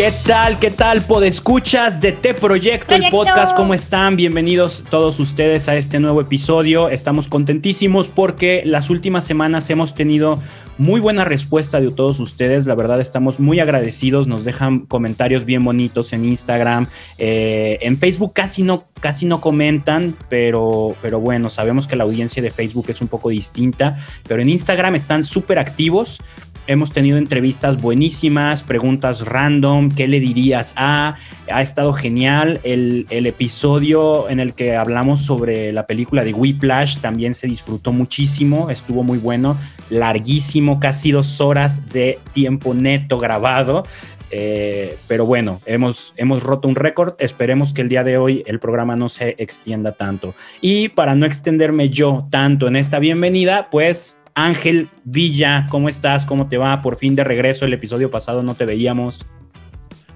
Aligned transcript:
¿Qué 0.00 0.14
tal? 0.26 0.58
¿Qué 0.58 0.70
tal? 0.70 1.02
Podescuchas 1.02 2.00
de 2.00 2.12
T 2.12 2.32
Proyecto, 2.32 2.94
el 2.94 3.10
podcast. 3.10 3.54
¿Cómo 3.54 3.74
están? 3.74 4.16
Bienvenidos 4.16 4.82
todos 4.88 5.20
ustedes 5.20 5.68
a 5.68 5.76
este 5.76 6.00
nuevo 6.00 6.22
episodio. 6.22 6.88
Estamos 6.88 7.28
contentísimos 7.28 8.08
porque 8.08 8.62
las 8.64 8.88
últimas 8.88 9.26
semanas 9.26 9.68
hemos 9.68 9.94
tenido 9.94 10.38
muy 10.78 10.98
buena 10.98 11.26
respuesta 11.26 11.78
de 11.82 11.90
todos 11.92 12.18
ustedes. 12.18 12.66
La 12.66 12.74
verdad, 12.74 12.98
estamos 13.02 13.40
muy 13.40 13.60
agradecidos. 13.60 14.26
Nos 14.26 14.44
dejan 14.44 14.86
comentarios 14.86 15.44
bien 15.44 15.62
bonitos 15.62 16.14
en 16.14 16.24
Instagram. 16.24 16.86
Eh, 17.18 17.78
en 17.82 17.98
Facebook 17.98 18.32
casi 18.32 18.62
no, 18.62 18.86
casi 19.00 19.26
no 19.26 19.42
comentan, 19.42 20.16
pero, 20.30 20.96
pero 21.02 21.20
bueno, 21.20 21.50
sabemos 21.50 21.86
que 21.86 21.96
la 21.96 22.04
audiencia 22.04 22.42
de 22.42 22.50
Facebook 22.50 22.86
es 22.88 23.02
un 23.02 23.08
poco 23.08 23.28
distinta. 23.28 23.98
Pero 24.26 24.40
en 24.40 24.48
Instagram 24.48 24.94
están 24.94 25.24
súper 25.24 25.58
activos. 25.58 26.22
Hemos 26.66 26.92
tenido 26.92 27.18
entrevistas 27.18 27.80
buenísimas, 27.80 28.62
preguntas 28.62 29.26
random, 29.26 29.90
¿qué 29.90 30.06
le 30.06 30.20
dirías? 30.20 30.72
Ha 30.76 31.16
estado 31.48 31.92
genial. 31.92 32.60
El, 32.62 33.06
episodio 33.10 34.28
en 34.28 34.38
el 34.38 34.54
que 34.54 34.76
hablamos 34.76 35.24
sobre 35.24 35.72
la 35.72 35.86
película 35.86 36.22
de 36.22 36.32
Whiplash 36.32 36.98
también 36.98 37.34
se 37.34 37.48
disfrutó 37.48 37.92
muchísimo, 37.92 38.70
estuvo 38.70 39.02
muy 39.02 39.18
bueno, 39.18 39.56
larguísimo, 39.88 40.78
casi 40.78 41.10
dos 41.10 41.40
horas 41.40 41.88
de 41.88 42.18
tiempo 42.32 42.72
neto 42.74 43.18
grabado. 43.18 43.84
Eh, 44.30 44.96
pero 45.08 45.26
bueno, 45.26 45.60
hemos, 45.66 46.14
hemos 46.16 46.42
roto 46.42 46.68
un 46.68 46.76
récord. 46.76 47.14
Esperemos 47.18 47.74
que 47.74 47.82
el 47.82 47.88
día 47.88 48.04
de 48.04 48.16
hoy 48.16 48.44
el 48.46 48.60
programa 48.60 48.94
no 48.94 49.08
se 49.08 49.34
extienda 49.38 49.92
tanto. 49.92 50.34
Y 50.60 50.90
para 50.90 51.14
no 51.14 51.26
extenderme 51.26 51.90
yo 51.90 52.28
tanto 52.30 52.68
en 52.68 52.76
esta 52.76 53.00
bienvenida, 53.00 53.70
pues 53.70 54.19
Ángel 54.44 54.88
Villa, 55.04 55.66
¿cómo 55.70 55.88
estás? 55.88 56.24
¿Cómo 56.26 56.48
te 56.48 56.58
va? 56.58 56.82
Por 56.82 56.96
fin 56.96 57.14
de 57.14 57.24
regreso, 57.24 57.64
el 57.64 57.72
episodio 57.72 58.10
pasado 58.10 58.42
no 58.42 58.54
te 58.54 58.64
veíamos. 58.64 59.26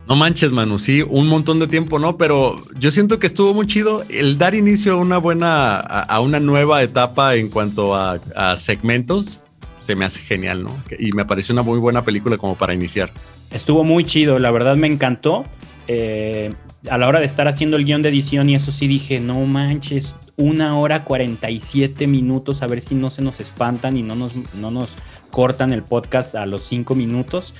No 0.06 0.16
manches, 0.16 0.52
Manu, 0.52 0.78
sí, 0.78 1.02
un 1.02 1.28
montón 1.28 1.58
de 1.60 1.66
tiempo, 1.66 1.98
¿no? 1.98 2.18
Pero 2.18 2.56
yo 2.78 2.90
siento 2.90 3.18
que 3.18 3.26
estuvo 3.26 3.54
muy 3.54 3.66
chido 3.66 4.04
el 4.10 4.36
dar 4.36 4.54
inicio 4.54 4.92
a 4.92 4.96
una 4.96 5.16
buena, 5.16 5.76
a, 5.76 6.20
una 6.20 6.40
nueva 6.40 6.82
etapa 6.82 7.36
en 7.36 7.48
cuanto 7.48 7.94
a, 7.94 8.18
segmentos. 8.56 9.40
Se 9.78 9.96
me 9.96 10.04
hace 10.04 10.20
genial, 10.20 10.62
¿no? 10.62 10.76
Y 10.98 11.12
me 11.12 11.24
pareció 11.24 11.54
una 11.54 11.62
muy 11.62 11.78
buena 11.78 12.04
película 12.04 12.36
como 12.36 12.54
para 12.54 12.74
iniciar. 12.74 13.12
Estuvo 13.50 13.84
muy 13.84 14.04
chido, 14.04 14.38
la 14.38 14.50
verdad 14.50 14.76
me 14.76 14.86
encantó. 14.86 15.44
Eh, 15.88 16.52
a 16.90 16.98
la 16.98 17.08
hora 17.08 17.20
de 17.20 17.26
estar 17.26 17.48
haciendo 17.48 17.76
el 17.76 17.84
guion 17.84 18.02
de 18.02 18.10
edición 18.10 18.48
y 18.48 18.54
eso 18.54 18.70
sí 18.70 18.86
dije, 18.86 19.20
no 19.20 19.40
manches, 19.46 20.16
una 20.36 20.78
hora 20.78 21.04
47 21.04 22.06
minutos, 22.06 22.62
a 22.62 22.66
ver 22.66 22.80
si 22.80 22.94
no 22.94 23.10
se 23.10 23.22
nos 23.22 23.40
espantan 23.40 23.96
y 23.96 24.02
no 24.02 24.14
nos, 24.14 24.34
no 24.54 24.70
nos 24.70 24.96
cortan 25.30 25.72
el 25.72 25.82
podcast 25.82 26.34
a 26.34 26.46
los 26.46 26.62
cinco 26.64 26.94
minutos. 26.94 27.54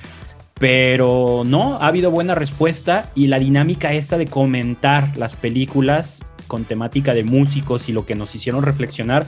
Pero 0.57 1.43
no, 1.45 1.75
ha 1.75 1.87
habido 1.87 2.11
buena 2.11 2.33
respuesta 2.33 3.11
y 3.13 3.27
la 3.27 3.39
dinámica 3.39 3.91
esta 3.91 4.17
de 4.17 4.27
comentar 4.27 5.17
las 5.17 5.35
películas 5.35 6.23
con 6.47 6.63
temática 6.63 7.13
de 7.13 7.25
músicos 7.25 7.89
y 7.89 7.91
lo 7.91 8.05
que 8.05 8.15
nos 8.15 8.35
hicieron 8.35 8.63
reflexionar, 8.63 9.25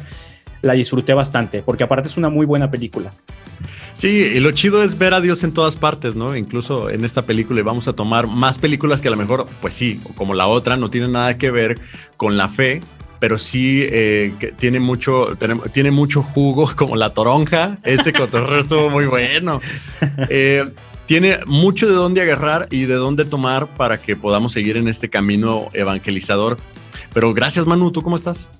la 0.61 0.73
disfruté 0.73 1.13
bastante, 1.13 1.61
porque 1.61 1.83
aparte 1.83 2.09
es 2.09 2.17
una 2.17 2.29
muy 2.29 2.45
buena 2.45 2.69
película. 2.71 3.11
Sí, 3.93 4.31
y 4.35 4.39
lo 4.39 4.51
chido 4.51 4.83
es 4.83 4.97
ver 4.97 5.13
a 5.13 5.21
Dios 5.21 5.43
en 5.43 5.53
todas 5.53 5.75
partes, 5.75 6.15
¿no? 6.15 6.35
Incluso 6.35 6.89
en 6.89 7.03
esta 7.03 7.23
película 7.23 7.59
y 7.59 7.63
vamos 7.63 7.87
a 7.87 7.93
tomar 7.93 8.27
más 8.27 8.59
películas 8.59 9.01
que 9.01 9.07
a 9.07 9.11
lo 9.11 9.17
mejor, 9.17 9.47
pues 9.59 9.73
sí, 9.73 9.99
como 10.15 10.35
la 10.35 10.45
otra, 10.45 10.77
no 10.77 10.89
tienen 10.89 11.13
nada 11.13 11.37
que 11.37 11.49
ver 11.49 11.79
con 12.15 12.37
la 12.37 12.47
fe, 12.47 12.81
pero 13.19 13.37
sí 13.37 13.81
eh, 13.83 14.33
tiene, 14.59 14.79
mucho, 14.79 15.29
tiene, 15.73 15.91
mucho 15.91 16.21
jugo, 16.21 16.71
como 16.75 16.95
la 16.95 17.13
toronja. 17.13 17.79
Ese 17.83 18.13
cotorreo 18.13 18.59
estuvo 18.59 18.89
muy 18.89 19.05
bueno. 19.05 19.61
Eh, 20.29 20.65
tiene 21.05 21.39
mucho 21.45 21.87
de 21.87 21.93
dónde 21.93 22.21
agarrar 22.21 22.67
y 22.69 22.81
de 22.85 22.95
dónde 22.95 23.23
tomar 23.23 23.75
para 23.75 23.99
que 23.99 24.15
podamos 24.15 24.51
seguir 24.51 24.77
en 24.77 24.87
este 24.87 25.09
camino 25.09 25.69
evangelizador. 25.73 26.57
Pero 27.13 27.33
gracias, 27.33 27.65
Manu. 27.65 27.91
¿Tú 27.91 28.01
cómo 28.01 28.15
estás? 28.15 28.51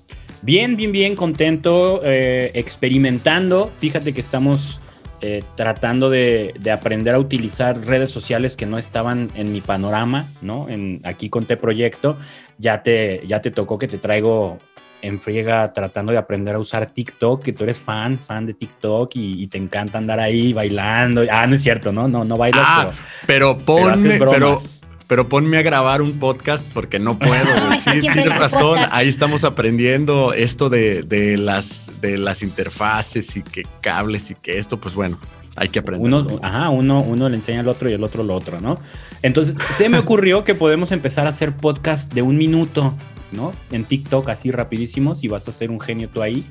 Bien, 0.42 0.76
bien, 0.76 0.92
bien, 0.92 1.16
contento, 1.16 2.00
eh, 2.04 2.50
experimentando. 2.54 3.70
Fíjate 3.78 4.12
que 4.12 4.20
estamos 4.20 4.80
eh, 5.20 5.42
tratando 5.56 6.10
de, 6.10 6.54
aprender 6.72 7.14
a 7.14 7.18
utilizar 7.18 7.76
redes 7.84 8.10
sociales 8.10 8.56
que 8.56 8.66
no 8.66 8.78
estaban 8.78 9.30
en 9.34 9.52
mi 9.52 9.60
panorama, 9.60 10.28
¿no? 10.42 10.68
En, 10.68 11.00
aquí 11.02 11.28
con 11.28 11.44
Te 11.44 11.56
Proyecto, 11.56 12.16
ya 12.56 12.84
te, 12.84 13.22
ya 13.26 13.42
te 13.42 13.50
tocó 13.50 13.78
que 13.78 13.88
te 13.88 13.98
traigo 13.98 14.58
en 15.02 15.20
friega 15.20 15.72
tratando 15.72 16.12
de 16.12 16.18
aprender 16.18 16.54
a 16.54 16.58
usar 16.58 16.90
TikTok, 16.90 17.42
que 17.42 17.52
tú 17.52 17.64
eres 17.64 17.78
fan, 17.78 18.18
fan 18.18 18.46
de 18.46 18.54
TikTok 18.54 19.10
y, 19.14 19.46
te 19.48 19.58
encanta 19.58 19.98
andar 19.98 20.20
ahí 20.20 20.52
bailando. 20.52 21.24
Ah, 21.30 21.46
no 21.48 21.56
es 21.56 21.62
cierto, 21.62 21.92
¿no? 21.92 22.06
No, 22.06 22.24
no 22.24 22.36
bailas, 22.36 22.64
ah, 22.64 22.90
pero, 23.26 23.58
pero 23.58 23.94
pero 24.18 24.60
pero 25.08 25.26
ponme 25.28 25.56
a 25.56 25.62
grabar 25.62 26.02
un 26.02 26.18
podcast 26.18 26.70
porque 26.72 26.98
no 26.98 27.18
puedo. 27.18 27.74
sí, 27.78 28.02
tienes 28.02 28.38
razón. 28.38 28.78
Ahí 28.90 29.08
estamos 29.08 29.42
aprendiendo 29.42 30.34
esto 30.34 30.68
de, 30.68 31.36
las, 31.38 31.90
de 32.00 32.18
las 32.18 32.42
interfaces 32.42 33.36
y 33.36 33.42
que 33.42 33.66
cables 33.80 34.30
y 34.30 34.34
que 34.34 34.58
esto, 34.58 34.78
pues 34.78 34.94
bueno, 34.94 35.18
hay 35.56 35.70
que 35.70 35.78
aprender. 35.78 36.06
Uno, 36.06 36.26
ajá, 36.42 36.68
uno, 36.68 37.00
uno 37.00 37.28
le 37.30 37.36
enseña 37.36 37.60
al 37.60 37.68
otro 37.68 37.88
y 37.88 37.94
el 37.94 38.04
otro 38.04 38.22
lo 38.22 38.34
otro, 38.34 38.60
¿no? 38.60 38.78
Entonces, 39.22 39.56
se 39.64 39.88
me 39.88 39.98
ocurrió 39.98 40.44
que 40.44 40.54
podemos 40.54 40.92
empezar 40.92 41.26
a 41.26 41.30
hacer 41.30 41.56
podcast 41.56 42.12
de 42.12 42.20
un 42.20 42.36
minuto, 42.36 42.94
¿no? 43.32 43.52
En 43.70 43.84
TikTok, 43.84 44.28
así 44.30 44.50
rapidísimo, 44.50 45.14
si 45.14 45.28
vas 45.28 45.48
a 45.48 45.52
ser 45.52 45.70
un 45.70 45.80
genio 45.80 46.08
tú 46.08 46.22
ahí 46.22 46.44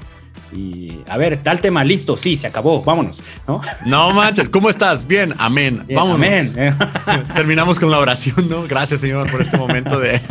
y 0.53 0.99
a 1.09 1.17
ver, 1.17 1.41
tal 1.41 1.59
tema, 1.59 1.83
listo, 1.83 2.15
sí, 2.15 2.37
se 2.37 2.47
acabó, 2.47 2.81
vámonos, 2.81 3.21
¿no? 3.47 3.61
No 3.85 4.13
manches, 4.13 4.49
¿cómo 4.49 4.69
estás? 4.69 5.05
Bien, 5.05 5.33
amén, 5.37 5.85
vámonos. 5.89 6.15
Amén. 6.15 6.55
Terminamos 7.35 7.79
con 7.79 7.91
la 7.91 7.99
oración, 7.99 8.47
¿no? 8.49 8.63
Gracias, 8.67 9.01
Señor, 9.01 9.29
por 9.29 9.41
este 9.41 9.57
momento 9.57 9.99
de... 9.99 10.19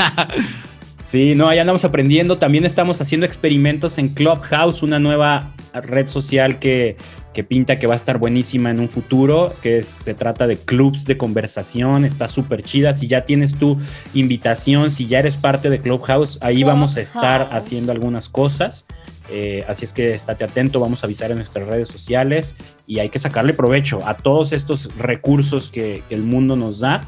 sí, 1.06 1.34
no, 1.34 1.48
ahí 1.48 1.58
andamos 1.58 1.84
aprendiendo. 1.84 2.38
También 2.38 2.64
estamos 2.64 3.00
haciendo 3.00 3.24
experimentos 3.24 3.98
en 3.98 4.08
Clubhouse, 4.08 4.82
una 4.82 4.98
nueva 4.98 5.54
red 5.72 6.06
social 6.06 6.58
que, 6.58 6.96
que 7.36 7.44
pinta 7.44 7.78
que 7.78 7.86
va 7.86 7.92
a 7.92 7.96
estar 7.96 8.18
buenísima 8.18 8.70
en 8.70 8.80
un 8.80 8.88
futuro, 8.88 9.54
que 9.60 9.82
se 9.82 10.14
trata 10.14 10.46
de 10.46 10.56
clubs 10.56 11.04
de 11.04 11.18
conversación, 11.18 12.06
está 12.06 12.28
súper 12.28 12.62
chida. 12.62 12.94
Si 12.94 13.08
ya 13.08 13.26
tienes 13.26 13.58
tu 13.58 13.78
invitación, 14.14 14.90
si 14.90 15.06
ya 15.06 15.18
eres 15.18 15.36
parte 15.36 15.68
de 15.68 15.80
Clubhouse, 15.80 16.38
ahí 16.40 16.64
vamos 16.64 16.96
a 16.96 17.02
estar 17.02 17.50
haciendo 17.52 17.92
algunas 17.92 18.30
cosas. 18.30 18.86
Eh, 19.28 19.64
así 19.68 19.84
es 19.84 19.92
que 19.92 20.14
estate 20.14 20.44
atento, 20.44 20.80
vamos 20.80 21.02
a 21.02 21.06
avisar 21.06 21.30
en 21.30 21.36
nuestras 21.36 21.66
redes 21.66 21.88
sociales 21.88 22.54
y 22.86 23.00
hay 23.00 23.08
que 23.08 23.18
sacarle 23.18 23.54
provecho 23.54 24.00
a 24.06 24.16
todos 24.16 24.52
estos 24.52 24.88
recursos 24.96 25.68
que, 25.68 26.02
el 26.08 26.22
mundo 26.22 26.56
nos 26.56 26.80
da. 26.80 27.06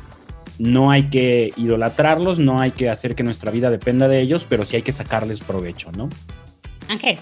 No 0.59 0.91
hay 0.91 1.05
que 1.05 1.53
idolatrarlos, 1.57 2.39
no 2.39 2.61
hay 2.61 2.73
que 2.73 2.91
hacer 2.91 3.15
que 3.15 3.23
nuestra 3.23 3.51
vida 3.51 3.71
dependa 3.71 4.09
de 4.09 4.21
ellos, 4.21 4.47
pero 4.49 4.65
sí 4.65 4.77
hay 4.77 4.83
que 4.83 4.93
sacarles 4.93 5.41
provecho, 5.41 5.93
¿no? 5.93 6.09
Ángel. 6.89 7.19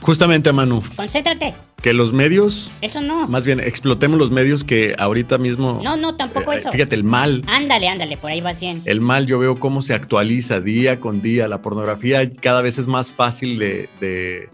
Justamente, 0.00 0.52
Manu. 0.52 0.82
Concéntrate. 0.96 1.54
Que 1.82 1.92
los 1.92 2.12
medios. 2.12 2.70
Eso 2.80 3.00
no. 3.00 3.28
Más 3.28 3.46
bien, 3.46 3.60
explotemos 3.60 4.18
los 4.18 4.30
medios 4.30 4.64
que 4.64 4.94
ahorita 4.98 5.38
mismo. 5.38 5.80
No, 5.82 5.96
no, 5.96 6.16
tampoco 6.16 6.52
eh, 6.52 6.58
eso. 6.58 6.70
Fíjate, 6.70 6.94
el 6.94 7.04
mal. 7.04 7.42
Ándale, 7.46 7.88
ándale, 7.88 8.16
por 8.16 8.30
ahí 8.30 8.40
vas 8.40 8.58
bien. 8.58 8.82
El 8.84 9.00
mal, 9.00 9.26
yo 9.26 9.38
veo 9.38 9.58
cómo 9.58 9.82
se 9.82 9.94
actualiza 9.94 10.60
día 10.60 11.00
con 11.00 11.22
día. 11.22 11.48
La 11.48 11.62
pornografía 11.62 12.28
cada 12.28 12.62
vez 12.62 12.78
es 12.78 12.86
más 12.86 13.12
fácil 13.12 13.58
de, 13.58 14.50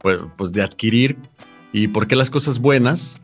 pues, 0.00 0.18
pues, 0.36 0.52
de 0.52 0.62
adquirir. 0.62 1.16
¿Y 1.72 1.88
por 1.88 2.06
qué 2.06 2.16
las 2.16 2.30
cosas 2.30 2.58
buenas? 2.60 3.20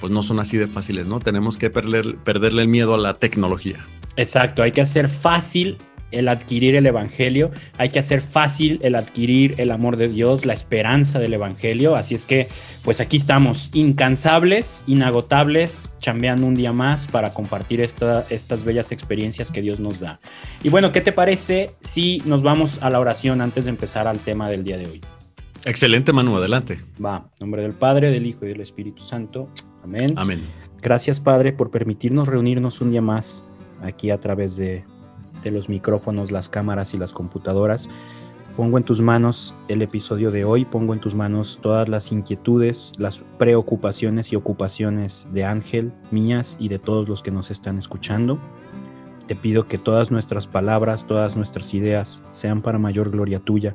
Pues 0.00 0.12
no 0.12 0.22
son 0.22 0.40
así 0.40 0.56
de 0.56 0.66
fáciles, 0.66 1.06
¿no? 1.06 1.20
Tenemos 1.20 1.56
que 1.56 1.70
perder, 1.70 2.16
perderle 2.16 2.62
el 2.62 2.68
miedo 2.68 2.94
a 2.94 2.98
la 2.98 3.14
tecnología. 3.14 3.78
Exacto, 4.16 4.62
hay 4.62 4.72
que 4.72 4.80
hacer 4.80 5.08
fácil 5.08 5.78
el 6.14 6.28
adquirir 6.28 6.76
el 6.76 6.86
Evangelio, 6.86 7.50
hay 7.76 7.88
que 7.88 7.98
hacer 7.98 8.20
fácil 8.20 8.78
el 8.82 8.94
adquirir 8.94 9.54
el 9.58 9.70
amor 9.70 9.96
de 9.96 10.08
Dios, 10.08 10.46
la 10.46 10.52
esperanza 10.52 11.18
del 11.18 11.34
Evangelio. 11.34 11.96
Así 11.96 12.14
es 12.14 12.24
que, 12.24 12.48
pues 12.84 13.00
aquí 13.00 13.16
estamos, 13.16 13.70
incansables, 13.72 14.84
inagotables, 14.86 15.90
chambeando 15.98 16.46
un 16.46 16.54
día 16.54 16.72
más 16.72 17.06
para 17.08 17.30
compartir 17.30 17.80
estas 17.80 18.64
bellas 18.64 18.92
experiencias 18.92 19.50
que 19.50 19.60
Dios 19.60 19.80
nos 19.80 20.00
da. 20.00 20.20
Y 20.62 20.68
bueno, 20.68 20.92
¿qué 20.92 21.00
te 21.00 21.12
parece 21.12 21.70
si 21.80 22.22
nos 22.24 22.42
vamos 22.42 22.82
a 22.82 22.90
la 22.90 23.00
oración 23.00 23.40
antes 23.40 23.64
de 23.64 23.70
empezar 23.70 24.06
al 24.06 24.18
tema 24.18 24.48
del 24.48 24.64
día 24.64 24.76
de 24.76 24.86
hoy? 24.86 25.00
Excelente, 25.66 26.12
Manu, 26.12 26.36
adelante. 26.36 26.80
Va, 27.02 27.28
en 27.32 27.40
nombre 27.40 27.62
del 27.62 27.72
Padre, 27.72 28.10
del 28.10 28.26
Hijo 28.26 28.44
y 28.44 28.48
del 28.48 28.60
Espíritu 28.60 29.02
Santo. 29.02 29.48
Amén. 29.82 30.12
Amén. 30.16 30.42
Gracias, 30.82 31.20
Padre, 31.20 31.54
por 31.54 31.70
permitirnos 31.70 32.28
reunirnos 32.28 32.82
un 32.82 32.90
día 32.90 33.00
más 33.00 33.42
aquí 33.84 34.10
a 34.10 34.20
través 34.20 34.56
de 34.56 34.84
los 35.44 35.68
micrófonos, 35.68 36.30
las 36.30 36.48
cámaras 36.48 36.94
y 36.94 36.98
las 36.98 37.12
computadoras. 37.12 37.88
Pongo 38.56 38.78
en 38.78 38.84
tus 38.84 39.00
manos 39.00 39.56
el 39.66 39.82
episodio 39.82 40.30
de 40.30 40.44
hoy, 40.44 40.64
pongo 40.64 40.94
en 40.94 41.00
tus 41.00 41.16
manos 41.16 41.58
todas 41.60 41.88
las 41.88 42.12
inquietudes, 42.12 42.92
las 42.98 43.24
preocupaciones 43.36 44.32
y 44.32 44.36
ocupaciones 44.36 45.26
de 45.32 45.44
Ángel, 45.44 45.92
mías 46.12 46.56
y 46.60 46.68
de 46.68 46.78
todos 46.78 47.08
los 47.08 47.20
que 47.20 47.32
nos 47.32 47.50
están 47.50 47.78
escuchando. 47.78 48.38
Te 49.26 49.34
pido 49.34 49.66
que 49.66 49.76
todas 49.76 50.12
nuestras 50.12 50.46
palabras, 50.46 51.06
todas 51.06 51.34
nuestras 51.36 51.74
ideas 51.74 52.22
sean 52.30 52.62
para 52.62 52.78
mayor 52.78 53.10
gloria 53.10 53.40
tuya, 53.40 53.74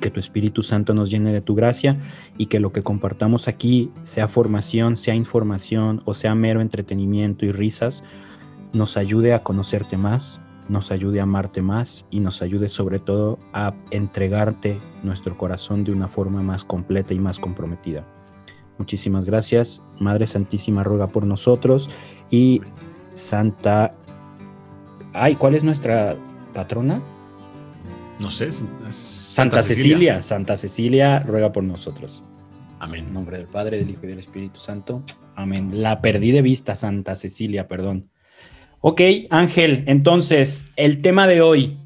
que 0.00 0.10
tu 0.10 0.18
Espíritu 0.18 0.62
Santo 0.62 0.92
nos 0.92 1.08
llene 1.08 1.32
de 1.32 1.40
tu 1.40 1.54
gracia 1.54 2.00
y 2.36 2.46
que 2.46 2.58
lo 2.58 2.72
que 2.72 2.82
compartamos 2.82 3.46
aquí, 3.46 3.92
sea 4.02 4.26
formación, 4.26 4.96
sea 4.96 5.14
información 5.14 6.02
o 6.06 6.14
sea 6.14 6.34
mero 6.34 6.60
entretenimiento 6.60 7.46
y 7.46 7.52
risas, 7.52 8.02
nos 8.76 8.96
ayude 8.96 9.32
a 9.32 9.42
conocerte 9.42 9.96
más, 9.96 10.40
nos 10.68 10.90
ayude 10.90 11.20
a 11.20 11.22
amarte 11.22 11.62
más 11.62 12.04
y 12.10 12.20
nos 12.20 12.42
ayude 12.42 12.68
sobre 12.68 12.98
todo 12.98 13.38
a 13.52 13.74
entregarte 13.90 14.78
nuestro 15.02 15.38
corazón 15.38 15.82
de 15.84 15.92
una 15.92 16.08
forma 16.08 16.42
más 16.42 16.64
completa 16.64 17.14
y 17.14 17.18
más 17.18 17.38
comprometida. 17.38 18.06
Muchísimas 18.78 19.24
gracias. 19.24 19.82
Madre 19.98 20.26
Santísima 20.26 20.84
ruega 20.84 21.08
por 21.08 21.24
nosotros 21.24 21.88
y 22.30 22.60
Santa... 23.14 23.94
Ay, 25.14 25.36
¿cuál 25.36 25.54
es 25.54 25.64
nuestra 25.64 26.16
patrona? 26.52 27.00
No 28.20 28.30
sé. 28.30 28.52
Santa, 28.52 28.92
Santa 28.92 29.62
Cecilia. 29.62 30.20
Santa 30.20 30.56
Cecilia 30.58 31.20
ruega 31.20 31.52
por 31.52 31.64
nosotros. 31.64 32.22
Amén. 32.78 33.06
En 33.06 33.14
nombre 33.14 33.38
del 33.38 33.46
Padre, 33.46 33.78
del 33.78 33.88
Hijo 33.88 34.04
y 34.04 34.08
del 34.08 34.18
Espíritu 34.18 34.58
Santo. 34.58 35.02
Amén. 35.34 35.82
La 35.82 36.02
perdí 36.02 36.32
de 36.32 36.42
vista, 36.42 36.74
Santa 36.74 37.14
Cecilia, 37.14 37.68
perdón. 37.68 38.10
Ok, 38.80 39.00
Ángel, 39.30 39.84
entonces, 39.86 40.66
el 40.76 41.00
tema 41.00 41.26
de 41.26 41.40
hoy, 41.40 41.76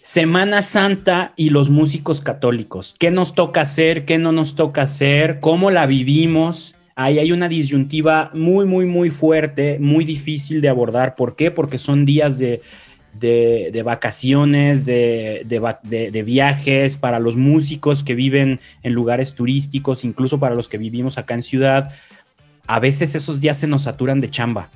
Semana 0.00 0.62
Santa 0.62 1.32
y 1.36 1.50
los 1.50 1.68
músicos 1.68 2.20
católicos. 2.20 2.94
¿Qué 2.98 3.10
nos 3.10 3.34
toca 3.34 3.62
hacer? 3.62 4.04
¿Qué 4.04 4.18
no 4.18 4.32
nos 4.32 4.54
toca 4.54 4.82
hacer? 4.82 5.40
¿Cómo 5.40 5.70
la 5.70 5.86
vivimos? 5.86 6.76
Ahí 6.94 7.18
hay 7.18 7.32
una 7.32 7.48
disyuntiva 7.48 8.30
muy, 8.32 8.64
muy, 8.64 8.86
muy 8.86 9.10
fuerte, 9.10 9.78
muy 9.78 10.04
difícil 10.04 10.60
de 10.60 10.68
abordar. 10.68 11.14
¿Por 11.14 11.36
qué? 11.36 11.50
Porque 11.50 11.76
son 11.76 12.06
días 12.06 12.38
de, 12.38 12.62
de, 13.12 13.82
vacaciones, 13.84 14.86
de, 14.86 15.44
de, 15.44 16.22
viajes 16.22 16.96
para 16.96 17.18
los 17.18 17.36
músicos 17.36 18.02
que 18.02 18.14
viven 18.14 18.60
en 18.82 18.92
lugares 18.92 19.34
turísticos, 19.34 20.04
incluso 20.04 20.40
para 20.40 20.54
los 20.54 20.68
que 20.68 20.78
vivimos 20.78 21.18
acá 21.18 21.34
en 21.34 21.42
ciudad. 21.42 21.92
A 22.66 22.80
veces 22.80 23.14
esos 23.14 23.40
días 23.40 23.58
se 23.58 23.66
nos 23.66 23.82
saturan 23.82 24.20
de 24.20 24.30
chamba. 24.30 24.70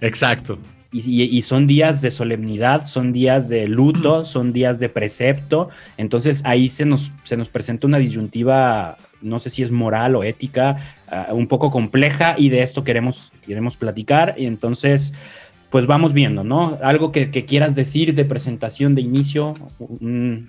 Exacto. 0.00 0.58
Y, 0.94 1.40
son 1.40 1.66
días 1.66 2.02
de 2.02 2.10
solemnidad, 2.10 2.86
son 2.86 3.14
días 3.14 3.48
de 3.48 3.66
luto, 3.66 4.24
son 4.26 4.52
días 4.52 4.78
de 4.78 4.90
precepto. 4.90 5.70
Entonces 5.96 6.42
ahí 6.44 6.68
se 6.68 6.84
nos, 6.84 7.12
se 7.24 7.38
nos 7.38 7.48
presenta 7.48 7.86
una 7.86 7.98
disyuntiva, 7.98 8.98
no 9.22 9.38
sé 9.38 9.48
si 9.48 9.62
es 9.62 9.70
moral 9.72 10.16
o 10.16 10.22
ética, 10.22 10.76
ah, 11.08 11.28
un 11.32 11.48
poco 11.48 11.70
compleja 11.70 12.34
y 12.36 12.50
de 12.50 12.60
esto 12.60 12.84
queremos, 12.84 13.32
queremos 13.40 13.78
platicar. 13.78 14.34
Y 14.36 14.44
entonces, 14.44 15.14
pues 15.72 15.86
vamos 15.86 16.12
viendo, 16.12 16.44
¿no? 16.44 16.78
Algo 16.82 17.12
que, 17.12 17.30
quieras 17.30 17.74
decir 17.74 18.14
de 18.14 18.26
presentación 18.26 18.94
de 18.94 19.00
inicio, 19.00 19.54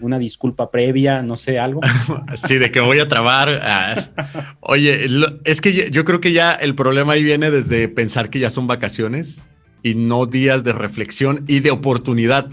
una 0.02 0.20
disculpa 0.20 0.70
previa, 0.70 1.22
no 1.22 1.38
sé, 1.38 1.60
algo. 1.60 1.80
sí, 2.36 2.58
de 2.58 2.72
que 2.72 2.82
voy 2.82 3.00
a 3.00 3.08
trabar. 3.08 3.48
Ah. 3.64 4.56
Oye, 4.60 5.08
es 5.46 5.62
que 5.62 5.90
yo 5.90 6.04
creo 6.04 6.20
que 6.20 6.34
ya 6.34 6.52
el 6.52 6.76
problema 6.76 7.14
ahí 7.14 7.24
viene 7.24 7.52
desde 7.52 7.88
pensar 7.88 8.30
que 8.30 8.40
ya 8.40 8.52
son 8.52 8.68
vacaciones 8.68 9.46
y 9.82 9.96
no 9.96 10.26
días 10.26 10.66
de 10.66 10.74
reflexión 10.74 11.46
y 11.48 11.62
de 11.62 11.72
oportunidad. 11.72 12.50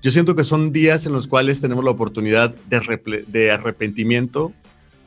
Yo 0.00 0.10
siento 0.10 0.34
que 0.34 0.44
son 0.44 0.72
días 0.72 1.04
en 1.04 1.12
los 1.12 1.26
cuales 1.26 1.60
tenemos 1.60 1.84
la 1.84 1.90
oportunidad 1.90 2.54
de, 2.70 3.24
de 3.26 3.50
arrepentimiento, 3.50 4.54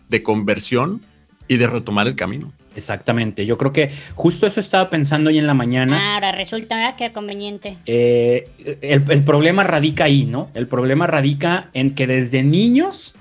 de 0.09 0.21
conversión 0.21 1.01
y 1.47 1.57
de 1.57 1.65
retomar 1.65 2.07
el 2.07 2.15
camino. 2.15 2.53
Exactamente, 2.79 3.45
yo 3.45 3.57
creo 3.57 3.73
que 3.73 3.91
justo 4.15 4.47
eso 4.47 4.59
estaba 4.59 4.89
pensando 4.89 5.29
hoy 5.29 5.37
en 5.37 5.47
la 5.47 5.53
mañana. 5.53 6.15
Ahora 6.15 6.31
resulta 6.31 6.95
que 6.95 7.11
conveniente. 7.11 7.77
Eh, 7.85 8.49
el, 8.81 9.03
el, 9.09 9.23
problema 9.23 9.63
radica 9.63 10.05
ahí, 10.05 10.25
¿no? 10.25 10.49
El 10.53 10.67
problema 10.67 11.07
radica 11.07 11.69
en 11.73 11.91
que 11.91 12.07
desde 12.07 12.41
niños 12.41 13.13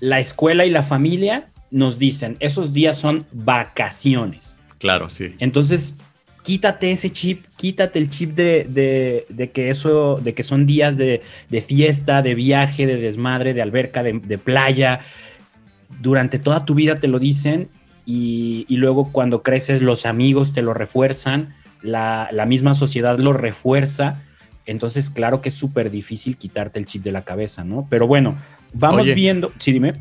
la 0.00 0.20
escuela 0.20 0.66
y 0.66 0.70
la 0.70 0.82
familia 0.82 1.48
nos 1.70 1.98
dicen, 1.98 2.36
esos 2.40 2.72
días 2.72 2.96
son 2.96 3.26
vacaciones. 3.32 4.58
Claro, 4.78 5.08
sí. 5.10 5.34
Entonces, 5.38 5.96
quítate 6.44 6.92
ese 6.92 7.10
chip, 7.10 7.46
quítate 7.56 7.98
el 7.98 8.10
chip 8.10 8.32
de, 8.32 9.24
que 9.52 9.70
eso, 9.70 10.20
de 10.22 10.34
que 10.34 10.42
son 10.42 10.66
días 10.66 10.96
de, 10.98 11.20
fiesta, 11.66 12.22
de 12.22 12.34
viaje, 12.34 12.86
de 12.86 12.98
desmadre, 12.98 13.54
de 13.54 13.62
alberca, 13.62 14.02
de, 14.02 14.38
playa. 14.38 15.00
Durante 16.00 16.38
toda 16.38 16.64
tu 16.64 16.74
vida 16.74 17.00
te 17.00 17.08
lo 17.08 17.18
dicen 17.18 17.68
y, 18.06 18.66
luego 18.68 19.10
cuando 19.12 19.42
creces 19.42 19.82
los 19.82 20.06
amigos 20.06 20.52
te 20.52 20.62
lo 20.62 20.74
refuerzan, 20.74 21.54
la, 21.82 22.28
misma 22.46 22.74
sociedad 22.74 23.18
lo 23.18 23.32
refuerza. 23.32 24.22
Entonces, 24.66 25.10
claro 25.10 25.40
que 25.40 25.50
es 25.50 25.54
súper 25.54 25.90
difícil 25.90 26.36
quitarte 26.36 26.78
el 26.78 26.86
chip 26.86 27.02
de 27.02 27.12
la 27.12 27.24
cabeza, 27.24 27.64
¿no? 27.64 27.86
Pero 27.90 28.06
bueno, 28.06 28.36
vamos 28.72 29.06
viendo. 29.14 29.52
Sí, 29.58 29.72
dime. 29.72 29.92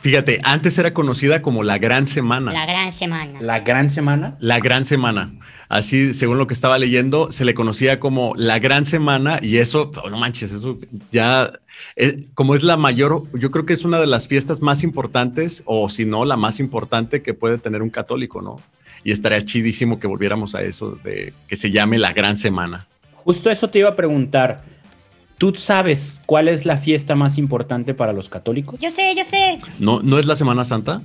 Fíjate, 0.00 0.40
antes 0.44 0.78
era 0.78 0.94
conocida 0.94 1.42
como 1.42 1.62
la 1.62 1.78
Gran 1.78 2.06
Semana. 2.06 2.52
La 2.52 2.66
Gran 2.66 2.92
Semana. 2.92 3.40
La 3.40 3.60
Gran 3.60 3.90
Semana. 3.90 4.36
La 4.40 4.60
Gran 4.60 4.84
Semana 4.84 5.32
así 5.68 6.14
según 6.14 6.38
lo 6.38 6.46
que 6.46 6.54
estaba 6.54 6.78
leyendo, 6.78 7.30
se 7.30 7.44
le 7.44 7.54
conocía 7.54 7.98
como 8.00 8.34
la 8.36 8.58
gran 8.58 8.84
semana 8.84 9.38
y 9.42 9.58
eso, 9.58 9.90
oh, 10.02 10.10
no 10.10 10.18
manches, 10.18 10.52
eso 10.52 10.78
ya, 11.10 11.52
eh, 11.96 12.26
como 12.34 12.54
es 12.54 12.62
la 12.62 12.76
mayor, 12.76 13.24
yo 13.34 13.50
creo 13.50 13.66
que 13.66 13.72
es 13.72 13.84
una 13.84 13.98
de 13.98 14.06
las 14.06 14.28
fiestas 14.28 14.62
más 14.62 14.84
importantes 14.84 15.62
o 15.66 15.88
si 15.88 16.04
no, 16.04 16.24
la 16.24 16.36
más 16.36 16.60
importante 16.60 17.22
que 17.22 17.34
puede 17.34 17.58
tener 17.58 17.82
un 17.82 17.90
católico, 17.90 18.42
¿no? 18.42 18.60
Y 19.04 19.12
estaría 19.12 19.40
chidísimo 19.42 20.00
que 20.00 20.06
volviéramos 20.06 20.54
a 20.54 20.62
eso, 20.62 20.98
de 21.04 21.32
que 21.46 21.56
se 21.56 21.70
llame 21.70 21.98
la 21.98 22.12
gran 22.12 22.36
semana. 22.36 22.86
Justo 23.14 23.50
eso 23.50 23.68
te 23.68 23.78
iba 23.78 23.90
a 23.90 23.96
preguntar. 23.96 24.64
¿Tú 25.38 25.54
sabes 25.54 26.22
cuál 26.24 26.48
es 26.48 26.64
la 26.64 26.76
fiesta 26.76 27.14
más 27.14 27.36
importante 27.36 27.92
para 27.92 28.12
los 28.12 28.28
católicos? 28.28 28.78
Yo 28.80 28.90
sé, 28.90 29.14
yo 29.14 29.24
sé. 29.24 29.58
¿No, 29.78 30.00
¿no 30.02 30.18
es 30.18 30.26
la 30.26 30.34
Semana 30.34 30.64
Santa? 30.64 31.02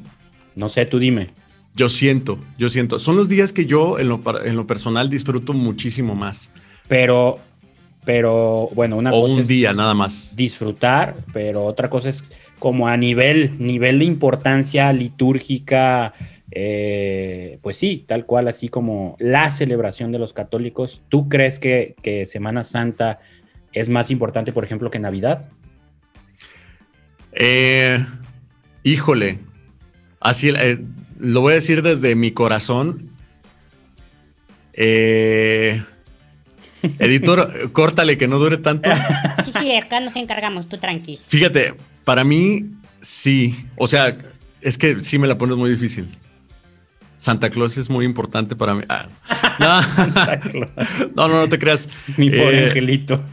No 0.56 0.70
sé, 0.70 0.86
tú 0.86 1.00
dime. 1.00 1.30
Yo 1.76 1.90
siento, 1.90 2.40
yo 2.58 2.70
siento. 2.70 3.00
Son 3.00 3.16
los 3.16 3.30
días 3.30 3.54
que 3.54 3.66
yo 3.66 4.00
en 4.00 4.08
lo, 4.08 4.68
personal 4.68 5.10
disfruto 5.10 5.54
muchísimo 5.54 6.16
más. 6.16 6.52
Pero, 6.88 7.40
pero 8.06 8.70
bueno, 8.74 8.98
una 8.98 9.12
o 9.12 9.26
un 9.26 9.44
día 9.46 9.74
nada 9.74 9.94
más. 9.94 10.34
Disfrutar, 10.36 11.16
pero 11.34 11.66
otra 11.66 11.90
cosa 11.90 12.10
es 12.10 12.24
como 12.60 12.88
a 12.88 12.98
nivel, 12.98 13.56
nivel 13.58 14.00
de 14.00 14.06
importancia 14.06 14.92
litúrgica, 14.92 16.14
eh, 16.52 17.60
pues 17.62 17.78
sí, 17.78 18.04
tal 18.06 18.26
cual, 18.26 18.50
así 18.50 18.68
como 18.68 19.16
la 19.20 19.50
celebración 19.52 20.12
de 20.12 20.20
los 20.20 20.34
católicos. 20.34 21.04
¿Tú 21.08 21.30
crees 21.30 21.60
que, 21.60 21.96
que 22.02 22.26
Semana 22.26 22.66
Santa 22.66 23.20
es 23.74 23.90
más 23.90 24.12
importante, 24.12 24.52
por 24.52 24.64
ejemplo, 24.64 24.90
que 24.90 25.00
Navidad? 25.00 25.50
Eh, 27.34 28.04
híjole, 28.84 29.40
así 30.20 30.50
eh, 30.50 30.80
lo 31.20 31.42
voy 31.42 31.54
a 31.54 31.56
decir 31.56 31.82
desde 31.82 32.16
mi 32.16 32.32
corazón. 32.32 33.10
Eh, 34.74 35.82
editor, 37.00 37.72
córtale 37.74 38.18
que 38.18 38.28
no 38.28 38.40
dure 38.40 38.58
tanto. 38.58 38.90
Sí, 39.46 39.52
sí, 39.58 39.76
acá 39.76 40.00
nos 40.00 40.16
encargamos, 40.16 40.68
tú 40.68 40.78
tranqui. 40.78 41.18
Fíjate, 41.18 41.76
para 42.04 42.24
mí 42.24 42.72
sí. 43.02 43.56
O 43.78 43.88
sea, 43.88 44.18
es 44.62 44.78
que 44.78 45.04
sí 45.04 45.18
me 45.18 45.28
la 45.28 45.38
pones 45.38 45.58
muy 45.58 45.70
difícil. 45.70 46.08
Santa 47.18 47.52
Claus 47.52 47.78
es 47.78 47.90
muy 47.90 48.04
importante 48.04 48.56
para 48.56 48.74
mí. 48.74 48.84
Ah, 48.90 49.08
no. 51.16 51.28
no, 51.28 51.28
no, 51.28 51.50
te 51.50 51.60
creas. 51.60 51.88
Mi 52.18 52.32
pobre 52.32 52.64
eh, 52.64 52.68
angelito. 52.68 53.24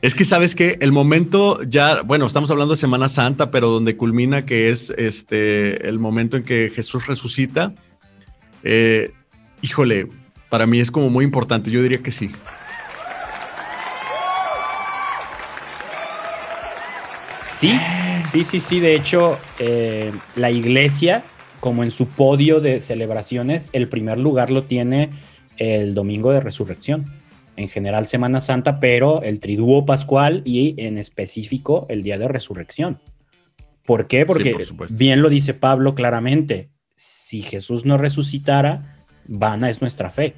Es 0.00 0.14
que 0.14 0.24
sabes 0.24 0.54
que 0.54 0.78
el 0.80 0.92
momento 0.92 1.60
ya, 1.64 2.02
bueno, 2.02 2.26
estamos 2.26 2.52
hablando 2.52 2.74
de 2.74 2.76
Semana 2.76 3.08
Santa, 3.08 3.50
pero 3.50 3.68
donde 3.68 3.96
culmina 3.96 4.46
que 4.46 4.70
es 4.70 4.90
este 4.96 5.88
el 5.88 5.98
momento 5.98 6.36
en 6.36 6.44
que 6.44 6.70
Jesús 6.72 7.08
resucita. 7.08 7.74
Eh, 8.62 9.10
híjole, 9.60 10.08
para 10.50 10.66
mí 10.66 10.78
es 10.78 10.92
como 10.92 11.10
muy 11.10 11.24
importante. 11.24 11.72
Yo 11.72 11.82
diría 11.82 11.98
que 12.00 12.12
sí. 12.12 12.30
Sí, 17.50 17.72
sí, 18.22 18.44
sí, 18.44 18.60
sí. 18.60 18.78
De 18.78 18.94
hecho, 18.94 19.36
eh, 19.58 20.12
la 20.36 20.52
iglesia, 20.52 21.24
como 21.58 21.82
en 21.82 21.90
su 21.90 22.06
podio 22.06 22.60
de 22.60 22.80
celebraciones, 22.80 23.70
el 23.72 23.88
primer 23.88 24.20
lugar 24.20 24.50
lo 24.50 24.62
tiene 24.62 25.10
el 25.56 25.94
domingo 25.94 26.30
de 26.30 26.38
resurrección 26.38 27.18
en 27.58 27.68
general 27.68 28.06
Semana 28.06 28.40
Santa, 28.40 28.78
pero 28.78 29.22
el 29.22 29.40
triduo 29.40 29.84
pascual 29.84 30.42
y 30.44 30.74
en 30.78 30.96
específico 30.96 31.86
el 31.88 32.04
día 32.04 32.16
de 32.16 32.28
resurrección. 32.28 33.00
¿Por 33.84 34.06
qué? 34.06 34.24
Porque 34.24 34.56
bien 34.96 35.22
lo 35.22 35.28
dice 35.28 35.54
Pablo 35.54 35.94
claramente, 35.94 36.70
si 36.94 37.42
Jesús 37.42 37.84
no 37.84 37.98
resucitara, 37.98 39.04
vana 39.26 39.70
es 39.70 39.80
nuestra 39.80 40.08
fe. 40.10 40.34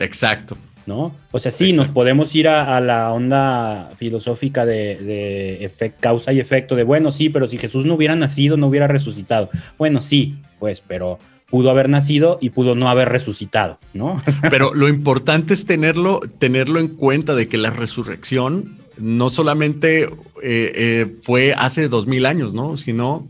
Exacto. 0.00 0.58
¿No? 0.86 1.14
O 1.32 1.38
sea, 1.38 1.50
sí, 1.50 1.72
nos 1.72 1.88
podemos 1.88 2.34
ir 2.34 2.46
a, 2.46 2.80
la 2.80 3.12
onda 3.12 3.90
filosófica 3.96 4.64
de, 4.64 4.96
de 4.96 5.92
causa 5.98 6.32
y 6.32 6.38
efecto, 6.38 6.76
de 6.76 6.84
bueno, 6.84 7.10
sí, 7.10 7.28
pero 7.28 7.48
si 7.48 7.58
Jesús 7.58 7.84
no 7.86 7.94
hubiera 7.94 8.14
nacido, 8.14 8.56
no 8.56 8.68
hubiera 8.68 8.86
resucitado. 8.86 9.50
Bueno, 9.78 10.00
sí, 10.00 10.36
pues, 10.60 10.84
pero 10.86 11.18
pudo 11.48 11.70
haber 11.70 11.88
nacido 11.88 12.38
y 12.40 12.50
pudo 12.50 12.74
no 12.74 12.88
haber 12.88 13.08
resucitado, 13.08 13.78
¿no? 13.94 14.20
Pero 14.50 14.74
lo 14.74 14.88
importante 14.88 15.54
es 15.54 15.66
tenerlo, 15.66 16.20
tenerlo 16.38 16.78
en 16.80 16.88
cuenta 16.88 17.34
de 17.34 17.48
que 17.48 17.56
la 17.56 17.70
resurrección 17.70 18.78
no 18.98 19.30
solamente 19.30 20.04
eh, 20.04 20.10
eh, 20.42 21.16
fue 21.22 21.54
hace 21.54 21.88
dos 21.88 22.06
mil 22.06 22.26
años, 22.26 22.52
¿no? 22.54 22.76
Sino 22.76 23.28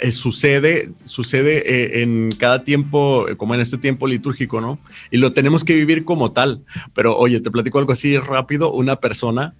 eh, 0.00 0.12
sucede, 0.12 0.90
sucede 1.04 1.58
eh, 1.66 2.02
en 2.02 2.30
cada 2.38 2.62
tiempo, 2.62 3.26
como 3.36 3.54
en 3.54 3.60
este 3.60 3.78
tiempo 3.78 4.06
litúrgico, 4.06 4.60
¿no? 4.60 4.78
Y 5.10 5.16
lo 5.16 5.32
tenemos 5.32 5.64
que 5.64 5.74
vivir 5.74 6.04
como 6.04 6.32
tal. 6.32 6.62
Pero 6.94 7.16
oye, 7.16 7.40
te 7.40 7.50
platico 7.50 7.78
algo 7.78 7.92
así 7.92 8.18
rápido. 8.18 8.72
Una 8.72 8.96
persona, 8.96 9.54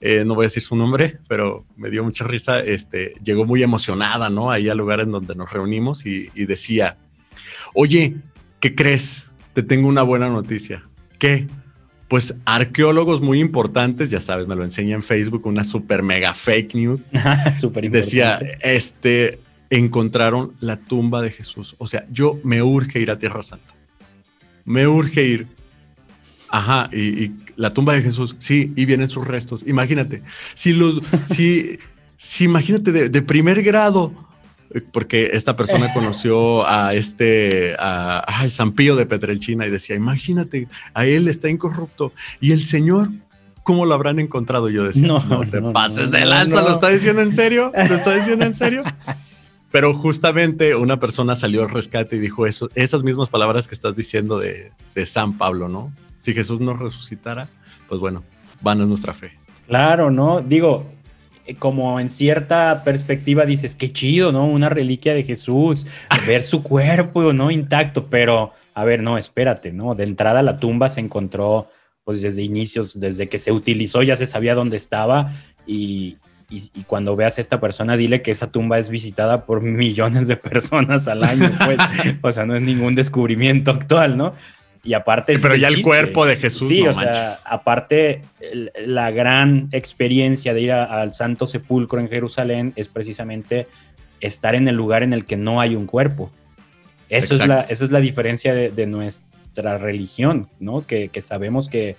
no 0.00 0.34
voy 0.34 0.44
a 0.44 0.48
decir 0.48 0.62
su 0.62 0.76
nombre, 0.76 1.18
pero 1.28 1.66
me 1.76 1.90
dio 1.90 2.02
mucha 2.02 2.24
risa, 2.24 2.58
este, 2.60 3.12
llegó 3.22 3.44
muy 3.44 3.62
emocionada, 3.62 4.30
¿no? 4.30 4.50
Ahí 4.50 4.70
al 4.70 4.78
lugar 4.78 5.00
en 5.00 5.10
donde 5.10 5.34
nos 5.34 5.52
reunimos 5.52 6.06
y, 6.06 6.30
y 6.34 6.46
decía, 6.46 6.96
oye, 7.74 8.16
¿qué 8.60 8.74
crees? 8.74 9.30
Te 9.52 9.62
tengo 9.62 9.88
una 9.88 10.02
buena 10.02 10.28
noticia. 10.28 10.84
¿Qué? 11.18 11.46
pues 12.10 12.40
arqueólogos 12.44 13.20
muy 13.20 13.38
importantes, 13.38 14.10
ya 14.10 14.20
sabes, 14.20 14.48
me 14.48 14.56
lo 14.56 14.64
enseña 14.64 14.96
en 14.96 15.02
Facebook, 15.02 15.46
una 15.46 15.62
super 15.62 16.02
mega 16.02 16.34
fake 16.34 16.74
news. 16.74 17.00
super 17.60 17.88
Decía, 17.88 18.40
este, 18.62 19.38
encontraron 19.70 20.52
la 20.58 20.76
tumba 20.76 21.22
de 21.22 21.30
Jesús. 21.30 21.76
O 21.78 21.86
sea, 21.86 22.04
yo 22.10 22.40
me 22.42 22.64
urge 22.64 22.98
ir 22.98 23.12
a 23.12 23.18
Tierra 23.20 23.44
Santa. 23.44 23.74
Me 24.64 24.88
urge 24.88 25.24
ir. 25.24 25.46
Ajá, 26.48 26.90
y, 26.92 27.30
la 27.54 27.70
tumba 27.70 27.94
de 27.94 28.02
Jesús, 28.02 28.34
sí, 28.40 28.72
y 28.74 28.86
vienen 28.86 29.08
sus 29.08 29.24
restos. 29.28 29.64
Imagínate, 29.64 30.22
si 30.54 30.72
los, 30.72 31.00
si, 31.26 31.78
si 32.16 32.46
imagínate 32.46 33.08
de 33.08 33.22
primer 33.22 33.62
grado 33.62 34.12
porque 34.92 35.30
esta 35.32 35.56
persona 35.56 35.90
conoció 35.94 36.66
a 36.68 36.94
este, 36.94 37.74
a, 37.78 38.46
San 38.48 38.72
Pío 38.72 38.96
de 38.96 39.06
Petrelchina 39.06 39.66
y 39.66 39.70
decía, 39.70 39.96
imagínate, 39.96 40.68
a 40.94 41.04
él 41.04 41.28
está 41.28 41.48
incorrupto 41.48 42.12
y 42.40 42.52
el 42.52 42.60
Señor, 42.60 43.08
¿cómo 43.62 43.86
lo 43.86 43.94
habrán 43.94 44.18
encontrado? 44.18 44.68
yo 44.68 44.84
decía, 44.84 45.06
no, 45.06 45.24
no 45.24 45.48
te 45.48 45.60
pases 45.60 46.10
de 46.10 46.24
lanza, 46.24 46.62
¿lo 46.62 46.72
está 46.72 46.88
diciendo 46.88 47.22
en 47.22 47.32
serio? 47.32 47.72
¿Lo 47.74 47.94
está 47.94 48.14
diciendo 48.14 48.44
en 48.44 48.54
serio? 48.54 48.84
Pero 49.72 49.94
justamente 49.94 50.74
una 50.74 50.98
persona 50.98 51.36
salió 51.36 51.62
al 51.62 51.70
rescate 51.70 52.16
y 52.16 52.18
dijo 52.18 52.44
eso, 52.44 52.68
esas 52.74 53.04
mismas 53.04 53.28
palabras 53.28 53.68
que 53.68 53.74
estás 53.74 53.94
diciendo 53.94 54.38
de, 54.38 54.72
de 54.96 55.06
San 55.06 55.38
Pablo, 55.38 55.68
¿no? 55.68 55.92
Si 56.18 56.34
Jesús 56.34 56.60
nos 56.60 56.80
resucitara, 56.80 57.48
pues 57.88 58.00
bueno, 58.00 58.24
van 58.60 58.80
a 58.80 58.86
nuestra 58.86 59.14
fe. 59.14 59.32
Claro, 59.68 60.10
¿no? 60.10 60.40
Digo, 60.40 60.90
como 61.58 62.00
en 62.00 62.08
cierta 62.08 62.82
perspectiva 62.84 63.44
dices, 63.44 63.76
qué 63.76 63.92
chido, 63.92 64.32
¿no? 64.32 64.46
Una 64.46 64.68
reliquia 64.68 65.14
de 65.14 65.22
Jesús, 65.22 65.86
ver 66.26 66.42
su 66.42 66.62
cuerpo, 66.62 67.32
¿no? 67.32 67.50
Intacto, 67.50 68.06
pero 68.06 68.52
a 68.74 68.84
ver, 68.84 69.02
no, 69.02 69.18
espérate, 69.18 69.72
¿no? 69.72 69.94
De 69.94 70.04
entrada 70.04 70.42
la 70.42 70.58
tumba 70.58 70.88
se 70.88 71.00
encontró, 71.00 71.68
pues 72.04 72.22
desde 72.22 72.42
inicios, 72.42 72.98
desde 72.98 73.28
que 73.28 73.38
se 73.38 73.52
utilizó 73.52 74.02
ya 74.02 74.16
se 74.16 74.26
sabía 74.26 74.54
dónde 74.54 74.76
estaba 74.76 75.32
y, 75.66 76.16
y, 76.50 76.82
cuando 76.84 77.14
veas 77.16 77.38
a 77.38 77.40
esta 77.40 77.60
persona, 77.60 77.96
dile 77.96 78.22
que 78.22 78.30
esa 78.32 78.50
tumba 78.50 78.78
es 78.78 78.88
visitada 78.88 79.46
por 79.46 79.62
millones 79.62 80.26
de 80.28 80.36
personas 80.36 81.08
al 81.08 81.24
año, 81.24 81.48
pues, 81.64 81.78
o 82.22 82.32
sea, 82.32 82.46
no 82.46 82.56
es 82.56 82.62
ningún 82.62 82.94
descubrimiento 82.94 83.70
actual, 83.70 84.16
¿no? 84.16 84.34
Y 84.82 84.94
aparte. 84.94 85.38
pero 85.40 85.56
ya 85.56 85.68
el 85.68 85.82
cuerpo 85.82 86.26
de 86.26 86.36
Jesús. 86.36 86.68
Sí, 86.68 86.86
o 86.86 86.94
sea, 86.94 87.38
aparte, 87.44 88.22
la 88.86 89.10
gran 89.10 89.68
experiencia 89.72 90.54
de 90.54 90.60
ir 90.60 90.72
al 90.72 91.12
Santo 91.12 91.46
Sepulcro 91.46 92.00
en 92.00 92.08
Jerusalén 92.08 92.72
es 92.76 92.88
precisamente 92.88 93.66
estar 94.20 94.54
en 94.54 94.68
el 94.68 94.76
lugar 94.76 95.02
en 95.02 95.12
el 95.12 95.24
que 95.24 95.36
no 95.36 95.60
hay 95.60 95.76
un 95.76 95.86
cuerpo. 95.86 96.30
Eso 97.08 97.34
es 97.34 97.46
la, 97.46 97.60
esa 97.60 97.84
es 97.84 97.90
la 97.90 98.00
diferencia 98.00 98.54
de, 98.54 98.86
nuestra 98.86 99.78
religión, 99.78 100.48
¿no? 100.60 100.86
que 100.86 101.10
sabemos 101.20 101.68
que 101.68 101.96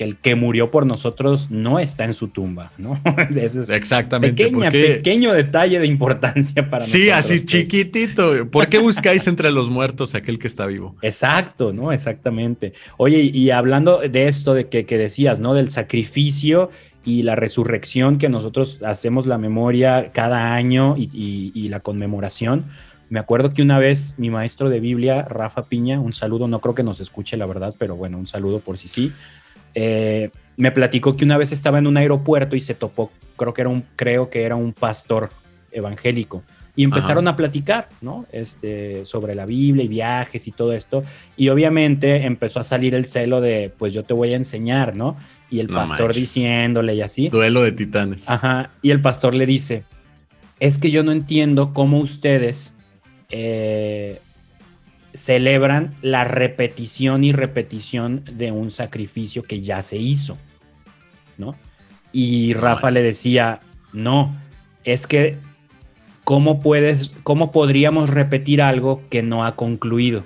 que 0.00 0.04
el 0.04 0.16
que 0.16 0.34
murió 0.34 0.70
por 0.70 0.86
nosotros 0.86 1.50
no 1.50 1.78
está 1.78 2.06
en 2.06 2.14
su 2.14 2.28
tumba, 2.28 2.72
¿no? 2.78 2.98
es 3.36 3.68
Exactamente. 3.68 4.44
Pequeña, 4.44 4.70
pequeño 4.70 5.34
detalle 5.34 5.78
de 5.78 5.86
importancia 5.86 6.70
para 6.70 6.86
sí, 6.86 7.00
nosotros. 7.10 7.26
Sí, 7.26 7.34
así 7.34 7.44
chiquitito. 7.44 8.50
¿Por 8.50 8.68
qué 8.68 8.78
buscáis 8.78 9.26
entre 9.26 9.52
los 9.52 9.68
muertos 9.68 10.14
aquel 10.14 10.38
que 10.38 10.46
está 10.46 10.64
vivo? 10.64 10.96
Exacto, 11.02 11.74
¿no? 11.74 11.92
Exactamente. 11.92 12.72
Oye, 12.96 13.18
y 13.18 13.50
hablando 13.50 13.98
de 13.98 14.26
esto 14.26 14.54
de 14.54 14.70
que, 14.70 14.84
decías, 14.96 15.38
¿no? 15.38 15.52
Del 15.52 15.70
sacrificio 15.70 16.70
y 17.04 17.22
la 17.22 17.36
resurrección 17.36 18.16
que 18.16 18.30
nosotros 18.30 18.78
hacemos 18.82 19.26
la 19.26 19.36
memoria 19.36 20.12
cada 20.14 20.54
año 20.54 20.96
y, 20.96 21.52
y 21.54 21.68
la 21.68 21.80
conmemoración. 21.80 22.64
Me 23.10 23.18
acuerdo 23.18 23.52
que 23.52 23.60
una 23.60 23.78
vez 23.78 24.14
mi 24.16 24.30
maestro 24.30 24.70
de 24.70 24.80
Biblia, 24.80 25.26
Rafa 25.28 25.64
Piña, 25.64 26.00
un 26.00 26.14
saludo, 26.14 26.48
no 26.48 26.60
creo 26.60 26.74
que 26.74 26.84
nos 26.84 27.00
escuche 27.00 27.36
la 27.36 27.44
verdad, 27.44 27.74
pero 27.76 27.96
bueno, 27.96 28.16
un 28.16 28.26
saludo 28.26 28.60
por 28.60 28.78
si 28.78 28.88
sí 28.88 29.12
eh, 29.74 30.30
me 30.56 30.70
platicó 30.72 31.16
que 31.16 31.24
una 31.24 31.38
vez 31.38 31.52
estaba 31.52 31.78
en 31.78 31.86
un 31.86 31.96
aeropuerto 31.96 32.56
y 32.56 32.60
se 32.60 32.74
topó, 32.74 33.10
creo 33.36 33.54
que 33.54 33.62
era 33.62 33.70
un, 33.70 33.84
creo 33.96 34.30
que 34.30 34.42
era 34.42 34.56
un 34.56 34.72
pastor 34.72 35.30
evangélico. 35.72 36.42
Y 36.76 36.84
empezaron 36.84 37.28
a 37.28 37.36
platicar, 37.36 37.88
¿no? 38.00 38.26
Este, 38.32 39.04
sobre 39.04 39.34
la 39.34 39.44
Biblia 39.44 39.84
y 39.84 39.88
viajes 39.88 40.46
y 40.46 40.52
todo 40.52 40.72
esto. 40.72 41.02
Y 41.36 41.48
obviamente 41.48 42.24
empezó 42.24 42.60
a 42.60 42.64
salir 42.64 42.94
el 42.94 43.06
celo 43.06 43.40
de, 43.40 43.72
pues 43.76 43.92
yo 43.92 44.04
te 44.04 44.14
voy 44.14 44.32
a 44.32 44.36
enseñar, 44.36 44.96
¿no? 44.96 45.16
Y 45.50 45.60
el 45.60 45.68
pastor 45.68 46.14
diciéndole 46.14 46.94
y 46.94 47.02
así. 47.02 47.28
Duelo 47.28 47.62
de 47.62 47.72
titanes. 47.72 48.30
Ajá. 48.30 48.70
Y 48.82 48.92
el 48.92 49.02
pastor 49.02 49.34
le 49.34 49.46
dice, 49.46 49.84
es 50.58 50.78
que 50.78 50.90
yo 50.90 51.02
no 51.02 51.12
entiendo 51.12 51.74
cómo 51.74 51.98
ustedes 51.98 52.74
eh, 53.30 54.20
celebran 55.14 55.94
la 56.02 56.24
repetición 56.24 57.24
y 57.24 57.32
repetición 57.32 58.24
de 58.32 58.52
un 58.52 58.70
sacrificio 58.70 59.42
que 59.42 59.60
ya 59.60 59.82
se 59.82 59.96
hizo, 59.96 60.36
¿no? 61.38 61.56
Y 62.12 62.54
Rafa 62.54 62.90
le 62.90 63.02
decía, 63.02 63.60
no, 63.92 64.36
es 64.84 65.06
que 65.06 65.38
¿cómo 66.24 66.60
puedes, 66.60 67.14
cómo 67.22 67.52
podríamos 67.52 68.10
repetir 68.10 68.62
algo 68.62 69.02
que 69.08 69.22
no 69.22 69.44
ha 69.44 69.56
concluido? 69.56 70.22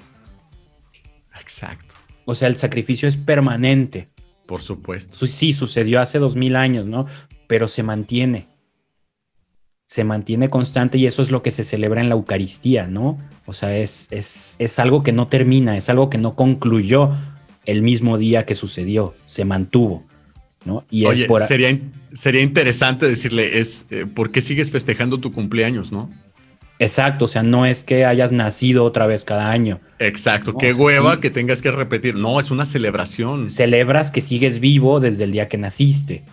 Exacto. 1.41 1.95
O 2.25 2.35
sea, 2.35 2.49
el 2.49 2.57
sacrificio 2.57 3.09
es 3.09 3.17
permanente. 3.17 4.09
Por 4.47 4.61
supuesto. 4.61 5.27
Sí, 5.27 5.53
sucedió 5.53 6.01
hace 6.01 6.19
dos 6.19 6.37
mil 6.37 6.57
años, 6.57 6.87
¿no? 6.87 7.07
Pero 7.47 7.69
se 7.69 7.83
mantiene 7.83 8.49
se 9.95 10.03
mantiene 10.03 10.51
constante 10.51 10.99
y 10.99 11.07
eso 11.07 11.23
es 11.23 11.31
lo 11.31 11.45
que 11.45 11.53
se 11.53 11.63
celebra 11.63 12.01
en 12.01 12.09
la 12.09 12.17
Eucaristía, 12.17 12.89
¿no? 12.89 13.17
O 13.47 13.53
sea, 13.53 13.77
es, 13.77 14.09
es, 14.11 14.79
algo 14.81 15.05
que 15.05 15.13
no 15.13 15.29
termina, 15.29 15.77
es 15.77 15.89
algo 15.89 16.11
que 16.11 16.19
no 16.19 16.35
concluyó 16.35 17.13
el 17.65 17.83
mismo 17.83 18.19
día 18.19 18.45
que 18.45 18.57
sucedió, 18.57 19.15
se 19.25 19.45
mantuvo, 19.45 20.03
¿no? 20.65 20.85
Y 20.91 21.05
Oye, 21.05 21.29
sería, 21.47 21.79
sería 22.13 22.43
interesante 22.43 23.07
decirle, 23.07 23.61
es, 23.61 23.87
eh, 23.91 24.05
¿por 24.05 24.33
qué 24.33 24.43
sigues 24.43 24.73
festejando 24.73 25.21
tu 25.21 25.31
cumpleaños, 25.31 25.93
no? 25.93 26.11
Exacto, 26.81 27.27
o 27.27 27.29
sea, 27.29 27.45
no 27.45 27.65
es 27.65 27.85
que 27.85 28.05
hayas 28.05 28.33
nacido 28.33 28.83
otra 28.83 29.07
vez 29.07 29.25
cada 29.25 29.53
año. 29.53 29.79
Exacto, 30.01 30.57
qué 30.59 30.75
hueva 30.75 31.21
que 31.21 31.31
tengas 31.31 31.63
que 31.63 31.71
repetir. 31.71 32.17
No, 32.17 32.41
es 32.41 32.51
una 32.51 32.67
celebración. 32.67 33.49
Celebras 33.49 34.11
que 34.11 34.23
sigues 34.23 34.59
vivo 34.59 34.99
desde 34.99 35.23
el 35.23 35.31
día 35.31 35.47
que 35.47 35.57
naciste. 35.57 36.25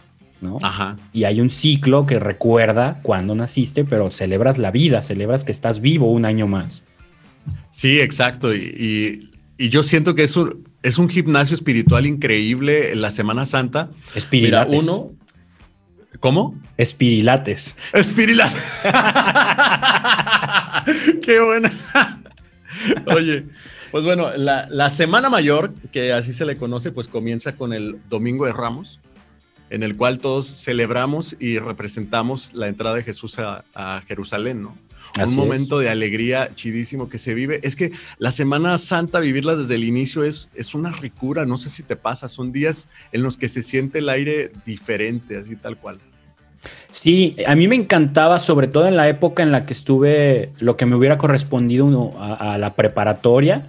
Ajá. 0.62 0.98
Y 1.14 1.26
hay 1.26 1.40
un 1.40 1.50
ciclo 1.50 2.06
que 2.06 2.20
recuerda 2.20 3.00
cuando 3.04 3.36
naciste, 3.36 3.86
pero 3.86 4.12
celebras 4.12 4.58
la 4.58 4.72
vida, 4.72 5.02
celebras 5.02 5.44
que 5.44 5.52
estás 5.52 5.82
vivo 5.82 6.12
un 6.12 6.26
año 6.26 6.48
más. 6.48 6.86
Sí, 7.72 8.00
exacto. 8.00 8.54
Y, 8.54 9.30
yo 9.58 9.84
siento 9.84 10.16
que 10.16 10.24
es 10.24 10.36
un, 10.36 10.68
es 10.82 10.98
un 10.98 11.08
gimnasio 11.08 11.54
espiritual 11.54 12.08
increíble 12.08 12.92
en 12.92 13.02
la 13.02 13.12
Semana 13.12 13.46
Santa. 13.46 13.90
Espirilates. 14.16 14.84
uno. 14.84 15.12
¿Cómo? 16.20 16.60
Espirilates. 16.78 17.76
Espirilates. 17.94 18.64
Qué 21.22 21.40
buena. 21.40 21.72
Oye, 23.06 23.46
pues 23.92 24.04
bueno, 24.04 24.36
la, 24.36 24.68
la 24.70 24.90
Semana 24.90 25.30
Mayor, 25.30 25.74
que 25.92 26.12
así 26.12 26.34
se 26.34 26.46
le 26.46 26.58
conoce, 26.58 26.92
pues 26.92 27.08
comienza 27.08 27.56
con 27.56 27.74
el 27.74 28.02
Domingo 28.10 28.46
de 28.46 28.54
Ramos 28.54 29.00
en 29.72 29.84
el 29.84 29.96
cual 29.96 30.20
todos 30.20 30.46
celebramos 30.46 31.38
y 31.40 31.58
representamos 31.58 32.54
la 32.54 32.68
entrada 32.68 32.98
de 32.98 33.04
Jesús 33.04 33.40
a, 33.40 34.04
Jerusalén, 34.08 34.62
¿no? 34.62 34.78
un 35.22 35.36
momento 35.36 35.80
de 35.80 35.90
alegría 35.90 36.52
chidísimo 36.54 37.10
que 37.10 37.18
se 37.18 37.34
vive. 37.34 37.60
Es 37.64 37.76
que 37.76 37.92
la 38.18 38.32
Semana 38.32 38.78
Santa, 38.78 39.20
vivirla 39.20 39.56
desde 39.56 39.76
el 39.76 39.84
inicio 39.84 40.24
es, 40.24 40.50
es 40.56 40.76
una 40.76 40.92
ricura, 40.92 41.46
no 41.46 41.58
sé 41.58 41.70
si 41.70 41.84
te 41.84 41.96
pasa, 41.96 42.30
son 42.30 42.52
días 42.52 42.90
en 43.12 43.24
los 43.24 43.38
que 43.38 43.48
se 43.48 43.62
siente 43.62 44.00
el 44.00 44.10
aire 44.10 44.52
diferente, 44.66 45.38
así 45.38 45.56
tal 45.56 45.78
cual. 45.78 46.00
Sí, 46.92 47.36
a 47.48 47.56
mí 47.56 47.68
me 47.68 47.76
encantaba, 47.76 48.40
sobre 48.40 48.68
todo 48.68 48.88
en 48.88 48.96
la 48.96 49.08
época 49.10 49.42
en 49.42 49.52
la 49.52 49.66
que 49.66 49.74
estuve, 49.74 50.52
lo 50.60 50.78
que 50.78 50.86
me 50.86 50.96
hubiera 50.96 51.18
correspondido 51.18 52.12
a 52.20 52.58
la 52.58 52.76
preparatoria, 52.76 53.66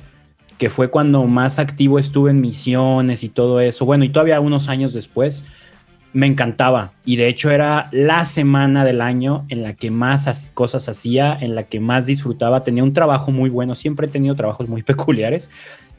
que 0.59 0.71
fue 0.71 0.91
cuando 0.91 1.25
más 1.25 1.59
activo 1.59 1.99
estuve 1.99 2.31
en 2.31 2.41
misiones 2.41 3.25
y 3.25 3.29
todo 3.29 3.59
eso. 3.59 3.85
Bueno, 3.85 4.05
y 4.05 4.11
todavía 4.11 4.39
unos 4.39 4.69
años 4.69 4.93
después, 4.93 5.45
me 6.13 6.27
encantaba 6.27 6.93
y 7.05 7.17
de 7.17 7.29
hecho 7.29 7.51
era 7.51 7.89
la 7.91 8.25
semana 8.25 8.85
del 8.85 9.01
año 9.01 9.47
en 9.49 9.63
la 9.63 9.75
que 9.75 9.91
más 9.91 10.51
cosas 10.55 10.89
hacía, 10.89 11.37
en 11.41 11.55
la 11.55 11.65
que 11.65 11.81
más 11.81 12.07
disfrutaba, 12.07 12.65
tenía 12.65 12.85
un 12.85 12.93
trabajo 12.93 13.33
muy 13.33 13.51
bueno, 13.51 13.75
siempre 13.75 14.07
he 14.07 14.11
tenido 14.11 14.35
trabajos 14.35 14.69
muy 14.69 14.83
peculiares. 14.83 15.51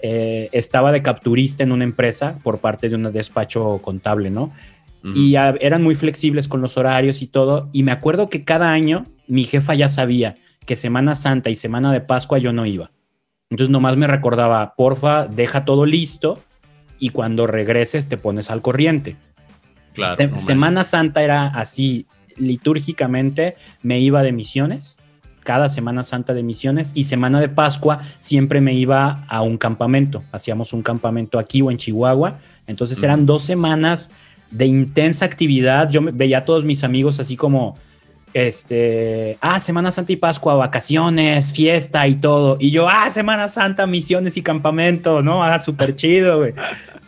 Eh, 0.05 0.49
estaba 0.51 0.91
de 0.91 1.01
capturista 1.01 1.63
en 1.63 1.71
una 1.71 1.85
empresa 1.85 2.37
por 2.43 2.59
parte 2.59 2.89
de 2.89 2.95
un 2.95 3.11
despacho 3.13 3.79
contable, 3.81 4.29
¿no? 4.29 4.51
Y 5.15 5.35
eran 5.35 5.83
muy 5.83 5.95
flexibles 5.95 6.47
con 6.47 6.61
los 6.61 6.77
horarios 6.77 7.21
y 7.21 7.27
todo. 7.27 7.67
Y 7.73 7.83
me 7.83 7.91
acuerdo 7.91 8.29
que 8.29 8.45
cada 8.45 8.71
año 8.71 9.05
mi 9.27 9.43
jefa 9.43 9.73
ya 9.73 9.89
sabía 9.89 10.37
que 10.65 10.77
Semana 10.77 11.13
Santa 11.13 11.49
y 11.49 11.55
Semana 11.55 11.91
de 11.91 11.99
Pascua 11.99 12.37
yo 12.37 12.53
no 12.53 12.65
iba. 12.65 12.91
Entonces 13.49 13.69
nomás 13.69 13.97
me 13.97 14.07
recordaba, 14.07 14.75
porfa, 14.75 15.27
deja 15.27 15.65
todo 15.65 15.85
listo 15.85 16.39
y 16.99 17.09
cuando 17.09 17.47
regreses 17.47 18.07
te 18.07 18.17
pones 18.17 18.49
al 18.49 18.61
corriente. 18.61 19.17
Claro. 19.93 20.37
Semana 20.37 20.83
Santa 20.83 21.21
era 21.21 21.47
así, 21.47 22.07
litúrgicamente 22.37 23.55
me 23.81 23.99
iba 23.99 24.23
de 24.23 24.31
misiones, 24.31 24.97
cada 25.43 25.69
Semana 25.69 26.03
Santa 26.03 26.33
de 26.33 26.41
misiones 26.41 26.91
y 26.95 27.03
Semana 27.03 27.39
de 27.39 27.49
Pascua 27.49 27.99
siempre 28.19 28.61
me 28.61 28.73
iba 28.73 29.25
a 29.27 29.41
un 29.41 29.57
campamento. 29.57 30.23
Hacíamos 30.31 30.73
un 30.73 30.81
campamento 30.81 31.37
aquí 31.37 31.61
o 31.61 31.69
en 31.69 31.77
Chihuahua. 31.77 32.39
Entonces 32.65 33.01
eran 33.03 33.25
dos 33.25 33.43
semanas 33.43 34.11
de 34.51 34.65
intensa 34.65 35.25
actividad. 35.25 35.89
Yo 35.89 36.01
veía 36.01 36.39
a 36.39 36.45
todos 36.45 36.63
mis 36.63 36.83
amigos 36.83 37.19
así 37.19 37.35
como, 37.35 37.75
este, 38.33 39.37
ah, 39.41 39.59
Semana 39.59 39.91
Santa 39.91 40.13
y 40.13 40.15
Pascua, 40.15 40.55
vacaciones, 40.55 41.51
fiesta 41.51 42.07
y 42.07 42.15
todo. 42.15 42.57
Y 42.59 42.71
yo, 42.71 42.87
ah, 42.89 43.09
Semana 43.09 43.47
Santa, 43.47 43.85
misiones 43.85 44.37
y 44.37 44.41
campamento, 44.41 45.21
¿no? 45.21 45.43
Ah, 45.43 45.59
súper 45.59 45.95
chido, 45.95 46.37
güey. 46.39 46.53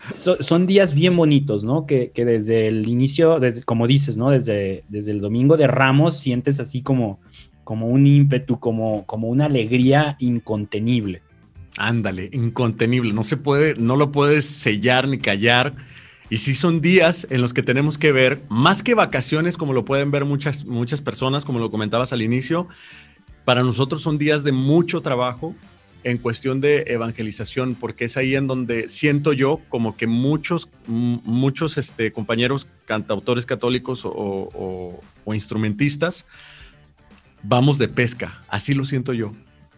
son 0.09 0.67
días 0.67 0.93
bien 0.93 1.15
bonitos, 1.15 1.63
¿no? 1.63 1.85
Que, 1.85 2.11
desde 2.15 2.67
el 2.67 2.87
inicio, 2.87 3.39
desde, 3.39 3.63
como 3.63 3.87
dices, 3.87 4.17
¿no? 4.17 4.29
Desde, 4.29 4.83
desde 4.89 5.11
el 5.11 5.21
domingo 5.21 5.57
de 5.57 5.67
Ramos 5.67 6.17
sientes 6.17 6.59
así 6.59 6.81
como, 6.81 7.19
como 7.63 7.87
un 7.87 8.05
ímpetu, 8.05 8.59
como, 8.59 9.05
como 9.05 9.27
una 9.29 9.45
alegría 9.45 10.15
incontenible. 10.19 11.21
Ándale, 11.77 12.29
incontenible. 12.31 13.13
No 13.13 13.23
se 13.23 13.37
puede, 13.37 13.75
no 13.75 13.95
lo 13.95 14.11
puedes 14.11 14.45
sellar 14.45 15.07
ni 15.07 15.17
callar. 15.17 15.75
Y 16.29 16.37
sí 16.37 16.55
son 16.55 16.81
días 16.81 17.27
en 17.29 17.41
los 17.41 17.53
que 17.53 17.61
tenemos 17.61 17.97
que 17.97 18.11
ver, 18.11 18.41
más 18.49 18.81
que 18.81 18.95
vacaciones, 18.95 19.57
como 19.57 19.73
lo 19.73 19.85
pueden 19.85 20.09
ver 20.09 20.25
muchas, 20.25 20.65
muchas 20.65 21.01
personas, 21.01 21.45
como 21.45 21.59
lo 21.59 21.69
comentabas 21.69 22.13
al 22.13 22.23
inicio, 22.23 22.67
para 23.43 23.61
nosotros 23.61 24.01
son 24.01 24.17
días 24.17 24.43
de 24.43 24.51
mucho 24.51 25.01
trabajo, 25.01 25.55
en 26.05 26.19
cuestión 26.19 26.61
de 26.61 26.83
evangelización, 26.87 27.73
porque 27.73 28.05
es 28.05 28.15
ahí 28.15 28.35
en 28.35 28.45
donde 28.45 28.89
siento 28.89 29.33
yo 29.33 29.59
como 29.69 29.97
que 29.97 30.05
muchos, 30.05 30.69
muchos 30.87 31.79
este, 31.79 32.11
compañeros 32.11 32.67
cantautores 32.85 33.47
católicos 33.47 34.03
o, 34.05 35.01
instrumentistas 35.33 36.27
vamos 37.41 37.79
de 37.79 37.87
pesca, 37.87 38.43
así 38.47 38.75
lo 38.75 38.85
siento 38.85 39.13
yo. 39.13 39.31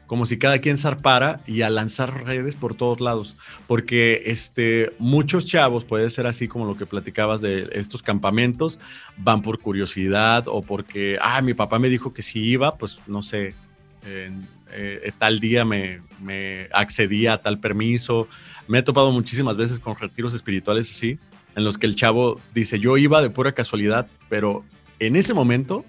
Como 0.06 0.26
si 0.26 0.38
cada 0.38 0.60
quien 0.60 0.78
zarpara 0.78 1.42
y 1.48 1.62
a 1.64 1.70
lanzar 1.70 2.26
redes 2.26 2.56
por 2.56 2.76
todos 2.76 3.02
lados, 3.02 3.38
porque 3.66 4.24
este, 4.26 4.94
muchos 5.00 5.48
chavos, 5.48 5.86
puede 5.86 6.10
ser 6.10 6.28
así 6.28 6.48
como 6.50 6.66
lo 6.66 6.78
que 6.78 6.86
platicabas 6.86 7.42
de 7.42 7.70
estos 7.72 8.04
campamentos, 8.04 8.80
van 9.18 9.42
por 9.42 9.60
curiosidad 9.60 10.46
o 10.48 10.62
porque, 10.62 11.18
ah, 11.22 11.42
mi 11.42 11.54
papá 11.54 11.80
me 11.80 11.90
dijo 11.90 12.14
que 12.14 12.22
si 12.22 12.40
iba, 12.40 12.78
pues 12.78 13.02
no 13.08 13.22
sé, 13.22 13.54
eh, 14.72 15.12
tal 15.18 15.40
día 15.40 15.66
me, 15.66 16.00
accedía 16.74 17.34
a 17.34 17.42
tal 17.42 17.60
permiso. 17.60 18.28
Me 18.68 18.80
he 18.80 18.84
topado 18.84 19.12
muchísimas 19.12 19.58
veces 19.58 19.80
con 19.80 19.96
retiros 19.96 20.34
espirituales 20.34 20.90
así, 20.92 21.18
en 21.56 21.64
los 21.64 21.78
que 21.78 21.88
el 21.88 21.96
chavo 21.96 22.40
dice, 22.54 22.80
yo 22.80 22.98
iba 22.98 23.22
de 23.22 23.30
pura 23.30 23.54
casualidad, 23.54 24.08
pero 24.30 24.64
en 25.00 25.16
ese 25.16 25.34
momento 25.34 25.86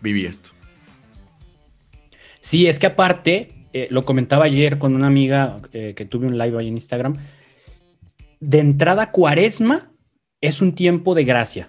viví 0.00 0.24
esto. 0.24 0.50
Sí, 2.40 2.66
es 2.66 2.78
que 2.78 2.86
aparte, 2.86 3.66
eh, 3.72 3.88
lo 3.90 4.04
comentaba 4.04 4.44
ayer 4.44 4.78
con 4.78 4.94
una 4.94 5.08
amiga 5.08 5.60
eh, 5.72 5.94
que 5.96 6.04
tuve 6.04 6.26
un 6.26 6.38
live 6.38 6.58
ahí 6.58 6.68
en 6.68 6.74
Instagram, 6.74 7.16
de 8.40 8.60
entrada 8.60 9.10
cuaresma 9.10 9.90
es 10.40 10.60
un 10.60 10.74
tiempo 10.74 11.14
de 11.14 11.24
gracia. 11.24 11.68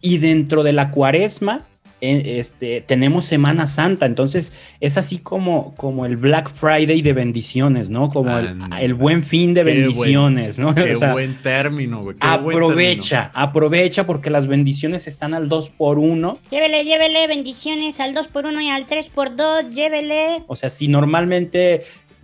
Y 0.00 0.18
dentro 0.18 0.62
de 0.62 0.72
la 0.72 0.90
cuaresma 0.90 1.66
este, 2.04 2.80
tenemos 2.80 3.24
Semana 3.24 3.66
Santa, 3.66 4.06
entonces 4.06 4.52
es 4.80 4.98
así 4.98 5.18
como, 5.18 5.74
como 5.76 6.06
el 6.06 6.16
Black 6.16 6.50
Friday 6.50 7.02
de 7.02 7.12
bendiciones, 7.12 7.90
¿no? 7.90 8.10
Como 8.10 8.36
el, 8.38 8.94
buen 8.94 9.22
fin 9.22 9.54
de 9.54 9.64
bendiciones, 9.64 10.58
¿no? 10.58 10.74
Qué 10.74 10.96
buen 10.96 11.36
término, 11.42 12.02
güey. 12.02 12.16
Aprovecha, 12.20 13.30
aprovecha 13.34 14.06
porque 14.06 14.30
las 14.30 14.46
bendiciones 14.46 15.06
están 15.06 15.34
al 15.34 15.48
2 15.48 15.70
por 15.70 15.98
1 15.98 16.38
Llévele, 16.50 16.84
llévele 16.84 17.26
bendiciones 17.26 18.00
al 18.00 18.14
2 18.14 18.28
por 18.28 18.46
1 18.46 18.60
y 18.60 18.68
al 18.70 18.86
3 18.86 19.08
por 19.08 19.34
2 19.36 19.70
llévele. 19.70 20.42
O 20.46 20.56
sea, 20.56 20.70
si 20.70 20.88
normalmente 20.88 21.82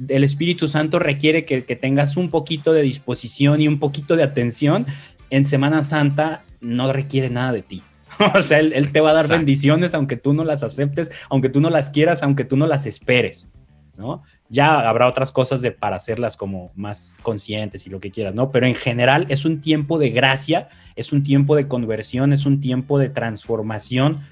el 0.09 0.25
Espíritu 0.25 0.69
Santo 0.69 0.99
requiere 0.99 1.45
que, 1.45 1.65
que 1.65 1.77
tengas 1.77 2.17
un 2.17 2.29
poquito 2.29 2.73
de 2.73 2.83
disposición 2.83 3.61
y 3.61 3.69
un 3.69 3.79
poquito 3.79 4.17
de 4.17 4.23
atención, 4.23 4.87
en 5.31 5.45
Semana 5.45 5.83
Santa 5.83 6.45
no 6.61 6.93
requiere 6.93 7.31
nada 7.31 7.53
de 7.53 7.63
ti. 7.63 7.83
o 8.35 8.43
sea, 8.43 8.59
él, 8.59 8.93
te 8.93 9.01
va 9.01 9.11
a 9.11 9.15
dar 9.15 9.29
bendiciones 9.29 9.95
aunque 9.95 10.17
tú 10.17 10.33
no 10.33 10.45
las 10.45 10.63
aceptes, 10.63 11.11
aunque 11.29 11.49
tú 11.49 11.61
no 11.61 11.71
las 11.71 11.91
quieras, 11.91 12.23
aunque 12.23 12.45
tú 12.45 12.57
no 12.57 12.67
las 12.67 12.87
esperes, 12.87 13.49
¿no? 13.97 14.23
Ya 14.49 14.81
habrá 14.81 15.07
otras 15.09 15.31
cosas 15.31 15.63
de, 15.63 15.71
para 15.71 15.97
hacerlas 15.97 16.37
como 16.37 16.73
más 16.75 17.15
conscientes 17.23 17.87
y 17.87 17.91
lo 17.91 18.01
que 18.01 18.11
quieras, 18.11 18.35
¿no? 18.35 18.51
Pero 18.51 18.67
en 18.67 18.75
general 18.75 19.27
es 19.29 19.45
un 19.45 19.61
tiempo 19.61 19.99
de 19.99 20.11
gracia, 20.11 20.69
es 20.97 21.13
un 21.13 21.23
tiempo 21.23 21.55
de 21.55 21.69
conversión, 21.69 22.33
es 22.33 22.47
un 22.47 22.61
tiempo 22.61 22.99
de 22.99 23.09
transformación 23.09 24.23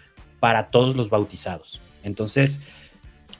para 0.40 0.64
todos 0.64 0.96
los 0.96 1.08
bautizados. 1.08 1.80
Entonces, 2.02 2.62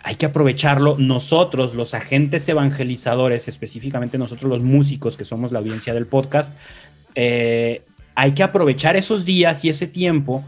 hay 0.03 0.15
que 0.15 0.27
aprovecharlo. 0.27 0.97
Nosotros, 0.99 1.75
los 1.75 1.95
agentes 1.95 2.49
evangelizadores, 2.49 3.49
específicamente 3.49 4.17
nosotros 4.17 4.49
los 4.49 4.63
músicos 4.63 5.17
que 5.17 5.25
somos 5.25 5.51
la 5.51 5.59
audiencia 5.59 5.93
del 5.95 6.07
podcast, 6.07 6.57
eh, 7.15 7.83
hay 8.19 8.33
que 8.33 8.43
aprovechar 8.43 8.97
esos 8.97 9.25
días 9.25 9.65
y 9.65 9.69
ese 9.69 9.87
tiempo 9.87 10.45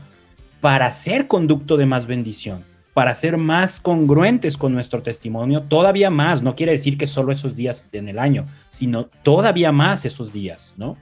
para 0.61 0.90
ser 0.90 1.28
conducto 1.28 1.76
de 1.76 1.87
más 1.87 2.04
bendición, 2.04 2.64
para 2.94 3.14
ser 3.14 3.37
más 3.37 3.78
congruentes 3.78 4.56
con 4.56 4.72
nuestro 4.72 5.04
testimonio, 5.04 5.62
todavía 5.62 6.11
más, 6.11 6.42
no 6.42 6.56
quiere 6.56 6.72
decir 6.72 6.98
que 6.98 7.06
solo 7.06 7.30
esos 7.30 7.54
días 7.54 7.87
en 7.92 8.09
el 8.09 8.18
año, 8.18 8.48
sino 8.70 9.04
todavía 9.04 9.70
más 9.70 10.04
esos 10.04 10.33
días, 10.33 10.74
¿no? 10.78 10.96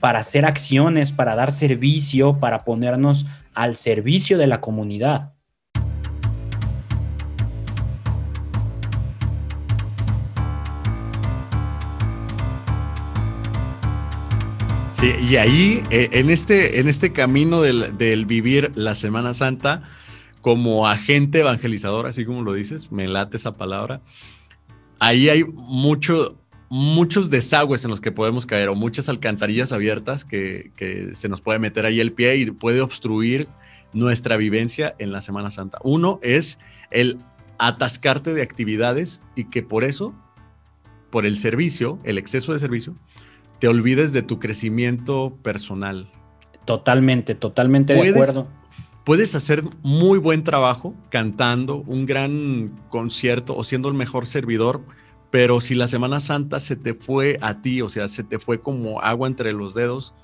Para 0.00 0.18
hacer 0.18 0.46
acciones, 0.46 1.12
para 1.12 1.36
dar 1.36 1.52
servicio, 1.52 2.40
para 2.40 2.64
ponernos 2.64 3.26
al 3.54 3.76
servicio 3.76 4.36
de 4.36 4.48
la 4.48 4.60
comunidad. 4.60 5.34
Y 15.02 15.36
ahí, 15.36 15.82
eh, 15.90 16.10
en, 16.12 16.28
este, 16.28 16.78
en 16.78 16.86
este 16.86 17.10
camino 17.10 17.62
del, 17.62 18.26
vivir 18.26 18.72
la 18.74 18.94
Semana 18.94 19.32
Santa, 19.32 19.82
como 20.42 20.86
agente 20.86 21.40
evangelizador, 21.40 22.06
así 22.06 22.26
como 22.26 22.42
lo 22.42 22.52
dices, 22.52 22.92
me 22.92 23.08
late 23.08 23.38
esa 23.38 23.56
palabra, 23.56 24.02
ahí 24.98 25.30
hay 25.30 25.44
mucho, 25.44 26.42
muchos 26.68 27.30
desagües 27.30 27.82
en 27.84 27.90
los 27.90 28.02
que 28.02 28.12
podemos 28.12 28.44
caer 28.44 28.68
o 28.68 28.74
muchas 28.74 29.08
alcantarillas 29.08 29.72
abiertas 29.72 30.26
que, 30.26 30.70
que, 30.76 31.14
se 31.14 31.30
nos 31.30 31.40
puede 31.40 31.58
meter 31.58 31.86
ahí 31.86 32.00
el 32.00 32.12
pie 32.12 32.36
y 32.36 32.50
puede 32.50 32.82
obstruir 32.82 33.48
nuestra 33.94 34.36
vivencia 34.36 34.94
en 34.98 35.12
la 35.12 35.22
Semana 35.22 35.50
Santa. 35.50 35.78
Uno 35.82 36.20
es 36.22 36.58
el 36.90 37.18
atascarte 37.58 38.34
de 38.34 38.42
actividades 38.42 39.22
y 39.34 39.44
que 39.44 39.62
por 39.62 39.84
eso, 39.84 40.14
por 41.08 41.24
el 41.24 41.36
servicio, 41.36 41.98
el 42.04 42.18
exceso 42.18 42.52
de 42.52 42.58
servicio, 42.58 42.94
te 43.60 43.68
olvides 43.68 44.12
de 44.12 44.22
tu 44.22 44.38
crecimiento 44.40 45.36
personal. 45.42 46.08
Totalmente, 46.64 47.34
totalmente 47.34 47.94
de 47.94 48.08
acuerdo. 48.08 48.48
Puedes 49.04 49.34
hacer 49.34 49.62
muy 49.82 50.18
buen 50.18 50.44
trabajo 50.44 50.94
cantando 51.10 51.76
un 51.86 52.06
gran 52.06 52.74
concierto 52.88 53.56
o 53.56 53.64
siendo 53.64 53.88
el 53.88 53.94
mejor 53.94 54.26
servidor, 54.26 54.82
pero 55.30 55.60
si 55.60 55.74
la 55.74 55.88
Semana 55.88 56.20
Santa 56.20 56.58
se 56.58 56.76
te 56.76 56.94
fue 56.94 57.38
a 57.40 57.60
ti, 57.60 57.82
o 57.82 57.88
sea, 57.88 58.08
se 58.08 58.24
te 58.24 58.38
fue 58.38 58.60
como 58.60 59.00
agua 59.02 59.28
entre 59.28 59.52
los 59.52 59.74
dedos, 59.74 60.14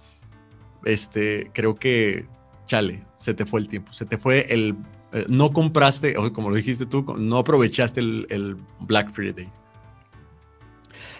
este, 0.84 1.50
creo 1.52 1.74
que, 1.74 2.26
chale, 2.66 3.04
se 3.16 3.34
te 3.34 3.44
fue 3.44 3.60
el 3.60 3.68
tiempo, 3.68 3.92
se 3.92 4.06
te 4.06 4.18
fue 4.18 4.46
el, 4.52 4.76
eh, 5.12 5.26
no 5.28 5.48
compraste, 5.48 6.16
o 6.16 6.32
como 6.32 6.50
lo 6.50 6.56
dijiste 6.56 6.86
tú, 6.86 7.02
no 7.18 7.38
aprovechaste 7.38 8.00
el 8.00 8.56
Black 8.80 9.10
Friday. 9.10 9.50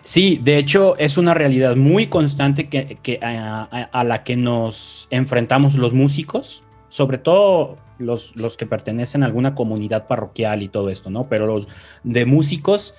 Sí, 0.03 0.41
de 0.43 0.59
hecho 0.59 0.97
es 0.99 1.19
una 1.19 1.35
realidad 1.35 1.77
muy 1.77 2.07
constante 2.07 2.69
que, 2.69 3.19
a, 3.23 4.05
la 4.05 4.25
que 4.25 4.37
nos 4.37 5.09
enfrentamos 5.11 5.75
los 5.75 5.93
músicos, 5.95 6.65
sobre 6.89 7.19
todo 7.19 7.77
los, 7.99 8.33
que 8.57 8.67
pertenecen 8.67 9.23
a 9.23 9.27
alguna 9.27 9.55
comunidad 9.55 10.07
parroquial 10.07 10.63
y 10.63 10.69
todo 10.69 10.91
esto, 10.91 11.11
¿no? 11.11 11.29
Pero 11.29 11.47
los 11.47 11.69
de 12.05 12.25
músicos, 12.27 12.95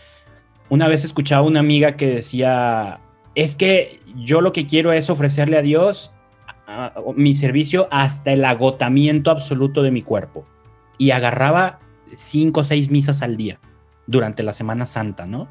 una 0.69 0.87
vez 0.87 1.05
escuchaba 1.05 1.45
una 1.45 1.59
amiga 1.59 1.95
que 1.95 2.07
decía, 2.07 2.99
es 3.35 3.55
que 3.55 3.99
yo 4.15 4.41
lo 4.41 4.51
que 4.51 4.67
quiero 4.67 4.91
es 4.91 5.09
ofrecerle 5.09 5.57
a 5.57 5.61
Dios 5.61 6.11
mi 7.15 7.33
servicio 7.33 7.87
hasta 7.91 8.33
el 8.33 8.43
agotamiento 8.43 9.31
absoluto 9.31 9.83
de 9.83 9.91
mi 9.91 10.01
cuerpo. 10.01 10.45
Y 10.97 11.11
agarraba 11.11 11.79
cinco 12.15 12.61
o 12.61 12.63
seis 12.63 12.89
misas 12.89 13.21
al 13.21 13.37
día 13.37 13.59
durante 14.07 14.43
la 14.43 14.53
Semana 14.53 14.85
Santa, 14.85 15.25
¿no? 15.25 15.47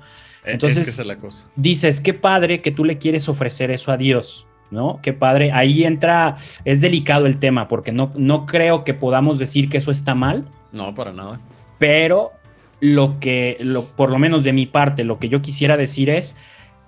Entonces, 0.47 0.87
es 0.87 1.07
la 1.07 1.17
cosa. 1.17 1.47
dices, 1.57 2.01
qué 2.01 2.15
padre 2.15 2.63
que 2.63 2.71
tú 2.71 2.85
le 2.85 2.99
quieres 2.99 3.29
ofrecer 3.29 3.71
eso 3.71 3.93
a 3.93 3.97
Dios, 3.97 4.47
¿no? 4.71 5.01
Qué 5.03 5.13
padre. 5.13 5.51
Ahí 5.53 5.85
entra, 5.85 6.37
es 6.65 6.81
delicado 6.81 7.27
el 7.27 7.39
tema, 7.39 7.69
porque 7.69 7.93
no, 7.93 8.13
no 8.17 8.47
creo 8.47 8.85
que 8.85 8.95
podamos 8.95 9.39
decir 9.39 9.69
que 9.69 9.79
eso 9.79 9.91
está 9.91 10.15
mal. 10.15 10.49
No, 10.73 10.95
para 10.95 11.13
nada. 11.13 11.41
pero 11.79 12.33
lo 12.81 13.19
que, 13.21 13.57
lo, 13.61 13.87
por 13.87 14.11
lo 14.11 14.19
menos 14.19 14.45
de 14.45 14.53
mi 14.53 14.67
parte, 14.67 15.05
lo 15.05 15.19
que 15.19 15.29
yo 15.29 15.43
quisiera 15.43 15.77
decir 15.77 16.11
es, 16.11 16.37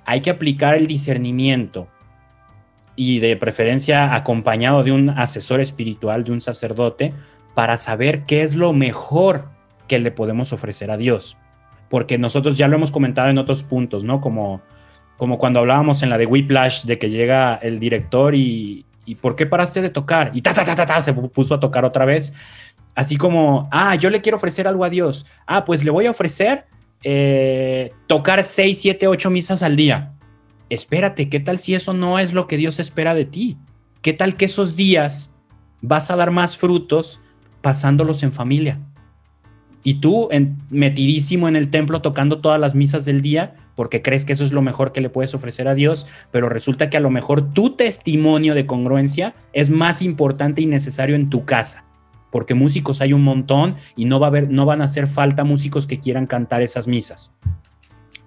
hay 0.04 0.20
que 0.20 0.30
aplicar 0.30 0.74
el 0.74 0.86
discernimiento 0.86 1.88
y 2.96 3.20
de 3.20 3.36
preferencia 3.36 4.14
acompañado 4.14 4.82
de 4.82 4.92
un 4.92 5.10
asesor 5.10 5.60
espiritual, 5.60 6.24
de 6.24 6.32
un 6.32 6.40
sacerdote, 6.40 7.14
para 7.54 7.76
saber 7.78 8.24
qué 8.24 8.42
es 8.42 8.54
lo 8.54 8.72
mejor 8.72 9.50
que 9.86 9.98
le 9.98 10.10
podemos 10.10 10.52
ofrecer 10.52 10.90
a 10.90 10.96
Dios. 10.96 11.36
Porque 11.88 12.18
nosotros 12.18 12.58
ya 12.58 12.68
lo 12.68 12.76
hemos 12.76 12.90
comentado 12.90 13.28
en 13.28 13.38
otros 13.38 13.62
puntos, 13.62 14.04
¿no? 14.04 14.20
Como, 14.20 14.60
como 15.16 15.38
cuando 15.38 15.60
hablábamos 15.60 16.02
en 16.02 16.10
la 16.10 16.18
de 16.18 16.26
Whiplash, 16.26 16.84
de 16.84 16.98
que 16.98 17.10
llega 17.10 17.54
el 17.56 17.78
director 17.78 18.34
y, 18.34 18.84
¿y 19.04 19.14
por 19.14 19.36
qué 19.36 19.46
paraste 19.46 19.80
de 19.80 19.90
tocar? 19.90 20.30
Y 20.34 20.42
ta, 20.42 20.52
ta, 20.52 20.64
ta, 20.64 20.74
ta, 20.74 20.86
ta, 20.86 21.00
se 21.00 21.14
puso 21.14 21.54
a 21.54 21.60
tocar 21.60 21.84
otra 21.84 22.04
vez. 22.04 22.34
Así 22.94 23.16
como, 23.16 23.68
ah, 23.70 23.94
yo 23.94 24.10
le 24.10 24.20
quiero 24.20 24.36
ofrecer 24.36 24.68
algo 24.68 24.84
a 24.84 24.90
Dios. 24.90 25.24
Ah, 25.46 25.64
pues 25.64 25.84
le 25.84 25.90
voy 25.90 26.06
a 26.06 26.10
ofrecer 26.10 26.66
eh, 27.04 27.92
tocar 28.06 28.42
6, 28.42 28.78
7, 28.80 29.06
8 29.06 29.30
misas 29.30 29.62
al 29.62 29.76
día. 29.76 30.12
Espérate, 30.68 31.30
¿qué 31.30 31.40
tal 31.40 31.58
si 31.58 31.74
eso 31.74 31.94
no 31.94 32.18
es 32.18 32.32
lo 32.32 32.46
que 32.46 32.56
Dios 32.56 32.78
espera 32.78 33.14
de 33.14 33.24
ti? 33.24 33.56
¿Qué 34.02 34.12
tal 34.12 34.36
que 34.36 34.44
esos 34.44 34.76
días 34.76 35.32
vas 35.80 36.10
a 36.10 36.16
dar 36.16 36.30
más 36.30 36.58
frutos 36.58 37.20
pasándolos 37.62 38.22
en 38.22 38.32
familia? 38.32 38.80
Y 39.84 39.94
tú 40.00 40.28
metidísimo 40.70 41.48
en 41.48 41.56
el 41.56 41.70
templo 41.70 42.02
tocando 42.02 42.40
todas 42.40 42.60
las 42.60 42.74
misas 42.74 43.04
del 43.04 43.22
día 43.22 43.54
porque 43.78 44.02
crees 44.02 44.24
que 44.24 44.32
eso 44.32 44.44
es 44.44 44.50
lo 44.50 44.60
mejor 44.60 44.90
que 44.90 45.00
le 45.00 45.08
puedes 45.08 45.34
ofrecer 45.34 45.68
a 45.68 45.74
Dios, 45.74 46.08
pero 46.32 46.48
resulta 46.48 46.90
que 46.90 46.96
a 46.96 47.00
lo 47.00 47.10
mejor 47.10 47.54
tu 47.54 47.76
testimonio 47.76 48.56
de 48.56 48.66
congruencia 48.66 49.36
es 49.52 49.70
más 49.70 50.02
importante 50.02 50.60
y 50.60 50.66
necesario 50.66 51.14
en 51.14 51.30
tu 51.30 51.44
casa, 51.44 51.84
porque 52.32 52.54
músicos 52.54 53.00
hay 53.00 53.12
un 53.12 53.22
montón 53.22 53.76
y 53.94 54.06
no 54.06 54.18
va 54.18 54.36
a 54.36 54.40
no 54.40 54.66
van 54.66 54.80
a 54.80 54.86
hacer 54.86 55.06
falta 55.06 55.44
músicos 55.44 55.86
que 55.86 56.00
quieran 56.00 56.26
cantar 56.26 56.60
esas 56.60 56.88
misas. 56.88 57.36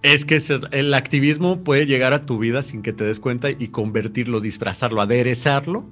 Es 0.04 0.24
que 0.24 0.40
el 0.72 0.94
activismo 0.94 1.66
puede 1.66 1.86
llegar 1.86 2.14
a 2.14 2.26
tu 2.26 2.40
vida 2.40 2.62
sin 2.62 2.82
que 2.82 2.94
te 2.94 3.04
des 3.04 3.20
cuenta 3.20 3.50
y 3.50 3.68
convertirlo, 3.68 4.40
disfrazarlo, 4.40 5.02
aderezarlo, 5.02 5.84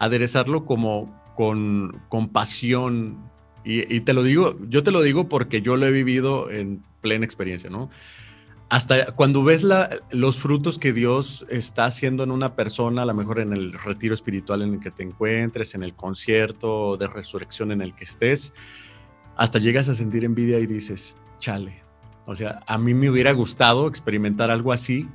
aderezarlo 0.00 0.64
como 0.64 1.16
con, 1.36 2.02
con 2.08 2.30
pasión. 2.30 3.18
Y, 3.66 3.94
y, 3.94 4.00
te 4.00 4.12
lo 4.12 4.22
digo, 4.22 4.56
yo 4.68 4.82
te 4.82 4.92
lo 4.92 5.02
digo 5.02 5.28
porque 5.28 5.60
yo 5.60 5.76
lo 5.76 5.86
he 5.86 5.90
vivido 5.90 6.50
en 6.50 6.82
plena 7.02 7.24
experiencia, 7.24 7.68
¿no? 7.68 7.90
hasta 8.68 9.12
cuando 9.12 9.44
ves 9.44 9.64
los 10.10 10.38
frutos 10.38 10.78
que 10.78 10.92
Dios 10.92 11.46
está 11.48 11.84
haciendo 11.84 12.24
en 12.24 12.32
una 12.32 12.56
persona, 12.56 13.02
a 13.02 13.04
lo 13.04 13.14
mejor 13.14 13.38
en 13.38 13.52
el 13.52 13.72
retiro 13.72 14.14
espiritual 14.14 14.62
en 14.62 14.74
el 14.74 14.80
que 14.80 14.90
te 14.90 15.04
encuentres, 15.04 15.74
en 15.74 15.82
el 15.82 15.94
concierto 15.94 16.96
de 16.96 17.06
resurrección 17.06 17.70
en 17.70 17.80
el 17.80 17.94
que 17.94 18.04
estés, 18.04 18.52
hasta 19.36 19.58
llegas 19.58 19.88
a 19.88 19.94
sentir 19.94 20.24
envidia 20.24 20.58
y 20.58 20.66
dices, 20.66 21.16
chale, 21.38 21.82
o 22.26 22.34
sea, 22.34 22.60
a 22.66 22.76
mí 22.76 22.92
me 22.92 23.08
hubiera 23.08 23.32
gustado 23.32 23.86
experimentar 23.86 24.50
algo 24.50 24.72
así, 24.72 25.08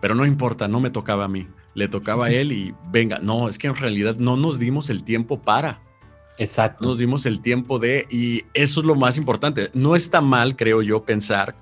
pero 0.00 0.16
no 0.16 0.26
importa, 0.26 0.66
no 0.66 0.80
me 0.80 0.90
tocaba 0.90 1.26
a 1.26 1.28
mí, 1.28 1.46
le 1.74 1.86
tocaba 1.86 2.26
a 2.26 2.30
él 2.32 2.50
y 2.50 2.74
venga, 2.90 3.20
no, 3.20 3.48
es 3.48 3.56
que 3.56 3.68
en 3.68 3.76
realidad 3.76 4.16
no 4.16 4.36
nos 4.36 4.58
dimos 4.58 4.90
el 4.90 5.04
tiempo 5.04 5.40
para. 5.40 5.80
Exacto. 6.38 6.84
Nos 6.84 6.98
dimos 6.98 7.26
el 7.26 7.40
tiempo 7.40 7.78
de, 7.78 8.06
y 8.10 8.42
eso 8.54 8.80
es 8.80 8.86
lo 8.86 8.94
más 8.94 9.16
importante. 9.16 9.70
No 9.74 9.96
está 9.96 10.20
mal, 10.20 10.56
creo 10.56 10.82
yo, 10.82 11.04
pensar 11.04 11.54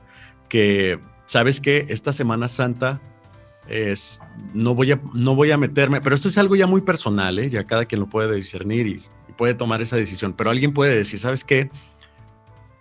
que, 0.49 0.99
¿sabes 1.27 1.61
que 1.61 1.87
Esta 1.89 2.13
Semana 2.13 2.49
Santa 2.49 3.01
es, 3.69 4.21
no, 4.55 4.75
voy 4.75 4.93
a, 4.93 5.01
no 5.15 5.35
voy 5.35 5.51
a 5.51 5.59
meterme, 5.59 6.01
pero 6.01 6.15
esto 6.15 6.29
es 6.29 6.39
algo 6.39 6.57
ya 6.57 6.67
muy 6.67 6.81
personal, 6.81 7.39
¿eh? 7.39 7.49
ya 7.49 7.65
cada 7.65 7.85
quien 7.85 8.01
lo 8.01 8.09
puede 8.09 8.35
discernir 8.35 8.87
y, 8.87 9.03
puede 9.37 9.55
tomar 9.55 9.81
esa 9.81 9.97
decisión, 9.97 10.35
pero 10.35 10.51
alguien 10.51 10.75
puede 10.75 10.95
decir, 10.95 11.19
¿sabes 11.19 11.43
qué? 11.43 11.71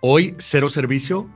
Hoy 0.00 0.36
cero 0.38 0.68
servicio, 0.68 1.26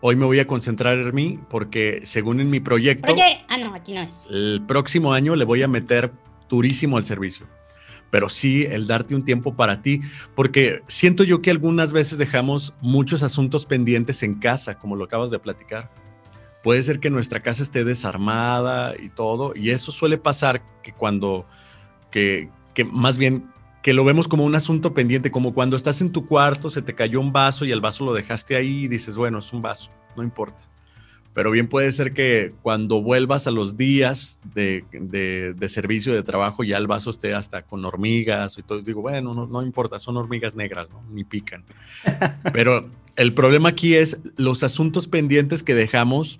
hoy 0.00 0.16
me 0.16 0.24
voy 0.24 0.38
a 0.38 0.46
concentrar 0.46 0.96
en 0.96 1.14
mí 1.14 1.38
porque 1.50 2.00
según 2.04 2.40
en 2.40 2.48
mi 2.48 2.60
proyecto... 2.60 3.12
Oye, 3.12 3.44
ah, 3.48 3.58
no, 3.58 3.74
aquí 3.74 3.92
no 3.92 4.00
es. 4.00 4.14
El 4.30 4.62
próximo 4.66 5.12
año 5.12 5.36
le 5.36 5.44
voy 5.44 5.62
a 5.62 5.68
meter 5.68 6.12
durísimo 6.48 6.96
al 6.96 7.04
servicio 7.04 7.46
pero 8.14 8.28
sí 8.28 8.62
el 8.62 8.86
darte 8.86 9.16
un 9.16 9.24
tiempo 9.24 9.56
para 9.56 9.82
ti, 9.82 10.00
porque 10.36 10.82
siento 10.86 11.24
yo 11.24 11.42
que 11.42 11.50
algunas 11.50 11.92
veces 11.92 12.16
dejamos 12.16 12.72
muchos 12.80 13.24
asuntos 13.24 13.66
pendientes 13.66 14.22
en 14.22 14.36
casa, 14.36 14.78
como 14.78 14.94
lo 14.94 15.06
acabas 15.06 15.32
de 15.32 15.40
platicar. 15.40 15.90
Puede 16.62 16.80
ser 16.84 17.00
que 17.00 17.10
nuestra 17.10 17.40
casa 17.40 17.64
esté 17.64 17.82
desarmada 17.82 18.94
y 18.96 19.08
todo, 19.08 19.52
y 19.56 19.70
eso 19.70 19.90
suele 19.90 20.16
pasar 20.16 20.62
que 20.80 20.92
cuando, 20.92 21.44
que, 22.12 22.50
que 22.72 22.84
más 22.84 23.18
bien 23.18 23.50
que 23.82 23.92
lo 23.92 24.04
vemos 24.04 24.28
como 24.28 24.44
un 24.44 24.54
asunto 24.54 24.94
pendiente, 24.94 25.32
como 25.32 25.52
cuando 25.52 25.74
estás 25.74 26.00
en 26.00 26.10
tu 26.10 26.24
cuarto, 26.24 26.70
se 26.70 26.82
te 26.82 26.94
cayó 26.94 27.18
un 27.18 27.32
vaso 27.32 27.64
y 27.64 27.72
el 27.72 27.80
vaso 27.80 28.04
lo 28.04 28.14
dejaste 28.14 28.54
ahí 28.54 28.84
y 28.84 28.86
dices, 28.86 29.16
bueno, 29.16 29.40
es 29.40 29.52
un 29.52 29.60
vaso, 29.60 29.90
no 30.16 30.22
importa 30.22 30.68
pero 31.34 31.50
bien 31.50 31.66
puede 31.66 31.90
ser 31.90 32.12
que 32.12 32.54
cuando 32.62 33.02
vuelvas 33.02 33.48
a 33.48 33.50
los 33.50 33.76
días 33.76 34.40
de, 34.54 34.84
servicio 35.66 36.14
de 36.14 36.22
trabajo 36.22 36.62
ya 36.62 36.78
el 36.78 36.86
vaso 36.86 37.10
esté 37.10 37.34
hasta 37.34 37.62
con 37.62 37.84
hormigas 37.84 38.56
y 38.56 38.62
todo. 38.62 38.80
Digo, 38.80 39.02
bueno, 39.02 39.34
no, 39.34 39.62
importa, 39.62 39.98
son 39.98 40.16
hormigas 40.16 40.54
negras, 40.54 40.88
¿no? 40.90 41.02
Ni 41.10 41.24
pican. 41.24 41.64
Pero 42.52 42.88
el 43.16 43.34
problema 43.34 43.70
aquí 43.70 43.94
es 43.94 44.20
los 44.36 44.62
asuntos 44.62 45.08
pendientes 45.08 45.64
que 45.64 45.74
dejamos 45.74 46.38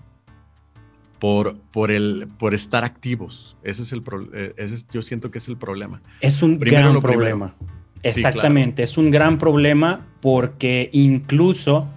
por, 1.19 1.57
por, 1.73 1.91
el, 1.91 2.29
por 2.39 2.55
estar 2.55 2.85
activos. 2.85 3.57
Ese 3.65 3.83
es 3.83 3.93
el 3.93 4.05
eh, 4.33 4.55
ese 4.57 4.87
yo 4.93 5.03
siento 5.03 5.33
que 5.33 5.39
es 5.39 5.49
el 5.49 5.57
problema. 5.57 6.03
Es 6.21 6.41
un 6.41 6.57
gran 6.57 7.01
problema. 7.01 7.57
Exactamente, 8.05 8.83
es 8.85 8.97
un 8.97 9.11
gran 9.11 9.39
problema 9.39 10.07
porque 10.21 10.91
incluso 10.93 11.89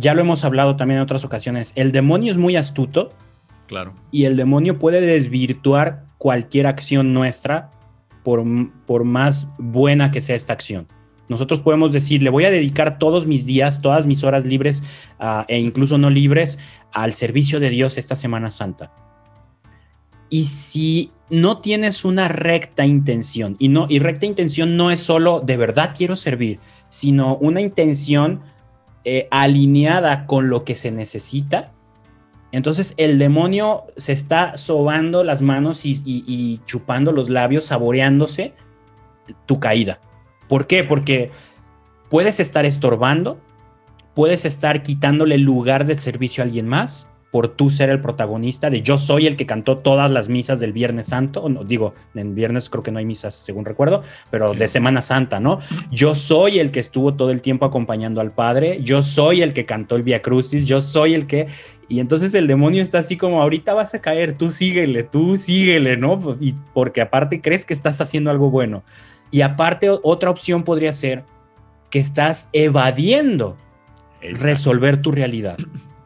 ya 0.00 0.14
lo 0.14 0.22
hemos 0.22 0.44
hablado 0.44 0.76
también 0.76 0.98
en 0.98 1.02
otras 1.02 1.24
ocasiones, 1.24 1.72
el 1.76 1.92
demonio 1.92 2.32
es 2.32 2.38
muy 2.38 2.56
astuto. 2.56 3.10
Claro. 3.66 3.94
Y 4.10 4.24
el 4.24 4.36
demonio 4.36 4.78
puede 4.78 5.00
desvirtuar 5.00 6.04
cualquier 6.18 6.66
acción 6.66 7.12
nuestra 7.12 7.70
por, 8.24 8.42
por 8.86 9.04
más 9.04 9.46
buena 9.58 10.10
que 10.10 10.20
sea 10.20 10.34
esta 10.34 10.52
acción. 10.52 10.88
Nosotros 11.28 11.60
podemos 11.60 11.92
decir, 11.92 12.24
le 12.24 12.30
voy 12.30 12.44
a 12.44 12.50
dedicar 12.50 12.98
todos 12.98 13.28
mis 13.28 13.46
días, 13.46 13.82
todas 13.82 14.06
mis 14.06 14.24
horas 14.24 14.44
libres 14.44 14.82
uh, 15.20 15.44
e 15.46 15.60
incluso 15.60 15.96
no 15.96 16.10
libres 16.10 16.58
al 16.92 17.12
servicio 17.12 17.60
de 17.60 17.70
Dios 17.70 17.98
esta 17.98 18.16
Semana 18.16 18.50
Santa. 18.50 18.90
Y 20.28 20.44
si 20.44 21.12
no 21.28 21.58
tienes 21.58 22.04
una 22.04 22.26
recta 22.26 22.84
intención, 22.84 23.54
y, 23.60 23.68
no, 23.68 23.86
y 23.88 24.00
recta 24.00 24.26
intención 24.26 24.76
no 24.76 24.90
es 24.90 25.00
solo 25.00 25.40
de 25.40 25.56
verdad 25.56 25.94
quiero 25.96 26.16
servir, 26.16 26.58
sino 26.88 27.36
una 27.36 27.60
intención 27.60 28.40
eh, 29.04 29.28
alineada 29.30 30.26
con 30.26 30.50
lo 30.50 30.64
que 30.64 30.76
se 30.76 30.90
necesita, 30.90 31.72
entonces 32.52 32.94
el 32.96 33.18
demonio 33.18 33.84
se 33.96 34.12
está 34.12 34.56
sobando 34.56 35.22
las 35.22 35.40
manos 35.40 35.82
y, 35.84 36.60
chupando 36.66 37.12
los 37.12 37.30
labios, 37.30 37.66
saboreándose 37.66 38.54
tu 39.46 39.60
caída. 39.60 40.00
¿Por 40.48 40.66
qué? 40.66 40.82
Porque 40.82 41.30
puedes 42.08 42.40
estar 42.40 42.66
estorbando, 42.66 43.38
puedes 44.14 44.44
estar 44.44 44.82
quitándole 44.82 45.38
lugar 45.38 45.86
de 45.86 45.96
servicio 45.96 46.42
a 46.42 46.46
alguien 46.46 46.66
más, 46.66 47.08
por 47.30 47.48
tú 47.48 47.70
ser 47.70 47.90
el 47.90 48.00
protagonista 48.00 48.70
de 48.70 48.82
yo 48.82 48.98
soy 48.98 49.26
el 49.26 49.36
que 49.36 49.46
cantó 49.46 49.78
todas 49.78 50.10
las 50.10 50.28
misas 50.28 50.60
del 50.60 50.72
Viernes 50.72 51.06
Santo, 51.06 51.48
no, 51.48 51.64
digo, 51.64 51.94
en 52.14 52.34
viernes 52.34 52.68
creo 52.68 52.82
que 52.82 52.90
no 52.90 52.98
hay 52.98 53.04
misas 53.04 53.34
según 53.34 53.64
recuerdo, 53.64 54.02
pero 54.30 54.52
de 54.52 54.68
Semana 54.68 55.00
Santa, 55.02 55.38
¿no? 55.40 55.58
Yo 55.90 56.14
soy 56.14 56.58
el 56.58 56.70
que 56.70 56.80
estuvo 56.80 57.14
todo 57.14 57.30
el 57.30 57.40
tiempo 57.40 57.64
acompañando 57.64 58.20
al 58.20 58.32
Padre, 58.32 58.80
yo 58.82 59.02
soy 59.02 59.42
el 59.42 59.52
que 59.52 59.64
cantó 59.64 59.96
el 59.96 60.02
Via 60.02 60.22
Crucis, 60.22 60.66
yo 60.66 60.80
soy 60.80 61.14
el 61.14 61.26
que... 61.26 61.46
Y 61.88 61.98
entonces 61.98 62.34
el 62.34 62.46
demonio 62.46 62.82
está 62.82 62.98
así 63.00 63.16
como, 63.16 63.42
ahorita 63.42 63.74
vas 63.74 63.94
a 63.94 64.00
caer, 64.00 64.36
tú 64.36 64.48
síguele, 64.48 65.02
tú 65.02 65.36
síguele, 65.36 65.96
¿no? 65.96 66.36
Y 66.40 66.54
porque 66.72 67.00
aparte 67.00 67.40
crees 67.40 67.64
que 67.64 67.74
estás 67.74 68.00
haciendo 68.00 68.30
algo 68.30 68.50
bueno. 68.50 68.84
Y 69.32 69.42
aparte 69.42 69.88
otra 69.90 70.30
opción 70.30 70.62
podría 70.62 70.92
ser 70.92 71.24
que 71.90 71.98
estás 71.98 72.48
evadiendo 72.52 73.56
resolver 74.22 75.02
tu 75.02 75.12
realidad, 75.12 75.58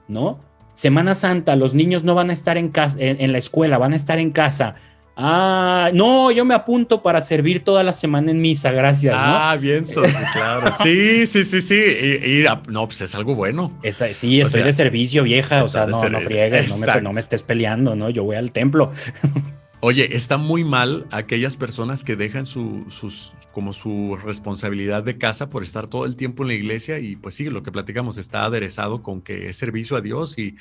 ¿no? 0.09 0.41
Semana 0.75 1.15
Santa, 1.15 1.57
los 1.57 1.75
niños 1.75 2.05
no 2.05 2.15
van 2.15 2.31
a 2.31 2.33
estar 2.33 2.59
en, 2.59 2.69
casa, 2.69 2.99
en, 3.01 3.33
la 3.33 3.39
escuela, 3.39 3.79
van 3.79 3.93
a 3.93 3.97
estar 3.97 4.19
en 4.19 4.31
casa. 4.31 4.75
Ah, 5.17 5.91
no, 5.95 6.33
yo 6.33 6.45
me 6.45 6.55
apunto 6.55 7.01
para 7.01 7.23
servir 7.23 7.63
toda 7.63 7.85
la 7.85 7.93
semana 7.93 8.33
en 8.33 8.41
misa, 8.41 8.73
gracias. 8.73 9.15
Ah, 9.17 9.57
bien, 9.61 9.85
claro. 10.33 10.73
Sí, 10.83 11.27
sí, 11.29 11.45
sí, 11.45 11.63
sí. 11.63 11.81
Y, 12.25 12.45
no, 12.69 12.87
pues 12.87 13.01
es 13.01 13.15
algo 13.15 13.37
bueno. 13.37 13.79
sí, 14.13 14.41
estoy 14.41 14.63
de 14.63 14.73
servicio, 14.73 15.23
vieja. 15.23 15.63
O 15.63 15.69
sea, 15.69 15.87
no, 15.87 16.09
no 16.09 16.21
friegues, 16.21 16.69
no 16.69 16.79
me, 16.79 17.01
no 17.01 17.13
me, 17.13 17.21
estés 17.21 17.45
peleando, 17.45 17.95
¿no? 17.95 18.11
Yo 18.11 18.25
voy 18.25 18.37
al 18.37 18.51
templo. 18.51 18.93
Oye, 19.87 20.17
está 20.17 20.39
muy 20.39 20.65
mal 20.65 21.07
aquellas 21.11 21.59
personas 21.59 22.05
que 22.05 22.17
dejan 22.17 22.47
su, 22.47 22.87
sus, 22.89 23.35
como 23.53 23.75
su 23.75 24.17
responsabilidad 24.17 25.03
de 25.03 25.19
casa 25.19 25.51
por 25.51 25.63
estar 25.63 25.91
todo 25.91 26.07
el 26.07 26.17
tiempo 26.17 26.43
en 26.43 26.49
la 26.49 26.55
iglesia 26.55 27.01
y 27.01 27.17
pues 27.17 27.35
sí, 27.35 27.51
lo 27.51 27.63
que 27.63 27.71
platicamos 27.71 28.17
está 28.17 28.47
aderezado 28.47 29.03
con 29.03 29.21
que 29.21 29.51
es 29.51 29.59
servicio 29.59 29.99
a 29.99 30.01
Dios 30.01 30.39
y, 30.39 30.57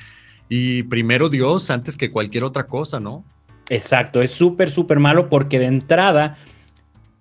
y 0.49 0.83
primero 0.83 1.29
Dios 1.29 1.69
antes 1.69 1.95
que 1.95 2.11
cualquier 2.11 2.43
otra 2.43 2.67
cosa, 2.67 2.99
¿no? 2.99 3.23
Exacto, 3.69 4.21
es 4.21 4.31
súper, 4.31 4.71
súper 4.71 4.99
malo 4.99 5.29
porque 5.29 5.57
de 5.57 5.67
entrada, 5.67 6.37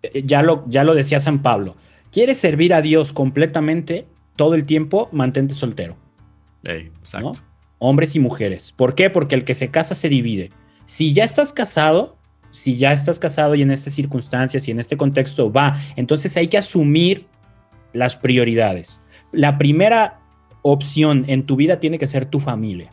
eh, 0.03 0.25
ya 0.27 0.43
lo, 0.43 0.65
ya 0.67 0.83
lo 0.83 0.97
decía 0.97 1.21
San 1.21 1.41
Pablo, 1.41 1.77
quieres 2.11 2.37
servir 2.37 2.75
a 2.75 2.83
Dios 2.83 3.13
completamente, 3.13 4.07
todo 4.35 4.57
el 4.57 4.67
tiempo, 4.67 5.09
mantente 5.13 5.55
soltero. 5.55 5.97
exacto. 6.65 7.35
Hombres 7.79 8.17
y 8.17 8.19
mujeres. 8.19 8.73
¿Por 8.73 8.97
qué? 8.97 9.09
Porque 9.09 9.37
el 9.37 9.45
que 9.45 9.55
se 9.55 9.71
casa 9.71 9.95
se 9.95 10.09
divide. 10.09 10.51
Si 10.93 11.15
ya 11.15 11.25
estás 11.25 11.55
casado, 11.55 12.19
si 12.51 12.77
ya 12.77 12.93
estás 12.93 13.19
casado 13.19 13.55
y 13.55 13.63
en 13.63 13.71
estas 13.71 13.95
circunstancias 13.95 14.69
y 14.69 14.73
en 14.73 14.79
este 14.79 14.99
contexto 14.99 15.51
va, 15.51 15.75
entonces 15.97 16.37
hay 16.37 16.49
que 16.49 16.59
asumir 16.59 17.29
las 17.95 18.19
prioridades. 18.19 19.01
La 19.33 19.57
primera 19.57 20.21
opción 20.61 21.25
en 21.29 21.47
tu 21.47 21.57
vida 21.57 21.81
tiene 21.81 21.99
que 21.99 22.07
ser 22.07 22.27
tu 22.27 22.41
familia. 22.41 22.91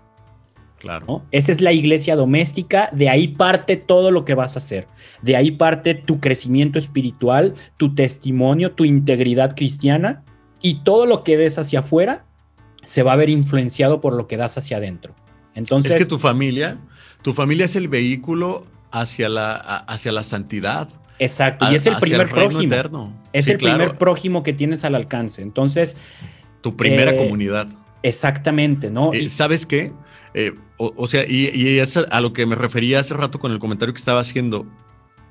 Claro. 0.78 1.26
Esa 1.32 1.52
es 1.52 1.60
la 1.60 1.74
iglesia 1.74 2.16
doméstica, 2.16 2.90
de 2.94 3.10
ahí 3.10 3.28
parte 3.28 3.76
todo 3.76 4.12
lo 4.12 4.24
que 4.24 4.34
vas 4.34 4.56
a 4.56 4.60
hacer, 4.60 4.88
de 5.22 5.36
ahí 5.36 5.52
parte 5.52 5.94
tu 5.94 6.22
crecimiento 6.22 6.80
espiritual, 6.80 7.54
tu 7.76 7.96
testimonio, 7.96 8.72
tu 8.72 8.86
integridad 8.86 9.58
cristiana 9.58 10.24
y 10.62 10.86
todo 10.86 11.06
lo 11.06 11.26
que 11.26 11.36
des 11.36 11.60
hacia 11.60 11.80
afuera 11.80 12.24
se 12.82 13.04
va 13.04 13.12
a 13.12 13.18
ver 13.18 13.28
influenciado 13.28 14.00
por 14.00 14.14
lo 14.14 14.26
que 14.26 14.38
das 14.38 14.58
hacia 14.58 14.78
adentro. 14.78 15.16
Entonces, 15.54 15.92
es 15.92 15.98
que 15.98 16.06
tu 16.06 16.18
familia, 16.18 16.78
tu 17.22 17.34
familia 17.34 17.66
es 17.66 17.76
el 17.76 17.88
vehículo 17.88 18.66
hacia 18.92 19.30
la, 19.30 19.56
hacia 19.56 20.12
la 20.12 20.24
santidad. 20.24 20.90
Exacto, 21.20 21.72
y 21.72 21.76
es 21.76 21.86
el 21.86 21.98
primer 21.98 22.30
prójimo. 22.30 23.14
Es 23.34 23.48
el 23.48 23.58
primer 23.58 23.98
prójimo 23.98 24.42
que 24.42 24.54
tienes 24.54 24.86
al 24.86 24.96
alcance. 24.96 25.42
Entonces, 25.42 25.98
tu 26.62 26.76
primera 26.78 27.12
eh, 27.12 27.18
comunidad. 27.18 27.68
Exactamente, 28.04 28.90
¿no? 28.90 29.14
Eh, 29.14 29.30
¿Sabes 29.30 29.66
qué? 29.66 29.92
Eh, 30.34 30.54
o, 30.78 31.08
sea, 31.08 31.26
y, 31.28 31.80
es 31.80 31.98
a 31.98 32.22
lo 32.22 32.32
que 32.32 32.46
me 32.46 32.56
refería 32.56 33.00
hace 33.00 33.14
rato 33.14 33.40
con 33.40 33.52
el 33.52 33.60
comentario 33.60 33.94
que 33.94 34.00
estaba 34.00 34.22
haciendo. 34.22 34.66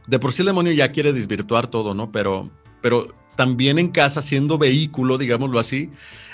De 0.06 0.18
por 0.18 0.32
sí 0.32 0.42
el 0.42 0.46
demonio 0.46 0.72
ya 0.72 0.92
quiere 0.92 1.12
desvirtuar 1.12 1.68
todo, 1.68 1.94
¿no? 1.94 2.12
Pero, 2.12 2.50
pero 2.82 3.14
también 3.36 3.78
en 3.78 3.88
casa, 3.88 4.20
siendo 4.20 4.58
vehículo, 4.58 5.16
digámoslo 5.16 5.58
así, 5.58 5.90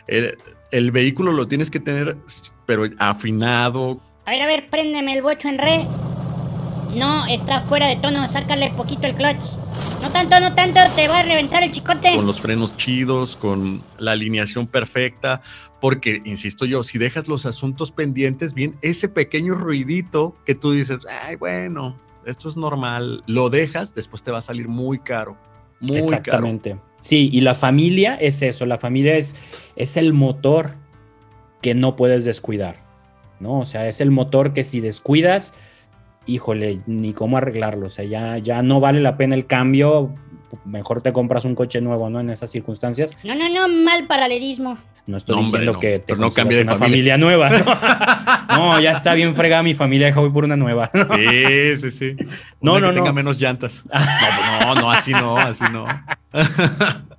el, 0.09 0.91
vehículo 0.91 1.33
lo 1.33 1.47
tienes 1.47 1.71
que 1.71 1.79
tener, 1.79 2.17
pero 2.67 2.89
afinado. 2.99 4.01
A 4.27 4.31
ver, 4.31 4.43
a 4.43 4.47
ver, 4.47 4.71
préndeme 4.71 5.15
el 5.15 5.23
bocho 5.23 5.49
en 5.49 5.59
re. 5.59 5.87
No, 6.95 7.27
está 7.27 7.61
fuera 7.61 7.89
de 7.89 7.97
tono, 7.97 8.27
sácale 8.29 8.71
poquito 8.71 9.07
el 9.07 9.15
clutch. 9.15 9.43
No 10.01 10.11
tanto, 10.11 10.39
no 10.39 10.55
tanto, 10.55 10.81
te 10.95 11.09
va 11.09 11.21
a 11.21 11.23
reventar 11.23 11.63
el 11.63 11.71
chicote. 11.71 12.15
Con 12.15 12.27
los 12.27 12.41
frenos 12.41 12.77
chidos, 12.77 13.37
con 13.37 13.83
la 13.99 14.13
alineación 14.13 14.67
perfecta, 14.67 15.43
porque, 15.81 16.23
insisto 16.25 16.67
yo, 16.67 16.83
si 16.83 16.99
dejas 16.99 17.29
los 17.29 17.47
asuntos 17.47 17.91
pendientes, 17.91 18.55
bien, 18.55 18.77
ese 18.81 19.09
pequeño 19.09 19.55
ruidito 19.55 20.35
que 20.47 20.55
tú 20.55 20.73
dices, 20.73 21.07
ay, 21.27 21.37
bueno, 21.37 21.99
esto 22.27 22.49
es 22.49 22.57
normal, 22.57 23.23
lo 23.27 23.51
dejas, 23.51 23.95
después 23.95 24.23
te 24.23 24.31
va 24.31 24.39
a 24.39 24.43
salir 24.43 24.69
muy 24.69 24.99
caro. 24.99 25.37
Muy 25.81 25.99
Exactamente. 25.99 26.79
Sí, 27.01 27.29
y 27.33 27.41
la 27.41 27.55
familia 27.55 28.15
es 28.15 28.41
eso, 28.41 28.65
la 28.65 28.79
familia 28.79 29.17
es, 29.17 29.37
es 29.77 29.97
el 29.97 30.13
motor 30.13 30.75
que 31.61 31.75
no 31.75 31.97
puedes 31.97 32.25
descuidar, 32.25 32.84
¿no? 33.41 33.61
O 33.61 33.65
sea, 33.65 33.89
es 33.89 34.01
el 34.01 34.11
motor 34.11 34.53
que 34.53 34.63
si 34.65 34.81
descuidas, 34.81 35.55
híjole, 36.27 36.81
ni 36.87 37.13
cómo 37.13 37.37
arreglarlo, 37.37 37.87
o 37.87 37.91
sea, 37.91 38.05
ya, 38.05 38.39
ya 38.39 38.63
no 38.63 38.81
vale 38.81 39.01
la 39.01 39.17
pena 39.17 39.35
el 39.35 39.47
cambio, 39.47 40.15
mejor 40.65 41.01
te 41.01 41.13
compras 41.13 41.45
un 41.45 41.55
coche 41.55 41.81
nuevo, 41.81 42.11
¿no? 42.11 42.21
En 42.21 42.31
esas 42.31 42.51
circunstancias. 42.51 43.17
No, 43.25 43.35
no, 43.35 43.49
no, 43.49 43.69
mal 43.69 44.07
paralelismo. 44.07 44.79
No 45.07 45.19
estoy 45.19 45.45
diciendo 45.45 45.79
que 45.79 45.99
te 45.99 46.17
no 46.17 46.31
cambie 46.31 46.59
de 46.59 46.65
una 46.65 46.79
familia, 46.79 47.19
nueva. 47.19 47.51
¿no? 48.57 48.81
ya 48.81 48.93
está 48.93 49.13
bien 49.15 49.35
fregada 49.35 49.63
mi 49.63 49.75
familia, 49.75 50.07
deja 50.07 50.21
voy 50.21 50.31
por 50.31 50.45
una 50.45 50.57
nueva. 50.57 50.91
sí, 50.93 51.77
sí, 51.77 51.91
sí. 51.91 52.17
no, 52.63 52.81
no, 52.81 52.89
que 52.89 52.95
tenga 52.95 53.13
menos 53.13 53.39
llantas. 53.39 53.85
no, 54.61 54.75
no, 54.77 54.91
así 54.91 55.13
no, 55.13 55.37
así 55.37 55.65
no. 55.71 55.87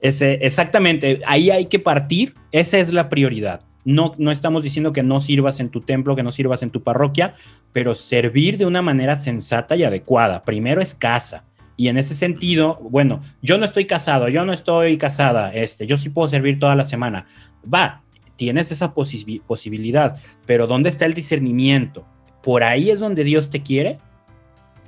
Ese, 0.00 0.40
exactamente, 0.42 1.20
ahí 1.26 1.50
hay 1.50 1.66
que 1.66 1.78
partir, 1.78 2.34
esa 2.50 2.78
es 2.78 2.92
la 2.92 3.08
prioridad. 3.08 3.60
No, 3.84 4.14
no 4.18 4.30
estamos 4.30 4.62
diciendo 4.62 4.92
que 4.92 5.02
no 5.02 5.20
sirvas 5.20 5.60
en 5.60 5.68
tu 5.68 5.80
templo, 5.80 6.16
que 6.16 6.22
no 6.22 6.32
sirvas 6.32 6.62
en 6.62 6.70
tu 6.70 6.82
parroquia, 6.82 7.34
pero 7.72 7.94
servir 7.94 8.58
de 8.58 8.66
una 8.66 8.82
manera 8.82 9.16
sensata 9.16 9.76
y 9.76 9.84
adecuada. 9.84 10.44
Primero 10.44 10.80
es 10.80 10.94
casa. 10.94 11.44
Y 11.76 11.88
en 11.88 11.96
ese 11.96 12.14
sentido, 12.14 12.78
bueno, 12.80 13.22
yo 13.40 13.58
no 13.58 13.64
estoy 13.64 13.86
casado, 13.86 14.28
yo 14.28 14.44
no 14.44 14.52
estoy 14.52 14.98
casada, 14.98 15.52
este, 15.52 15.86
yo 15.86 15.96
sí 15.96 16.10
puedo 16.10 16.28
servir 16.28 16.58
toda 16.58 16.76
la 16.76 16.84
semana. 16.84 17.26
Va, 17.72 18.02
tienes 18.36 18.70
esa 18.70 18.92
posibilidad, 18.94 20.20
pero 20.46 20.66
¿dónde 20.66 20.90
está 20.90 21.06
el 21.06 21.14
discernimiento? 21.14 22.06
Por 22.42 22.62
ahí 22.62 22.90
es 22.90 23.00
donde 23.00 23.24
Dios 23.24 23.50
te 23.50 23.62
quiere, 23.62 23.98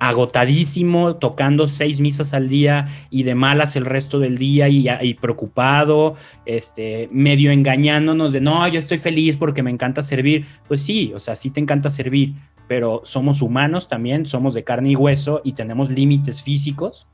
agotadísimo, 0.08 1.16
tocando 1.16 1.68
seis 1.68 2.00
misas 2.00 2.34
al 2.34 2.48
día 2.48 2.88
y 3.10 3.22
de 3.22 3.34
malas 3.34 3.76
el 3.76 3.84
resto 3.84 4.18
del 4.18 4.38
día 4.38 4.68
y, 4.68 5.14
preocupado, 5.14 6.16
este, 6.46 7.08
medio 7.12 7.50
engañándonos 7.50 8.32
de 8.32 8.40
no, 8.40 8.66
yo 8.68 8.78
estoy 8.78 8.98
feliz 8.98 9.36
porque 9.36 9.62
me 9.62 9.70
encanta 9.70 10.02
servir. 10.02 10.46
Pues 10.68 10.82
sí, 10.82 11.12
o 11.14 11.18
sea, 11.18 11.36
sí 11.36 11.50
te 11.50 11.60
encanta 11.60 11.90
servir, 11.90 12.34
pero 12.68 13.02
somos 13.04 13.42
humanos 13.42 13.88
también, 13.88 14.26
somos 14.26 14.54
de 14.54 14.64
carne 14.64 14.90
y 14.90 14.96
hueso 14.96 15.40
y 15.44 15.52
tenemos 15.52 15.90
límites 15.90 16.42
físicos. 16.42 17.06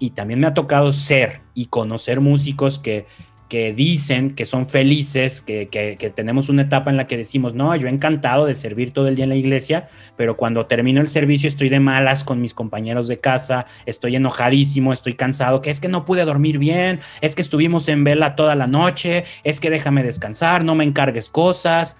Y 0.00 0.10
también 0.10 0.38
me 0.38 0.46
ha 0.46 0.54
tocado 0.54 0.92
ser 0.92 1.40
y 1.54 1.66
conocer 1.66 2.20
músicos 2.20 2.78
que, 2.78 3.06
que 3.48 3.72
dicen 3.72 4.34
que 4.34 4.44
son 4.44 4.68
felices, 4.68 5.40
que, 5.40 5.68
que, 5.68 6.10
tenemos 6.10 6.48
una 6.48 6.62
etapa 6.62 6.90
en 6.90 6.96
la 6.96 7.06
que 7.06 7.16
decimos, 7.16 7.54
no, 7.54 7.74
yo 7.76 7.88
encantado 7.88 8.44
de 8.44 8.54
servir 8.54 8.92
todo 8.92 9.08
el 9.08 9.16
día 9.16 9.24
en 9.24 9.30
la 9.30 9.36
iglesia, 9.36 9.86
pero 10.16 10.36
cuando 10.36 10.66
termino 10.66 11.00
el 11.00 11.08
servicio 11.08 11.48
estoy 11.48 11.68
de 11.70 11.80
malas 11.80 12.24
con 12.24 12.40
mis 12.40 12.52
compañeros 12.52 13.08
de 13.08 13.20
casa, 13.20 13.66
estoy 13.86 14.16
enojadísimo, 14.16 14.92
estoy 14.92 15.14
cansado, 15.14 15.62
que 15.62 15.70
es 15.70 15.80
que 15.80 15.88
no 15.88 16.04
pude 16.04 16.24
dormir 16.24 16.58
bien, 16.58 17.00
es 17.20 17.34
que 17.34 17.42
estuvimos 17.42 17.88
en 17.88 18.04
vela 18.04 18.36
toda 18.36 18.54
la 18.54 18.66
noche, 18.66 19.24
es 19.44 19.60
que 19.60 19.70
déjame 19.70 20.02
descansar, 20.02 20.64
no 20.64 20.74
me 20.74 20.84
encargues 20.84 21.30
cosas 21.30 21.96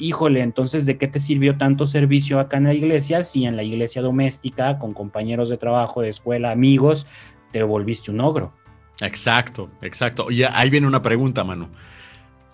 híjole, 0.00 0.42
entonces, 0.42 0.86
¿de 0.86 0.96
qué 0.96 1.08
te 1.08 1.18
sirvió 1.18 1.58
tanto 1.58 1.84
servicio 1.84 2.38
acá 2.38 2.58
en 2.58 2.64
la 2.64 2.74
iglesia 2.74 3.24
si 3.24 3.46
en 3.46 3.56
la 3.56 3.64
iglesia 3.64 4.00
doméstica, 4.00 4.78
con 4.78 4.94
compañeros 4.94 5.48
de 5.48 5.56
trabajo, 5.56 6.02
de 6.02 6.08
escuela, 6.08 6.52
amigos, 6.52 7.08
te 7.50 7.64
volviste 7.64 8.12
un 8.12 8.20
ogro? 8.20 8.52
Exacto, 9.00 9.70
exacto. 9.80 10.26
Oye, 10.26 10.48
ahí 10.52 10.70
viene 10.70 10.86
una 10.86 11.02
pregunta, 11.02 11.44
mano. 11.44 11.68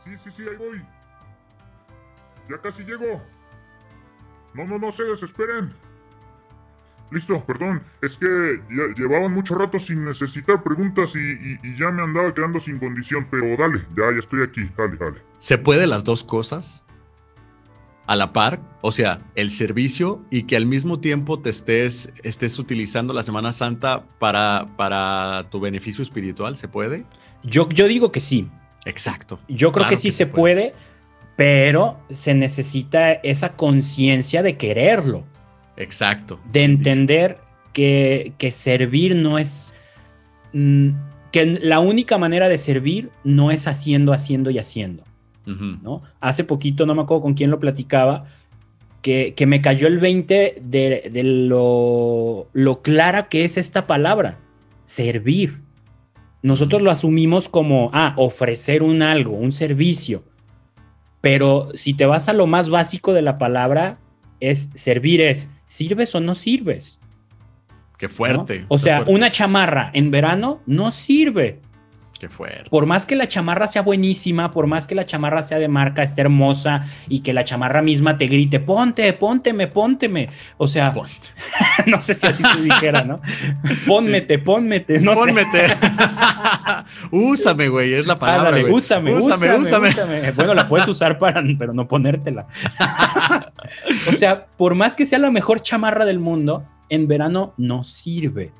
Sí, 0.02 0.10
sí, 0.18 0.30
sí, 0.30 0.42
ahí 0.42 0.56
voy. 0.56 0.82
Ya 2.48 2.58
casi 2.60 2.84
llego. 2.84 3.22
No, 4.52 4.64
no, 4.64 4.78
no 4.78 4.92
se 4.92 5.04
desesperen. 5.04 5.72
Listo, 7.10 7.44
perdón, 7.44 7.82
es 8.02 8.16
que 8.16 8.60
llevaban 8.96 9.32
mucho 9.32 9.54
rato 9.54 9.78
sin 9.78 10.04
necesitar 10.04 10.62
preguntas 10.62 11.14
y, 11.14 11.58
y, 11.62 11.76
ya 11.76 11.92
me 11.92 12.02
andaba 12.02 12.34
quedando 12.34 12.58
sin 12.58 12.78
condición, 12.78 13.28
pero 13.30 13.56
dale, 13.56 13.80
ya, 13.96 14.10
ya 14.10 14.18
estoy 14.18 14.42
aquí, 14.42 14.68
dale, 14.76 14.96
dale. 14.96 15.22
¿Se 15.38 15.58
puede 15.58 15.86
las 15.86 16.02
dos 16.02 16.24
cosas? 16.24 16.84
A 18.06 18.16
la 18.16 18.32
par, 18.32 18.60
o 18.82 18.92
sea, 18.92 19.20
el 19.34 19.50
servicio 19.50 20.24
y 20.30 20.42
que 20.42 20.56
al 20.56 20.66
mismo 20.66 21.00
tiempo 21.00 21.40
te 21.40 21.50
estés, 21.50 22.12
estés 22.22 22.58
utilizando 22.58 23.14
la 23.14 23.22
Semana 23.22 23.52
Santa 23.52 24.04
para, 24.18 24.68
para 24.76 25.46
tu 25.50 25.60
beneficio 25.60 26.02
espiritual, 26.02 26.56
¿se 26.56 26.68
puede? 26.68 27.04
Yo, 27.42 27.68
yo 27.70 27.88
digo 27.88 28.12
que 28.12 28.20
sí. 28.20 28.48
Exacto. 28.84 29.38
Yo 29.48 29.72
creo 29.72 29.88
que 29.88 29.96
sí 29.96 30.10
se 30.10 30.26
puede. 30.26 30.74
pero 31.36 31.98
se 32.10 32.34
necesita 32.34 33.12
esa 33.12 33.56
conciencia 33.56 34.42
de 34.42 34.56
quererlo. 34.56 35.24
Exacto. 35.76 36.38
De 36.52 36.64
entender 36.64 37.38
que, 37.72 38.34
que 38.38 38.50
servir 38.50 39.16
no 39.16 39.38
es... 39.38 39.74
Mm, 40.52 40.90
que 41.32 41.46
la 41.46 41.80
única 41.80 42.18
manera 42.18 42.48
de 42.48 42.58
servir 42.58 43.10
no 43.24 43.50
es 43.50 43.66
haciendo, 43.66 44.12
haciendo 44.12 44.50
y 44.50 44.58
haciendo 44.58 45.02
¿no? 45.46 46.02
Hace 46.20 46.44
poquito, 46.44 46.86
no 46.86 46.94
me 46.94 47.02
acuerdo 47.02 47.22
con 47.22 47.34
quién 47.34 47.50
lo 47.50 47.60
platicaba, 47.60 48.26
que, 49.02 49.34
me 49.46 49.60
cayó 49.60 49.86
el 49.86 49.98
20 49.98 50.62
de, 50.62 51.22
lo, 51.22 52.48
lo, 52.52 52.82
clara 52.82 53.28
que 53.28 53.44
es 53.44 53.58
esta 53.58 53.86
palabra, 53.86 54.38
servir. 54.86 55.60
Nosotros 56.42 56.80
lo 56.80 56.90
asumimos 56.90 57.48
como, 57.48 57.90
ah, 57.92 58.14
ofrecer 58.16 58.82
un 58.82 59.02
algo, 59.02 59.32
un 59.32 59.52
servicio. 59.52 60.24
Pero 61.20 61.68
si 61.74 61.94
te 61.94 62.06
vas 62.06 62.28
a 62.28 62.32
lo 62.32 62.46
más 62.46 62.70
básico 62.70 63.12
de 63.12 63.22
la 63.22 63.38
palabra, 63.38 63.98
es 64.40 64.70
servir 64.74 65.20
es, 65.20 65.50
¿sirves 65.66 66.14
o 66.14 66.20
no 66.20 66.34
sirves? 66.34 66.98
Qué 67.98 68.08
fuerte. 68.08 68.64
O 68.68 68.78
sea, 68.78 69.04
una 69.06 69.30
chamarra 69.30 69.90
en 69.94 70.10
verano 70.10 70.60
no 70.66 70.90
sirve. 70.90 71.60
Qué 72.24 72.30
fuerte. 72.30 72.70
Por 72.70 72.86
más 72.86 73.04
que 73.04 73.16
la 73.16 73.28
chamarra 73.28 73.68
sea 73.68 73.82
buenísima, 73.82 74.50
por 74.50 74.66
más 74.66 74.86
que 74.86 74.94
la 74.94 75.04
chamarra 75.04 75.42
sea 75.42 75.58
de 75.58 75.68
marca, 75.68 76.02
esté 76.02 76.22
hermosa 76.22 76.86
y 77.06 77.20
que 77.20 77.34
la 77.34 77.44
chamarra 77.44 77.82
misma 77.82 78.16
te 78.16 78.28
grite, 78.28 78.60
ponte, 78.60 79.12
pónteme, 79.12 79.66
pónteme. 79.66 80.30
O 80.56 80.66
sea, 80.66 80.90
no 81.86 82.00
sé 82.00 82.14
si 82.14 82.26
así 82.26 82.42
se 82.42 82.62
dijera, 82.62 83.04
¿no? 83.04 83.20
Pónmete, 83.86 84.38
pónmete, 84.38 85.00
no 85.00 85.12
Pónmete. 85.12 85.66
úsame, 87.10 87.68
güey, 87.68 87.92
es 87.92 88.06
la 88.06 88.18
palabra. 88.18 88.58
güey. 88.58 88.72
úsame, 88.72 89.14
úsame, 89.14 89.54
úsame, 89.58 89.90
Bueno, 90.34 90.54
la 90.54 90.66
puedes 90.66 90.88
usar 90.88 91.18
para, 91.18 91.42
pero 91.58 91.74
no 91.74 91.86
ponértela. 91.86 92.46
o 94.08 94.12
sea, 94.12 94.46
por 94.46 94.74
más 94.74 94.96
que 94.96 95.04
sea 95.04 95.18
la 95.18 95.30
mejor 95.30 95.60
chamarra 95.60 96.06
del 96.06 96.20
mundo, 96.20 96.66
en 96.88 97.06
verano 97.06 97.52
no 97.58 97.84
sirve 97.84 98.50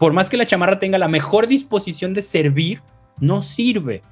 por 0.00 0.14
más 0.14 0.30
que 0.30 0.38
la 0.38 0.46
chamarra 0.46 0.78
tenga 0.78 0.96
la 0.96 1.08
mejor 1.08 1.46
disposición 1.46 2.14
de 2.14 2.22
servir, 2.22 2.80
no 3.20 3.42
sirve. 3.42 4.02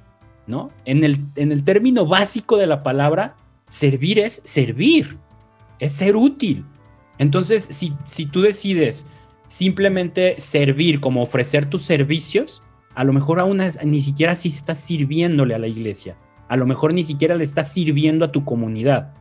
¿no? 0.49 0.71
En 0.85 1.03
el, 1.03 1.19
en 1.35 1.51
el 1.51 1.63
término 1.63 2.07
básico 2.07 2.57
de 2.57 2.65
la 2.65 2.81
palabra, 2.81 3.35
servir 3.69 4.17
es 4.17 4.41
servir, 4.43 5.17
es 5.77 5.93
ser 5.93 6.15
útil. 6.15 6.65
Entonces, 7.19 7.67
si, 7.69 7.93
si 8.03 8.25
tú 8.25 8.41
decides 8.41 9.05
simplemente 9.45 10.41
servir, 10.41 10.99
como 10.99 11.21
ofrecer 11.21 11.67
tus 11.67 11.83
servicios, 11.83 12.63
a 12.95 13.03
lo 13.03 13.13
mejor 13.13 13.39
aún 13.39 13.61
ni 13.85 14.01
siquiera 14.01 14.35
si 14.35 14.49
estás 14.49 14.79
sirviéndole 14.79 15.53
a 15.53 15.59
la 15.59 15.67
iglesia, 15.67 16.17
a 16.47 16.57
lo 16.57 16.65
mejor 16.65 16.93
ni 16.93 17.03
siquiera 17.03 17.35
le 17.35 17.43
estás 17.43 17.71
sirviendo 17.71 18.25
a 18.25 18.31
tu 18.31 18.43
comunidad, 18.43 19.13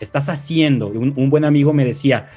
estás 0.00 0.28
haciendo. 0.28 0.88
Un, 0.88 1.30
buen 1.30 1.44
amigo 1.44 1.72
me 1.72 1.84
decía, 1.84 2.28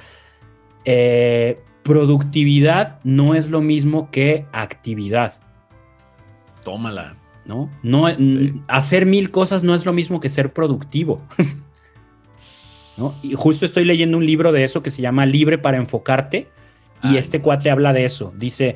eh, 0.86 1.60
productividad 1.82 3.00
no 3.04 3.34
es 3.34 3.50
lo 3.50 3.62
mismo 3.62 4.12
que 4.12 4.46
actividad. 4.52 5.34
Tómala. 6.70 7.16
¿No? 7.46 7.70
no 7.82 8.06
Hacer 8.68 9.06
mil 9.08 9.32
cosas 9.32 9.64
no 9.64 9.74
es 9.74 9.86
lo 9.86 9.94
mismo 9.94 10.20
que 10.20 10.30
ser 10.30 10.54
productivo. 10.54 11.22
Y 13.24 13.34
justo 13.34 13.66
estoy 13.66 13.86
leyendo 13.86 14.18
un 14.18 14.26
libro 14.26 14.52
de 14.52 14.64
eso 14.66 14.84
que 14.84 14.90
se 14.90 15.02
llama 15.02 15.26
Libre 15.26 15.58
para 15.58 15.78
enfocarte. 15.78 16.50
Y 17.02 17.16
este 17.16 17.40
cuate 17.40 17.72
habla 17.72 17.94
de 17.94 18.04
eso. 18.04 18.34
Dice, 18.36 18.76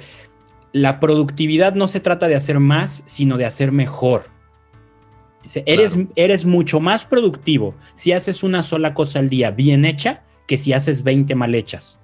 la 0.71 1.01
productividad 1.01 1.75
no 1.75 1.89
se 1.89 1.99
trata 1.99 2.29
de 2.29 2.36
hacer 2.36 2.60
más, 2.60 3.03
sino 3.06 3.38
de 3.38 3.45
hacer 3.45 3.73
mejor. 3.73 4.23
Dice, 5.43 5.63
eres, 5.65 5.97
eres 6.15 6.45
mucho 6.45 6.79
más 6.79 7.03
productivo 7.03 7.75
si 7.95 8.13
haces 8.13 8.43
una 8.43 8.63
sola 8.63 8.93
cosa 8.93 9.19
al 9.19 9.27
día 9.27 9.51
bien 9.51 9.84
hecha 9.84 10.23
que 10.47 10.58
si 10.58 10.71
haces 10.71 11.03
20 11.03 11.36
mal 11.36 11.53
hechas. 11.53 11.99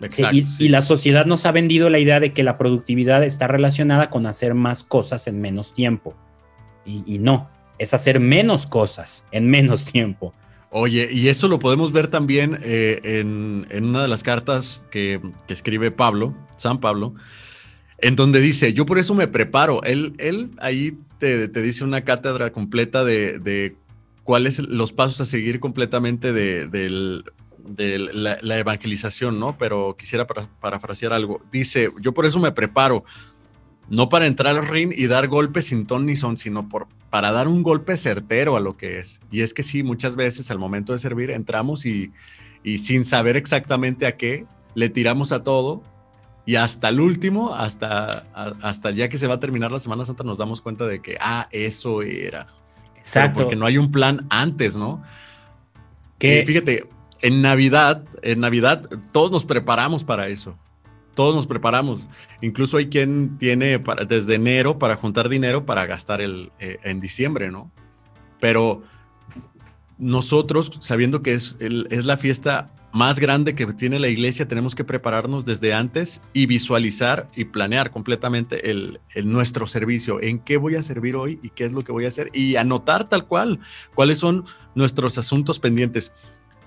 Exacto, 0.00 0.48
y, 0.58 0.68
la 0.68 0.82
sociedad 0.82 1.26
nos 1.26 1.44
ha 1.44 1.52
vendido 1.52 1.90
la 1.90 1.98
idea 1.98 2.20
de 2.20 2.32
que 2.32 2.44
la 2.44 2.56
productividad 2.56 3.24
está 3.24 3.48
relacionada 3.48 4.10
con 4.10 4.26
hacer 4.26 4.54
más 4.54 4.84
cosas 4.84 5.26
en 5.26 5.40
menos 5.40 5.74
tiempo. 5.74 6.14
Y, 6.84 7.18
no, 7.18 7.50
es 7.78 7.92
hacer 7.92 8.18
menos 8.18 8.66
cosas 8.66 9.26
en 9.30 9.50
menos 9.50 9.84
tiempo. 9.84 10.32
Oye, 10.70 11.08
y 11.12 11.28
eso 11.28 11.48
lo 11.48 11.58
podemos 11.58 11.92
ver 11.92 12.08
también 12.08 12.58
eh, 12.62 13.00
en, 13.02 13.84
una 13.84 14.02
de 14.02 14.08
las 14.08 14.22
cartas 14.22 14.86
que, 14.90 15.20
escribe 15.48 15.90
Pablo, 15.90 16.34
San 16.56 16.78
Pablo, 16.78 17.14
en 17.98 18.16
donde 18.16 18.40
dice, 18.40 18.72
yo 18.72 18.86
por 18.86 18.98
eso 18.98 19.14
me 19.14 19.28
preparo. 19.28 19.82
Él, 19.82 20.14
él 20.18 20.50
ahí 20.60 20.96
te, 21.18 21.48
dice 21.48 21.84
una 21.84 22.02
cátedra 22.02 22.52
completa 22.52 23.04
de, 23.04 23.76
cuáles 24.24 24.58
los 24.60 24.92
pasos 24.92 25.20
a 25.20 25.26
seguir 25.26 25.60
completamente 25.60 26.32
de, 26.32 27.22
la, 27.76 28.58
evangelización, 28.58 29.38
¿no? 29.38 29.56
Pero 29.58 29.96
quisiera 29.98 30.26
parafrasear 30.26 31.12
algo. 31.12 31.40
Dice, 31.50 31.90
yo 32.00 32.12
por 32.12 32.26
eso 32.26 32.38
me 32.38 32.52
preparo, 32.52 33.04
no 33.88 34.08
para 34.08 34.26
entrar 34.26 34.56
al 34.56 34.66
ring 34.66 34.92
y 34.94 35.06
dar 35.06 35.28
golpes 35.28 35.66
sin 35.66 35.86
ton 35.86 36.06
ni 36.06 36.16
son, 36.16 36.36
sino 36.36 36.68
por, 36.68 36.88
para 37.10 37.32
dar 37.32 37.48
un 37.48 37.62
golpe 37.62 37.96
certero 37.96 38.56
a 38.56 38.60
lo 38.60 38.76
que 38.76 38.98
es. 38.98 39.20
Y 39.30 39.40
es 39.40 39.54
que 39.54 39.62
sí, 39.62 39.82
muchas 39.82 40.16
veces 40.16 40.50
al 40.50 40.58
momento 40.58 40.92
de 40.92 40.98
servir 40.98 41.30
entramos 41.30 41.86
y, 41.86 42.12
y 42.62 42.78
sin 42.78 43.04
saber 43.04 43.36
exactamente 43.36 44.06
a 44.06 44.16
qué, 44.16 44.46
le 44.74 44.88
tiramos 44.88 45.32
a 45.32 45.42
todo 45.42 45.82
y 46.48 46.56
hasta 46.56 46.88
el 46.88 47.00
último, 47.00 47.54
hasta, 47.54 48.24
hasta 48.62 48.90
ya 48.90 49.10
que 49.10 49.18
se 49.18 49.26
va 49.26 49.34
a 49.34 49.38
terminar 49.40 49.70
la 49.70 49.80
Semana 49.80 50.06
Santa, 50.06 50.24
nos 50.24 50.38
damos 50.38 50.62
cuenta 50.62 50.86
de 50.86 51.02
que, 51.02 51.18
ah, 51.20 51.46
eso 51.52 52.00
era. 52.00 52.46
Exacto. 52.96 53.40
porque 53.40 53.54
no 53.54 53.66
hay 53.66 53.76
un 53.78 53.92
plan 53.92 54.26
antes, 54.30 54.74
¿no? 54.74 55.02
Que 56.18 56.44
fíjate, 56.46 56.88
en 57.20 57.42
Navidad, 57.42 58.04
en 58.22 58.40
Navidad, 58.40 58.88
todos 59.12 59.30
nos 59.30 59.44
preparamos 59.44 60.04
para 60.04 60.28
eso. 60.28 60.56
Todos 61.14 61.34
nos 61.34 61.46
preparamos. 61.46 62.06
Incluso 62.40 62.76
hay 62.76 62.88
quien 62.88 63.38
tiene 63.38 63.82
desde 64.08 64.36
enero 64.36 64.78
para 64.78 64.94
juntar 64.94 65.28
dinero 65.28 65.66
para 65.66 65.84
gastar 65.86 66.20
el, 66.20 66.52
eh, 66.60 66.78
en 66.84 67.00
diciembre, 67.00 67.50
¿no? 67.50 67.72
Pero 68.40 68.82
nosotros, 69.98 70.70
sabiendo 70.80 71.22
que 71.22 71.34
es, 71.34 71.56
es 71.58 72.04
la 72.04 72.16
fiesta 72.16 72.72
más 72.92 73.20
grande 73.20 73.54
que 73.54 73.66
tiene 73.66 73.98
la 73.98 74.08
iglesia, 74.08 74.48
tenemos 74.48 74.74
que 74.74 74.84
prepararnos 74.84 75.44
desde 75.44 75.74
antes 75.74 76.22
y 76.32 76.46
visualizar 76.46 77.28
y 77.36 77.44
planear 77.44 77.90
completamente 77.90 78.70
el, 78.70 79.00
nuestro 79.24 79.66
servicio, 79.66 80.20
en 80.22 80.38
qué 80.38 80.56
voy 80.56 80.76
a 80.76 80.82
servir 80.82 81.16
hoy 81.16 81.38
y 81.42 81.50
qué 81.50 81.64
es 81.64 81.72
lo 81.72 81.82
que 81.82 81.92
voy 81.92 82.06
a 82.06 82.08
hacer 82.08 82.30
y 82.32 82.56
anotar 82.56 83.08
tal 83.08 83.26
cual 83.26 83.60
cuáles 83.94 84.18
son 84.18 84.44
nuestros 84.74 85.18
asuntos 85.18 85.58
pendientes. 85.58 86.14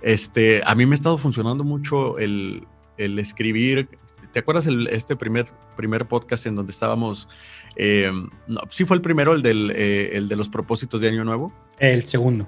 Este, 0.02 0.62
a 0.66 0.76
mí 0.76 0.86
me 0.86 0.94
ha 0.94 0.96
estado 0.96 1.18
funcionando 1.18 1.64
mucho 1.64 2.18
el, 2.18 2.68
escribir. 2.98 3.90
¿Te 4.32 4.40
acuerdas 4.40 4.68
el, 4.68 4.88
este 4.88 5.16
primer, 5.16 5.46
primer 5.76 6.08
podcast 6.08 6.46
en 6.46 6.56
donde 6.56 6.72
estábamos? 6.72 7.30
Eh, 7.76 8.12
no, 8.48 8.62
sí 8.70 8.86
fue 8.86 8.96
el 8.98 9.02
primero, 9.02 9.34
el, 9.34 9.42
del, 9.42 9.72
eh, 9.76 10.12
el 10.14 10.28
de 10.28 10.36
los 10.36 10.50
propósitos 10.50 11.02
de 11.02 11.10
Año 11.10 11.24
Nuevo. 11.24 11.54
El 11.80 12.06
segundo. 12.06 12.48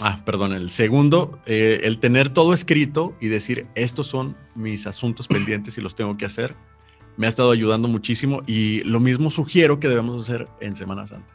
Ah, 0.00 0.22
perdón, 0.24 0.52
el 0.52 0.70
segundo, 0.70 1.40
eh, 1.44 1.80
el 1.82 1.98
tener 1.98 2.30
todo 2.30 2.52
escrito 2.52 3.16
y 3.20 3.26
decir, 3.28 3.66
estos 3.74 4.06
son 4.06 4.36
mis 4.54 4.86
asuntos 4.86 5.26
pendientes 5.28 5.76
y 5.78 5.80
los 5.80 5.96
tengo 5.96 6.16
que 6.16 6.24
hacer, 6.24 6.54
me 7.16 7.26
ha 7.26 7.28
estado 7.28 7.50
ayudando 7.50 7.88
muchísimo 7.88 8.42
y 8.46 8.80
lo 8.84 9.00
mismo 9.00 9.30
sugiero 9.30 9.80
que 9.80 9.88
debemos 9.88 10.22
hacer 10.22 10.48
en 10.60 10.76
Semana 10.76 11.06
Santa. 11.06 11.34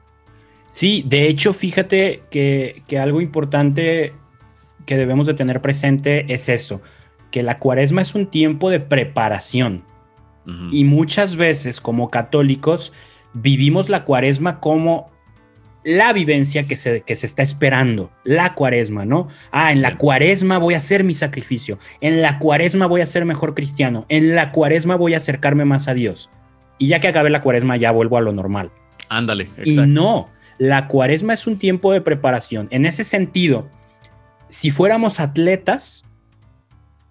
Sí, 0.70 1.04
de 1.06 1.28
hecho, 1.28 1.54
fíjate 1.54 2.24
que, 2.32 2.84
algo 3.00 3.22
importante 3.22 4.14
que 4.86 4.98
debemos 4.98 5.28
de 5.28 5.34
tener 5.34 5.62
presente 5.62 6.34
es 6.34 6.50
eso, 6.50 6.82
que 7.32 7.44
la 7.44 7.60
cuaresma 7.60 8.02
es 8.02 8.16
un 8.16 8.28
tiempo 8.28 8.70
de 8.70 8.80
preparación. 8.80 9.84
Y 10.72 10.84
muchas 10.84 11.38
veces 11.38 11.80
como 11.80 12.10
católicos 12.10 12.92
vivimos 13.34 13.88
la 13.88 14.04
cuaresma 14.04 14.60
como 14.60 15.10
la 15.86 16.12
vivencia 16.14 16.68
que 16.68 16.76
se, 16.76 17.02
que 17.02 17.16
se 17.16 17.26
está 17.26 17.44
esperando, 17.44 18.12
la 18.24 18.54
cuaresma, 18.54 19.06
¿no? 19.06 19.28
Ah, 19.52 19.72
en 19.72 19.82
la 19.82 19.98
cuaresma 19.98 20.58
voy 20.58 20.74
a 20.74 20.78
hacer 20.78 21.04
mi 21.04 21.14
sacrificio, 21.14 21.78
en 22.02 22.22
la 22.22 22.40
cuaresma 22.40 22.88
voy 22.88 23.02
a 23.02 23.06
ser 23.06 23.26
mejor 23.26 23.54
cristiano, 23.54 24.06
en 24.10 24.36
la 24.36 24.52
cuaresma 24.52 24.96
voy 24.96 25.14
a 25.14 25.18
acercarme 25.18 25.66
más 25.66 25.88
a 25.88 25.94
Dios. 25.94 26.30
Y 26.78 26.88
ya 26.88 27.00
que 27.00 27.08
acabe 27.08 27.30
la 27.30 27.42
cuaresma 27.42 27.78
ya 27.78 27.92
vuelvo 27.92 28.18
a 28.18 28.22
lo 28.22 28.34
normal. 28.34 28.72
Ándale. 29.10 29.50
Y 29.64 29.78
no, 29.78 30.30
la 30.58 30.88
cuaresma 30.88 31.34
es 31.34 31.48
un 31.48 31.58
tiempo 31.58 31.92
de 31.92 32.02
preparación. 32.02 32.68
En 32.72 32.86
ese 32.86 33.04
sentido, 33.04 33.68
si 34.54 34.70
fuéramos 34.70 35.20
atletas, 35.20 36.04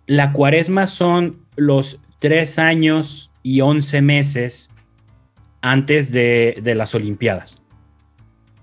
la 0.07 0.31
cuaresma 0.31 0.87
son 0.87 1.45
los 1.57 1.99
tres 2.21 2.61
años 2.61 3.33
y 3.43 3.63
once 3.63 4.01
meses 4.01 4.71
antes 5.61 6.13
de, 6.13 6.61
de 6.63 6.77
las 6.77 6.95
Olimpiadas. 6.95 7.61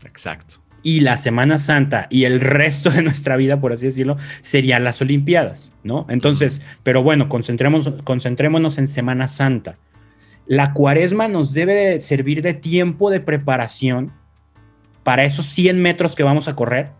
Exacto. 0.05 0.63
Y 0.81 1.01
la 1.01 1.17
Semana 1.17 1.57
Santa 1.57 2.07
y 2.09 2.23
el 2.23 2.39
resto 2.39 2.89
de 2.89 3.01
nuestra 3.01 3.35
vida, 3.35 3.59
por 3.59 3.73
así 3.73 3.87
decirlo, 3.87 4.15
serían 4.39 4.85
las 4.85 5.01
Olimpiadas, 5.01 5.73
¿no? 5.83 6.05
Entonces, 6.07 6.61
pero 6.81 7.03
bueno, 7.03 7.27
concentrémonos 7.27 8.77
en 8.77 8.87
Semana 8.87 9.27
Santa. 9.27 9.77
La 10.47 10.71
cuaresma 10.71 11.27
nos 11.27 11.51
debe 11.51 11.99
servir 11.99 12.41
de 12.41 12.53
tiempo 12.53 13.11
de 13.11 13.19
preparación 13.19 14.13
para 15.03 15.25
esos 15.25 15.47
100 15.47 15.81
metros 15.81 16.15
que 16.15 16.23
vamos 16.23 16.47
a 16.47 16.55
correr, 16.55 16.91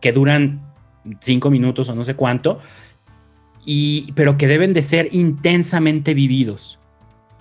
que 0.00 0.12
duran 0.12 0.65
5 1.20 1.50
minutos 1.50 1.88
o 1.88 1.94
no 1.94 2.04
sé 2.04 2.14
cuánto, 2.14 2.60
y, 3.64 4.12
pero 4.14 4.38
que 4.38 4.46
deben 4.46 4.72
de 4.72 4.82
ser 4.82 5.08
intensamente 5.12 6.14
vividos. 6.14 6.78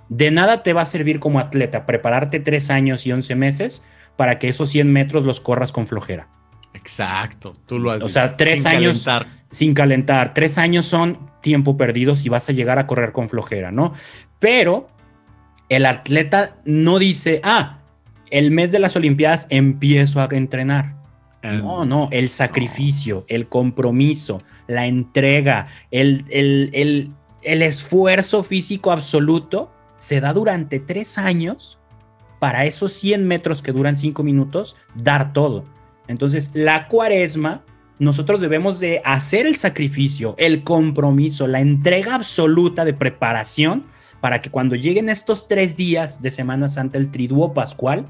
De 0.10 0.32
nada 0.32 0.64
te 0.64 0.74
va 0.74 0.82
a 0.82 0.86
servir 0.86 1.20
como 1.20 1.40
atleta 1.40 1.86
prepararte 1.86 2.40
3 2.40 2.70
años 2.70 3.06
y 3.06 3.12
11 3.12 3.36
meses 3.36 3.84
para 4.16 4.40
que 4.40 4.50
esos 4.50 4.70
100 4.70 4.92
metros 4.92 5.26
los 5.26 5.40
corras 5.40 5.72
con 5.72 5.88
flojera. 5.88 6.28
Exacto, 6.74 7.56
tú 7.66 7.80
lo 7.80 7.92
has 7.92 8.04
O 8.04 8.10
sea, 8.10 8.36
tres 8.36 8.60
sin 8.60 8.68
años 8.68 9.04
calentar. 9.04 9.28
sin 9.50 9.74
calentar. 9.74 10.34
Tres 10.34 10.58
años 10.58 10.86
son 10.86 11.30
tiempo 11.42 11.78
perdido 11.78 12.16
si 12.16 12.30
vas 12.30 12.50
a 12.50 12.52
llegar 12.52 12.80
a 12.80 12.86
correr 12.86 13.12
con 13.12 13.30
flojera, 13.30 13.72
¿no? 13.72 13.94
Pero 14.40 14.88
el 15.70 15.86
atleta 15.86 16.58
no 16.66 17.00
dice, 17.00 17.40
ah, 17.44 17.80
el 18.30 18.52
mes 18.52 18.72
de 18.72 18.80
las 18.80 18.96
Olimpiadas 18.96 19.48
empiezo 19.50 20.22
a 20.22 20.28
entrenar. 20.32 20.96
No, 21.54 21.86
no, 21.86 22.10
el 22.12 22.30
sacrificio, 22.30 23.26
el 23.28 23.48
compromiso, 23.48 24.42
la 24.68 24.88
entrega, 24.88 25.68
el, 25.92 26.26
el, 26.30 27.12
el 27.42 27.62
esfuerzo 27.62 28.44
físico 28.44 28.92
absoluto 28.92 29.72
se 29.98 30.20
da 30.20 30.34
durante 30.34 30.80
tres 30.80 31.18
años 31.18 31.80
para 32.40 32.66
esos 32.66 32.92
100 32.94 33.26
metros 33.26 33.62
que 33.62 33.72
duran 33.72 33.98
5 33.98 34.22
minutos, 34.24 34.76
dar 34.96 35.34
todo. 35.34 35.64
Entonces, 36.08 36.52
la 36.54 36.88
cuaresma, 36.88 37.64
nosotros 37.98 38.42
debemos 38.42 38.80
de 38.80 39.02
hacer 39.06 39.48
el 39.48 39.56
sacrificio, 39.56 40.36
el 40.38 40.64
compromiso, 40.64 41.48
la 41.48 41.62
entrega 41.62 42.16
absoluta 42.16 42.86
de 42.86 42.94
preparación 42.94 43.86
para 44.22 44.42
que 44.42 44.50
cuando 44.50 44.76
lleguen 44.76 45.10
estos 45.10 45.48
tres 45.48 45.78
días 45.78 46.22
de 46.22 46.32
Semana 46.32 46.68
Santa, 46.70 46.98
el 46.98 47.12
triduo 47.12 47.54
pascual, 47.54 48.08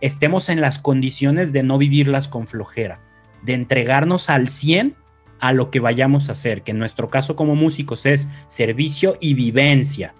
estemos 0.00 0.48
en 0.48 0.60
las 0.60 0.78
condiciones 0.78 1.52
de 1.52 1.62
no 1.62 1.78
vivirlas 1.78 2.28
con 2.28 2.46
flojera, 2.46 3.00
de 3.42 3.54
entregarnos 3.54 4.30
al 4.30 4.48
100 4.48 4.94
a 5.40 5.52
lo 5.52 5.70
que 5.70 5.80
vayamos 5.80 6.28
a 6.28 6.32
hacer, 6.32 6.62
que 6.62 6.72
en 6.72 6.78
nuestro 6.78 7.08
caso 7.08 7.36
como 7.36 7.54
músicos 7.54 8.06
es 8.06 8.28
servicio 8.48 9.16
y 9.20 9.34
vivencia. 9.34 10.14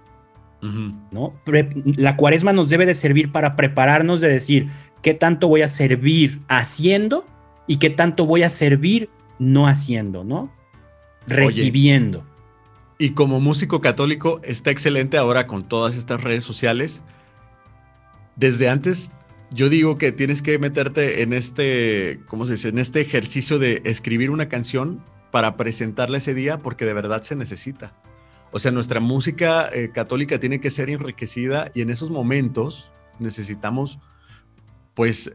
¿no? 1.12 1.34
La 1.96 2.16
cuaresma 2.16 2.52
nos 2.52 2.68
debe 2.68 2.84
de 2.84 2.94
servir 2.94 3.30
para 3.30 3.54
prepararnos 3.54 4.20
de 4.20 4.28
decir, 4.28 4.68
qué 5.02 5.14
tanto 5.14 5.48
voy 5.48 5.62
a 5.62 5.68
servir 5.68 6.40
haciendo 6.48 7.24
y 7.66 7.76
qué 7.76 7.90
tanto 7.90 8.26
voy 8.26 8.42
a 8.42 8.48
servir 8.48 9.08
no 9.38 9.68
haciendo, 9.68 10.24
¿no? 10.24 10.52
Recibiendo. 11.26 12.24
y 12.98 13.10
como 13.10 13.38
músico 13.38 13.80
católico 13.80 14.40
está 14.42 14.70
excelente 14.70 15.18
ahora 15.18 15.46
con 15.46 15.68
todas 15.68 15.94
estas 15.94 16.22
redes 16.22 16.42
sociales. 16.42 17.02
Desde 18.34 18.68
antes 18.68 19.12
yo 19.50 19.68
digo 19.68 19.96
que 19.98 20.12
tienes 20.12 20.42
que 20.42 20.58
meterte 20.58 21.22
en 21.22 21.32
este, 21.32 22.20
¿cómo 22.26 22.46
se 22.46 22.52
dice? 22.52 22.68
En 22.68 22.78
este 22.78 23.00
ejercicio 23.00 23.58
de 23.58 23.82
escribir 23.84 24.30
una 24.30 24.48
canción 24.48 25.02
para 25.30 25.56
presentarla 25.56 26.18
ese 26.18 26.34
día 26.34 26.58
porque 26.58 26.84
de 26.84 26.94
verdad 26.94 27.22
se 27.22 27.36
necesita. 27.36 27.94
O 28.50 28.58
sea, 28.58 28.72
nuestra 28.72 29.00
música 29.00 29.68
eh, 29.72 29.90
católica 29.92 30.38
tiene 30.38 30.60
que 30.60 30.70
ser 30.70 30.90
enriquecida 30.90 31.70
y 31.74 31.82
en 31.82 31.90
esos 31.90 32.10
momentos 32.10 32.92
necesitamos, 33.18 33.98
pues, 34.94 35.34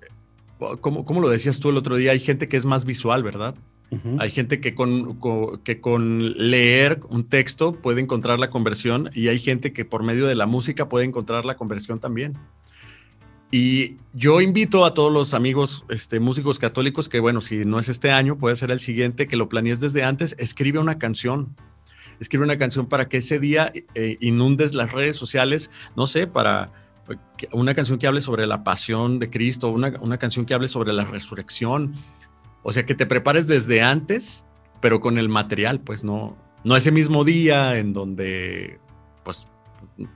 como, 0.82 1.06
como 1.06 1.22
lo 1.22 1.30
decías 1.30 1.60
tú 1.60 1.70
el 1.70 1.78
otro 1.78 1.96
día, 1.96 2.12
hay 2.12 2.20
gente 2.20 2.48
que 2.48 2.58
es 2.58 2.66
más 2.66 2.86
visual, 2.86 3.24
¿verdad? 3.24 3.56
Hay 4.18 4.32
gente 4.32 4.60
que 4.60 4.74
con, 4.74 5.20
que 5.64 5.80
con 5.80 6.34
leer 6.50 7.02
un 7.10 7.26
texto 7.26 7.74
puede 7.74 8.02
encontrar 8.02 8.40
la 8.40 8.50
conversión 8.50 9.12
y 9.14 9.28
hay 9.28 9.38
gente 9.38 9.72
que 9.72 9.86
por 9.86 10.02
medio 10.02 10.26
de 10.26 10.34
la 10.34 10.48
música 10.48 10.90
puede 10.90 11.06
encontrar 11.06 11.46
la 11.46 11.58
conversión 11.58 12.00
también. 12.00 12.34
Y 13.56 13.98
yo 14.14 14.42
invito 14.42 14.84
a 14.84 14.96
todos 14.96 15.14
los 15.14 15.36
amigos 15.36 15.86
este, 15.88 16.20
músicos 16.20 16.58
católicos 16.58 17.08
que, 17.08 17.20
bueno, 17.20 17.40
si 17.40 17.66
no 17.66 17.78
es 17.78 17.88
este 17.88 18.10
año, 18.10 18.36
puede 18.36 18.56
ser 18.56 18.72
el 18.72 18.80
siguiente, 18.80 19.28
que 19.28 19.36
lo 19.36 19.48
planees 19.48 19.80
desde 19.80 20.04
antes, 20.04 20.36
escribe 20.40 20.80
una 20.80 20.98
canción. 20.98 21.56
Escribe 22.20 22.46
una 22.46 22.58
canción 22.58 22.88
para 22.88 23.08
que 23.08 23.18
ese 23.18 23.38
día 23.38 23.72
eh, 23.94 24.18
inundes 24.22 24.74
las 24.74 24.92
redes 24.92 25.18
sociales, 25.18 25.70
no 25.96 26.08
sé, 26.08 26.26
para 26.26 26.72
una 27.52 27.76
canción 27.76 28.00
que 28.00 28.08
hable 28.08 28.22
sobre 28.22 28.48
la 28.48 28.64
pasión 28.64 29.20
de 29.20 29.30
Cristo, 29.30 29.70
una, 29.70 30.00
una 30.02 30.18
canción 30.18 30.48
que 30.48 30.56
hable 30.56 30.68
sobre 30.68 30.92
la 30.92 31.06
resurrección. 31.06 31.94
O 32.64 32.72
sea, 32.72 32.88
que 32.88 32.96
te 32.96 33.06
prepares 33.06 33.46
desde 33.46 33.84
antes, 33.84 34.48
pero 34.82 35.00
con 35.00 35.20
el 35.20 35.30
material, 35.30 35.80
pues 35.80 36.04
no, 36.04 36.36
no 36.64 36.76
ese 36.76 36.92
mismo 36.92 37.24
día 37.24 37.78
en 37.78 37.94
donde 37.94 38.80
pues 39.24 39.48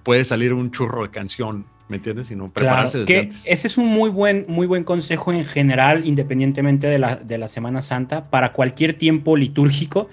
puede 0.01 0.25
salir 0.25 0.53
un 0.53 0.71
churro 0.71 1.03
de 1.03 1.11
canción 1.11 1.67
¿me 1.89 1.97
entiendes? 1.97 2.27
Sino 2.27 2.51
prepararse 2.51 2.99
desde 2.99 3.29
que 3.29 3.29
Ese 3.45 3.67
es 3.67 3.77
un 3.77 3.87
muy 3.87 4.09
buen, 4.09 4.45
muy 4.47 4.67
buen 4.67 4.83
consejo 4.83 5.31
en 5.31 5.45
general, 5.45 6.05
independientemente 6.05 6.87
de 6.87 6.99
la, 6.99 7.15
de 7.15 7.37
la 7.37 7.47
Semana 7.47 7.81
Santa, 7.81 8.29
para 8.29 8.53
cualquier 8.53 8.93
tiempo 8.93 9.37
litúrgico. 9.37 10.09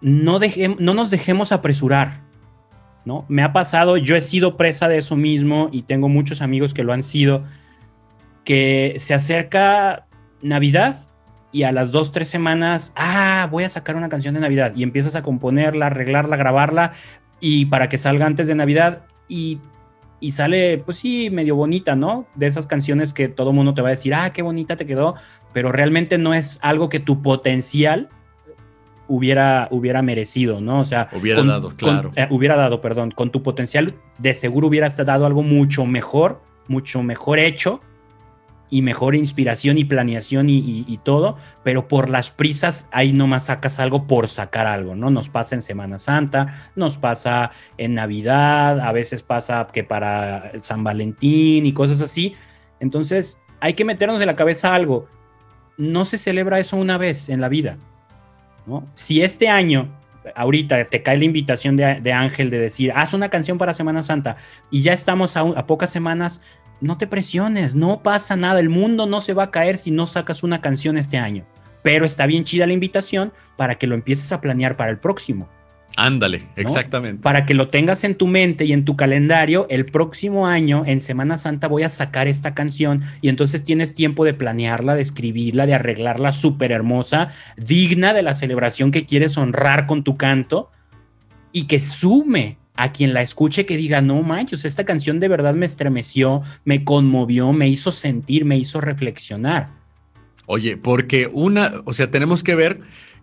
No, 0.00 0.38
no 0.78 0.94
nos 0.94 1.10
dejemos 1.10 1.52
apresurar, 1.52 2.20
¿no? 3.04 3.24
Me 3.28 3.42
ha 3.42 3.52
pasado, 3.52 3.96
yo 3.96 4.14
he 4.14 4.20
sido 4.20 4.56
presa 4.56 4.88
de 4.88 4.98
eso 4.98 5.16
mismo 5.16 5.68
y 5.72 5.82
tengo 5.82 6.08
muchos 6.08 6.42
amigos 6.42 6.74
que 6.74 6.84
lo 6.84 6.92
han 6.92 7.02
sido, 7.02 7.44
que 8.44 8.94
se 8.98 9.14
acerca 9.14 10.06
Navidad 10.42 11.06
y 11.50 11.62
a 11.62 11.72
las 11.72 11.90
dos, 11.90 12.12
tres 12.12 12.28
semanas, 12.28 12.92
ah, 12.96 13.48
voy 13.50 13.64
a 13.64 13.68
sacar 13.68 13.96
una 13.96 14.08
canción 14.08 14.34
de 14.34 14.40
Navidad 14.40 14.72
y 14.76 14.82
empiezas 14.82 15.16
a 15.16 15.22
componerla, 15.22 15.86
arreglarla, 15.86 16.36
grabarla 16.36 16.92
y 17.40 17.66
para 17.66 17.88
que 17.88 17.98
salga 17.98 18.26
antes 18.26 18.46
de 18.46 18.54
Navidad 18.54 19.06
y 19.28 19.58
y 20.20 20.32
sale, 20.32 20.78
pues 20.78 20.98
sí, 20.98 21.30
medio 21.30 21.56
bonita, 21.56 21.96
¿no? 21.96 22.26
De 22.34 22.46
esas 22.46 22.66
canciones 22.66 23.12
que 23.12 23.28
todo 23.28 23.52
mundo 23.52 23.74
te 23.74 23.82
va 23.82 23.88
a 23.88 23.90
decir, 23.90 24.14
ah, 24.14 24.32
qué 24.32 24.42
bonita 24.42 24.76
te 24.76 24.86
quedó, 24.86 25.14
pero 25.52 25.72
realmente 25.72 26.18
no 26.18 26.34
es 26.34 26.58
algo 26.62 26.88
que 26.88 27.00
tu 27.00 27.22
potencial 27.22 28.08
hubiera, 29.08 29.68
hubiera 29.70 30.02
merecido, 30.02 30.60
¿no? 30.60 30.80
O 30.80 30.84
sea, 30.84 31.08
hubiera 31.12 31.42
dado, 31.42 31.70
claro. 31.70 32.12
Eh, 32.16 32.26
hubiera 32.30 32.56
dado, 32.56 32.80
perdón, 32.80 33.10
con 33.10 33.30
tu 33.30 33.42
potencial 33.42 33.94
de 34.18 34.34
seguro 34.34 34.68
hubieras 34.68 34.96
dado 34.96 35.26
algo 35.26 35.42
mucho 35.42 35.84
mejor, 35.86 36.40
mucho 36.68 37.02
mejor 37.02 37.38
hecho 37.38 37.80
y 38.70 38.82
mejor 38.82 39.14
inspiración 39.14 39.78
y 39.78 39.84
planeación 39.84 40.48
y, 40.48 41.00
todo, 41.04 41.36
pero 41.62 41.88
por 41.88 42.10
las 42.10 42.30
prisas 42.30 42.88
ahí 42.90 43.12
nomás 43.12 43.46
sacas 43.46 43.78
algo 43.78 44.06
por 44.06 44.28
sacar 44.28 44.66
algo, 44.66 44.96
¿no? 44.96 45.10
Nos 45.10 45.28
pasa 45.28 45.54
en 45.54 45.62
Semana 45.62 45.98
Santa, 45.98 46.70
nos 46.74 46.98
pasa 46.98 47.50
en 47.78 47.94
Navidad, 47.94 48.80
a 48.80 48.92
veces 48.92 49.22
pasa 49.22 49.68
que 49.72 49.84
para 49.84 50.52
San 50.60 50.82
Valentín 50.82 51.66
y 51.66 51.72
cosas 51.72 52.00
así. 52.00 52.34
Entonces 52.80 53.40
hay 53.60 53.74
que 53.74 53.84
meternos 53.84 54.20
en 54.20 54.26
la 54.26 54.36
cabeza 54.36 54.74
algo. 54.74 55.08
No 55.76 56.04
se 56.04 56.18
celebra 56.18 56.58
eso 56.58 56.76
una 56.76 56.98
vez 56.98 57.28
en 57.28 57.40
la 57.40 57.48
vida, 57.48 57.76
¿no? 58.66 58.86
Si 58.94 59.22
este 59.22 59.48
año 59.48 59.90
ahorita 60.34 60.84
te 60.86 61.02
cae 61.02 61.18
la 61.18 61.24
invitación 61.24 61.76
de, 61.76 62.12
Ángel 62.12 62.50
de 62.50 62.58
decir, 62.58 62.92
haz 62.94 63.14
una 63.14 63.28
canción 63.28 63.58
para 63.58 63.74
Semana 63.74 64.02
Santa 64.02 64.36
y 64.70 64.82
ya 64.82 64.92
estamos 64.92 65.36
a, 65.36 65.66
pocas 65.66 65.90
semanas, 65.90 66.42
no 66.80 66.98
te 66.98 67.06
presiones, 67.06 67.74
no 67.74 68.02
pasa 68.02 68.36
nada, 68.36 68.60
el 68.60 68.68
mundo 68.68 69.06
no 69.06 69.20
se 69.20 69.34
va 69.34 69.44
a 69.44 69.50
caer 69.50 69.78
si 69.78 69.90
no 69.90 70.06
sacas 70.06 70.42
una 70.42 70.60
canción 70.60 70.98
este 70.98 71.18
año. 71.18 71.44
Pero 71.82 72.04
está 72.04 72.26
bien 72.26 72.44
chida 72.44 72.66
la 72.66 72.72
invitación 72.72 73.32
para 73.56 73.76
que 73.76 73.86
lo 73.86 73.94
empieces 73.94 74.32
a 74.32 74.40
planear 74.40 74.76
para 74.76 74.90
el 74.90 74.98
próximo. 74.98 75.48
Ándale, 75.96 76.46
exactamente. 76.56 77.22
Para 77.22 77.46
que 77.46 77.54
lo 77.54 77.68
tengas 77.68 78.04
en 78.04 78.16
tu 78.16 78.26
mente 78.26 78.64
y 78.64 78.72
en 78.72 78.84
tu 78.84 78.96
calendario, 78.96 79.66
el 79.70 79.86
próximo 79.86 80.46
año, 80.46 80.82
en 80.84 81.00
Semana 81.00 81.38
Santa, 81.38 81.68
voy 81.68 81.84
a 81.84 81.88
sacar 81.88 82.28
esta 82.28 82.54
canción 82.54 83.02
y 83.22 83.30
entonces 83.30 83.64
tienes 83.64 83.94
tiempo 83.94 84.24
de 84.24 84.34
planearla, 84.34 84.94
de 84.94 85.02
escribirla, 85.02 85.64
de 85.64 85.74
arreglarla 85.74 86.32
súper 86.32 86.72
hermosa, 86.72 87.28
digna 87.56 88.12
de 88.12 88.22
la 88.22 88.34
celebración 88.34 88.90
que 88.90 89.06
quieres 89.06 89.38
honrar 89.38 89.86
con 89.86 90.04
tu 90.04 90.16
canto 90.16 90.70
y 91.50 91.66
que 91.66 91.78
sume 91.78 92.58
a 92.76 92.92
quien 92.92 93.14
la 93.14 93.22
escuche 93.22 93.66
que 93.66 93.76
diga, 93.76 94.00
no 94.00 94.22
manches, 94.22 94.64
esta 94.64 94.84
canción 94.84 95.18
de 95.20 95.28
verdad 95.28 95.54
me 95.54 95.66
estremeció, 95.66 96.42
me 96.64 96.84
conmovió, 96.84 97.52
me 97.52 97.68
hizo 97.68 97.90
sentir, 97.90 98.44
me 98.44 98.56
hizo 98.58 98.80
reflexionar. 98.80 99.70
Oye, 100.46 100.76
porque 100.76 101.28
una, 101.32 101.72
o 101.84 101.92
sea, 101.92 102.10
tenemos 102.10 102.44
que 102.44 102.54
ver 102.54 102.80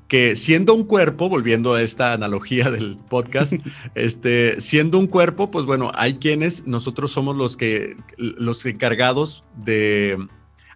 que 0.07 0.35
siendo 0.35 0.73
un 0.73 0.83
cuerpo, 0.83 1.29
volviendo 1.29 1.73
a 1.73 1.81
esta 1.81 2.13
analogía 2.13 2.69
del 2.69 2.97
podcast, 2.97 3.53
este, 3.95 4.59
siendo 4.59 4.99
un 4.99 5.07
cuerpo, 5.07 5.49
pues 5.49 5.65
bueno, 5.65 5.91
hay 5.95 6.15
quienes, 6.15 6.67
nosotros 6.67 7.11
somos 7.11 7.35
los 7.35 7.55
que, 7.55 7.95
los 8.17 8.65
encargados 8.65 9.43
de 9.55 10.17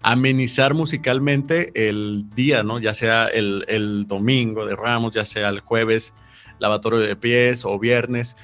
amenizar 0.01 0.73
musicalmente 0.73 1.89
el 1.89 2.29
día, 2.35 2.63
¿no? 2.63 2.79
Ya 2.79 2.93
sea 2.93 3.27
el, 3.27 3.65
el 3.67 4.05
domingo 4.07 4.65
de 4.65 4.75
Ramos, 4.75 5.13
ya 5.13 5.25
sea 5.25 5.49
el 5.49 5.59
jueves, 5.59 6.13
lavatorio 6.59 6.99
de 6.99 7.15
pies 7.15 7.65
o 7.65 7.77
viernes 7.77 8.35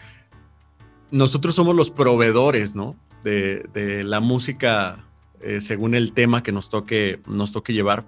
nosotros 1.13 1.53
somos 1.53 1.75
los 1.75 1.91
proveedores, 1.91 2.75
¿no? 2.75 2.95
De, 3.23 4.03
la 4.03 4.19
música 4.19 4.97
eh, 5.41 5.61
según 5.61 5.93
el 5.93 6.11
tema 6.11 6.41
que 6.41 6.51
nos 6.51 6.69
toque, 6.69 7.21
nos 7.27 7.51
toque 7.51 7.71
llevar. 7.71 8.03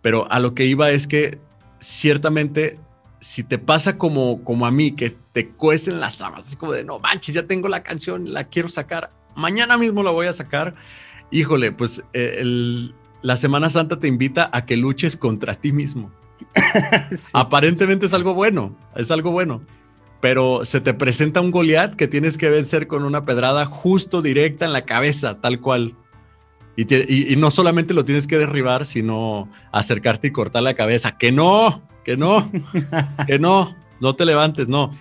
Pero 0.00 0.30
a 0.32 0.40
lo 0.40 0.54
que 0.54 0.64
iba 0.64 0.90
es 0.90 1.06
que 1.06 1.38
ciertamente 1.78 2.78
si 3.20 3.44
te 3.44 3.58
pasa 3.58 3.98
como, 3.98 4.42
como 4.42 4.66
a 4.66 4.72
mí, 4.72 4.92
que 4.92 5.10
te 5.32 5.50
cuecen 5.50 6.00
las 6.00 6.22
habas, 6.22 6.46
así 6.46 6.56
como 6.56 6.72
de, 6.72 6.82
no 6.82 6.98
manches, 6.98 7.34
ya 7.34 7.46
tengo 7.46 7.68
la 7.68 7.84
canción, 7.84 8.32
la 8.32 8.44
quiero 8.44 8.68
sacar, 8.68 9.12
mañana 9.36 9.78
mismo 9.78 10.02
la 10.02 10.10
voy 10.10 10.26
a 10.26 10.32
sacar, 10.32 10.74
híjole, 11.30 11.70
pues 11.70 12.02
eh, 12.14 12.42
la 13.20 13.36
Semana 13.36 13.70
Santa 13.70 14.00
te 14.00 14.08
invita 14.08 14.50
a 14.52 14.66
que 14.66 14.76
luches 14.76 15.16
contra 15.16 15.54
ti 15.54 15.70
mismo. 15.70 16.10
Aparentemente 17.32 18.06
es 18.06 18.14
algo 18.14 18.34
bueno, 18.34 18.74
es 18.96 19.12
algo 19.12 19.30
bueno 19.30 19.62
pero 20.22 20.64
se 20.64 20.80
te 20.80 20.94
presenta 20.94 21.40
un 21.40 21.50
Goliat 21.50 21.96
que 21.96 22.06
tienes 22.06 22.38
que 22.38 22.48
vencer 22.48 22.86
con 22.86 23.02
una 23.02 23.24
pedrada 23.24 23.66
justo 23.66 24.22
directa 24.22 24.64
en 24.64 24.72
la 24.72 24.84
cabeza, 24.84 25.40
tal 25.40 25.60
cual. 25.60 25.96
Y, 26.76 27.34
no 27.36 27.50
solamente 27.50 27.92
lo 27.92 28.04
tienes 28.04 28.28
que 28.28 28.38
derribar, 28.38 28.86
sino 28.86 29.50
acercarte 29.72 30.28
y 30.28 30.30
cortar 30.30 30.62
la 30.62 30.74
cabeza. 30.74 31.18
Que 31.18 31.32
no, 31.32 31.82
que 32.04 32.16
no, 32.16 32.48
que 33.26 33.40
no, 33.40 33.76
no 34.00 34.14
te 34.14 34.24
levantes, 34.24 34.68
no. 34.68 34.92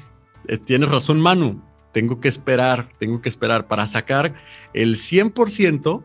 Eh, 0.47 0.57
tienes 0.57 0.89
razón, 0.89 1.21
Manu. 1.21 1.61
Tengo 1.91 2.19
que 2.19 2.27
esperar, 2.27 2.89
tengo 2.97 3.21
que 3.21 3.29
esperar 3.29 3.67
para 3.67 3.85
sacar 3.85 4.33
el 4.73 4.95
100% 4.95 6.03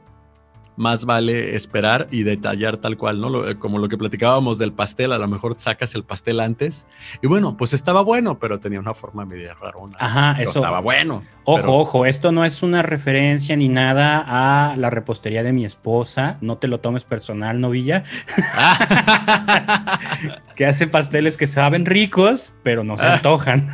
más 0.77 1.05
vale 1.05 1.57
esperar 1.57 2.09
y 2.11 2.23
detallar 2.23 2.77
tal 2.77 2.97
cual, 2.97 3.21
¿no? 3.21 3.49
Eh, 3.49 3.59
como 3.59 3.79
lo 3.79 3.89
que 3.89 3.97
platicábamos 3.97 4.59
del 4.59 4.73
pastel, 4.73 5.13
a 5.13 5.19
lo 5.19 5.29
mejor 5.29 5.55
sacas 5.59 5.95
el 5.95 6.05
pastel 6.05 6.41
antes 6.41 6.87
y 7.23 7.27
bueno, 7.27 7.57
pues 7.57 7.73
estaba 7.73 8.03
bueno, 8.03 8.39
pero 8.39 8.61
tenía 8.61 8.81
una 8.81 8.95
forma 8.95 9.25
media 9.25 9.55
rarona. 9.55 9.97
Ajá, 9.99 10.37
eso. 10.41 10.61
Estaba 10.61 10.81
bueno. 10.81 11.23
Ojo, 11.45 11.79
ojo, 11.79 12.07
esto 12.07 12.33
no 12.33 12.45
es 12.45 12.63
una 12.63 12.83
referencia 12.83 13.57
ni 13.57 13.69
nada 13.69 14.25
a 14.27 14.77
la 14.77 14.91
repostería 14.91 15.43
de 15.43 15.53
mi 15.53 15.65
esposa, 15.65 16.39
no 16.41 16.59
te 16.59 16.67
lo 16.67 16.81
tomes 16.81 17.05
personal, 17.05 17.61
novilla. 17.61 18.03
que 20.57 20.67
hace 20.67 20.89
pasteles 20.89 21.37
que 21.37 21.47
saben 21.47 21.87
ricos, 21.87 22.55
pero 22.63 22.83
no 22.83 22.97
se 22.97 23.07
antojan. 23.07 23.69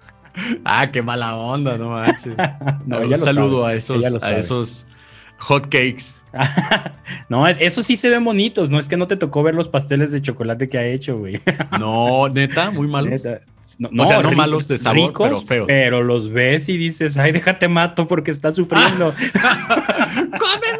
ah, 0.64 0.90
qué 0.92 1.02
mala 1.02 1.36
onda, 1.36 1.76
no 1.76 1.90
manches. 1.90 2.36
Un 2.86 3.18
saludo 3.18 3.66
a 3.66 3.74
esos, 3.74 4.22
a 4.22 4.36
esos 4.36 4.86
hot 5.38 5.68
cakes. 5.68 6.22
no, 7.28 7.46
eso 7.46 7.82
sí 7.82 7.96
se 7.96 8.08
ven 8.08 8.24
bonitos. 8.24 8.70
No 8.70 8.78
es 8.78 8.88
que 8.88 8.96
no 8.96 9.06
te 9.06 9.16
tocó 9.16 9.42
ver 9.42 9.54
los 9.54 9.68
pasteles 9.68 10.12
de 10.12 10.20
chocolate 10.20 10.68
que 10.68 10.78
ha 10.78 10.86
hecho, 10.86 11.18
güey. 11.18 11.40
no, 11.80 12.28
neta, 12.28 12.70
muy 12.70 12.86
malos. 12.86 13.22
No, 13.78 14.02
o 14.02 14.06
sea, 14.06 14.22
no 14.22 14.32
malos 14.32 14.66
de 14.66 14.78
sabor, 14.78 15.12
pero 15.16 15.40
feos. 15.42 15.66
Pero 15.66 16.02
los 16.02 16.30
ves 16.30 16.68
y 16.70 16.78
dices, 16.78 17.18
ay, 17.18 17.32
déjate 17.32 17.68
mato 17.68 18.08
porque 18.08 18.30
está 18.30 18.50
sufriendo. 18.52 19.12
¡Cómeme! 20.14 20.78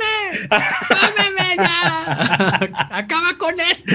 ¡Acaba 2.90 3.36
con 3.36 3.54
esto! 3.60 3.94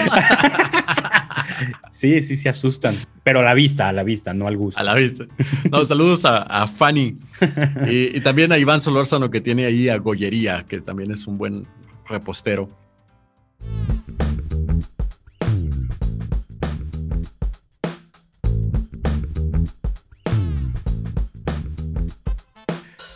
Sí, 1.91 2.21
sí, 2.21 2.35
se 2.35 2.49
asustan. 2.49 2.95
Pero 3.23 3.39
a 3.39 3.43
la 3.43 3.53
vista, 3.53 3.89
a 3.89 3.93
la 3.93 4.03
vista, 4.03 4.33
no 4.33 4.47
al 4.47 4.57
gusto. 4.57 4.79
A 4.79 4.83
la 4.83 4.95
vista. 4.95 5.25
No, 5.71 5.85
saludos 5.85 6.25
a, 6.25 6.67
Fanny. 6.67 7.17
Y, 7.87 8.17
y, 8.17 8.21
también 8.21 8.51
a 8.51 8.57
Iván 8.57 8.81
Solórzano, 8.81 9.29
que 9.29 9.41
tiene 9.41 9.65
ahí 9.65 9.89
a 9.89 9.97
Gollería, 9.97 10.65
que 10.67 10.81
también 10.81 11.11
es 11.11 11.27
un 11.27 11.37
buen 11.37 11.67
repostero. 12.07 12.69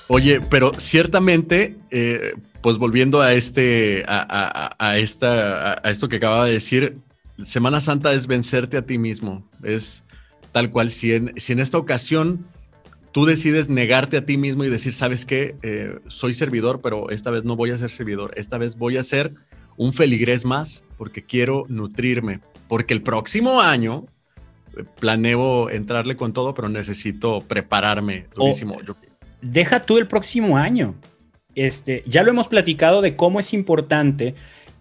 Oye, 0.09 0.39
pero 0.49 0.71
ciertamente, 0.77 1.75
eh, 1.91 2.33
pues 2.61 2.77
volviendo 2.77 3.21
a 3.21 3.33
este, 3.33 4.05
a, 4.07 4.97
esta, 4.97 5.73
a 5.85 5.91
esto 5.91 6.07
que 6.07 6.15
acaba 6.15 6.45
de 6.45 6.53
decir, 6.53 6.97
Semana 7.43 7.81
Santa 7.81 8.13
es 8.13 8.27
vencerte 8.27 8.77
a 8.77 8.85
ti 8.85 8.97
mismo. 8.97 9.47
Es 9.63 10.05
tal 10.51 10.71
cual. 10.71 10.89
Si 10.89 11.13
en, 11.13 11.33
si 11.37 11.53
en 11.53 11.59
esta 11.59 11.77
ocasión 11.77 12.47
tú 13.11 13.25
decides 13.25 13.69
negarte 13.69 14.17
a 14.17 14.25
ti 14.25 14.37
mismo 14.37 14.63
y 14.63 14.69
decir, 14.69 14.93
sabes 14.93 15.25
qué, 15.25 15.55
eh, 15.63 15.99
soy 16.07 16.33
servidor, 16.33 16.81
pero 16.81 17.09
esta 17.09 17.31
vez 17.31 17.43
no 17.43 17.55
voy 17.55 17.71
a 17.71 17.77
ser 17.77 17.89
servidor. 17.89 18.33
Esta 18.35 18.57
vez 18.57 18.77
voy 18.77 18.97
a 18.97 19.03
ser 19.03 19.33
un 19.75 19.93
feligrés 19.93 20.45
más 20.45 20.85
porque 20.97 21.23
quiero 21.23 21.65
nutrirme. 21.69 22.41
Porque 22.67 22.93
el 22.93 23.01
próximo 23.01 23.61
año 23.61 24.05
eh, 24.75 24.83
planeo 24.99 25.69
entrarle 25.69 26.17
con 26.17 26.33
todo, 26.33 26.53
pero 26.53 26.69
necesito 26.69 27.41
prepararme 27.41 28.27
durísimo 28.35 28.75
deja 29.41 29.81
tú 29.81 29.97
el 29.97 30.07
próximo 30.07 30.57
año. 30.57 30.95
Este, 31.55 32.03
ya 32.05 32.23
lo 32.23 32.29
hemos 32.29 32.47
platicado 32.47 33.01
de 33.01 33.15
cómo 33.15 33.39
es 33.39 33.53
importante 33.53 34.35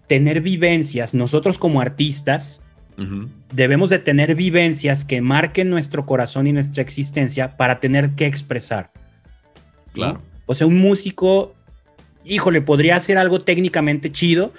tener 0.07 0.41
vivencias. 0.41 1.15
Nosotros 1.15 1.59
como 1.59 1.81
artistas 1.81 2.63
debemos 3.53 3.91
de 3.91 3.99
tener 3.99 4.35
vivencias 4.35 5.05
que 5.05 5.21
marquen 5.21 5.69
nuestro 5.69 6.07
corazón 6.07 6.47
y 6.47 6.53
nuestra 6.53 6.83
existencia 6.83 7.57
para 7.57 7.79
tener 7.79 8.13
que 8.13 8.27
expresar. 8.27 8.91
Claro. 9.93 10.23
O 10.47 10.55
sea, 10.55 10.67
un 10.67 10.79
músico, 10.79 11.55
híjole, 12.25 12.63
podría 12.63 12.97
hacer 12.97 13.19
algo 13.19 13.41
técnicamente 13.41 14.11
chido, 14.11 14.53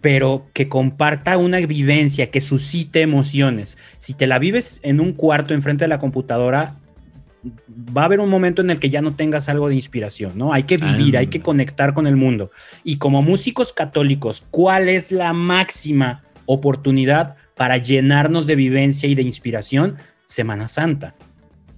pero 0.00 0.48
que 0.52 0.68
comparta 0.68 1.36
una 1.36 1.60
vivencia, 1.60 2.30
que 2.30 2.40
suscite 2.40 3.00
emociones. 3.00 3.78
Si 3.98 4.12
te 4.14 4.26
la 4.26 4.38
vives 4.38 4.80
en 4.82 5.00
un 5.00 5.12
cuarto 5.12 5.54
enfrente 5.54 5.84
de 5.84 5.88
la 5.88 5.98
computadora, 5.98 6.76
va 7.96 8.02
a 8.02 8.04
haber 8.06 8.20
un 8.20 8.28
momento 8.28 8.62
en 8.62 8.70
el 8.70 8.78
que 8.78 8.90
ya 8.90 9.02
no 9.02 9.14
tengas 9.14 9.48
algo 9.48 9.68
de 9.68 9.74
inspiración, 9.74 10.32
¿no? 10.36 10.52
Hay 10.52 10.64
que 10.64 10.76
vivir, 10.76 11.16
hay 11.16 11.26
que 11.26 11.38
ah. 11.38 11.42
conectar 11.42 11.94
con 11.94 12.06
el 12.06 12.16
mundo. 12.16 12.50
Y 12.82 12.96
como 12.96 13.22
músicos 13.22 13.72
católicos, 13.72 14.44
¿cuál 14.50 14.88
es 14.88 15.12
la 15.12 15.32
máxima 15.32 16.24
oportunidad 16.46 17.36
para 17.54 17.76
llenarnos 17.76 18.46
de 18.46 18.56
vivencia 18.56 19.08
y 19.08 19.14
de 19.14 19.22
inspiración? 19.22 19.96
Semana 20.26 20.68
Santa, 20.68 21.14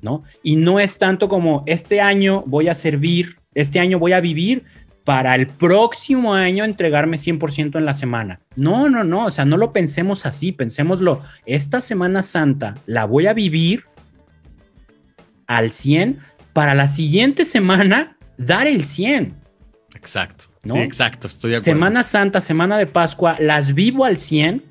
¿no? 0.00 0.22
Y 0.42 0.56
no 0.56 0.80
es 0.80 0.98
tanto 0.98 1.28
como 1.28 1.62
este 1.66 2.00
año 2.00 2.44
voy 2.46 2.68
a 2.68 2.74
servir, 2.74 3.38
este 3.54 3.80
año 3.80 3.98
voy 3.98 4.12
a 4.12 4.20
vivir 4.20 4.64
para 5.04 5.36
el 5.36 5.46
próximo 5.46 6.34
año 6.34 6.64
entregarme 6.64 7.16
100% 7.16 7.78
en 7.78 7.84
la 7.84 7.94
semana. 7.94 8.40
No, 8.56 8.88
no, 8.88 9.04
no, 9.04 9.26
o 9.26 9.30
sea, 9.30 9.44
no 9.44 9.56
lo 9.56 9.72
pensemos 9.72 10.26
así, 10.26 10.50
pensémoslo, 10.50 11.20
esta 11.44 11.80
Semana 11.80 12.22
Santa 12.22 12.74
la 12.86 13.04
voy 13.04 13.28
a 13.28 13.32
vivir 13.32 13.84
al 15.47 15.72
100 15.72 16.18
para 16.53 16.74
la 16.74 16.86
siguiente 16.86 17.44
semana 17.44 18.16
dar 18.36 18.66
el 18.66 18.84
100. 18.84 19.34
Exacto. 19.94 20.47
¿no? 20.64 20.74
Sí, 20.74 20.80
exacto, 20.80 21.26
estoy 21.26 21.53
de 21.53 21.57
acuerdo. 21.59 21.72
Semana 21.72 22.03
Santa, 22.03 22.40
Semana 22.40 22.78
de 22.78 22.86
Pascua, 22.86 23.36
las 23.38 23.74
vivo 23.74 24.05
al 24.05 24.18
100 24.18 24.64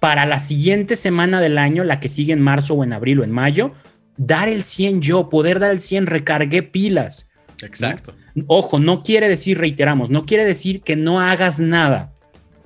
para 0.00 0.26
la 0.26 0.38
siguiente 0.38 0.96
semana 0.96 1.40
del 1.40 1.58
año, 1.58 1.84
la 1.84 2.00
que 2.00 2.08
sigue 2.08 2.32
en 2.32 2.40
marzo 2.40 2.74
o 2.74 2.84
en 2.84 2.92
abril 2.92 3.20
o 3.20 3.24
en 3.24 3.32
mayo, 3.32 3.72
dar 4.16 4.48
el 4.48 4.62
100 4.62 5.02
yo, 5.02 5.28
poder 5.28 5.58
dar 5.58 5.70
el 5.70 5.80
100, 5.80 6.06
recargué 6.06 6.62
pilas. 6.62 7.28
Exacto. 7.62 8.14
Ojo, 8.46 8.78
no 8.78 9.02
quiere 9.02 9.28
decir, 9.28 9.58
reiteramos, 9.58 10.10
no 10.10 10.24
quiere 10.24 10.44
decir 10.44 10.82
que 10.82 10.94
no 10.94 11.20
hagas 11.20 11.58
nada 11.58 12.12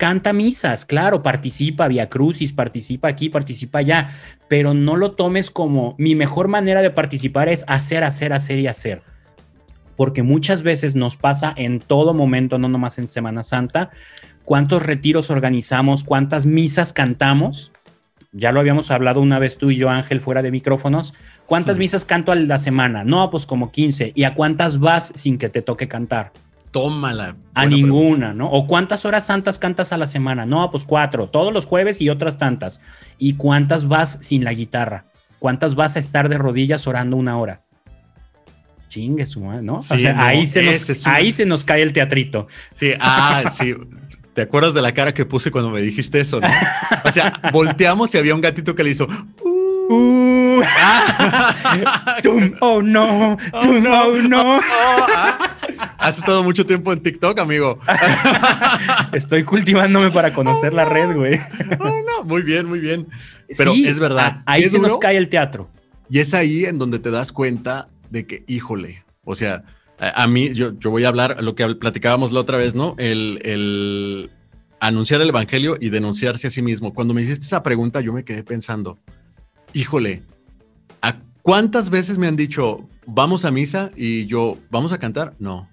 canta 0.03 0.33
misas, 0.33 0.85
claro, 0.85 1.23
participa 1.23 1.87
vía 1.87 2.09
crucis, 2.09 2.53
participa 2.53 3.07
aquí, 3.07 3.29
participa 3.29 3.79
allá, 3.79 4.09
pero 4.49 4.75
no 4.75 4.97
lo 4.97 5.13
tomes 5.13 5.49
como 5.49 5.95
mi 5.97 6.17
mejor 6.17 6.49
manera 6.49 6.83
de 6.83 6.91
participar 6.91 7.49
es 7.49 7.65
hacer, 7.69 8.03
hacer, 8.03 8.33
hacer 8.33 8.59
y 8.59 8.67
hacer. 8.67 9.03
Porque 9.97 10.25
muchas 10.25 10.65
veces 10.65 10.97
nos 10.97 11.17
pasa 11.17 11.55
en 11.57 11.79
todo 11.79 12.15
momento, 12.15 12.59
no 12.59 12.69
nomás 12.69 12.99
en 12.99 13.07
Semana 13.07 13.45
Santa, 13.45 13.91
cuántos 14.45 14.83
retiros 14.83 15.31
organizamos, 15.31 16.03
cuántas 16.03 16.47
misas 16.47 16.93
cantamos. 16.93 17.71
Ya 18.33 18.51
lo 18.51 18.59
habíamos 18.59 18.91
hablado 18.91 19.21
una 19.21 19.39
vez 19.39 19.57
tú 19.57 19.71
y 19.71 19.77
yo, 19.77 19.89
Ángel, 19.89 20.21
fuera 20.21 20.43
de 20.43 20.51
micrófonos. 20.51 21.15
¿Cuántas 21.47 21.79
misas 21.79 22.05
canto 22.05 22.33
a 22.33 22.35
la 22.35 22.59
semana? 22.59 23.05
No, 23.05 23.31
pues 23.31 23.47
como 23.47 23.71
15. 23.71 24.11
¿Y 24.17 24.25
a 24.25 24.35
cuántas 24.35 24.81
vas 24.81 25.13
sin 25.15 25.39
que 25.39 25.49
te 25.49 25.63
toque 25.63 25.87
cantar? 25.87 26.33
Tómala. 26.73 27.37
A 27.55 27.67
ninguna, 27.67 28.33
¿no? 28.33 28.51
¿O 28.51 28.67
cuántas 28.67 29.05
horas 29.05 29.27
santas 29.27 29.59
cantas 29.59 29.93
a 29.93 29.99
la 29.99 30.07
semana? 30.07 30.47
No, 30.47 30.71
pues 30.71 30.85
cuatro, 30.85 31.29
todos 31.29 31.53
los 31.53 31.67
jueves 31.67 32.01
y 32.01 32.09
otras 32.09 32.39
tantas. 32.39 32.81
¿Y 33.19 33.35
cuántas 33.35 33.87
vas 33.87 34.19
sin 34.23 34.43
la 34.43 34.55
guitarra? 34.55 35.05
¿Cuántas 35.39 35.75
vas 35.75 35.97
a 35.97 35.99
estar 35.99 36.31
de 36.31 36.39
rodillas 36.39 36.87
orando 36.87 37.17
una 37.19 37.39
hora? 37.39 37.61
Chingue 38.89 39.27
su 39.27 39.41
madre, 39.41 39.63
¿no? 39.63 39.77
o 39.77 39.81
sea, 39.81 40.27
ahí, 40.27 40.47
se 40.47 40.63
nos, 40.63 41.07
ahí 41.07 41.33
se 41.33 41.45
nos 41.45 41.63
cae 41.63 41.83
el 41.83 41.93
teatrito. 41.93 42.49
Sí, 42.71 42.93
ah, 43.01 43.43
sí. 43.51 43.75
¿Te 44.33 44.43
acuerdas 44.43 44.73
de 44.73 44.81
la 44.81 44.95
cara 44.95 45.13
que 45.13 45.27
puse 45.27 45.51
cuando 45.51 45.71
me 45.71 45.83
dijiste 45.83 46.21
eso, 46.21 46.41
no? 46.41 46.49
O 47.05 47.11
sea, 47.11 47.35
volteamos 47.53 48.15
y 48.15 48.19
había 48.19 48.35
un 48.35 48.41
gatito 48.41 48.75
que 48.75 48.83
le 48.83 48.91
hizo. 48.91 49.07
Uh, 49.45 50.63
oh 52.61 52.81
no, 52.83 53.37
oh, 53.53 53.67
no, 53.67 54.03
oh, 54.05 54.17
no. 54.29 54.61
Ah. 54.63 55.57
Has 56.03 56.19
estado 56.19 56.43
mucho 56.43 56.67
tiempo 56.67 56.93
en 56.93 57.01
TikTok, 57.01 57.39
amigo. 57.39 57.79
Estoy 59.13 59.45
cultivándome 59.45 60.11
para 60.11 60.35
conocer 60.35 60.75
la 60.75 60.85
red, 60.85 61.15
güey. 61.15 61.39
no, 61.79 62.25
muy 62.25 62.43
bien, 62.43 62.67
muy 62.67 62.81
bien. 62.81 63.07
Pero 63.57 63.73
es 63.73 64.01
verdad. 64.01 64.43
ahí 64.45 64.69
se 64.69 64.81
nos 64.81 64.99
cae 64.99 65.17
el 65.17 65.29
teatro. 65.29 65.71
Y 66.11 66.19
es 66.19 66.35
ahí 66.35 66.65
en 66.65 66.79
donde 66.79 66.99
te 66.99 67.11
das 67.11 67.33
cuenta 67.33 67.89
de 68.11 68.27
que, 68.27 68.45
híjole, 68.49 69.05
o 69.25 69.35
sea, 69.35 69.63
a, 69.99 70.27
mí, 70.27 70.53
yo, 70.53 70.77
yo, 70.79 70.91
voy 70.91 71.05
a 71.05 71.09
hablar 71.09 71.43
lo 71.43 71.55
que 71.55 71.67
platicábamos 71.77 72.33
la 72.33 72.41
otra 72.41 72.59
vez, 72.59 72.75
¿no? 72.75 72.97
El, 72.99 73.41
el 73.45 74.31
anunciar 74.81 75.21
el 75.21 75.29
evangelio 75.29 75.77
y 75.81 75.91
denunciarse 75.91 76.49
a 76.49 76.51
sí 76.51 76.61
mismo. 76.61 76.93
Cuando 76.93 77.15
me 77.15 77.23
hiciste 77.23 77.47
esa 77.47 77.63
pregunta, 77.63 78.01
yo 78.01 78.13
me 78.13 78.25
quedé 78.25 78.43
pensando, 78.43 78.99
híjole, 79.73 80.25
¿a 81.01 81.21
cuántas 81.43 81.89
veces 81.89 82.19
me 82.19 82.27
han 82.27 82.35
dicho, 82.35 82.89
vamos 83.07 83.45
a 83.45 83.53
misa 83.53 83.93
y 83.97 84.27
yo, 84.27 84.59
¿vamos 84.71 84.93
a 84.93 84.99
cantar? 84.99 85.35
No. 85.39 85.71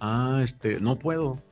Ah, 0.00 0.40
este, 0.42 0.80
no 0.80 0.98
puedo. 0.98 1.42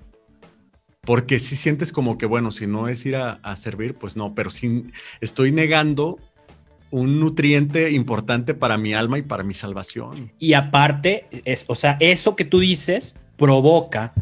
Porque 1.02 1.38
si 1.38 1.56
sientes 1.56 1.92
como 1.92 2.18
que, 2.18 2.26
bueno, 2.26 2.50
si 2.50 2.66
no 2.66 2.88
es 2.88 3.06
ir 3.06 3.16
a, 3.16 3.56
servir, 3.56 3.94
pues 3.94 4.16
no, 4.16 4.34
pero 4.34 4.50
si 4.50 4.84
estoy 5.20 5.52
negando 5.52 6.18
un 6.90 7.20
nutriente 7.20 7.90
importante 7.92 8.54
para 8.54 8.78
mi 8.78 8.94
alma 8.94 9.18
y 9.18 9.22
para 9.22 9.42
mi 9.42 9.54
salvación. 9.54 10.32
Y 10.38 10.54
aparte, 10.54 11.26
es, 11.44 11.64
o 11.68 11.74
sea, 11.74 11.96
eso 12.00 12.36
que 12.36 12.44
tú 12.44 12.60
dices 12.60 13.16
provoca 13.36 14.12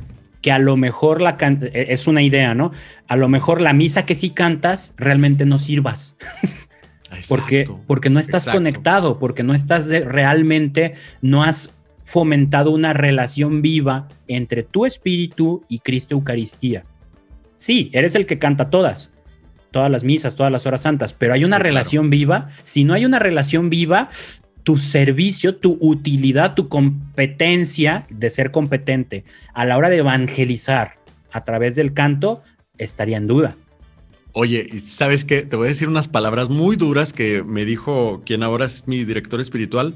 que 0.42 0.52
a 0.52 0.58
lo 0.58 0.76
mejor 0.76 1.22
la 1.22 1.36
e, 1.40 1.86
es 1.88 2.06
una 2.06 2.22
idea, 2.22 2.54
¿no? 2.54 2.70
A 3.08 3.16
lo 3.16 3.28
mejor 3.28 3.60
la 3.60 3.72
misa 3.72 4.06
que 4.06 4.14
sí 4.14 4.30
cantas 4.30 4.94
realmente 4.96 5.44
no 5.44 5.58
sirvas. 5.58 6.16
porque, 7.28 7.64
porque 7.86 8.10
no 8.10 8.20
estás 8.20 8.46
conectado, 8.46 9.18
porque 9.18 9.42
no 9.42 9.54
estás 9.54 9.88
realmente, 9.88 10.94
no 11.20 11.42
has 11.42 11.75
fomentado 12.06 12.70
una 12.70 12.92
relación 12.92 13.62
viva 13.62 14.06
entre 14.28 14.62
tu 14.62 14.86
espíritu 14.86 15.64
y 15.68 15.80
Cristo 15.80 16.14
Eucaristía. 16.14 16.84
Sí, 17.56 17.90
eres 17.92 18.14
el 18.14 18.26
que 18.26 18.38
canta 18.38 18.70
todas, 18.70 19.10
todas 19.72 19.90
las 19.90 20.04
misas, 20.04 20.36
todas 20.36 20.52
las 20.52 20.66
horas 20.66 20.82
santas, 20.82 21.14
pero 21.14 21.34
hay 21.34 21.44
una 21.44 21.58
relación 21.58 22.08
viva. 22.08 22.48
Si 22.62 22.84
no 22.84 22.94
hay 22.94 23.04
una 23.04 23.18
relación 23.18 23.70
viva, 23.70 24.08
tu 24.62 24.76
servicio, 24.76 25.56
tu 25.56 25.78
utilidad, 25.80 26.54
tu 26.54 26.68
competencia 26.68 28.06
de 28.08 28.30
ser 28.30 28.52
competente 28.52 29.24
a 29.52 29.64
la 29.64 29.76
hora 29.76 29.88
de 29.88 29.98
evangelizar 29.98 30.98
a 31.32 31.42
través 31.42 31.74
del 31.74 31.92
canto 31.92 32.40
estaría 32.78 33.16
en 33.16 33.26
duda. 33.26 33.56
Oye, 34.30 34.78
¿sabes 34.78 35.24
qué? 35.24 35.42
Te 35.42 35.56
voy 35.56 35.66
a 35.66 35.70
decir 35.70 35.88
unas 35.88 36.06
palabras 36.06 36.50
muy 36.50 36.76
duras 36.76 37.12
que 37.12 37.42
me 37.42 37.64
dijo 37.64 38.22
quien 38.24 38.44
ahora 38.44 38.66
es 38.66 38.86
mi 38.86 39.04
director 39.04 39.40
espiritual. 39.40 39.94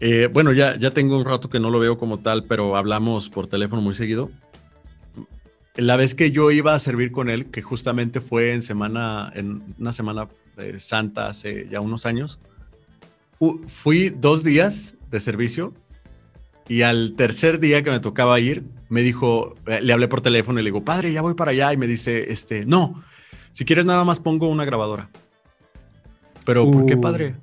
Eh, 0.00 0.28
bueno, 0.32 0.52
ya, 0.52 0.78
ya 0.78 0.92
tengo 0.92 1.16
un 1.16 1.24
rato 1.24 1.48
que 1.48 1.58
no 1.58 1.70
lo 1.70 1.80
veo 1.80 1.98
como 1.98 2.18
tal, 2.18 2.44
pero 2.44 2.76
hablamos 2.76 3.30
por 3.30 3.46
teléfono 3.46 3.82
muy 3.82 3.94
seguido. 3.94 4.30
La 5.74 5.96
vez 5.96 6.14
que 6.14 6.30
yo 6.30 6.50
iba 6.50 6.74
a 6.74 6.78
servir 6.78 7.12
con 7.12 7.30
él, 7.30 7.46
que 7.46 7.62
justamente 7.62 8.20
fue 8.20 8.52
en 8.52 8.62
semana, 8.62 9.32
en 9.34 9.74
una 9.78 9.92
semana 9.92 10.28
eh, 10.56 10.76
santa 10.78 11.28
hace 11.28 11.68
ya 11.68 11.80
unos 11.80 12.06
años, 12.06 12.40
fui 13.68 14.08
dos 14.10 14.42
días 14.42 14.96
de 15.10 15.20
servicio 15.20 15.72
Y 16.68 16.82
al 16.82 17.14
tercer 17.14 17.60
día 17.60 17.82
que 17.82 17.90
me 17.90 18.00
tocaba 18.00 18.38
ir, 18.40 18.64
me 18.88 19.02
dijo, 19.02 19.54
eh, 19.66 19.80
le 19.80 19.92
hablé 19.92 20.06
por 20.08 20.20
teléfono 20.20 20.60
y 20.60 20.62
le 20.62 20.68
digo, 20.68 20.84
padre, 20.84 21.12
ya 21.12 21.22
voy 21.22 21.34
para 21.34 21.52
allá. 21.52 21.72
Y 21.72 21.76
me 21.76 21.86
dice, 21.86 22.30
este, 22.30 22.66
no, 22.66 23.02
si 23.52 23.64
quieres 23.64 23.86
nada 23.86 24.04
más 24.04 24.20
pongo 24.20 24.48
una 24.48 24.64
grabadora. 24.64 25.10
Pero, 26.44 26.70
¿por 26.70 26.86
qué, 26.86 26.96
padre? 26.96 27.36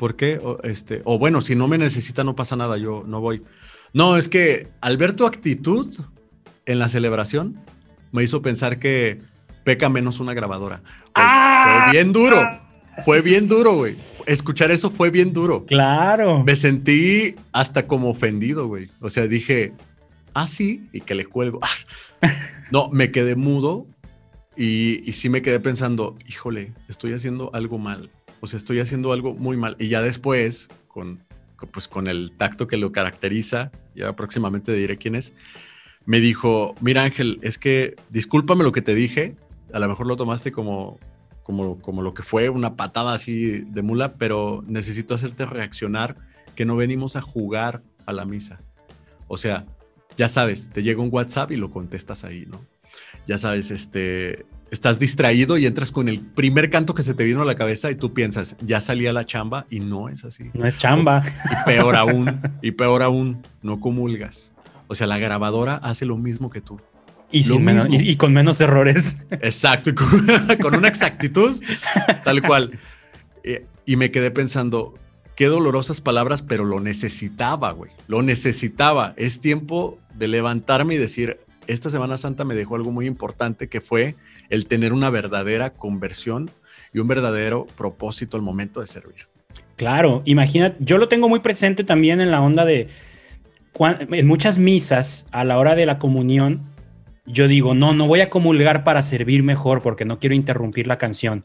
¿Por 0.00 0.16
qué? 0.16 0.40
O, 0.42 0.56
este, 0.62 1.02
o 1.04 1.18
bueno, 1.18 1.42
si 1.42 1.54
no 1.54 1.68
me 1.68 1.76
necesita, 1.76 2.24
no 2.24 2.34
pasa 2.34 2.56
nada, 2.56 2.78
yo 2.78 3.04
no 3.06 3.20
voy. 3.20 3.42
No, 3.92 4.16
es 4.16 4.30
que 4.30 4.68
al 4.80 4.96
ver 4.96 5.14
tu 5.14 5.26
actitud 5.26 5.94
en 6.64 6.78
la 6.78 6.88
celebración, 6.88 7.62
me 8.10 8.22
hizo 8.22 8.40
pensar 8.40 8.78
que 8.78 9.20
peca 9.62 9.90
menos 9.90 10.18
una 10.18 10.32
grabadora. 10.32 10.82
¡Ah! 11.14 11.82
Fue 11.84 11.92
bien 11.92 12.14
duro. 12.14 12.48
Fue 13.04 13.20
bien 13.20 13.46
duro, 13.46 13.74
güey. 13.74 13.94
Escuchar 14.26 14.70
eso 14.70 14.90
fue 14.90 15.10
bien 15.10 15.34
duro. 15.34 15.66
Claro. 15.66 16.44
Me 16.44 16.56
sentí 16.56 17.34
hasta 17.52 17.86
como 17.86 18.08
ofendido, 18.08 18.68
güey. 18.68 18.88
O 19.02 19.10
sea, 19.10 19.26
dije, 19.26 19.74
ah, 20.32 20.48
sí, 20.48 20.88
y 20.94 21.02
que 21.02 21.14
le 21.14 21.26
cuelgo. 21.26 21.60
No, 22.72 22.88
me 22.88 23.10
quedé 23.10 23.34
mudo 23.34 23.88
y, 24.56 25.02
y 25.04 25.12
sí 25.12 25.28
me 25.28 25.42
quedé 25.42 25.58
pensando, 25.58 26.16
híjole, 26.28 26.72
estoy 26.88 27.12
haciendo 27.14 27.50
algo 27.52 27.78
mal. 27.78 28.10
O 28.40 28.46
sea, 28.46 28.56
estoy 28.56 28.80
haciendo 28.80 29.12
algo 29.12 29.34
muy 29.34 29.56
mal. 29.56 29.76
Y 29.78 29.88
ya 29.88 30.02
después, 30.02 30.68
con, 30.88 31.22
pues, 31.72 31.88
con 31.88 32.06
el 32.06 32.32
tacto 32.36 32.66
que 32.66 32.76
lo 32.76 32.92
caracteriza, 32.92 33.70
ya 33.94 34.14
próximamente 34.14 34.72
diré 34.72 34.96
quién 34.96 35.14
es, 35.14 35.34
me 36.06 36.20
dijo, 36.20 36.74
mira 36.80 37.04
Ángel, 37.04 37.38
es 37.42 37.58
que 37.58 37.96
discúlpame 38.08 38.64
lo 38.64 38.72
que 38.72 38.82
te 38.82 38.94
dije, 38.94 39.36
a 39.72 39.78
lo 39.78 39.88
mejor 39.88 40.06
lo 40.06 40.16
tomaste 40.16 40.50
como, 40.50 40.98
como, 41.42 41.80
como 41.80 42.02
lo 42.02 42.14
que 42.14 42.22
fue, 42.22 42.48
una 42.48 42.76
patada 42.76 43.14
así 43.14 43.60
de 43.60 43.82
mula, 43.82 44.14
pero 44.14 44.64
necesito 44.66 45.14
hacerte 45.14 45.46
reaccionar 45.46 46.16
que 46.54 46.64
no 46.64 46.76
venimos 46.76 47.16
a 47.16 47.22
jugar 47.22 47.82
a 48.06 48.12
la 48.12 48.24
misa. 48.24 48.60
O 49.28 49.36
sea, 49.36 49.66
ya 50.16 50.28
sabes, 50.28 50.70
te 50.70 50.82
llega 50.82 51.02
un 51.02 51.10
WhatsApp 51.12 51.52
y 51.52 51.56
lo 51.56 51.70
contestas 51.70 52.24
ahí, 52.24 52.46
¿no? 52.46 52.64
Ya 53.26 53.38
sabes, 53.38 53.70
este, 53.70 54.44
estás 54.70 54.98
distraído 54.98 55.58
y 55.58 55.66
entras 55.66 55.90
con 55.90 56.08
el 56.08 56.20
primer 56.20 56.70
canto 56.70 56.94
que 56.94 57.02
se 57.02 57.14
te 57.14 57.24
vino 57.24 57.42
a 57.42 57.44
la 57.44 57.54
cabeza 57.56 57.90
y 57.90 57.94
tú 57.96 58.12
piensas, 58.14 58.56
ya 58.64 58.80
salí 58.80 59.06
a 59.06 59.12
la 59.12 59.26
chamba 59.26 59.66
y 59.70 59.80
no 59.80 60.08
es 60.08 60.24
así. 60.24 60.44
No 60.54 60.66
es 60.66 60.78
chamba. 60.78 61.22
Y 61.50 61.64
peor 61.66 61.96
aún, 61.96 62.40
y 62.62 62.70
peor 62.72 63.02
aún, 63.02 63.42
no 63.62 63.80
comulgas. 63.80 64.52
O 64.88 64.94
sea, 64.94 65.06
la 65.06 65.18
grabadora 65.18 65.76
hace 65.76 66.04
lo 66.06 66.16
mismo 66.16 66.50
que 66.50 66.60
tú. 66.60 66.80
Y, 67.32 67.44
sin 67.44 67.64
menos- 67.64 67.86
y- 67.88 68.10
y 68.10 68.16
con 68.16 68.32
menos 68.32 68.60
errores. 68.60 69.18
Exacto, 69.30 69.90
y 69.90 69.94
con, 69.94 70.08
con 70.60 70.74
una 70.74 70.88
exactitud 70.88 71.60
tal 72.24 72.42
cual. 72.42 72.78
Eh, 73.44 73.66
Y 73.86 73.96
me 73.96 74.10
quedé 74.10 74.30
pensando, 74.30 74.94
qué 75.36 75.46
dolorosas 75.46 76.00
palabras, 76.00 76.42
pero 76.42 76.64
lo 76.64 76.80
necesitaba, 76.80 77.72
güey. 77.72 77.90
Lo 78.08 78.22
necesitaba. 78.22 79.14
Es 79.16 79.40
tiempo 79.40 79.98
de 80.14 80.28
levantarme 80.28 80.94
y 80.94 80.98
decir, 80.98 81.38
esta 81.72 81.90
Semana 81.90 82.18
Santa 82.18 82.44
me 82.44 82.54
dejó 82.54 82.76
algo 82.76 82.90
muy 82.90 83.06
importante 83.06 83.68
que 83.68 83.80
fue 83.80 84.16
el 84.48 84.66
tener 84.66 84.92
una 84.92 85.10
verdadera 85.10 85.70
conversión 85.70 86.50
y 86.92 86.98
un 86.98 87.08
verdadero 87.08 87.66
propósito 87.76 88.36
al 88.36 88.42
momento 88.42 88.80
de 88.80 88.86
servir. 88.86 89.28
Claro, 89.76 90.22
imagina, 90.24 90.74
yo 90.80 90.98
lo 90.98 91.08
tengo 91.08 91.28
muy 91.28 91.40
presente 91.40 91.84
también 91.84 92.20
en 92.20 92.30
la 92.30 92.40
onda 92.40 92.64
de 92.64 92.88
en 93.78 94.26
muchas 94.26 94.58
misas 94.58 95.26
a 95.30 95.44
la 95.44 95.58
hora 95.58 95.74
de 95.74 95.86
la 95.86 95.98
comunión. 95.98 96.62
Yo 97.24 97.46
digo, 97.46 97.74
no, 97.74 97.94
no 97.94 98.08
voy 98.08 98.20
a 98.20 98.28
comulgar 98.28 98.82
para 98.82 99.02
servir 99.02 99.42
mejor 99.42 99.80
porque 99.80 100.04
no 100.04 100.18
quiero 100.18 100.34
interrumpir 100.34 100.86
la 100.86 100.98
canción. 100.98 101.44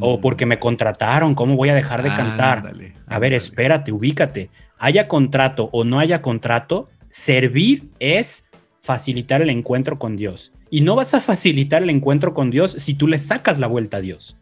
O 0.00 0.20
porque 0.20 0.46
me 0.46 0.58
contrataron, 0.58 1.34
¿cómo 1.34 1.56
voy 1.56 1.68
a 1.68 1.74
dejar 1.74 2.02
de 2.02 2.08
cantar? 2.08 2.72
A 3.06 3.18
ver, 3.18 3.34
espérate, 3.34 3.92
ubícate. 3.92 4.48
Haya 4.78 5.06
contrato 5.06 5.68
o 5.72 5.84
no 5.84 5.98
haya 5.98 6.22
contrato, 6.22 6.88
servir 7.10 7.90
es 8.00 8.48
facilitar 8.92 9.40
el 9.42 9.50
encuentro 9.50 9.98
con 9.98 10.16
Dios. 10.16 10.52
Y 10.68 10.80
no 10.80 10.96
vas 10.96 11.14
a 11.14 11.20
facilitar 11.20 11.82
el 11.84 11.90
encuentro 11.90 12.34
con 12.34 12.50
Dios 12.50 12.72
si 12.78 12.94
tú 12.94 13.06
le 13.06 13.18
sacas 13.18 13.58
la 13.60 13.68
vuelta 13.68 13.98
a 13.98 14.00
Dios. 14.00 14.36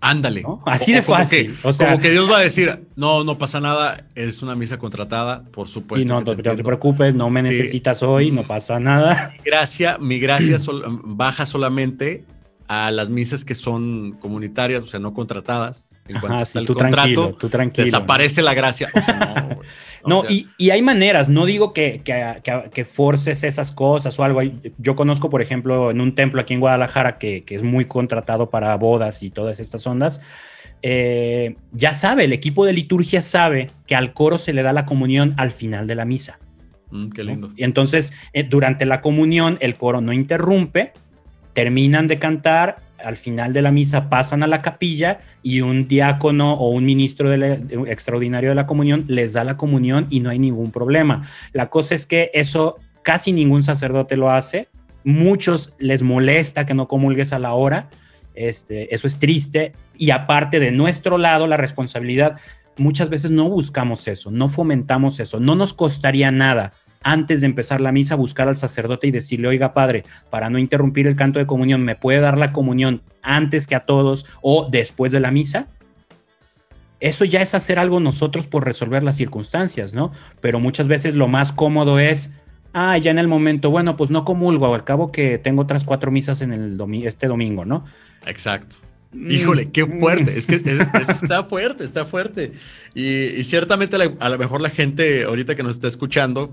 Ándale. 0.00 0.42
¿no? 0.42 0.62
Así 0.66 0.92
de 0.92 1.02
fácil. 1.02 1.54
que- 1.60 1.68
o 1.68 1.72
sea, 1.72 1.90
como 1.90 2.00
que 2.00 2.10
Dios 2.10 2.28
va 2.28 2.38
a 2.38 2.42
decir, 2.42 2.86
no, 2.96 3.22
no 3.22 3.38
pasa 3.38 3.60
nada, 3.60 4.06
es 4.16 4.42
una 4.42 4.56
misa 4.56 4.78
contratada, 4.78 5.44
por 5.44 5.68
supuesto. 5.68 6.02
y 6.04 6.08
no, 6.08 6.18
te 6.24 6.30
no 6.30 6.36
te 6.36 6.40
entiendo". 6.40 6.64
preocupes, 6.64 7.14
no 7.14 7.30
me 7.30 7.40
Sí. 7.42 7.48
necesitas 7.58 8.02
hoy, 8.02 8.32
no 8.32 8.42
Mm. 8.42 8.46
pasa 8.48 8.80
nada. 8.80 9.32
Mi 9.38 9.44
gracia, 9.44 9.98
mi 10.00 10.18
gracia 10.18 10.58
sol- 10.58 11.00
baja 11.04 11.44
solamente 11.46 12.24
a 12.66 12.90
las 12.90 13.10
misas 13.10 13.44
que 13.44 13.54
son 13.54 14.12
comunitarias, 14.18 14.82
o 14.82 14.86
sea, 14.86 14.98
no 15.00 15.12
contratadas. 15.12 15.86
En 16.12 16.20
cuanto 16.20 16.34
Ajá, 16.34 16.42
está 16.42 16.52
sí, 16.52 16.58
el 16.60 16.66
tú 16.66 16.74
contrato, 16.74 16.96
tranquilo, 16.96 17.36
tú 17.38 17.48
tranquilo. 17.48 17.84
desaparece 17.84 18.42
la 18.42 18.54
gracia. 18.54 18.90
O 18.94 19.00
sea, 19.02 19.46
no. 19.48 19.60
No, 20.04 20.24
y, 20.28 20.48
y 20.58 20.70
hay 20.70 20.82
maneras, 20.82 21.28
no 21.28 21.46
digo 21.46 21.72
que, 21.72 22.00
que, 22.04 22.40
que- 22.42 22.70
que 22.74 22.84
forces 22.84 23.44
esas 23.44 23.70
cosas 23.70 24.18
o 24.18 24.24
algo. 24.24 24.40
Yo 24.78 24.96
conozco, 24.96 25.30
por 25.30 25.42
ejemplo, 25.42 25.92
en 25.92 26.00
un 26.00 26.16
templo 26.16 26.40
aquí 26.40 26.54
en 26.54 26.60
Guadalajara 26.60 27.18
que, 27.18 27.44
que 27.44 27.54
es 27.54 27.62
muy 27.62 27.84
contratado 27.84 28.50
para 28.50 28.74
bodas 28.76 29.22
y 29.22 29.30
todas 29.30 29.60
estas 29.60 29.86
ondas. 29.86 30.20
eh, 30.82 31.54
ya 31.70 31.94
sabe, 31.94 32.24
el 32.24 32.32
equipo 32.32 32.64
de 32.66 32.72
liturgia 32.72 33.22
sabe 33.22 33.70
que 33.86 33.94
al 33.94 34.12
coro 34.12 34.38
se 34.38 34.52
le 34.52 34.62
da 34.64 34.72
la 34.72 34.86
comunión 34.86 35.34
al 35.36 35.52
final 35.52 35.86
de 35.86 35.94
la 35.94 36.04
misa. 36.04 36.40
mm, 36.90 37.10
qué 37.10 37.22
¿no? 37.22 37.30
lindo. 37.30 37.52
Y 37.56 37.62
entonces, 37.62 38.12
eh, 38.32 38.42
durante 38.42 38.84
la 38.86 39.00
comunión, 39.00 39.56
el 39.60 39.76
coro 39.76 40.00
no 40.00 40.12
interrumpe, 40.12 40.92
terminan 41.52 42.08
de 42.08 42.18
cantar, 42.18 42.78
al 43.04 43.16
final 43.16 43.52
de 43.52 43.62
la 43.62 43.72
misa 43.72 44.08
pasan 44.08 44.42
a 44.42 44.46
la 44.46 44.60
capilla 44.60 45.20
y 45.42 45.60
un 45.60 45.88
diácono 45.88 46.54
o 46.54 46.68
un 46.70 46.84
ministro 46.84 47.28
de 47.30 47.36
la- 47.38 47.54
extraordinario 47.90 48.50
de 48.50 48.54
la 48.54 48.66
comunión 48.66 49.04
les 49.08 49.32
da 49.32 49.44
la 49.44 49.56
comunión 49.56 50.06
y 50.10 50.20
no 50.20 50.30
hay 50.30 50.38
ningún 50.38 50.70
problema. 50.70 51.22
La 51.52 51.68
cosa 51.70 51.94
es 51.94 52.06
que 52.06 52.30
eso 52.34 52.78
casi 53.02 53.32
ningún 53.32 53.62
sacerdote 53.62 54.16
lo 54.16 54.30
hace, 54.30 54.68
muchos 55.04 55.72
les 55.78 56.02
molesta 56.02 56.66
que 56.66 56.74
no 56.74 56.88
comulgues 56.88 57.32
a 57.32 57.38
la 57.38 57.54
hora, 57.54 57.88
este, 58.34 58.94
eso 58.94 59.06
es 59.06 59.18
triste. 59.18 59.72
Y 59.96 60.10
aparte 60.10 60.60
de 60.60 60.72
nuestro 60.72 61.18
lado 61.18 61.46
la 61.46 61.56
responsabilidad, 61.56 62.38
muchas 62.78 63.10
veces 63.10 63.30
no 63.30 63.48
buscamos 63.48 64.08
eso, 64.08 64.30
no 64.30 64.48
fomentamos 64.48 65.20
eso, 65.20 65.40
no 65.40 65.54
nos 65.54 65.74
costaría 65.74 66.30
nada 66.30 66.72
antes 67.04 67.40
de 67.40 67.46
empezar 67.46 67.80
la 67.80 67.92
misa 67.92 68.14
buscar 68.14 68.48
al 68.48 68.56
sacerdote 68.56 69.06
y 69.06 69.10
decirle, 69.10 69.48
oiga 69.48 69.74
padre, 69.74 70.04
para 70.30 70.50
no 70.50 70.58
interrumpir 70.58 71.06
el 71.06 71.16
canto 71.16 71.38
de 71.38 71.46
comunión, 71.46 71.82
¿me 71.82 71.96
puede 71.96 72.20
dar 72.20 72.38
la 72.38 72.52
comunión 72.52 73.02
antes 73.22 73.66
que 73.66 73.74
a 73.74 73.80
todos 73.86 74.26
o 74.40 74.68
después 74.70 75.12
de 75.12 75.20
la 75.20 75.30
misa? 75.30 75.68
Eso 77.00 77.24
ya 77.24 77.42
es 77.42 77.54
hacer 77.54 77.78
algo 77.78 77.98
nosotros 77.98 78.46
por 78.46 78.64
resolver 78.64 79.02
las 79.02 79.16
circunstancias, 79.16 79.92
¿no? 79.92 80.12
Pero 80.40 80.60
muchas 80.60 80.86
veces 80.86 81.14
lo 81.16 81.26
más 81.26 81.52
cómodo 81.52 81.98
es, 81.98 82.32
ah, 82.74 82.96
ya 82.96 83.10
en 83.10 83.18
el 83.18 83.26
momento, 83.26 83.70
bueno, 83.70 83.96
pues 83.96 84.10
no 84.10 84.24
comulgo, 84.24 84.72
al 84.72 84.84
cabo 84.84 85.10
que 85.10 85.38
tengo 85.38 85.62
otras 85.62 85.84
cuatro 85.84 86.12
misas 86.12 86.42
en 86.42 86.52
el 86.52 86.76
domi 86.76 87.04
este 87.04 87.26
domingo, 87.26 87.64
¿no? 87.64 87.84
Exacto. 88.24 88.76
Híjole, 89.28 89.70
qué 89.70 89.84
Mm. 89.84 89.98
fuerte. 90.00 90.38
Es 90.38 90.46
que 90.46 90.54
es- 91.04 91.08
está 91.22 91.42
fuerte, 91.44 91.82
está 91.84 92.06
fuerte. 92.06 92.52
Y, 92.94 93.04
y 93.26 93.44
ciertamente 93.44 93.98
la- 93.98 94.12
a 94.20 94.28
lo 94.28 94.38
mejor 94.38 94.60
la 94.62 94.70
gente 94.70 95.24
ahorita 95.24 95.56
que 95.56 95.64
nos 95.64 95.74
está 95.74 95.88
escuchando, 95.88 96.52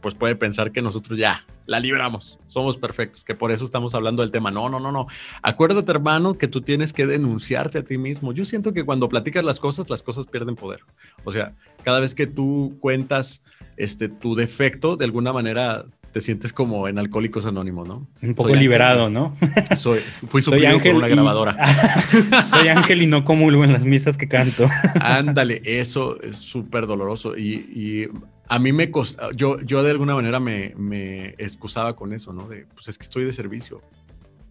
pues 0.00 0.14
puede 0.14 0.36
pensar 0.36 0.72
que 0.72 0.82
nosotros 0.82 1.18
ya 1.18 1.44
la 1.66 1.80
libramos, 1.80 2.38
somos 2.46 2.78
perfectos, 2.78 3.24
que 3.24 3.34
por 3.34 3.52
eso 3.52 3.64
estamos 3.64 3.94
hablando 3.94 4.22
del 4.22 4.30
tema. 4.30 4.50
No, 4.50 4.68
no, 4.70 4.80
no, 4.80 4.90
no. 4.90 5.06
Acuérdate, 5.42 5.90
hermano, 5.92 6.38
que 6.38 6.48
tú 6.48 6.62
tienes 6.62 6.92
que 6.92 7.06
denunciarte 7.06 7.78
a 7.78 7.82
ti 7.84 7.98
mismo. 7.98 8.32
Yo 8.32 8.44
siento 8.46 8.72
que 8.72 8.84
cuando 8.84 9.08
platicas 9.08 9.44
las 9.44 9.60
cosas, 9.60 9.90
las 9.90 10.02
cosas 10.02 10.26
pierden 10.26 10.54
poder. 10.56 10.80
O 11.24 11.32
sea, 11.32 11.54
cada 11.82 12.00
vez 12.00 12.14
que 12.14 12.26
tú 12.26 12.78
cuentas 12.80 13.42
este, 13.76 14.08
tu 14.08 14.34
defecto, 14.34 14.96
de 14.96 15.04
alguna 15.04 15.32
manera 15.32 15.84
te 16.10 16.22
sientes 16.22 16.54
como 16.54 16.88
en 16.88 16.98
Alcohólicos 16.98 17.44
Anónimos, 17.44 17.86
¿no? 17.86 18.08
Un 18.22 18.30
poco 18.34 18.44
Soy 18.48 18.52
ángel. 18.54 18.60
liberado, 18.64 19.10
¿no? 19.10 19.36
Soy, 19.76 19.98
fui 20.00 20.40
Soy 20.40 20.54
suplido 20.54 20.68
ángel 20.74 20.92
por 20.92 20.98
una 21.00 21.08
y- 21.08 21.12
grabadora. 21.12 21.54
Soy 22.50 22.68
ángel 22.68 23.02
y 23.02 23.06
no 23.06 23.24
comulgo 23.24 23.62
en 23.62 23.74
las 23.74 23.84
misas 23.84 24.16
que 24.16 24.26
canto. 24.26 24.66
Ándale, 25.00 25.60
eso 25.66 26.18
es 26.22 26.38
súper 26.38 26.86
doloroso. 26.86 27.36
Y, 27.36 27.52
y 27.74 28.08
a 28.48 28.58
mí 28.58 28.72
me 28.72 28.90
costaba, 28.90 29.30
yo, 29.32 29.60
yo 29.60 29.82
de 29.82 29.90
alguna 29.90 30.14
manera 30.14 30.40
me, 30.40 30.74
me 30.76 31.28
excusaba 31.38 31.94
con 31.94 32.12
eso, 32.12 32.32
¿no? 32.32 32.48
De, 32.48 32.66
pues 32.74 32.88
es 32.88 32.98
que 32.98 33.04
estoy 33.04 33.24
de 33.24 33.32
servicio. 33.32 33.82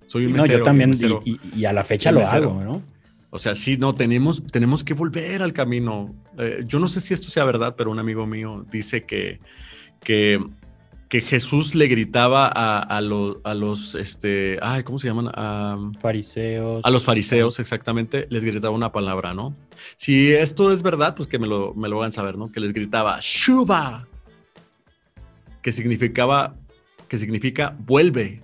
Soy 0.05 0.25
un 0.25 0.33
no, 0.33 0.43
mesero. 0.43 0.59
yo 0.59 0.63
también, 0.63 0.89
mesero. 0.91 1.21
y, 1.25 1.65
a 1.65 1.73
la 1.73 1.83
fecha 1.83 2.11
lo 2.11 2.19
mesero. 2.19 2.51
hago, 2.51 2.63
¿no? 2.63 2.97
O 3.29 3.39
sea, 3.39 3.55
sí, 3.55 3.77
no, 3.77 3.93
tenemos, 3.93 4.43
tenemos 4.45 4.83
que 4.83 4.93
volver 4.93 5.43
al 5.43 5.51
camino. 5.51 6.15
Eh, 6.37 6.63
yo 6.65 6.79
no 6.79 6.87
sé 6.87 7.01
si 7.01 7.13
esto 7.13 7.29
sea 7.29 7.43
verdad, 7.43 7.75
pero 7.77 7.91
un 7.91 7.99
amigo 7.99 8.25
mío 8.25 8.65
dice 8.71 9.05
que, 9.05 9.39
que, 9.99 10.39
que 11.09 11.21
Jesús 11.21 11.73
le 11.73 11.87
gritaba 11.87 12.47
a, 12.53 12.79
a, 12.79 12.99
los, 13.01 13.37
a 13.45 13.53
los, 13.53 13.95
este, 13.95 14.59
ay, 14.61 14.83
¿cómo 14.83 14.99
se 14.99 15.07
llaman? 15.07 15.29
A, 15.33 15.77
Fariseos. 15.99 16.83
a 16.83 16.89
los 16.89 17.03
fariseos, 17.05 17.59
exactamente, 17.59 18.27
les 18.29 18.43
gritaba 18.43 18.75
una 18.75 18.91
palabra, 18.91 19.33
¿no? 19.33 19.55
Si 19.95 20.31
esto 20.33 20.71
es 20.71 20.83
verdad, 20.83 21.15
pues 21.15 21.27
que 21.29 21.39
me 21.39 21.47
lo, 21.47 21.73
me 21.75 21.87
lo 21.87 21.99
hagan 21.99 22.11
saber, 22.11 22.37
¿no? 22.37 22.51
Que 22.51 22.59
les 22.59 22.73
gritaba 22.73 23.19
Shuba, 23.21 24.07
que 25.61 25.71
significaba, 25.71 26.55
que 27.07 27.17
significa 27.17 27.75
vuelve. 27.79 28.43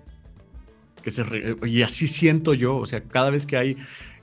Que 1.04 1.12
se 1.12 1.24
re- 1.26 1.58
y 1.66 1.82
así 1.82 2.08
siento 2.08 2.54
yo, 2.54 2.78
o 2.78 2.86
sea, 2.86 3.04
cada 3.04 3.30
vez 3.30 3.46
que 3.46 3.58
hay, 3.58 3.76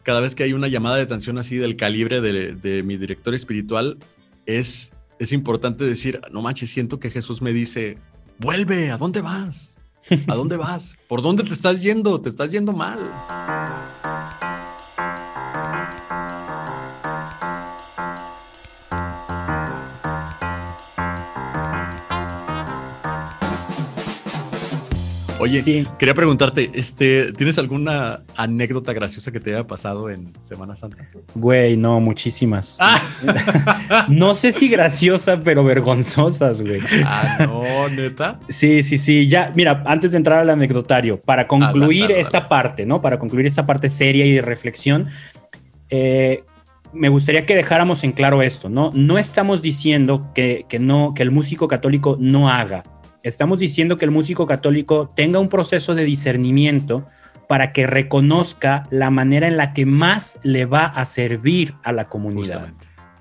cada 0.03 0.21
vez 0.21 0.35
que 0.35 0.45
hay 0.45 0.55
una 0.55 0.69
llamada 0.69 0.97
de 0.97 1.03
atención 1.03 1.37
así 1.37 1.57
del 1.57 1.77
calibre 1.77 2.23
de, 2.23 2.55
de 2.55 2.83
mi 2.83 2.97
director 2.97 3.35
espiritual, 3.35 3.99
es 4.47 4.93
es 5.19 5.35
importante 5.35 5.85
decir, 5.85 6.23
no 6.33 6.41
manches, 6.41 6.71
siento 6.71 6.99
que 6.99 7.11
Jesús 7.11 7.43
me 7.43 7.53
dice, 7.53 7.99
vuelve, 8.41 8.91
¿a 8.91 8.97
dónde 8.97 9.21
vas? 9.21 9.77
¿A 10.27 10.35
dónde 10.35 10.57
vas? 10.57 10.97
¿Por 11.09 11.23
dónde 11.23 11.45
te 11.45 11.53
estás 11.53 11.81
yendo? 11.81 12.21
Te 12.21 12.31
estás 12.31 12.51
yendo 12.51 12.73
mal. 12.73 12.99
Oye, 25.41 25.87
quería 25.99 26.15
preguntarte, 26.15 26.71
este, 26.75 27.33
¿tienes 27.33 27.59
alguna 27.59 28.21
anécdota 28.37 28.93
graciosa 28.93 29.33
que 29.33 29.41
te 29.41 29.55
haya 29.55 29.67
pasado 29.67 30.11
en 30.11 30.35
Semana 30.43 30.77
Santa? 30.77 31.09
Güey, 31.35 31.79
no, 31.79 31.99
muchísimas. 31.99 32.79
no 34.09 34.35
sé 34.35 34.53
si 34.53 34.69
graciosa, 34.69 35.41
pero 35.43 35.65
vergonzosas, 35.65 36.61
güey. 36.61 36.81
Ah, 37.07 37.39
no, 37.41 37.89
neta. 37.89 38.39
Sí, 38.51 38.83
sí, 38.83 38.99
sí. 38.99 39.29
Ya, 39.29 39.51
mira, 39.55 39.83
antes 39.87 40.13
de 40.13 40.19
entrar 40.19 40.41
al 40.41 40.51
anecdotario, 40.51 41.19
para 41.19 41.47
concluir 41.47 42.11
esta 42.13 42.47
parte, 42.47 42.85
¿no? 42.85 43.01
Para 43.01 43.19
concluir 43.19 43.47
esta 43.47 43.65
parte 43.65 43.89
seria 43.89 44.27
y 44.27 44.35
de 44.35 44.43
reflexión, 44.43 45.09
eh, 45.89 46.45
me 46.93 47.09
gustaría 47.09 47.47
que 47.47 47.57
dejáramos 47.57 48.05
en 48.05 48.13
claro 48.13 48.43
esto, 48.43 48.69
¿no? 48.69 48.91
No 48.95 49.17
estamos 49.17 49.63
diciendo 49.63 50.31
que, 50.35 50.67
que, 50.69 50.79
no, 50.79 51.15
que 51.15 51.23
el 51.23 51.31
músico 51.31 51.67
católico 51.67 52.19
no 52.21 52.51
haga 52.51 52.83
Estamos 53.23 53.59
diciendo 53.59 53.99
que 53.99 54.07
el 54.07 54.11
músico 54.11 54.47
católico 54.47 55.13
tenga 55.15 55.41
un 55.41 55.49
proceso 55.49 55.95
de 55.95 56.05
discernimiento 56.05 57.07
para 57.49 57.73
que 57.73 57.87
reconozca 57.87 58.85
la 58.91 59.11
manera 59.11 59.47
en 59.47 59.57
la 59.57 59.75
que 59.75 59.85
más 59.85 60.39
le 60.43 60.65
va 60.65 60.87
a 60.87 61.05
servir 61.05 61.75
a 61.83 61.93
la 61.93 62.09
comunidad, 62.09 62.73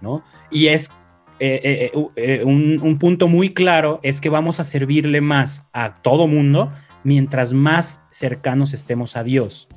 ¿no? 0.02 0.24
Y 0.52 0.68
es 0.68 0.92
eh, 1.40 1.62
eh, 1.64 1.92
eh, 2.16 2.44
un, 2.44 2.80
un, 2.82 3.00
punto 3.00 3.28
muy 3.28 3.54
claro 3.54 4.02
es 4.04 4.20
que 4.20 4.30
vamos 4.30 4.60
a 4.60 4.66
servirle 4.66 5.22
más 5.22 5.68
a 5.72 6.02
todo 6.02 6.28
mundo 6.28 6.72
mientras 7.04 7.54
más 7.54 8.04
cercanos 8.12 8.74
estemos 8.74 9.16
a 9.16 9.24
Dios. 9.24 9.68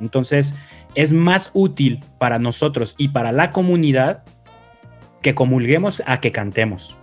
Entonces, 0.00 0.54
es 0.94 1.12
más 1.12 1.50
útil 1.54 2.00
para 2.18 2.38
nosotros 2.38 2.94
y 2.98 3.08
para 3.08 3.32
la 3.32 3.50
comunidad 3.50 4.22
que 5.22 5.34
comulguemos 5.34 6.02
a 6.06 6.20
que 6.20 6.30
cantemos 6.30 6.97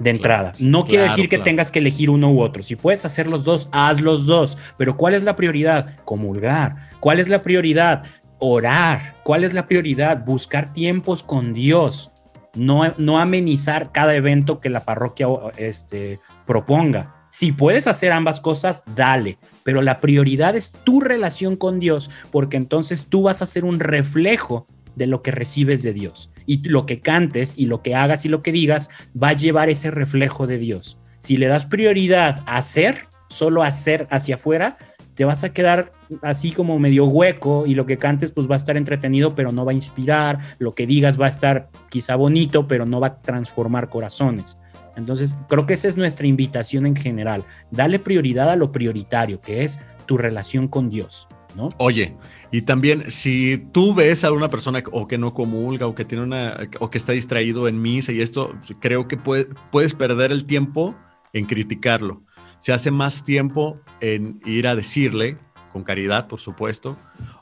de 0.00 0.10
entrada. 0.10 0.54
no 0.58 0.84
quiere 0.84 1.04
decir 1.04 1.28
que 1.28 1.38
tengas 1.38 1.70
que 1.70 1.78
elegir 1.78 2.10
uno 2.10 2.32
u 2.32 2.40
otro. 2.40 2.62
Si 2.62 2.74
puedes 2.74 3.04
hacer 3.04 3.26
los 3.26 3.44
dos, 3.44 3.68
haz 3.70 4.00
los 4.00 4.26
dos. 4.26 4.58
Pero 4.76 4.96
¿cuál 4.96 5.14
es 5.14 5.22
la 5.22 5.36
prioridad? 5.36 5.96
Comulgar. 6.04 6.76
¿Cuál 6.98 7.20
es 7.20 7.28
la 7.28 7.42
prioridad? 7.42 8.04
Orar. 8.38 9.14
¿Cuál 9.22 9.44
es 9.44 9.52
la 9.52 9.68
prioridad? 9.68 10.24
Buscar 10.24 10.72
tiempos 10.72 11.22
con 11.22 11.54
Dios. 11.54 12.10
No, 12.54 12.94
no 12.98 13.20
amenizar 13.20 13.92
cada 13.92 14.14
evento 14.14 14.58
que 14.58 14.70
la 14.70 14.80
parroquia 14.80 15.28
este, 15.56 16.18
proponga. 16.46 17.14
Si 17.30 17.52
puedes 17.52 17.86
hacer 17.86 18.10
ambas 18.10 18.40
cosas, 18.40 18.82
dale, 18.96 19.38
pero 19.62 19.82
la 19.82 20.00
prioridad 20.00 20.56
es 20.56 20.72
tu 20.72 21.00
relación 21.00 21.54
con 21.54 21.78
Dios, 21.78 22.10
porque 22.32 22.56
entonces 22.56 23.06
tú 23.08 23.22
vas 23.22 23.40
a 23.40 23.46
ser 23.46 23.64
un 23.64 23.78
reflejo 23.78 24.66
de 24.96 25.06
lo 25.06 25.22
que 25.22 25.30
recibes 25.30 25.84
de 25.84 25.92
Dios. 25.92 26.30
Y 26.50 26.66
lo 26.68 26.84
que 26.84 26.98
cantes 26.98 27.54
y 27.56 27.66
lo 27.66 27.80
que 27.80 27.94
hagas 27.94 28.24
y 28.24 28.28
lo 28.28 28.42
que 28.42 28.50
digas 28.50 28.90
va 29.14 29.28
a 29.28 29.34
llevar 29.34 29.70
ese 29.70 29.92
reflejo 29.92 30.48
de 30.48 30.58
Dios. 30.58 30.98
Si 31.18 31.36
le 31.36 31.46
das 31.46 31.64
prioridad 31.64 32.42
a 32.44 32.56
hacer, 32.56 33.06
solo 33.28 33.62
hacer 33.62 34.08
hacia 34.10 34.34
afuera, 34.34 34.76
te 35.14 35.24
vas 35.24 35.44
a 35.44 35.52
quedar 35.52 35.92
así 36.22 36.50
como 36.50 36.80
medio 36.80 37.04
hueco 37.04 37.66
y 37.68 37.76
lo 37.76 37.86
que 37.86 37.98
cantes 37.98 38.32
pues 38.32 38.50
va 38.50 38.54
a 38.54 38.56
estar 38.56 38.76
entretenido 38.76 39.36
pero 39.36 39.52
no 39.52 39.64
va 39.64 39.70
a 39.70 39.76
inspirar, 39.76 40.40
lo 40.58 40.74
que 40.74 40.88
digas 40.88 41.20
va 41.20 41.26
a 41.26 41.28
estar 41.28 41.68
quizá 41.88 42.16
bonito 42.16 42.66
pero 42.66 42.84
no 42.84 42.98
va 42.98 43.06
a 43.06 43.22
transformar 43.22 43.88
corazones. 43.88 44.58
Entonces 44.96 45.36
creo 45.48 45.66
que 45.66 45.74
esa 45.74 45.86
es 45.86 45.96
nuestra 45.96 46.26
invitación 46.26 46.84
en 46.84 46.96
general, 46.96 47.44
dale 47.70 48.00
prioridad 48.00 48.50
a 48.50 48.56
lo 48.56 48.72
prioritario, 48.72 49.40
que 49.40 49.62
es 49.62 49.78
tu 50.06 50.18
relación 50.18 50.66
con 50.66 50.90
Dios, 50.90 51.28
¿no? 51.54 51.70
Oye, 51.78 52.16
y 52.52 52.62
también, 52.62 53.10
si 53.10 53.58
tú 53.72 53.94
ves 53.94 54.24
a 54.24 54.32
una 54.32 54.48
persona 54.48 54.82
o 54.90 55.06
que 55.06 55.18
no 55.18 55.32
comulga 55.34 55.86
o 55.86 55.94
que 55.94 56.04
tiene 56.04 56.24
una 56.24 56.68
o 56.80 56.90
que 56.90 56.98
está 56.98 57.12
distraído 57.12 57.68
en 57.68 57.80
misa 57.80 58.10
y 58.10 58.20
esto, 58.20 58.52
creo 58.80 59.06
que 59.06 59.16
puedes 59.16 59.94
perder 59.94 60.32
el 60.32 60.44
tiempo 60.44 60.96
en 61.32 61.44
criticarlo. 61.44 62.24
Se 62.58 62.72
hace 62.72 62.90
más 62.90 63.22
tiempo 63.22 63.80
en 64.00 64.40
ir 64.44 64.66
a 64.66 64.74
decirle, 64.74 65.38
con 65.72 65.84
caridad, 65.84 66.26
por 66.26 66.40
supuesto, 66.40 66.96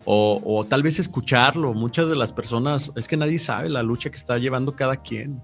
o, 0.05 0.67
tal 0.69 0.83
vez 0.83 0.99
escucharlo. 0.99 1.73
Muchas 1.73 2.09
de 2.09 2.17
las 2.17 2.33
personas, 2.35 2.93
es 2.95 3.09
que 3.09 3.17
nadie 3.17 3.39
sabe 3.39 3.71
la 3.71 3.83
lucha 3.83 4.11
que 4.11 4.17
está 4.17 4.37
llevando 4.37 4.77
cada 4.77 4.97
quien. 4.97 5.41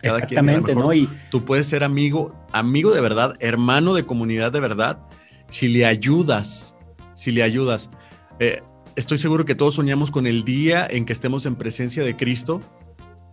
Exactamente, 0.00 0.74
¿no? 0.74 0.92
Y 0.92 1.08
tú 1.30 1.44
puedes 1.44 1.68
ser 1.68 1.84
amigo, 1.84 2.34
amigo 2.50 2.92
de 2.92 3.00
verdad, 3.00 3.36
hermano 3.40 3.94
de 3.94 4.04
comunidad 4.04 4.50
de 4.50 4.60
verdad, 4.60 4.98
si 5.48 5.68
le 5.68 5.84
ayudas, 5.84 6.74
si 7.14 7.30
le 7.30 7.42
ayudas. 7.42 7.90
Eh, 8.40 8.62
estoy 8.96 9.18
seguro 9.18 9.44
que 9.44 9.54
todos 9.54 9.74
soñamos 9.74 10.10
con 10.10 10.26
el 10.26 10.44
día 10.44 10.86
en 10.88 11.04
que 11.04 11.12
estemos 11.12 11.46
en 11.46 11.56
presencia 11.56 12.02
de 12.02 12.16
Cristo 12.16 12.60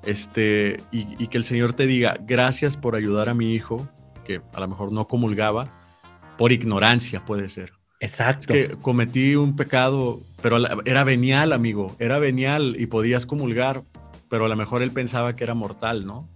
este, 0.04 0.82
y, 0.92 1.28
que 1.28 1.38
el 1.38 1.44
Señor 1.44 1.74
te 1.74 1.86
diga, 1.86 2.18
gracias 2.22 2.78
por 2.78 2.96
ayudar 2.96 3.30
a 3.30 3.34
mi 3.34 3.54
hijo, 3.54 3.88
que 4.24 4.42
a 4.54 4.60
lo 4.60 4.68
mejor 4.68 4.94
no 4.94 5.08
comulgaba, 5.08 5.72
por 6.38 6.52
ignorancia 6.52 7.26
puede 7.26 7.50
ser. 7.50 7.74
Exacto. 8.00 8.54
Es 8.54 8.70
que 8.70 8.76
cometí 8.78 9.36
un 9.36 9.56
pecado, 9.56 10.22
pero 10.42 10.58
era 10.86 11.04
venial, 11.04 11.52
amigo, 11.52 11.96
era 12.00 12.18
venial 12.18 12.78
y 12.80 12.86
podías 12.86 13.26
comulgar, 13.26 13.84
pero 14.30 14.46
a 14.46 14.50
lo 14.50 14.56
mejor 14.56 14.82
él 14.82 14.92
pensaba 14.92 15.36
que 15.36 15.44
era 15.44 15.54
mortal, 15.54 16.06
¿no? 16.06 16.30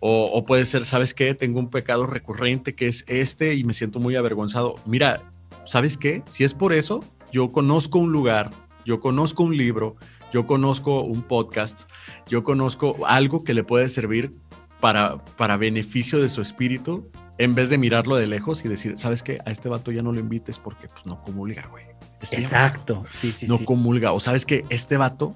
O, 0.00 0.24
o 0.32 0.44
puede 0.46 0.64
ser, 0.64 0.84
¿sabes 0.84 1.14
qué? 1.14 1.34
Tengo 1.34 1.60
un 1.60 1.70
pecado 1.70 2.06
recurrente 2.06 2.74
que 2.74 2.88
es 2.88 3.04
este 3.06 3.54
y 3.54 3.62
me 3.62 3.74
siento 3.74 4.00
muy 4.00 4.16
avergonzado. 4.16 4.74
Mira, 4.86 5.32
¿sabes 5.64 5.96
qué? 5.96 6.22
Si 6.26 6.44
es 6.44 6.54
por 6.54 6.72
eso, 6.72 7.04
yo 7.32 7.50
conozco 7.50 7.98
un 7.98 8.12
lugar 8.12 8.50
yo 8.84 9.00
conozco 9.00 9.42
un 9.44 9.56
libro, 9.56 9.96
yo 10.32 10.46
conozco 10.46 11.02
un 11.02 11.22
podcast, 11.22 11.88
yo 12.28 12.42
conozco 12.42 12.96
algo 13.06 13.44
que 13.44 13.54
le 13.54 13.64
puede 13.64 13.88
servir 13.88 14.34
para, 14.80 15.24
para 15.36 15.56
beneficio 15.56 16.20
de 16.20 16.28
su 16.28 16.42
espíritu, 16.42 17.10
en 17.38 17.54
vez 17.54 17.70
de 17.70 17.78
mirarlo 17.78 18.16
de 18.16 18.26
lejos 18.26 18.64
y 18.64 18.68
decir, 18.68 18.98
¿sabes 18.98 19.22
qué? 19.22 19.38
A 19.46 19.50
este 19.50 19.68
vato 19.68 19.92
ya 19.92 20.02
no 20.02 20.12
lo 20.12 20.20
invites 20.20 20.58
porque 20.58 20.88
pues 20.88 21.06
no 21.06 21.22
comulga, 21.22 21.66
güey. 21.68 21.84
Exacto, 22.30 23.04
sí, 23.12 23.32
sí, 23.32 23.46
No 23.46 23.64
comulga. 23.64 24.12
O 24.12 24.20
sabes 24.20 24.46
que 24.46 24.64
este 24.68 24.96
vato 24.96 25.34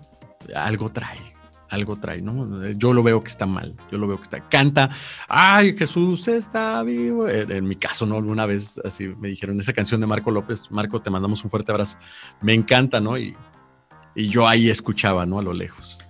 algo 0.54 0.88
trae, 0.88 1.34
algo 1.68 1.96
trae, 1.96 2.22
¿no? 2.22 2.70
Yo 2.72 2.92
lo 2.92 3.02
veo 3.02 3.22
que 3.22 3.28
está 3.28 3.46
mal, 3.46 3.74
yo 3.90 3.98
lo 3.98 4.06
veo 4.06 4.16
que 4.16 4.24
está, 4.24 4.48
canta, 4.48 4.90
ay, 5.28 5.76
Jesús 5.76 6.28
está 6.28 6.82
vivo. 6.82 7.28
En, 7.28 7.66
mi 7.66 7.76
caso, 7.76 8.06
¿no? 8.06 8.16
Alguna 8.16 8.46
vez 8.46 8.80
así 8.84 9.08
me 9.08 9.28
dijeron 9.28 9.58
esa 9.60 9.72
canción 9.72 10.00
de 10.00 10.06
Marco 10.06 10.30
López, 10.30 10.70
Marco, 10.70 11.00
te 11.00 11.10
mandamos 11.10 11.42
un 11.44 11.50
fuerte 11.50 11.72
abrazo. 11.72 11.98
Me 12.40 12.54
encanta, 12.54 13.00
¿no? 13.00 13.18
Y, 13.18 13.36
y 14.14 14.28
yo 14.28 14.46
ahí 14.46 14.70
escuchaba, 14.70 15.26
¿no? 15.26 15.38
A 15.38 15.42
lo 15.42 15.52
lejos, 15.52 16.04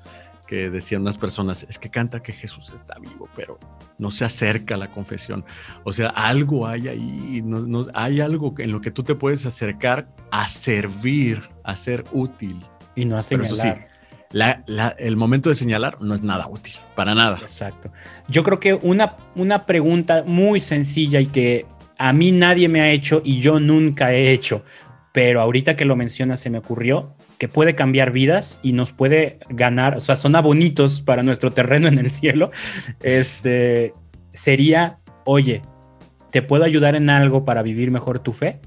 que 0.47 0.71
decían 0.71 1.03
unas 1.03 1.19
personas, 1.19 1.67
es 1.69 1.79
que 1.79 1.91
canta 1.91 2.23
que 2.23 2.33
Jesús 2.33 2.73
está 2.73 2.99
vivo, 2.99 3.29
pero 3.35 3.59
no 3.99 4.11
se 4.11 4.25
acerca 4.25 4.75
a 4.75 4.79
la 4.79 4.91
confesión. 4.91 5.45
O 5.85 5.93
sea, 5.93 6.09
algo 6.09 6.67
hay 6.67 6.89
ahí, 6.89 7.43
no, 7.45 7.87
hay 7.95 8.21
algo 8.21 8.55
en 8.59 8.73
lo 8.73 8.81
que 8.81 8.91
tú 8.91 9.03
te 9.03 9.15
puedes 9.15 9.47
acercar 9.47 10.09
a 10.31 10.49
servir, 10.49 11.49
a 11.65 11.75
ser 11.77 12.05
útil. 12.13 12.63
Y 12.95 13.05
no 13.05 13.19
a 13.19 13.23
señalar 13.23 13.96
el 14.33 15.17
momento 15.17 15.49
de 15.49 15.55
señalar 15.55 16.01
no 16.01 16.15
es 16.15 16.23
nada 16.23 16.47
útil, 16.49 16.75
para 16.95 17.15
nada. 17.15 17.39
Exacto. 17.41 17.91
Yo 18.29 18.43
creo 18.43 18.61
que 18.61 18.75
una, 18.75 19.17
una 19.35 19.67
pregunta 19.67 20.25
muy 20.27 20.61
sencilla 20.61 21.21
y 21.21 21.27
que 21.27 21.67
a 21.99 22.13
mí 22.13 22.33
nadie 22.33 22.69
me 22.69 22.81
ha 22.81 22.91
hecho 22.91 23.23
y 23.25 23.41
yo 23.41 23.61
nunca 23.61 24.13
he 24.13 24.33
hecho, 24.33 24.65
pero 25.13 25.41
ahorita 25.41 25.77
que 25.77 25.85
lo 25.85 25.97
mencionas 25.97 26.41
se 26.41 26.51
me 26.51 26.59
ocurrió 26.59 27.17
que 27.39 27.49
puede 27.49 27.75
cambiar 27.75 28.13
vidas 28.13 28.61
y 28.63 28.73
nos 28.73 28.93
puede 28.93 29.39
ganar, 29.49 29.97
o 29.97 30.01
sea, 30.01 30.17
son 30.17 30.37
abonitos 30.37 31.03
para 31.03 31.23
nuestro 31.23 31.53
terreno 31.53 31.89
en 31.89 31.99
el 31.99 32.11
cielo. 32.11 32.51
Este 33.03 33.95
sería, 34.33 34.99
oye, 35.25 35.63
¿te 36.31 36.43
puedo 36.43 36.65
ayudar 36.65 36.97
en 36.97 37.11
algo 37.11 37.45
para 37.45 37.63
vivir 37.63 37.91
mejor 37.91 38.21
tu 38.21 38.33
fe? 38.33 38.61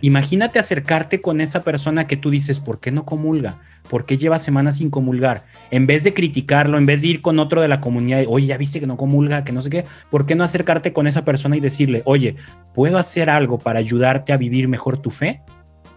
Imagínate 0.00 0.58
acercarte 0.58 1.20
con 1.20 1.40
esa 1.40 1.62
persona 1.62 2.06
que 2.06 2.16
tú 2.16 2.30
dices, 2.30 2.60
¿por 2.60 2.80
qué 2.80 2.90
no 2.90 3.04
comulga? 3.04 3.58
¿Por 3.88 4.06
qué 4.06 4.16
lleva 4.16 4.38
semanas 4.38 4.76
sin 4.76 4.90
comulgar? 4.90 5.44
En 5.70 5.86
vez 5.86 6.04
de 6.04 6.14
criticarlo, 6.14 6.78
en 6.78 6.86
vez 6.86 7.02
de 7.02 7.08
ir 7.08 7.20
con 7.20 7.38
otro 7.38 7.60
de 7.60 7.68
la 7.68 7.80
comunidad, 7.80 8.24
oye, 8.28 8.46
ya 8.46 8.56
viste 8.56 8.80
que 8.80 8.86
no 8.86 8.96
comulga, 8.96 9.44
que 9.44 9.52
no 9.52 9.62
sé 9.62 9.70
qué, 9.70 9.84
¿por 10.10 10.26
qué 10.26 10.34
no 10.34 10.44
acercarte 10.44 10.92
con 10.92 11.06
esa 11.06 11.24
persona 11.24 11.56
y 11.56 11.60
decirle, 11.60 12.02
oye, 12.04 12.36
¿puedo 12.74 12.98
hacer 12.98 13.30
algo 13.30 13.58
para 13.58 13.78
ayudarte 13.78 14.32
a 14.32 14.36
vivir 14.36 14.68
mejor 14.68 14.98
tu 14.98 15.10
fe? 15.10 15.42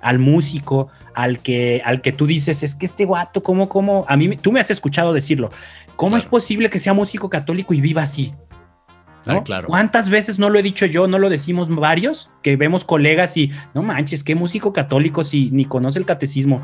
Al 0.01 0.19
músico, 0.19 0.89
al 1.15 1.39
que, 1.39 1.81
al 1.85 2.01
que 2.01 2.11
tú 2.11 2.27
dices, 2.27 2.63
es 2.63 2.75
que 2.75 2.85
este 2.85 3.05
guato, 3.05 3.41
¿cómo, 3.41 3.69
cómo? 3.69 4.05
A 4.09 4.17
mí, 4.17 4.35
tú 4.35 4.51
me 4.51 4.59
has 4.59 4.69
escuchado 4.69 5.13
decirlo, 5.13 5.49
¿cómo 5.95 6.17
es 6.17 6.25
posible 6.25 6.69
que 6.69 6.79
sea 6.79 6.93
músico 6.93 7.29
católico 7.29 7.73
y 7.73 7.79
viva 7.79 8.03
así? 8.03 8.33
Ah, 9.25 9.41
claro. 9.43 9.67
¿Cuántas 9.67 10.09
veces 10.09 10.39
no 10.39 10.49
lo 10.49 10.59
he 10.59 10.63
dicho 10.63 10.85
yo, 10.85 11.07
no 11.07 11.19
lo 11.19 11.29
decimos 11.29 11.73
varios, 11.73 12.29
que 12.41 12.55
vemos 12.57 12.85
colegas 12.85 13.37
y 13.37 13.51
no 13.73 13.83
manches, 13.83 14.23
qué 14.23 14.35
músico 14.35 14.73
católico 14.73 15.23
si 15.23 15.49
ni 15.51 15.65
conoce 15.65 15.99
el 15.99 16.05
catecismo? 16.05 16.61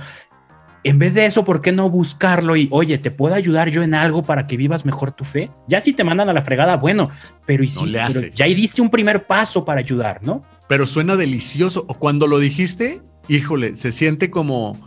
en 0.83 0.99
vez 0.99 1.13
de 1.13 1.25
eso, 1.25 1.43
¿por 1.43 1.61
qué 1.61 1.71
no 1.71 1.89
buscarlo 1.89 2.55
y, 2.55 2.67
oye, 2.71 2.97
¿te 2.97 3.11
puedo 3.11 3.35
ayudar 3.35 3.69
yo 3.69 3.83
en 3.83 3.93
algo 3.93 4.23
para 4.23 4.47
que 4.47 4.57
vivas 4.57 4.85
mejor 4.85 5.11
tu 5.11 5.25
fe? 5.25 5.51
Ya 5.67 5.81
si 5.81 5.93
te 5.93 6.03
mandan 6.03 6.29
a 6.29 6.33
la 6.33 6.41
fregada, 6.41 6.77
bueno, 6.77 7.09
pero, 7.45 7.63
y 7.63 7.69
si, 7.69 7.91
ya 7.91 8.45
diste 8.45 8.81
un 8.81 8.89
primer 8.89 9.27
paso 9.27 9.65
para 9.65 9.81
ayudar, 9.81 10.23
¿no? 10.23 10.43
Pero 10.67 10.85
suena 10.85 11.15
delicioso. 11.15 11.85
O 11.87 11.95
cuando 11.95 12.27
lo 12.27 12.39
dijiste, 12.39 13.01
híjole, 13.27 13.75
se 13.75 13.91
siente 13.91 14.29
como, 14.29 14.77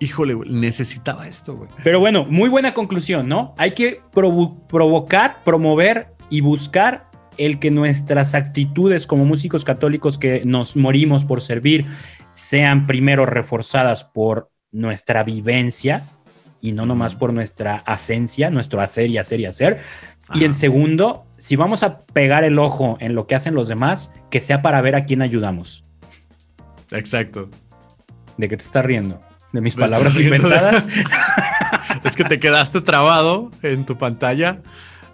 híjole, 0.00 0.34
necesitaba 0.46 1.26
esto, 1.26 1.56
güey. 1.56 1.68
Pero 1.84 2.00
bueno, 2.00 2.24
muy 2.24 2.48
buena 2.48 2.72
conclusión, 2.72 3.28
¿no? 3.28 3.54
Hay 3.58 3.72
que 3.72 4.00
provocar, 4.12 5.42
promover 5.44 6.14
y 6.32 6.40
buscar 6.40 7.10
el 7.36 7.58
que 7.58 7.70
nuestras 7.70 8.34
actitudes 8.34 9.06
como 9.06 9.26
músicos 9.26 9.66
católicos 9.66 10.18
que 10.18 10.40
nos 10.46 10.76
morimos 10.76 11.26
por 11.26 11.42
servir 11.42 11.84
sean 12.32 12.86
primero 12.86 13.26
reforzadas 13.26 14.04
por 14.04 14.50
nuestra 14.70 15.24
vivencia 15.24 16.04
y 16.62 16.72
no 16.72 16.86
nomás 16.86 17.16
por 17.16 17.34
nuestra 17.34 17.82
asencia, 17.84 18.48
nuestro 18.48 18.80
hacer 18.80 19.10
y 19.10 19.18
hacer 19.18 19.40
y 19.40 19.44
hacer. 19.44 19.80
Y 20.32 20.44
en 20.44 20.54
segundo, 20.54 21.26
si 21.36 21.54
vamos 21.56 21.82
a 21.82 22.06
pegar 22.06 22.44
el 22.44 22.58
ojo 22.58 22.96
en 23.00 23.14
lo 23.14 23.26
que 23.26 23.34
hacen 23.34 23.54
los 23.54 23.68
demás, 23.68 24.10
que 24.30 24.40
sea 24.40 24.62
para 24.62 24.80
ver 24.80 24.96
a 24.96 25.04
quién 25.04 25.20
ayudamos. 25.20 25.84
Exacto. 26.92 27.50
¿De 28.38 28.48
qué 28.48 28.56
te 28.56 28.64
estás 28.64 28.86
riendo? 28.86 29.20
¿De 29.52 29.60
mis 29.60 29.74
palabras 29.74 30.16
inventadas? 30.16 30.88
es 32.04 32.16
que 32.16 32.24
te 32.24 32.40
quedaste 32.40 32.80
trabado 32.80 33.50
en 33.62 33.84
tu 33.84 33.98
pantalla 33.98 34.62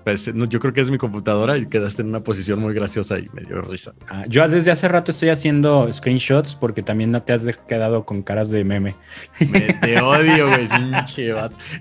pues, 0.09 0.33
yo 0.49 0.59
creo 0.59 0.73
que 0.73 0.81
es 0.81 0.91
mi 0.91 0.97
computadora 0.97 1.59
y 1.59 1.67
quedaste 1.67 2.01
en 2.01 2.09
una 2.09 2.21
posición 2.21 2.61
muy 2.61 2.73
graciosa 2.73 3.19
y 3.19 3.27
me 3.35 3.43
dio 3.43 3.61
risa. 3.61 3.93
Ah, 4.09 4.25
yo 4.27 4.49
desde 4.49 4.71
hace 4.71 4.89
rato 4.89 5.11
estoy 5.11 5.29
haciendo 5.29 5.87
screenshots 5.93 6.55
porque 6.55 6.83
también 6.83 7.11
no 7.11 7.23
te 7.23 7.35
has 7.35 7.45
quedado 7.69 8.07
con 8.07 8.23
caras 8.23 8.51
de 8.51 8.65
meme. 8.65 8.95
te 9.83 10.01
odio, 10.01 10.49
güey. 10.49 10.67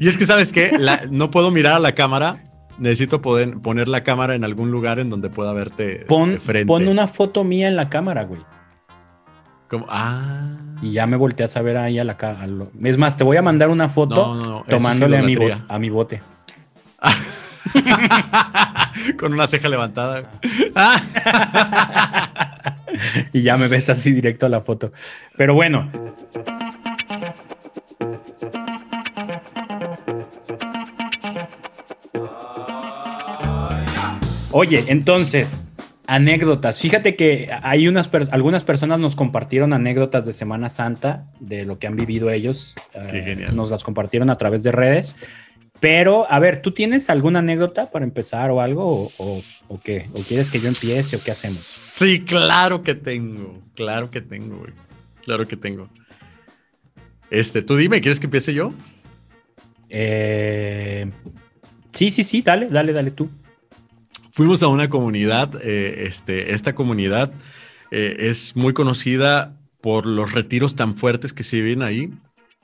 y 0.02 0.08
es 0.10 0.18
que, 0.18 0.26
¿sabes 0.26 0.52
qué? 0.52 0.72
no 1.10 1.32
puedo 1.32 1.52
mirar 1.52 1.76
a 1.76 1.80
la 1.80 1.94
cámara. 1.94 2.44
Necesito 2.80 3.22
poder 3.22 3.58
poner 3.60 3.88
la 3.88 4.04
cámara 4.04 4.36
en 4.36 4.44
algún 4.44 4.72
lugar 4.72 5.00
en 5.00 5.10
donde 5.10 5.30
pueda 5.30 5.54
verte 5.54 6.04
pon, 6.06 6.38
frente. 6.42 6.68
Pon 6.68 6.86
una 6.90 7.08
foto 7.08 7.46
mía 7.46 7.70
en 7.70 7.78
la 7.78 7.88
cámara, 7.88 8.26
güey. 8.26 8.42
Como, 9.70 9.86
ah. 9.88 10.58
Y 10.82 10.92
ya 10.92 11.08
me 11.08 11.16
volteas 11.16 11.56
a 11.56 11.62
ver 11.62 11.78
ahí 11.78 11.98
a 11.98 12.04
la 12.04 12.18
cámara. 12.18 12.46
Es 12.84 12.98
más, 12.98 13.16
te 13.16 13.24
voy 13.24 13.38
a 13.38 13.42
mandar 13.42 13.70
una 13.70 13.88
foto 13.88 14.66
tomándole 14.68 15.18
a, 15.18 15.24
mi 15.24 15.38
a 15.68 15.80
mi 15.80 15.90
bote. 15.90 16.22
Con 19.18 19.34
una 19.34 19.48
ceja 19.48 19.70
levantada. 19.70 20.32
y 23.34 23.42
ya 23.42 23.58
me 23.58 23.68
ves 23.68 23.90
así 23.90 24.12
directo 24.12 24.46
a 24.46 24.50
la 24.50 24.62
foto. 24.62 24.92
Pero 25.36 25.54
bueno. 25.54 25.92
Oye, 34.52 34.86
entonces, 34.88 35.64
anécdotas. 36.08 36.80
Fíjate 36.80 37.16
que 37.16 37.50
hay 37.62 37.88
unas 37.88 38.10
algunas 38.32 38.64
personas 38.64 38.98
nos 38.98 39.16
compartieron 39.16 39.74
anécdotas 39.74 40.26
de 40.26 40.34
Semana 40.34 40.70
Santa, 40.70 41.26
de 41.40 41.66
lo 41.66 41.78
que 41.78 41.86
han 41.86 41.96
vivido 41.96 42.32
ellos. 42.32 42.74
Qué 43.12 43.22
genial. 43.22 43.56
Nos 43.56 43.70
las 43.70 43.84
compartieron 43.84 44.30
a 44.30 44.38
través 44.38 44.64
de 44.64 44.72
redes. 44.72 45.18
Pero, 45.80 46.30
a 46.32 46.40
ver, 46.40 46.62
¿tú 46.62 46.72
tienes 46.72 47.10
alguna 47.10 47.40
anécdota 47.40 47.92
para 47.92 48.04
empezar 48.04 48.50
o 48.50 48.62
algo? 48.62 48.86
¿O, 48.86 49.80
qué? 49.84 50.06
¿O 50.12 50.22
quieres 50.28 50.52
que 50.52 50.60
yo 50.60 50.68
empiece 50.68 51.16
o 51.16 51.20
qué 51.24 51.32
hacemos? 51.32 51.60
Sí, 51.60 52.22
claro 52.22 52.82
que 52.82 52.96
tengo. 52.96 53.62
Claro 53.76 54.10
que 54.10 54.22
tengo, 54.22 54.58
güey. 54.58 54.74
Claro 55.24 55.48
que 55.48 55.56
tengo. 55.56 55.90
Este, 57.30 57.62
tú 57.62 57.76
dime, 57.76 58.02
¿quieres 58.02 58.20
que 58.20 58.26
empiece 58.26 58.54
yo? 58.54 58.74
Eh, 59.90 61.12
sí, 61.92 62.10
sí, 62.10 62.24
sí, 62.24 62.42
dale, 62.42 62.70
dale, 62.70 62.94
dale 62.94 63.12
tú. 63.12 63.30
Fuimos 64.32 64.64
a 64.64 64.68
una 64.68 64.90
comunidad, 64.90 65.60
eh, 65.64 66.06
este, 66.08 66.54
esta 66.54 66.76
comunidad 66.76 67.32
eh, 67.92 68.16
es 68.20 68.56
muy 68.56 68.74
conocida 68.74 69.58
por 69.82 70.06
los 70.06 70.34
retiros 70.34 70.76
tan 70.76 70.96
fuertes 70.96 71.34
que 71.34 71.44
se 71.44 71.62
viven 71.62 71.82
ahí. 71.82 72.12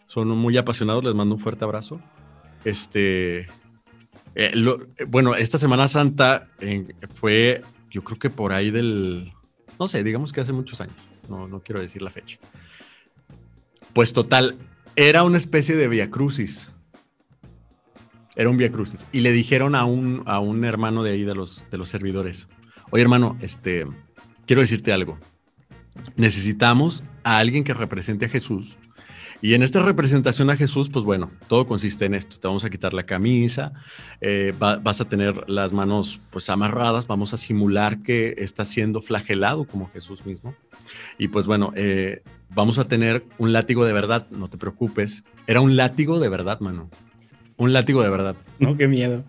Son 0.08 0.28
muy 0.30 0.58
apasionados, 0.58 1.04
les 1.04 1.16
mando 1.16 1.36
un 1.36 1.42
fuerte 1.42 1.64
abrazo. 1.64 2.00
Este, 2.66 3.48
eh, 4.36 4.54
bueno, 5.08 5.36
esta 5.36 5.58
Semana 5.58 5.88
Santa 5.88 6.44
fue, 7.14 7.62
yo 7.90 8.04
creo 8.04 8.20
que 8.20 8.30
por 8.30 8.54
ahí 8.54 8.72
del, 8.72 9.34
no 9.80 9.88
sé, 9.88 10.04
digamos 10.04 10.32
que 10.32 10.42
hace 10.42 10.54
muchos 10.54 10.82
años, 10.82 10.96
no, 11.30 11.48
no 11.48 11.62
quiero 11.62 11.82
decir 11.82 12.02
la 12.02 12.10
fecha. 12.10 12.38
Pues 13.94 14.14
total, 14.14 14.58
era 14.96 15.24
una 15.24 15.38
especie 15.38 15.76
de 15.76 15.88
Via 15.88 16.10
Crucis. 16.10 16.74
Era 18.36 18.50
un 18.50 18.58
Via 18.58 18.72
Crucis. 18.72 19.08
Y 19.12 19.20
le 19.20 19.32
dijeron 19.32 19.76
a 19.76 19.86
un, 19.86 20.24
a 20.26 20.40
un 20.40 20.66
hermano 20.66 21.04
de 21.04 21.12
ahí, 21.12 21.24
de 21.24 21.36
los, 21.36 21.70
de 21.70 21.78
los 21.78 21.90
servidores, 21.90 22.48
oye 22.90 23.04
hermano, 23.04 23.38
este, 23.42 23.86
quiero 24.48 24.62
decirte 24.62 24.92
algo. 24.92 25.20
Necesitamos 26.16 27.04
a 27.24 27.38
alguien 27.38 27.64
que 27.64 27.74
represente 27.74 28.26
a 28.26 28.30
Jesús 28.30 28.80
y 29.44 29.56
en 29.56 29.62
esta 29.62 29.84
representación 29.84 30.50
a 30.50 30.56
Jesús, 30.56 30.90
pues 30.90 31.04
bueno, 31.04 31.30
todo 31.50 31.68
consiste 31.68 32.06
en 32.06 32.16
esto. 32.16 32.40
Te 32.40 32.48
vamos 32.48 32.64
a 32.64 32.70
quitar 32.70 32.94
la 32.94 33.04
camisa, 33.04 33.74
eh, 34.22 34.54
vas 34.58 35.02
a 35.02 35.10
tener 35.10 35.50
las 35.50 35.74
manos 35.74 36.22
pues 36.30 36.50
amarradas, 36.50 37.08
vamos 37.08 37.34
a 37.34 37.38
simular 37.38 38.02
que 38.04 38.36
estás 38.38 38.70
siendo 38.70 39.02
flagelado 39.02 39.66
como 39.66 39.92
Jesús 39.92 40.26
mismo. 40.26 40.56
Y 41.18 41.28
pues 41.28 41.46
bueno, 41.46 41.74
eh, 41.76 42.24
vamos 42.56 42.78
a 42.78 42.88
tener 42.88 43.26
un 43.38 43.52
látigo 43.52 43.84
de 43.84 43.92
verdad, 43.92 44.28
no 44.32 44.50
te 44.50 44.58
preocupes. 44.58 45.26
Era 45.46 45.60
un 45.60 45.76
látigo 45.76 46.22
de 46.22 46.30
verdad, 46.30 46.62
mano. 46.62 46.90
Un 47.58 47.74
látigo 47.74 48.02
de 48.02 48.10
verdad. 48.10 48.38
No, 48.60 48.78
qué 48.78 48.88
miedo. 48.88 49.26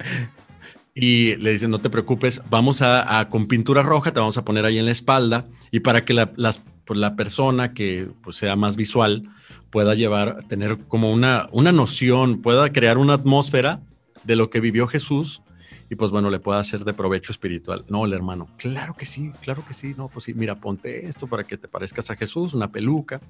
Y 0.94 1.34
le 1.38 1.50
dicen, 1.50 1.72
no 1.72 1.80
te 1.80 1.90
preocupes, 1.90 2.40
vamos 2.48 2.82
a, 2.82 3.28
con 3.30 3.48
pintura 3.48 3.82
roja, 3.82 4.12
te 4.12 4.20
vamos 4.20 4.38
a 4.38 4.44
poner 4.44 4.64
ahí 4.64 4.78
en 4.78 4.84
la 4.84 4.92
espalda 4.92 5.48
y 5.72 5.80
para 5.80 6.04
que 6.04 6.14
la, 6.14 6.32
las, 6.36 6.62
pues, 6.84 7.00
la 7.00 7.16
persona 7.16 7.74
que 7.74 8.06
pues, 8.22 8.36
sea 8.36 8.54
más 8.54 8.76
visual, 8.76 9.28
pueda 9.74 9.96
llevar, 9.96 10.44
tener 10.44 10.78
como 10.86 11.10
una, 11.10 11.48
una 11.50 11.72
noción, 11.72 12.42
pueda 12.42 12.72
crear 12.72 12.96
una 12.96 13.14
atmósfera 13.14 13.82
de 14.22 14.36
lo 14.36 14.48
que 14.48 14.60
vivió 14.60 14.86
Jesús 14.86 15.42
y 15.90 15.96
pues 15.96 16.12
bueno, 16.12 16.30
le 16.30 16.38
pueda 16.38 16.60
hacer 16.60 16.84
de 16.84 16.94
provecho 16.94 17.32
espiritual. 17.32 17.84
No, 17.88 18.04
el 18.04 18.12
hermano, 18.12 18.48
claro 18.56 18.94
que 18.94 19.04
sí, 19.04 19.32
claro 19.42 19.64
que 19.66 19.74
sí, 19.74 19.92
no, 19.96 20.08
pues 20.08 20.26
sí, 20.26 20.34
mira, 20.34 20.60
ponte 20.60 21.06
esto 21.06 21.26
para 21.26 21.42
que 21.42 21.58
te 21.58 21.66
parezcas 21.66 22.08
a 22.08 22.14
Jesús, 22.14 22.54
una 22.54 22.70
peluca, 22.70 23.20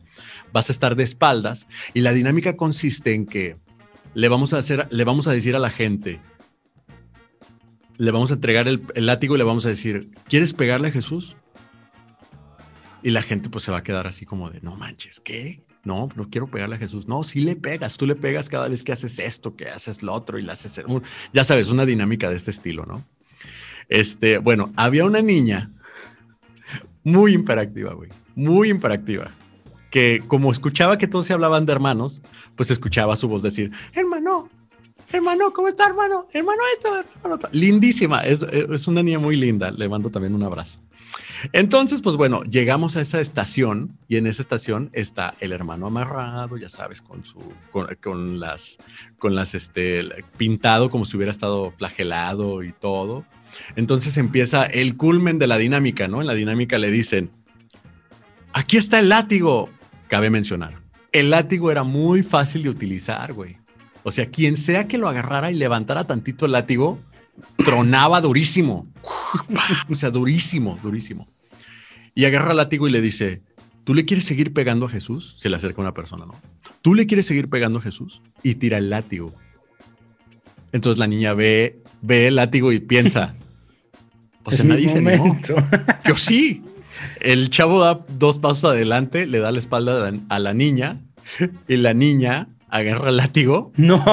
vas 0.53 0.69
a 0.69 0.73
estar 0.73 0.97
de 0.97 1.05
espaldas 1.05 1.67
y 1.95 2.03
la 2.03 2.13
dinámica 2.13 2.59
consiste 2.59 3.15
en 3.15 3.25
que 3.25 3.57
le 4.13 4.29
vamos 4.29 4.53
a 4.53 4.59
hacer, 4.59 4.87
le 4.91 5.05
vamos 5.05 5.27
a 5.27 5.33
decir 5.33 5.57
a 5.57 5.59
la 5.59 5.71
gente, 5.71 6.21
le 7.97 8.11
vamos 8.11 8.33
a 8.33 8.35
entregar 8.35 8.69
el, 8.69 8.83
el 8.95 9.07
látigo 9.07 9.35
y 9.35 9.39
le 9.39 9.45
vamos 9.45 9.65
a 9.65 9.71
decir, 9.71 10.11
¿quieres 10.29 10.53
pegarle 10.53 10.89
a 10.89 10.93
Jesús? 10.93 11.39
Y 13.03 13.09
la 13.11 13.23
gente 13.23 13.49
pues 13.49 13.65
se 13.65 13.73
va 13.73 13.79
a 13.79 13.83
quedar 13.83 14.07
así 14.07 14.27
como 14.27 14.51
de, 14.51 14.61
no 14.61 14.77
manches, 14.77 15.21
¿qué? 15.21 15.65
No, 15.85 16.09
no 16.17 16.29
quiero 16.31 16.47
pegarle 16.47 16.77
a 16.77 16.79
Jesús. 16.79 17.07
No, 17.09 17.25
sí 17.25 17.43
le 17.43 17.57
pegas, 17.57 17.97
tú 17.97 18.07
le 18.07 18.17
pegas 18.17 18.49
cada 18.49 18.69
vez 18.69 18.83
que 18.83 18.93
haces 18.93 19.19
esto, 19.19 19.55
que 19.55 19.69
haces 19.69 20.03
lo 20.03 20.15
otro 20.15 20.39
y 20.39 20.43
le 20.43 20.53
haces, 20.53 20.83
ya 21.33 21.45
sabes, 21.45 21.69
una 21.69 21.85
dinámica 21.85 22.31
de 22.31 22.37
este 22.37 22.51
estilo, 22.51 22.87
¿no? 22.87 23.05
Este, 23.89 24.39
bueno, 24.39 24.73
había 24.77 25.05
una 25.05 25.21
niña 25.21 25.71
muy 27.03 27.35
imperactiva, 27.35 27.93
güey, 27.93 28.11
muy 28.35 28.71
imperactiva, 28.71 29.31
que 29.91 30.23
como 30.27 30.51
escuchaba 30.51 30.97
que 30.97 31.07
todos 31.07 31.27
se 31.27 31.35
hablaban 31.35 31.67
de 31.67 31.73
hermanos, 31.73 32.23
pues 32.57 32.71
escuchaba 32.71 33.17
su 33.17 33.29
voz 33.29 33.43
decir, 33.43 33.71
hermano, 33.93 34.49
hermano, 35.13 35.53
¿cómo 35.53 35.69
está, 35.69 35.87
hermano? 35.87 36.27
Hermano 36.33 36.63
esto, 36.73 36.89
hermano. 37.23 37.39
Lindísima, 37.53 38.21
es, 38.21 38.43
es 38.43 38.89
una 38.89 39.03
niña 39.03 39.19
muy 39.19 39.37
linda, 39.37 39.71
le 39.71 39.89
mando 39.89 40.11
también 40.11 40.35
un 40.35 40.43
abrazo. 40.43 40.81
Entonces, 41.53 42.03
pues 42.03 42.17
bueno, 42.17 42.43
llegamos 42.45 42.97
a 42.97 43.01
esa 43.01 43.21
estación 43.21 43.99
y 44.09 44.17
en 44.17 44.27
esa 44.27 44.43
estación 44.43 44.91
está 44.93 45.35
el 45.41 45.53
hermano 45.53 45.87
amarrado, 45.87 46.57
ya 46.57 46.69
sabes, 46.69 47.03
con 47.03 47.25
su, 47.25 47.41
con, 47.71 48.41
las, 48.41 48.79
con 49.19 49.35
las, 49.35 49.55
este, 49.55 50.09
pintado 50.37 50.91
como 50.91 51.05
si 51.05 51.17
hubiera 51.17 51.31
estado 51.31 51.73
flagelado 51.77 52.63
y 52.63 52.73
todo. 52.73 53.25
Entonces 53.77 54.17
empieza 54.17 54.65
el 54.65 54.97
culmen 54.97 55.39
de 55.39 55.47
la 55.47 55.59
dinámica, 55.59 56.09
¿no? 56.09 56.21
En 56.21 56.27
la 56.27 56.35
dinámica 56.35 56.79
le 56.79 56.91
dicen, 56.91 57.31
aquí 58.53 58.77
está 58.77 58.99
el 58.99 59.09
látigo, 59.09 59.69
cabe 60.09 60.31
mencionar. 60.31 60.83
El 61.13 61.31
látigo 61.31 61.71
era 61.71 61.85
muy 61.85 62.23
fácil 62.23 62.65
de 62.65 62.71
utilizar, 62.71 63.33
güey. 63.33 63.57
O 64.03 64.11
sea, 64.11 64.31
quien 64.31 64.57
sea 64.57 64.87
que 64.87 64.99
lo 64.99 65.09
agarrara 65.09 65.51
y 65.51 65.55
levantara 65.55 66.07
tantito 66.07 66.47
el 66.47 66.53
látigo, 66.53 67.01
tronaba 67.65 68.21
durísimo. 68.21 68.87
o 69.89 69.95
sea, 69.95 70.11
durísimo, 70.11 70.79
durísimo. 70.83 71.27
Y 72.15 72.25
agarra 72.25 72.53
el 72.53 72.57
látigo 72.59 72.87
y 72.89 72.91
le 72.91 73.01
dice, 73.01 73.43
¿tú 73.85 73.95
le 73.95 74.05
quieres 74.05 74.25
seguir 74.25 74.53
pegando 74.53 74.87
a 74.87 74.89
Jesús? 74.89 75.35
Se 75.39 75.51
le 75.51 75.57
acerca 75.57 75.81
una 75.81 75.95
persona, 75.95 76.27
¿no? 76.27 76.35
¿Tú 76.83 76.95
le 76.95 77.07
quieres 77.07 77.27
seguir 77.27 77.49
pegando 77.49 77.79
a 77.79 77.83
Jesús? 77.83 78.23
Y 78.43 78.55
tira 78.57 78.79
el 78.79 78.91
látigo. 78.91 79.35
Entonces 80.73 80.99
la 80.99 81.07
niña 81.07 81.35
ve, 81.35 81.81
ve 82.03 82.29
el 82.29 82.37
látigo 82.37 82.73
y 82.73 82.81
piensa, 82.81 83.35
o 84.45 84.51
sea, 84.51 84.65
nadie 84.65 84.83
dice 84.83 85.01
no. 85.01 85.41
Yo 86.05 86.17
sí. 86.17 86.63
El 87.21 87.51
chavo 87.51 87.81
da 87.81 88.05
dos 88.09 88.39
pasos 88.39 88.65
adelante, 88.71 89.27
le 89.27 89.39
da 89.39 89.51
la 89.51 89.59
espalda 89.59 90.13
a 90.29 90.39
la 90.39 90.55
niña 90.55 91.01
y 91.69 91.77
la 91.77 91.93
niña 91.95 92.49
agarra 92.69 93.11
el 93.11 93.17
látigo 93.17 93.73
No. 93.77 94.05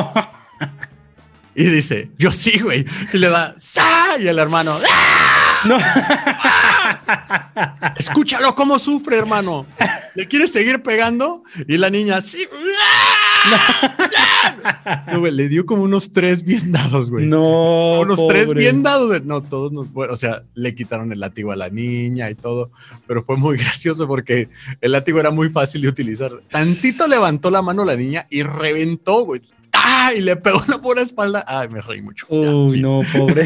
y 1.56 1.66
dice, 1.66 2.10
yo 2.18 2.32
sí, 2.32 2.60
güey. 2.60 2.86
Y 3.14 3.18
le 3.18 3.30
da, 3.30 3.54
¡sa! 3.60 4.18
Y 4.20 4.28
el 4.28 4.40
hermano, 4.40 4.78
¡ah! 4.90 5.62
No. 5.68 5.78
Escúchalo 7.98 8.56
cómo 8.56 8.80
sufre, 8.80 9.18
hermano. 9.18 9.66
¿Le 10.16 10.28
quieres 10.28 10.52
seguir 10.52 10.82
pegando? 10.82 11.44
Y 11.68 11.78
la 11.78 11.90
niña, 11.90 12.22
sí. 12.22 12.48
No, 15.12 15.20
güey, 15.20 15.32
le 15.32 15.50
dio 15.50 15.66
como 15.66 15.84
unos 15.84 16.14
tres 16.14 16.44
bien 16.44 16.72
dados, 16.72 17.10
güey. 17.10 17.26
No. 17.26 18.02
unos 18.02 18.28
tres 18.28 18.54
bien 18.54 18.84
dados. 18.84 19.08
güey. 19.08 19.22
No, 19.24 19.42
todos 19.42 19.72
nos. 19.72 19.92
bueno, 19.92 20.14
o 20.14 20.18
sea, 20.18 20.44
le 20.54 20.76
quitaron 20.76 21.12
el 21.12 21.20
látigo 21.20 21.52
a 21.52 21.56
la 21.56 21.70
niña 21.70 22.30
y 22.30 22.36
todo. 22.36 22.72
Pero 23.08 23.24
fue 23.24 23.38
muy 23.38 23.58
gracioso 23.64 24.08
porque 24.08 24.50
el 24.80 24.92
látigo 24.92 25.20
era 25.20 25.32
muy 25.32 25.50
fácil 25.50 25.82
de 25.82 25.88
utilizar. 25.88 26.32
Tantito 26.50 27.08
levantó 27.08 27.50
la 27.50 27.62
mano 27.62 27.84
la 27.84 27.96
niña 27.96 28.28
y 28.30 28.44
reventó, 28.44 29.26
güey. 29.26 29.42
¡Ah! 29.74 30.14
Y 30.16 30.22
le 30.22 30.36
pegó 30.36 30.62
la 30.68 30.78
pura 30.78 31.02
espalda. 31.02 31.44
Ay, 31.48 31.68
me 31.70 31.82
reí 31.82 32.02
mucho. 32.02 32.28
Uy, 32.30 32.80
no, 32.82 33.02
pobre. 33.12 33.44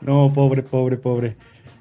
No, 0.00 0.32
pobre, 0.34 0.62
pobre, 0.62 0.96
pobre. 0.96 1.36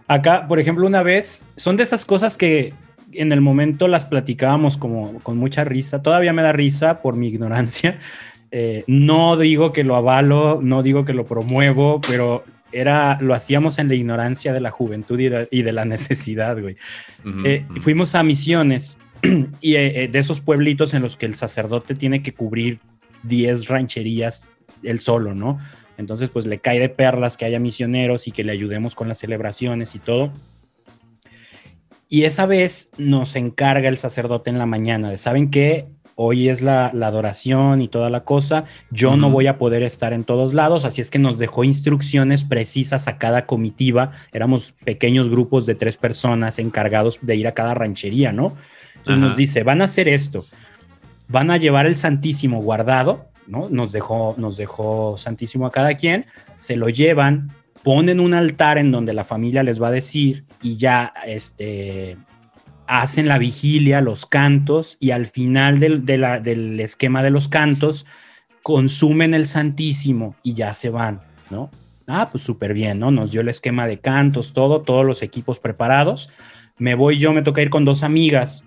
Acá, 0.07 0.47
por 0.47 0.59
ejemplo, 0.59 0.87
una 0.87 1.03
vez, 1.03 1.45
son 1.55 1.77
de 1.77 1.83
esas 1.83 2.05
cosas 2.05 2.37
que 2.37 2.73
en 3.13 3.31
el 3.31 3.41
momento 3.41 3.87
las 3.87 4.05
platicábamos 4.05 4.77
como 4.77 5.19
con 5.19 5.37
mucha 5.37 5.63
risa. 5.63 6.01
Todavía 6.01 6.33
me 6.33 6.41
da 6.41 6.51
risa 6.51 7.01
por 7.01 7.15
mi 7.15 7.27
ignorancia. 7.27 7.99
Eh, 8.51 8.83
no 8.87 9.37
digo 9.37 9.71
que 9.73 9.83
lo 9.83 9.95
avalo, 9.95 10.59
no 10.59 10.81
digo 10.81 11.05
que 11.05 11.13
lo 11.13 11.23
promuevo, 11.23 12.01
pero 12.01 12.43
era, 12.71 13.19
lo 13.21 13.35
hacíamos 13.35 13.77
en 13.77 13.89
la 13.89 13.93
ignorancia 13.93 14.53
de 14.53 14.59
la 14.59 14.71
juventud 14.71 15.19
y 15.19 15.29
de, 15.29 15.47
y 15.51 15.61
de 15.61 15.71
la 15.71 15.85
necesidad, 15.95 16.59
güey. 16.59 16.75
Eh, 17.45 17.63
ujú. 17.69 17.81
fuimos 17.81 18.15
a 18.15 18.23
misiones 18.23 18.97
y 19.61 19.75
eh, 19.75 20.09
de 20.11 20.17
esos 20.17 20.41
pueblitos 20.41 20.95
en 20.95 21.03
los 21.03 21.15
que 21.15 21.27
el 21.27 21.35
sacerdote 21.35 21.93
tiene 21.93 22.23
que 22.23 22.33
cubrir 22.33 22.79
10 23.21 23.67
rancherías 23.67 24.51
él 24.81 24.99
solo, 24.99 25.35
¿no? 25.35 25.59
Entonces, 25.99 26.29
pues 26.29 26.45
le 26.45 26.59
cae 26.59 26.79
de 26.79 26.87
perlas 26.87 27.35
que 27.35 27.43
haya 27.43 27.59
misioneros 27.59 28.25
y 28.29 28.31
que 28.31 28.45
le 28.45 28.53
ayudemos 28.53 28.95
con 28.95 29.09
las 29.09 29.17
celebraciones 29.17 29.95
y 29.95 29.99
todo. 29.99 30.31
Y 32.07 32.23
esa 32.23 32.45
vez 32.45 32.89
nos 32.97 33.35
encarga 33.35 33.89
el 33.89 33.97
sacerdote 33.97 34.49
en 34.49 34.57
la 34.57 34.65
mañana 34.65 35.09
de, 35.09 35.17
¿saben 35.17 35.51
qué? 35.51 35.87
Hoy 36.15 36.47
es 36.47 36.61
la, 36.61 36.91
la 36.93 37.07
adoración 37.07 37.81
y 37.81 37.89
toda 37.89 38.09
la 38.09 38.23
cosa. 38.23 38.63
Yo 38.91 39.17
no 39.17 39.29
voy 39.29 39.47
a 39.47 39.57
poder 39.57 39.83
estar 39.83 40.13
en 40.13 40.23
todos 40.23 40.53
lados, 40.53 40.85
así 40.85 41.01
es 41.01 41.11
que 41.11 41.19
nos 41.19 41.37
dejó 41.37 41.65
instrucciones 41.65 42.45
precisas 42.45 43.09
a 43.09 43.17
cada 43.17 43.45
comitiva. 43.45 44.11
Éramos 44.31 44.71
pequeños 44.85 45.27
grupos 45.27 45.65
de 45.65 45.75
tres 45.75 45.97
personas 45.97 46.59
encargados 46.59 47.19
de 47.21 47.35
ir 47.35 47.47
a 47.47 47.53
cada 47.53 47.73
ranchería, 47.73 48.31
¿no? 48.31 48.55
Entonces 48.95 49.21
nos 49.21 49.35
dice, 49.35 49.63
van 49.63 49.81
a 49.81 49.85
hacer 49.85 50.07
esto. 50.07 50.45
Van 51.27 51.51
a 51.51 51.57
llevar 51.57 51.87
el 51.87 51.95
Santísimo 51.95 52.61
guardado, 52.61 53.28
¿no? 53.49 53.67
Nos 53.69 53.91
dejó, 53.91 54.35
nos 54.37 54.55
dejó 54.57 55.17
Santísimo 55.17 55.65
a 55.65 55.71
cada 55.71 55.95
quien, 55.95 56.25
se 56.57 56.77
lo 56.77 56.87
llevan, 56.89 57.51
ponen 57.83 58.19
un 58.19 58.33
altar 58.33 58.77
en 58.77 58.91
donde 58.91 59.13
la 59.13 59.23
familia 59.23 59.63
les 59.63 59.81
va 59.81 59.87
a 59.87 59.91
decir 59.91 60.45
y 60.61 60.77
ya 60.77 61.13
este, 61.25 62.17
hacen 62.87 63.27
la 63.27 63.37
vigilia, 63.37 64.01
los 64.01 64.25
cantos 64.25 64.97
y 64.99 65.11
al 65.11 65.25
final 65.25 65.79
del, 65.79 66.05
del 66.05 66.79
esquema 66.79 67.23
de 67.23 67.31
los 67.31 67.47
cantos 67.47 68.05
consumen 68.61 69.33
el 69.33 69.47
Santísimo 69.47 70.35
y 70.43 70.53
ya 70.53 70.73
se 70.73 70.89
van, 70.89 71.21
¿no? 71.49 71.71
Ah, 72.07 72.29
pues 72.31 72.43
súper 72.43 72.73
bien, 72.73 72.99
¿no? 72.99 73.11
Nos 73.11 73.31
dio 73.31 73.41
el 73.41 73.49
esquema 73.49 73.85
de 73.85 73.99
cantos, 73.99 74.53
todo, 74.53 74.81
todos 74.81 75.05
los 75.05 75.21
equipos 75.21 75.59
preparados. 75.59 76.29
Me 76.77 76.95
voy 76.95 77.19
yo, 77.19 77.33
me 77.33 77.43
toca 77.43 77.61
ir 77.61 77.69
con 77.69 77.85
dos 77.85 78.01
amigas. 78.01 78.63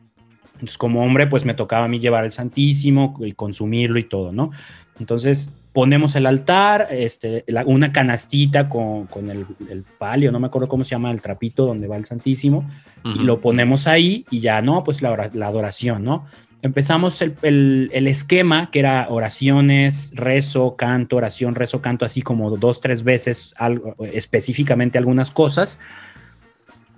Entonces, 0.62 0.78
como 0.78 1.02
hombre, 1.04 1.26
pues 1.26 1.44
me 1.44 1.54
tocaba 1.54 1.86
a 1.86 1.88
mí 1.88 1.98
llevar 1.98 2.24
el 2.24 2.30
Santísimo 2.30 3.18
y 3.20 3.32
consumirlo 3.32 3.98
y 3.98 4.04
todo, 4.04 4.30
¿no? 4.30 4.52
Entonces, 5.00 5.52
ponemos 5.72 6.14
el 6.14 6.26
altar, 6.26 6.86
este, 6.92 7.44
la- 7.48 7.64
una 7.64 7.90
canastita 7.90 8.68
con, 8.68 9.06
con 9.06 9.28
el, 9.28 9.44
el 9.68 9.82
palio, 9.98 10.30
no 10.30 10.38
me 10.38 10.46
acuerdo 10.46 10.68
cómo 10.68 10.84
se 10.84 10.90
llama, 10.90 11.10
el 11.10 11.20
trapito 11.20 11.66
donde 11.66 11.88
va 11.88 11.96
el 11.96 12.04
Santísimo, 12.04 12.70
y 13.04 13.08
Ujú. 13.08 13.24
lo 13.24 13.40
ponemos 13.40 13.88
ahí 13.88 14.24
y 14.30 14.38
ya, 14.38 14.62
¿no? 14.62 14.84
Pues 14.84 15.02
la, 15.02 15.30
la 15.34 15.46
adoración, 15.48 16.04
¿no? 16.04 16.26
Empezamos 16.60 17.20
el, 17.22 17.34
el- 17.42 17.90
el 17.92 18.06
esquema 18.06 18.70
que 18.70 18.78
era 18.78 19.06
oraciones, 19.10 20.12
rezo, 20.14 20.76
canto, 20.76 21.16
oración, 21.16 21.56
rezo, 21.56 21.82
canto, 21.82 22.04
así 22.04 22.22
como 22.22 22.56
dos, 22.56 22.80
tres 22.80 23.02
veces, 23.02 23.52
algo, 23.56 23.96
específicamente 24.12 24.96
algunas 24.96 25.32
cosas. 25.32 25.80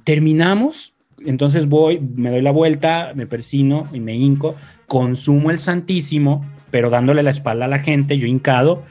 Terminamos, 0.05 0.94
entonces 1.27 1.69
voy, 1.69 2.01
me 2.01 2.31
doy 2.31 2.43
la 2.43 2.51
vuelta, 2.51 3.13
me 3.15 3.27
persino 3.27 3.87
y 3.93 4.01
me 4.01 4.15
hinco, 4.15 4.55
consumo 4.87 5.51
el 5.51 5.59
Santísimo, 5.59 6.45
pero 6.71 6.91
dándole 6.91 7.23
la 7.23 7.31
espalda 7.31 7.65
a 7.67 7.69
la 7.69 7.79
gente, 7.79 8.19
yo 8.19 8.27
hincado, 8.27 8.85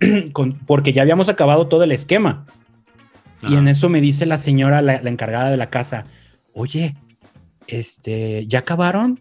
con- 0.32 0.54
porque 0.66 0.92
ya 0.92 1.02
habíamos 1.02 1.28
acabado 1.28 1.66
todo 1.66 1.84
el 1.84 1.92
esquema. 1.92 2.46
Y 3.48 3.54
en 3.56 3.68
eso 3.68 3.88
me 3.88 4.00
dice 4.02 4.26
la 4.26 4.36
señora, 4.36 4.82
la, 4.82 5.00
la 5.00 5.08
encargada 5.10 5.50
de 5.50 5.56
la 5.56 5.70
casa, 5.70 6.04
oye, 6.52 6.94
este, 7.68 8.46
¿ya 8.46 8.60
acabaron? 8.60 9.20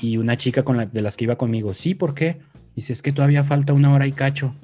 Y 0.00 0.16
una 0.16 0.36
chica 0.36 0.64
con 0.64 0.76
la, 0.76 0.86
de 0.86 1.02
las 1.02 1.16
que 1.16 1.24
iba 1.24 1.36
conmigo, 1.36 1.72
sí, 1.74 1.94
¿por 1.94 2.14
qué? 2.14 2.40
Dice, 2.74 2.92
es 2.92 3.00
que 3.02 3.12
todavía 3.12 3.44
falta 3.44 3.72
una 3.72 3.92
hora 3.92 4.06
y 4.08 4.12
cacho. 4.12 4.54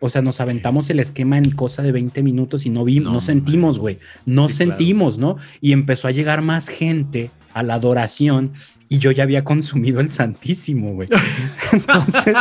O 0.00 0.08
sea, 0.08 0.22
nos 0.22 0.40
aventamos 0.40 0.90
el 0.90 1.00
esquema 1.00 1.38
en 1.38 1.50
cosa 1.50 1.82
de 1.82 1.92
20 1.92 2.22
minutos 2.22 2.66
y 2.66 2.70
no 2.70 2.84
vimos, 2.84 3.08
No 3.08 3.14
no, 3.14 3.20
sentimos, 3.20 3.78
güey. 3.78 3.98
No 4.26 4.48
Sí, 4.48 4.54
claro. 4.56 4.70
sentimos, 4.72 5.18
¿no? 5.18 5.36
Y 5.60 5.72
empezó 5.72 6.08
a 6.08 6.10
llegar 6.10 6.42
más 6.42 6.68
gente 6.68 7.30
a 7.54 7.62
la 7.62 7.74
adoración 7.74 8.52
y 8.88 8.98
yo 8.98 9.10
ya 9.10 9.24
había 9.24 9.42
consumido 9.42 10.00
el 10.00 10.10
Santísimo, 10.10 10.92
güey. 10.94 11.08
Entonces 11.72 12.36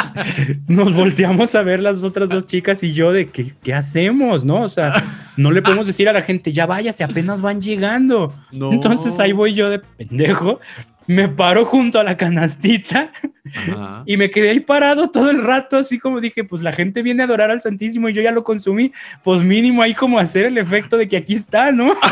nos 0.68 0.94
volteamos 0.94 1.56
a 1.56 1.64
ver 1.64 1.80
las 1.80 2.04
otras 2.04 2.30
dos 2.30 2.48
chicas 2.48 2.84
y 2.84 2.94
yo 2.94 3.12
de 3.12 3.30
¿qué, 3.30 3.54
qué 3.64 3.74
hacemos, 3.74 4.46
¿no? 4.46 4.62
O 4.62 4.68
sea, 4.68 4.94
no 5.38 5.52
le 5.52 5.62
podemos 5.62 5.88
decir 5.88 6.08
a 6.08 6.14
la 6.14 6.22
gente, 6.22 6.52
ya 6.54 6.66
váyase, 6.66 7.04
apenas 7.04 7.42
van 7.42 7.62
llegando. 7.62 8.34
No. 8.52 8.74
Entonces 8.74 9.20
ahí 9.20 9.32
voy 9.32 9.54
yo 9.54 9.70
de 9.70 9.80
pendejo, 9.80 10.60
me 11.08 11.30
paro 11.30 11.66
junto 11.66 12.00
a 12.00 12.04
la 12.04 12.18
canastita 12.18 13.12
Ajá. 13.54 14.04
y 14.08 14.18
me 14.18 14.30
quedé 14.32 14.50
ahí 14.50 14.60
parado 14.60 15.10
todo 15.12 15.30
el 15.30 15.44
rato, 15.44 15.78
así 15.78 16.00
como 16.00 16.20
dije, 16.20 16.44
pues 16.44 16.62
la 16.64 16.72
gente 16.74 17.02
viene 17.04 17.22
a 17.22 17.26
adorar 17.26 17.52
al 17.52 17.62
Santísimo 17.62 18.10
y 18.10 18.14
yo 18.14 18.22
ya 18.22 18.32
lo 18.32 18.44
consumí, 18.44 18.92
pues 19.24 19.42
mínimo 19.44 19.82
ahí 19.82 19.94
como 19.94 20.18
hacer 20.20 20.46
el 20.46 20.58
efecto 20.58 20.98
de 20.98 21.08
que 21.08 21.18
aquí 21.18 21.34
está, 21.36 21.72
¿no? 21.72 21.94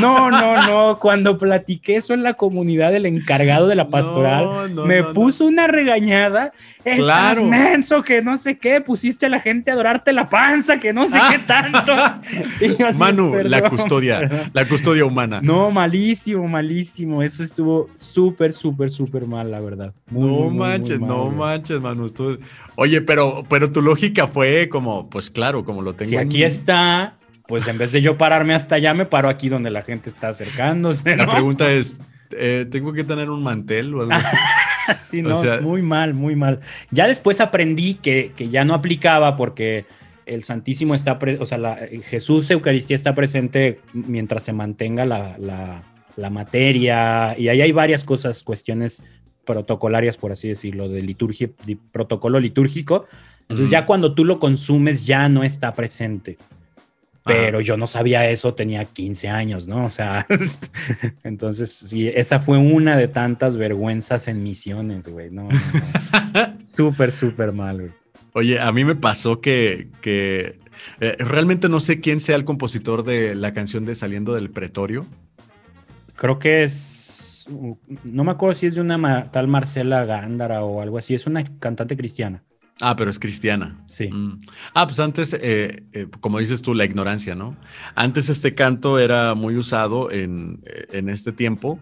No, 0.00 0.32
no, 0.32 0.66
no, 0.66 0.98
cuando 0.98 1.38
platiqué 1.38 1.94
eso 1.96 2.12
en 2.12 2.24
la 2.24 2.34
comunidad 2.34 2.90
del 2.90 3.06
encargado 3.06 3.68
de 3.68 3.76
la 3.76 3.88
pastoral, 3.88 4.44
No, 4.44 4.68
no, 4.68 4.84
me 4.84 5.00
no, 5.00 5.12
puso 5.12 5.44
una 5.46 5.68
regañada, 5.68 6.52
estás 6.84 6.96
Claro. 7.04 7.44
menso, 7.44 8.02
que 8.02 8.20
no 8.20 8.36
sé 8.36 8.58
qué, 8.58 8.80
pusiste 8.80 9.26
a 9.26 9.28
la 9.28 9.38
gente 9.38 9.70
a 9.70 9.74
adorarte 9.74 10.12
la 10.12 10.28
panza, 10.28 10.80
que 10.80 10.92
no 10.92 11.06
sé 11.06 11.18
qué 11.30 11.38
tanto. 11.46 11.94
Yo 12.78 12.86
así, 12.88 12.98
Manu, 12.98 13.32
la 13.44 13.58
"Perdón, 13.60 13.70
custodia, 13.70 14.18
perdón". 14.18 14.40
la 14.52 14.64
custodia 14.64 15.04
humana. 15.04 15.38
No, 15.40 15.70
malísimo, 15.70 16.48
malísimo. 16.48 17.22
Eso 17.22 17.44
estuvo 17.44 17.88
súper, 18.10 18.52
súper, 18.52 18.90
súper 18.90 19.26
mal, 19.26 19.50
la 19.50 19.60
verdad. 19.60 19.94
Muy, 20.10 20.22
No 20.22 20.28
muy, 20.28 20.38
muy, 20.40 20.48
muy 20.50 20.58
manches, 20.58 21.00
mal, 21.00 21.08
no 21.08 21.24
güey. 21.26 21.36
manches, 21.36 21.80
Manu. 21.80 22.06
estuvo- 22.06 22.38
Oye, 22.76 23.00
pero, 23.00 23.44
pero 23.48 23.70
tu 23.70 23.82
lógica 23.82 24.26
fue 24.26 24.68
como, 24.68 25.08
pues 25.10 25.30
claro, 25.30 25.64
como 25.64 25.82
lo 25.82 25.94
tengo. 25.94 26.10
Si 26.10 26.16
aquí 26.16 26.42
está, 26.44 27.16
pues 27.46 27.66
en 27.68 27.78
vez 27.78 27.92
de 27.92 28.00
yo 28.00 28.16
pararme 28.18 28.54
hasta 28.54 28.74
allá, 28.76 28.94
me 28.94 29.06
paro 29.06 29.28
aquí 29.28 29.48
donde 29.48 29.70
la 29.70 29.82
gente 29.82 30.08
está 30.10 30.28
acercándose. 30.28 31.16
La 31.16 31.28
pregunta 31.28 31.70
es, 31.72 32.00
eh, 32.36 32.66
¿tengo 32.70 32.92
que 32.92 33.04
tener 33.04 33.30
un 33.30 33.42
mantel 33.42 33.94
o 33.94 34.00
algo 34.02 34.12
así? 34.12 34.36
Sí, 34.98 35.20
O 35.20 35.28
no, 35.28 35.36
sea- 35.36 35.60
muy 35.60 35.82
mal, 35.82 36.14
muy 36.14 36.34
mal. 36.34 36.58
Ya 36.90 37.06
después 37.06 37.40
aprendí 37.40 37.94
que, 37.94 38.32
que 38.36 38.48
ya 38.48 38.64
no 38.64 38.74
aplicaba 38.74 39.36
porque 39.36 39.84
el 40.26 40.42
Santísimo 40.42 40.94
está, 40.96 41.18
o 41.38 41.46
sea, 41.46 41.58
la, 41.58 41.78
Jesús 42.08 42.50
Eucaristía 42.50 42.96
está 42.96 43.14
presente 43.14 43.80
mientras 43.92 44.42
se 44.42 44.52
mantenga 44.52 45.04
la, 45.04 45.36
la- 45.38 45.82
la 46.20 46.30
materia 46.30 47.34
y 47.38 47.48
ahí 47.48 47.60
hay 47.60 47.72
varias 47.72 48.04
cosas, 48.04 48.42
cuestiones 48.42 49.02
protocolarias, 49.44 50.16
por 50.16 50.32
así 50.32 50.48
decirlo, 50.48 50.88
de 50.88 51.02
liturgia, 51.02 51.50
de 51.66 51.76
protocolo 51.90 52.38
litúrgico. 52.38 53.06
Entonces 53.42 53.66
Ujú. 53.66 53.72
ya 53.72 53.86
cuando 53.86 54.14
tú 54.14 54.24
lo 54.24 54.38
consumes 54.38 55.06
ya 55.06 55.28
no 55.28 55.42
está 55.42 55.74
presente. 55.74 56.38
Pero 57.22 57.60
yo 57.60 57.76
no 57.76 57.86
sabía 57.86 58.28
eso, 58.30 58.54
tenía 58.54 58.84
15 58.84 59.28
años, 59.28 59.66
¿no? 59.66 59.84
O 59.84 59.90
sea, 59.90 60.26
entonces 61.22 61.70
sí, 61.70 62.08
esa 62.08 62.40
fue 62.40 62.58
una 62.58 62.96
de 62.96 63.08
tantas 63.08 63.56
vergüenzas 63.56 64.26
en 64.26 64.42
misiones, 64.42 65.06
güey. 65.06 65.30
No, 65.30 65.42
no, 65.42 65.50
no. 65.50 66.54
súper, 66.64 67.12
súper 67.12 67.52
mal, 67.52 67.80
güey. 67.80 67.92
Oye, 68.32 68.58
a 68.58 68.72
mí 68.72 68.84
me 68.84 68.94
pasó 68.94 69.40
que, 69.40 69.88
que 70.00 70.60
eh, 71.00 71.16
realmente 71.18 71.68
no 71.68 71.80
sé 71.80 72.00
quién 72.00 72.20
sea 72.20 72.36
el 72.36 72.44
compositor 72.44 73.04
de 73.04 73.34
la 73.34 73.52
canción 73.52 73.84
de 73.84 73.94
Saliendo 73.94 74.34
del 74.34 74.50
Pretorio. 74.50 75.06
Creo 76.20 76.38
que 76.38 76.64
es, 76.64 77.46
no 78.04 78.24
me 78.24 78.30
acuerdo 78.30 78.54
si 78.54 78.66
es 78.66 78.74
de 78.74 78.82
una 78.82 79.32
tal 79.32 79.48
Marcela 79.48 80.04
Gándara 80.04 80.62
o 80.62 80.82
algo 80.82 80.98
así, 80.98 81.14
es 81.14 81.26
una 81.26 81.42
cantante 81.58 81.96
cristiana. 81.96 82.44
Ah, 82.78 82.94
pero 82.94 83.10
es 83.10 83.18
cristiana. 83.18 83.82
Sí. 83.86 84.12
Mm. 84.12 84.38
Ah, 84.74 84.86
pues 84.86 85.00
antes, 85.00 85.32
eh, 85.32 85.82
eh, 85.94 86.08
como 86.20 86.38
dices 86.38 86.60
tú, 86.60 86.74
la 86.74 86.84
ignorancia, 86.84 87.34
¿no? 87.34 87.56
Antes 87.94 88.28
este 88.28 88.54
canto 88.54 88.98
era 88.98 89.34
muy 89.34 89.56
usado 89.56 90.10
en, 90.10 90.62
eh, 90.66 90.88
en 90.92 91.08
este 91.08 91.32
tiempo, 91.32 91.80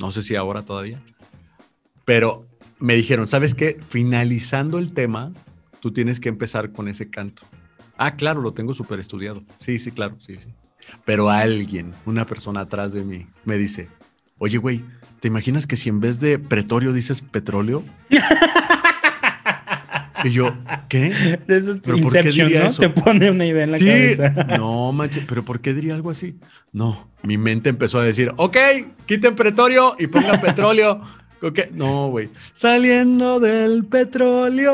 no 0.00 0.10
sé 0.10 0.24
si 0.24 0.34
ahora 0.34 0.62
todavía, 0.62 1.00
pero 2.04 2.48
me 2.80 2.96
dijeron, 2.96 3.28
¿sabes 3.28 3.54
qué? 3.54 3.78
Finalizando 3.88 4.80
el 4.80 4.92
tema, 4.92 5.32
tú 5.78 5.92
tienes 5.92 6.18
que 6.18 6.28
empezar 6.28 6.72
con 6.72 6.88
ese 6.88 7.10
canto. 7.10 7.44
Ah, 7.96 8.16
claro, 8.16 8.42
lo 8.42 8.52
tengo 8.54 8.74
súper 8.74 8.98
estudiado. 8.98 9.44
Sí, 9.60 9.78
sí, 9.78 9.92
claro, 9.92 10.16
sí, 10.18 10.36
sí. 10.40 10.48
Pero 11.04 11.30
alguien, 11.30 11.92
una 12.06 12.26
persona 12.26 12.60
atrás 12.60 12.92
de 12.92 13.04
mí, 13.04 13.26
me 13.44 13.56
dice, 13.56 13.88
oye, 14.38 14.58
güey, 14.58 14.82
¿te 15.20 15.28
imaginas 15.28 15.66
que 15.66 15.76
si 15.76 15.88
en 15.88 16.00
vez 16.00 16.20
de 16.20 16.38
pretorio 16.38 16.92
dices 16.92 17.22
petróleo? 17.22 17.84
y 20.24 20.30
yo, 20.30 20.56
¿qué? 20.88 21.38
De 21.46 21.56
esos 21.56 21.78
¿Pero 21.78 21.98
por 21.98 22.12
qué 22.12 22.22
diría 22.22 22.60
¿no? 22.60 22.66
Eso? 22.66 22.80
Te 22.80 22.90
pone 22.90 23.30
una 23.30 23.46
idea 23.46 23.64
en 23.64 23.72
la 23.72 23.78
sí. 23.78 23.86
cabeza. 23.86 24.46
No, 24.58 24.92
manches, 24.92 25.24
¿pero 25.28 25.44
por 25.44 25.60
qué 25.60 25.74
diría 25.74 25.94
algo 25.94 26.10
así? 26.10 26.38
No, 26.72 27.10
mi 27.22 27.38
mente 27.38 27.70
empezó 27.70 28.00
a 28.00 28.04
decir, 28.04 28.32
ok, 28.36 28.56
quiten 29.06 29.34
pretorio 29.34 29.94
y 29.98 30.06
pongan 30.06 30.40
petróleo. 30.40 31.00
No, 31.72 32.08
güey. 32.08 32.28
Saliendo 32.52 33.38
del 33.38 33.84
petróleo. 33.84 34.72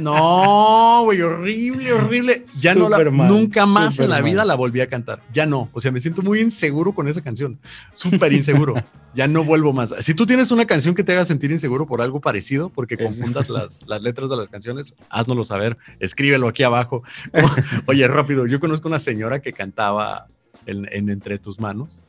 no, 0.00 1.02
güey, 1.04 1.22
horrible, 1.22 1.92
horrible. 1.92 2.44
Ya 2.60 2.74
no 2.74 2.88
la, 2.88 3.02
nunca 3.04 3.64
más 3.64 3.98
en 3.98 4.10
la 4.10 4.20
vida 4.20 4.44
la 4.44 4.54
volví 4.54 4.80
a 4.80 4.88
cantar. 4.88 5.22
Ya 5.32 5.46
no. 5.46 5.70
O 5.72 5.80
sea, 5.80 5.92
me 5.92 6.00
siento 6.00 6.22
muy 6.22 6.40
inseguro 6.40 6.92
con 6.92 7.08
esa 7.08 7.22
canción. 7.22 7.58
Súper 7.92 8.32
inseguro. 8.32 8.74
ya 9.14 9.26
no 9.28 9.44
vuelvo 9.44 9.72
más. 9.72 9.94
Si 10.00 10.14
tú 10.14 10.26
tienes 10.26 10.50
una 10.50 10.66
canción 10.66 10.94
que 10.94 11.02
te 11.02 11.12
haga 11.12 11.24
sentir 11.24 11.50
inseguro 11.50 11.86
por 11.86 12.02
algo 12.02 12.20
parecido, 12.20 12.68
porque 12.68 12.98
confundas 12.98 13.48
las, 13.48 13.80
las 13.86 14.02
letras 14.02 14.28
de 14.28 14.36
las 14.36 14.50
canciones, 14.50 14.94
háznoslo 15.08 15.44
saber. 15.44 15.78
Escríbelo 16.00 16.48
aquí 16.48 16.64
abajo. 16.64 17.02
Oye, 17.86 18.06
rápido. 18.08 18.46
Yo 18.46 18.60
conozco 18.60 18.88
una 18.88 18.98
señora 18.98 19.40
que 19.40 19.52
cantaba 19.52 20.26
en, 20.66 20.86
en 20.92 21.08
Entre 21.08 21.38
tus 21.38 21.60
manos 21.60 22.04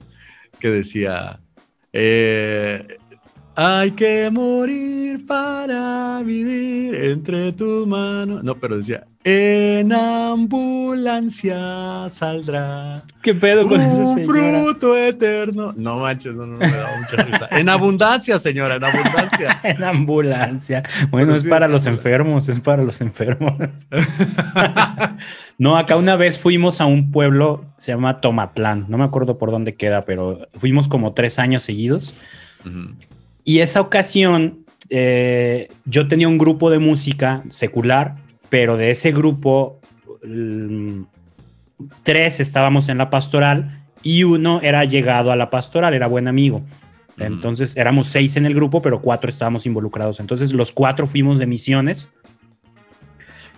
que 0.60 0.70
decía. 0.70 1.39
Eh, 1.93 2.98
hay 3.60 3.89
que 3.89 4.30
morir 4.30 5.26
para 5.26 6.22
vivir 6.24 6.93
entre 6.93 7.51
tus 7.53 7.88
manos. 7.88 8.43
No, 8.43 8.53
pero 8.60 8.78
decía, 8.78 9.08
en 9.24 9.91
ambulancia 9.91 11.58
saldrá. 12.08 13.03
¿Qué 13.24 13.34
pedo 13.34 13.68
con 13.68 13.82
esa 13.82 14.14
señora? 14.14 14.62
fruto 14.62 14.95
eterno. 14.95 15.74
No 15.76 15.97
manches, 15.97 16.36
no, 16.36 16.45
no, 16.45 16.60
me 16.60 16.70
da 16.70 16.88
mucha 16.99 17.24
risa. 17.24 17.49
En 17.58 17.68
abundancia, 17.68 18.38
señora, 18.38 18.76
en 18.76 18.84
abundancia. 18.84 19.60
en 19.64 19.84
ambulancia. 19.84 20.84
Bueno, 21.10 21.34
es 21.34 21.47
para 21.47 21.68
los 21.68 21.88
enfermos, 21.88 22.49
es 22.49 22.60
para 22.60 22.84
los 22.84 23.01
enfermos. 23.01 23.55
no, 25.58 25.78
acá 25.78 25.95
una 25.95 26.16
vez 26.16 26.38
fuimos 26.38 26.80
a 26.80 26.86
un 26.86 27.12
pueblo, 27.12 27.66
se 27.78 27.91
llama 27.91 28.22
Tomatlán. 28.22 28.86
No 28.88 28.99
me 28.99 29.03
acuerdo 29.03 29.39
por 29.39 29.49
dónde 29.49 29.74
queda, 29.74 30.05
pero 30.05 30.47
fuimos 30.53 30.88
como 30.88 31.16
tres 31.16 31.39
años 31.39 31.64
seguidos. 31.64 32.14
Y 33.48 33.62
esa 33.62 33.80
ocasión, 33.80 34.66
eh, 34.89 35.70
yo 35.86 36.10
tenía 36.10 36.28
un 36.28 36.38
grupo 36.38 36.70
de 36.70 36.80
música 36.80 37.45
secular, 37.50 38.18
pero 38.50 38.76
de 38.76 38.91
ese 38.91 39.14
grupo, 39.14 39.80
mm, 40.22 41.04
tres 42.04 42.41
estábamos 42.41 42.89
en 42.89 42.98
la 42.98 43.10
pastoral 43.10 43.86
y 44.04 44.24
uno 44.24 44.60
era 44.62 44.84
llegado 44.84 45.32
a 45.32 45.38
la 45.38 45.50
pastoral, 45.50 45.93
era 45.93 46.08
buen 46.08 46.28
amigo. 46.28 46.62
Entonces 47.18 47.78
éramos 47.78 48.08
seis 48.08 48.36
en 48.36 48.45
el 48.45 48.54
grupo, 48.54 48.82
pero 48.82 49.02
cuatro 49.02 49.30
estábamos 49.30 49.66
involucrados. 49.66 50.20
Entonces 50.20 50.52
los 50.52 50.74
cuatro 50.74 51.08
fuimos 51.08 51.39
de 51.39 51.45
misiones. 51.48 52.12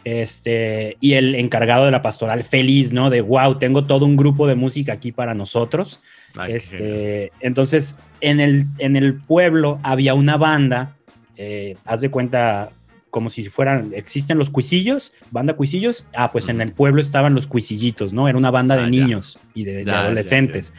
Este, 0.04 0.98
y 1.02 1.14
el 1.14 1.34
encargado 1.34 1.86
de 1.86 1.92
la 1.92 2.04
pastoral 2.04 2.44
feliz, 2.44 2.94
¿no? 2.94 3.10
De 3.10 3.22
wow, 3.22 3.58
tengo 3.58 3.86
todo 3.86 4.06
un 4.06 4.18
grupo 4.18 4.46
de 4.46 4.54
música 4.54 4.94
aquí 4.94 5.12
para 5.12 5.34
nosotros 5.34 6.00
este, 6.47 7.32
entonces, 7.39 7.97
en 8.21 8.39
el, 8.39 8.65
en 8.77 8.95
el 8.95 9.15
pueblo 9.15 9.80
había 9.84 10.13
una 10.13 10.38
banda, 10.38 10.95
eh, 11.38 11.75
haz 11.86 12.01
de 12.01 12.11
cuenta 12.11 12.71
como 13.09 13.30
si 13.30 13.43
fueran, 13.45 13.91
existen 13.95 14.38
los 14.38 14.49
cuisillos, 14.49 15.13
banda 15.32 15.55
cuisillos, 15.55 16.05
ah, 16.15 16.32
pues 16.32 16.47
en 16.49 16.61
el 16.61 16.73
pueblo 16.73 17.01
estaban 17.01 17.34
los 17.34 17.47
cuisillitos, 17.47 18.13
¿no? 18.13 18.27
Era 18.27 18.38
una 18.38 18.51
banda 18.51 18.75
de 18.75 18.84
ah, 18.84 18.89
niños 18.89 19.39
y 19.53 19.63
de, 19.63 19.89
adolescentes. 19.91 20.73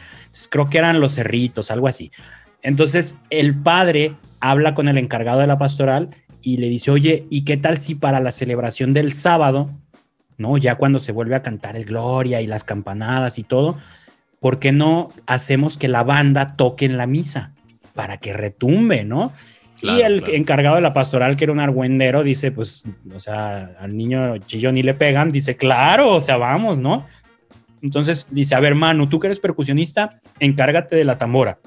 creo 0.49 0.69
que 0.69 0.77
eran 0.77 0.99
los 0.99 1.15
cerritos, 1.15 1.71
algo 1.71 1.87
así. 1.87 2.11
Entonces, 2.63 3.17
el 3.29 3.55
padre 3.55 4.15
habla 4.39 4.73
con 4.73 4.87
el 4.87 4.97
encargado 4.97 5.39
de 5.39 5.47
la 5.47 5.57
pastoral 5.57 6.15
y 6.41 6.57
le 6.57 6.69
dice, 6.69 6.91
oye, 6.91 7.25
¿y 7.29 7.43
qué 7.43 7.57
tal 7.57 7.79
si 7.79 7.95
para 7.95 8.19
la 8.19 8.31
celebración 8.31 8.93
del 8.93 9.13
sábado, 9.13 9.69
¿no? 10.37 10.57
Ya 10.57 10.75
cuando 10.75 10.99
se 10.99 11.11
vuelve 11.11 11.35
a 11.35 11.43
cantar 11.43 11.75
el 11.75 11.85
Gloria 11.85 12.41
y 12.41 12.47
las 12.47 12.63
campanadas 12.63 13.39
y 13.39 13.43
todo, 13.43 13.77
¿por 14.41 14.59
qué 14.59 14.73
no 14.73 15.09
hacemos 15.27 15.77
que 15.77 15.87
la 15.87 16.03
banda 16.03 16.57
toque 16.57 16.83
en 16.83 16.97
la 16.97 17.07
misa? 17.07 17.53
Para 17.93 18.17
que 18.17 18.33
retumbe, 18.33 19.05
¿no? 19.05 19.31
y 19.83 20.01
el 20.01 20.23
encargado 20.27 20.75
de 20.75 20.81
la 20.81 20.93
pastoral, 20.93 21.37
que 21.37 21.45
era 21.45 21.53
un 21.53 21.59
argüendero, 21.59 22.23
dice, 22.23 22.51
pues, 22.51 22.83
o 23.15 23.19
sea, 23.19 23.75
al 23.79 23.97
niño 23.97 24.37
chillón 24.37 24.77
y 24.77 24.83
le 24.83 24.93
pegan, 24.93 25.29
dice, 25.31 25.55
claro, 25.57 26.13
o 26.13 26.21
sea, 26.21 26.37
vamos, 26.37 26.77
¿no? 26.77 27.07
Entonces 27.81 28.27
dice, 28.29 28.53
a 28.53 28.59
ver, 28.59 28.75
Manu, 28.75 29.07
tú 29.07 29.19
que 29.19 29.27
eres 29.27 29.39
percusionista, 29.39 30.21
encárgate 30.39 30.95
de 30.95 31.05
la 31.05 31.17
tambora. 31.17 31.59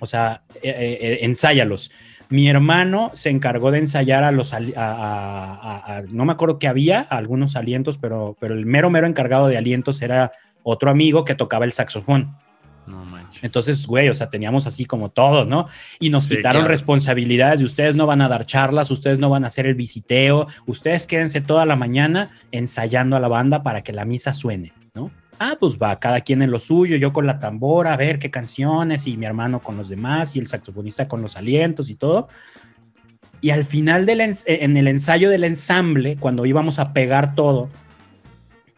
O 0.00 0.06
sea, 0.06 0.42
eh, 0.56 0.70
eh, 0.70 0.98
eh, 1.00 1.18
ensáyalos. 1.22 1.92
Mi 2.32 2.48
hermano 2.48 3.10
se 3.12 3.28
encargó 3.28 3.70
de 3.70 3.80
ensayar 3.80 4.24
a 4.24 4.32
los, 4.32 4.54
no 4.54 6.24
me 6.24 6.32
acuerdo 6.32 6.58
qué 6.58 6.66
había, 6.66 7.00
algunos 7.00 7.56
alientos, 7.56 7.98
pero, 7.98 8.38
pero 8.40 8.54
el 8.54 8.64
mero, 8.64 8.88
mero 8.88 9.06
encargado 9.06 9.48
de 9.48 9.58
alientos 9.58 10.00
era 10.00 10.32
otro 10.62 10.90
amigo 10.90 11.26
que 11.26 11.34
tocaba 11.34 11.66
el 11.66 11.72
saxofón. 11.72 12.34
No 12.86 13.04
manches. 13.04 13.44
Entonces, 13.44 13.86
güey, 13.86 14.08
o 14.08 14.14
sea, 14.14 14.30
teníamos 14.30 14.66
así 14.66 14.86
como 14.86 15.10
todos, 15.10 15.46
¿no? 15.46 15.66
Y 16.00 16.08
nos 16.08 16.26
quitaron 16.26 16.64
responsabilidades 16.64 17.58
de 17.58 17.66
ustedes 17.66 17.96
no 17.96 18.06
van 18.06 18.22
a 18.22 18.30
dar 18.30 18.46
charlas, 18.46 18.90
ustedes 18.90 19.18
no 19.18 19.28
van 19.28 19.44
a 19.44 19.48
hacer 19.48 19.66
el 19.66 19.74
visiteo, 19.74 20.46
ustedes 20.64 21.06
quédense 21.06 21.42
toda 21.42 21.66
la 21.66 21.76
mañana 21.76 22.30
ensayando 22.50 23.14
a 23.14 23.20
la 23.20 23.28
banda 23.28 23.62
para 23.62 23.82
que 23.82 23.92
la 23.92 24.06
misa 24.06 24.32
suene. 24.32 24.72
Ah, 25.38 25.56
pues 25.58 25.78
va, 25.78 25.98
cada 25.98 26.20
quien 26.20 26.42
en 26.42 26.50
lo 26.50 26.58
suyo, 26.58 26.96
yo 26.96 27.12
con 27.12 27.26
la 27.26 27.38
tambora, 27.38 27.94
a 27.94 27.96
ver 27.96 28.18
qué 28.18 28.30
canciones, 28.30 29.06
y 29.06 29.16
mi 29.16 29.26
hermano 29.26 29.60
con 29.60 29.76
los 29.76 29.88
demás, 29.88 30.36
y 30.36 30.38
el 30.38 30.48
saxofonista 30.48 31.08
con 31.08 31.22
los 31.22 31.36
alientos 31.36 31.90
y 31.90 31.94
todo. 31.94 32.28
Y 33.40 33.50
al 33.50 33.64
final 33.64 34.06
del 34.06 34.20
en 34.20 34.76
el 34.76 34.86
ensayo 34.86 35.28
del 35.30 35.44
ensamble, 35.44 36.16
cuando 36.16 36.46
íbamos 36.46 36.78
a 36.78 36.92
pegar 36.92 37.34
todo, 37.34 37.68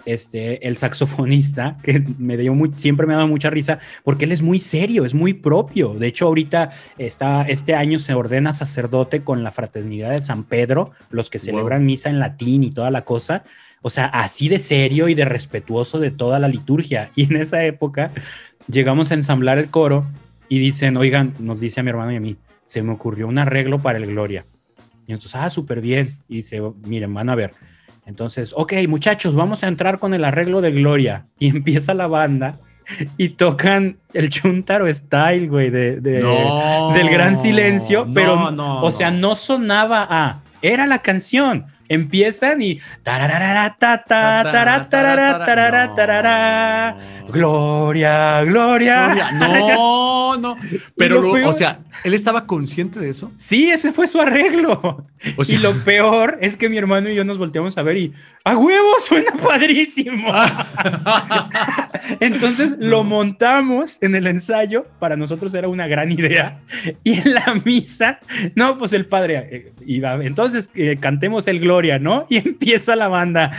este, 0.06 0.66
el 0.66 0.76
saxofonista, 0.76 1.76
que 1.82 2.04
me 2.18 2.36
dio 2.36 2.54
muy, 2.54 2.72
siempre 2.76 3.06
me 3.06 3.14
ha 3.14 3.16
dado 3.16 3.28
mucha 3.28 3.50
risa, 3.50 3.78
porque 4.02 4.24
él 4.24 4.32
es 4.32 4.42
muy 4.42 4.60
serio, 4.60 5.04
es 5.04 5.14
muy 5.14 5.34
propio. 5.34 5.94
De 5.94 6.06
hecho, 6.06 6.26
ahorita 6.26 6.70
está, 6.98 7.42
este 7.42 7.74
año 7.74 7.98
se 7.98 8.14
ordena 8.14 8.52
sacerdote 8.52 9.22
con 9.22 9.42
la 9.42 9.50
fraternidad 9.50 10.12
de 10.12 10.18
San 10.18 10.44
Pedro, 10.44 10.90
los 11.10 11.30
que 11.30 11.38
celebran 11.38 11.86
misa 11.86 12.10
en 12.10 12.20
latín 12.20 12.64
y 12.64 12.70
toda 12.70 12.90
la 12.90 13.02
cosa. 13.02 13.44
O 13.86 13.90
sea, 13.90 14.06
así 14.06 14.48
de 14.48 14.58
serio 14.58 15.08
y 15.08 15.14
de 15.14 15.24
respetuoso 15.24 16.00
de 16.00 16.10
toda 16.10 16.38
la 16.38 16.48
liturgia. 16.48 17.10
Y 17.16 17.24
en 17.24 17.36
esa 17.36 17.64
época 17.64 18.10
llegamos 18.66 19.10
a 19.10 19.14
ensamblar 19.14 19.58
el 19.58 19.70
coro 19.70 20.06
y 20.48 20.58
dicen, 20.58 20.96
oigan, 20.96 21.34
nos 21.38 21.60
dice 21.60 21.80
a 21.80 21.82
mi 21.82 21.90
hermano 21.90 22.12
y 22.12 22.16
a 22.16 22.20
mí, 22.20 22.36
se 22.64 22.82
me 22.82 22.92
ocurrió 22.92 23.28
un 23.28 23.38
arreglo 23.38 23.78
para 23.78 23.98
el 23.98 24.06
Gloria. 24.06 24.44
Y 25.06 25.12
entonces, 25.12 25.34
ah, 25.36 25.50
súper 25.50 25.80
bien. 25.80 26.16
Y 26.28 26.36
dice, 26.36 26.60
miren, 26.84 27.12
van 27.12 27.28
a 27.28 27.34
ver 27.34 27.52
entonces, 28.06 28.52
ok, 28.56 28.74
muchachos, 28.88 29.34
vamos 29.34 29.64
a 29.64 29.68
entrar 29.68 29.98
con 29.98 30.14
el 30.14 30.24
arreglo 30.24 30.60
de 30.60 30.72
Gloria. 30.72 31.26
Y 31.38 31.48
empieza 31.48 31.94
la 31.94 32.06
banda 32.06 32.58
y 33.16 33.30
tocan 33.30 33.98
el 34.12 34.28
Chuntaro 34.28 34.92
Style, 34.92 35.46
güey, 35.48 35.70
de, 35.70 36.00
del 36.00 37.10
Gran 37.10 37.36
Silencio, 37.36 38.06
pero, 38.12 38.50
no, 38.50 38.82
o 38.82 38.90
sea, 38.90 39.10
no 39.10 39.34
sonaba 39.36 40.06
a, 40.08 40.42
era 40.60 40.86
la 40.86 40.98
canción. 40.98 41.66
Empiezan 41.88 42.62
y 42.62 42.80
Gloria, 47.28 48.42
gloria. 48.44 49.32
No, 49.34 50.36
no. 50.38 50.56
Pero, 50.96 51.30
o 51.30 51.52
sea, 51.52 51.80
¿él 52.04 52.14
estaba 52.14 52.46
consciente 52.46 53.00
de 53.00 53.10
eso? 53.10 53.32
Sí, 53.36 53.70
ese 53.70 53.92
fue 53.92 54.08
su 54.08 54.20
arreglo. 54.20 55.06
y 55.48 55.56
lo 55.58 55.72
peor 55.84 56.38
es 56.40 56.56
que 56.56 56.68
mi 56.68 56.78
hermano 56.78 57.08
y 57.08 57.14
yo 57.14 57.24
nos 57.24 57.38
volteamos 57.38 57.76
a 57.78 57.82
ver 57.82 57.96
y 57.96 58.12
¡a 58.44 58.56
huevo! 58.56 58.88
Suena 59.06 59.32
padrísimo. 59.32 60.32
Entonces 62.20 62.76
lo 62.78 63.04
montamos 63.04 63.98
en 64.00 64.14
el 64.14 64.26
ensayo. 64.26 64.86
Para 64.98 65.16
nosotros 65.16 65.54
era 65.54 65.68
una 65.68 65.86
gran 65.86 66.12
idea. 66.12 66.60
Y 67.02 67.14
en 67.20 67.34
la 67.34 67.60
misa, 67.64 68.18
no, 68.54 68.76
pues 68.76 68.92
el 68.92 69.06
padre 69.06 69.48
eh, 69.50 69.72
iba. 69.86 70.14
Entonces 70.14 70.70
eh, 70.74 70.96
cantemos 71.00 71.48
el 71.48 71.60
Gloria, 71.60 71.73
¿no? 71.98 72.26
Y 72.34 72.38
empieza 72.38 72.96
la 72.96 73.08
banda 73.08 73.50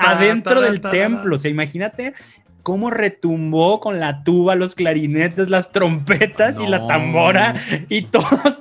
adentro 0.00 0.60
del 0.60 0.80
templo. 0.80 1.36
O 1.36 1.38
sea, 1.38 1.50
imagínate 1.50 2.14
cómo 2.62 2.90
retumbó 2.90 3.80
con 3.80 4.00
la 4.00 4.22
tuba, 4.24 4.54
los 4.54 4.74
clarinetes, 4.74 5.50
las 5.50 5.72
trompetas 5.72 6.58
y 6.60 6.66
la 6.66 6.86
tambora 6.86 7.54
y 7.88 8.02
todo. 8.02 8.26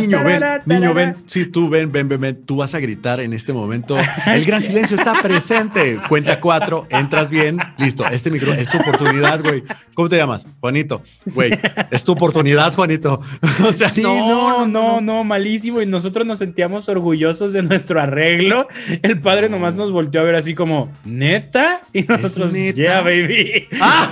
niño, 0.00 0.24
ven, 0.24 0.42
niño, 0.66 0.94
ven. 0.94 1.16
Sí, 1.26 1.46
tú 1.46 1.68
ven, 1.68 1.92
ven, 1.92 2.08
ven, 2.08 2.20
ven. 2.20 2.42
Tú 2.44 2.56
vas 2.56 2.74
a 2.74 2.80
gritar 2.80 3.20
en 3.20 3.32
este 3.32 3.52
momento. 3.52 3.96
El 4.26 4.44
gran 4.44 4.60
silencio 4.60 4.96
está 4.96 5.14
presente. 5.22 6.00
Cuenta 6.08 6.40
cuatro, 6.40 6.86
entras 6.90 7.30
bien, 7.30 7.58
listo. 7.78 8.06
Este 8.06 8.30
micro 8.30 8.52
es 8.52 8.68
tu 8.68 8.78
oportunidad, 8.78 9.42
güey. 9.42 9.62
¿Cómo 9.94 10.08
te 10.08 10.16
llamas? 10.16 10.46
Juanito. 10.60 11.02
Güey, 11.34 11.52
es 11.90 12.04
tu 12.04 12.12
oportunidad, 12.12 12.74
Juanito. 12.74 13.20
o 13.66 13.72
sea, 13.72 13.90
no, 14.02 14.66
no, 14.66 15.00
no, 15.00 15.24
malísimo. 15.24 15.80
Y 15.80 15.86
nosotros 15.86 16.26
nos 16.26 16.38
sentíamos 16.38 16.88
orgullosos 16.88 17.52
de 17.52 17.62
nuestro 17.62 18.00
arreglo. 18.00 18.68
El 19.02 19.20
padre 19.20 19.48
nomás 19.48 19.74
nos 19.74 19.92
volteó 19.92 20.20
a 20.20 20.24
ver 20.24 20.34
así 20.34 20.54
como, 20.54 20.90
¿neta? 21.04 21.80
Y 21.92 22.04
nosotros, 22.12 22.52
yeah, 22.74 23.00
baby. 23.00 23.66
Ah. 23.80 24.08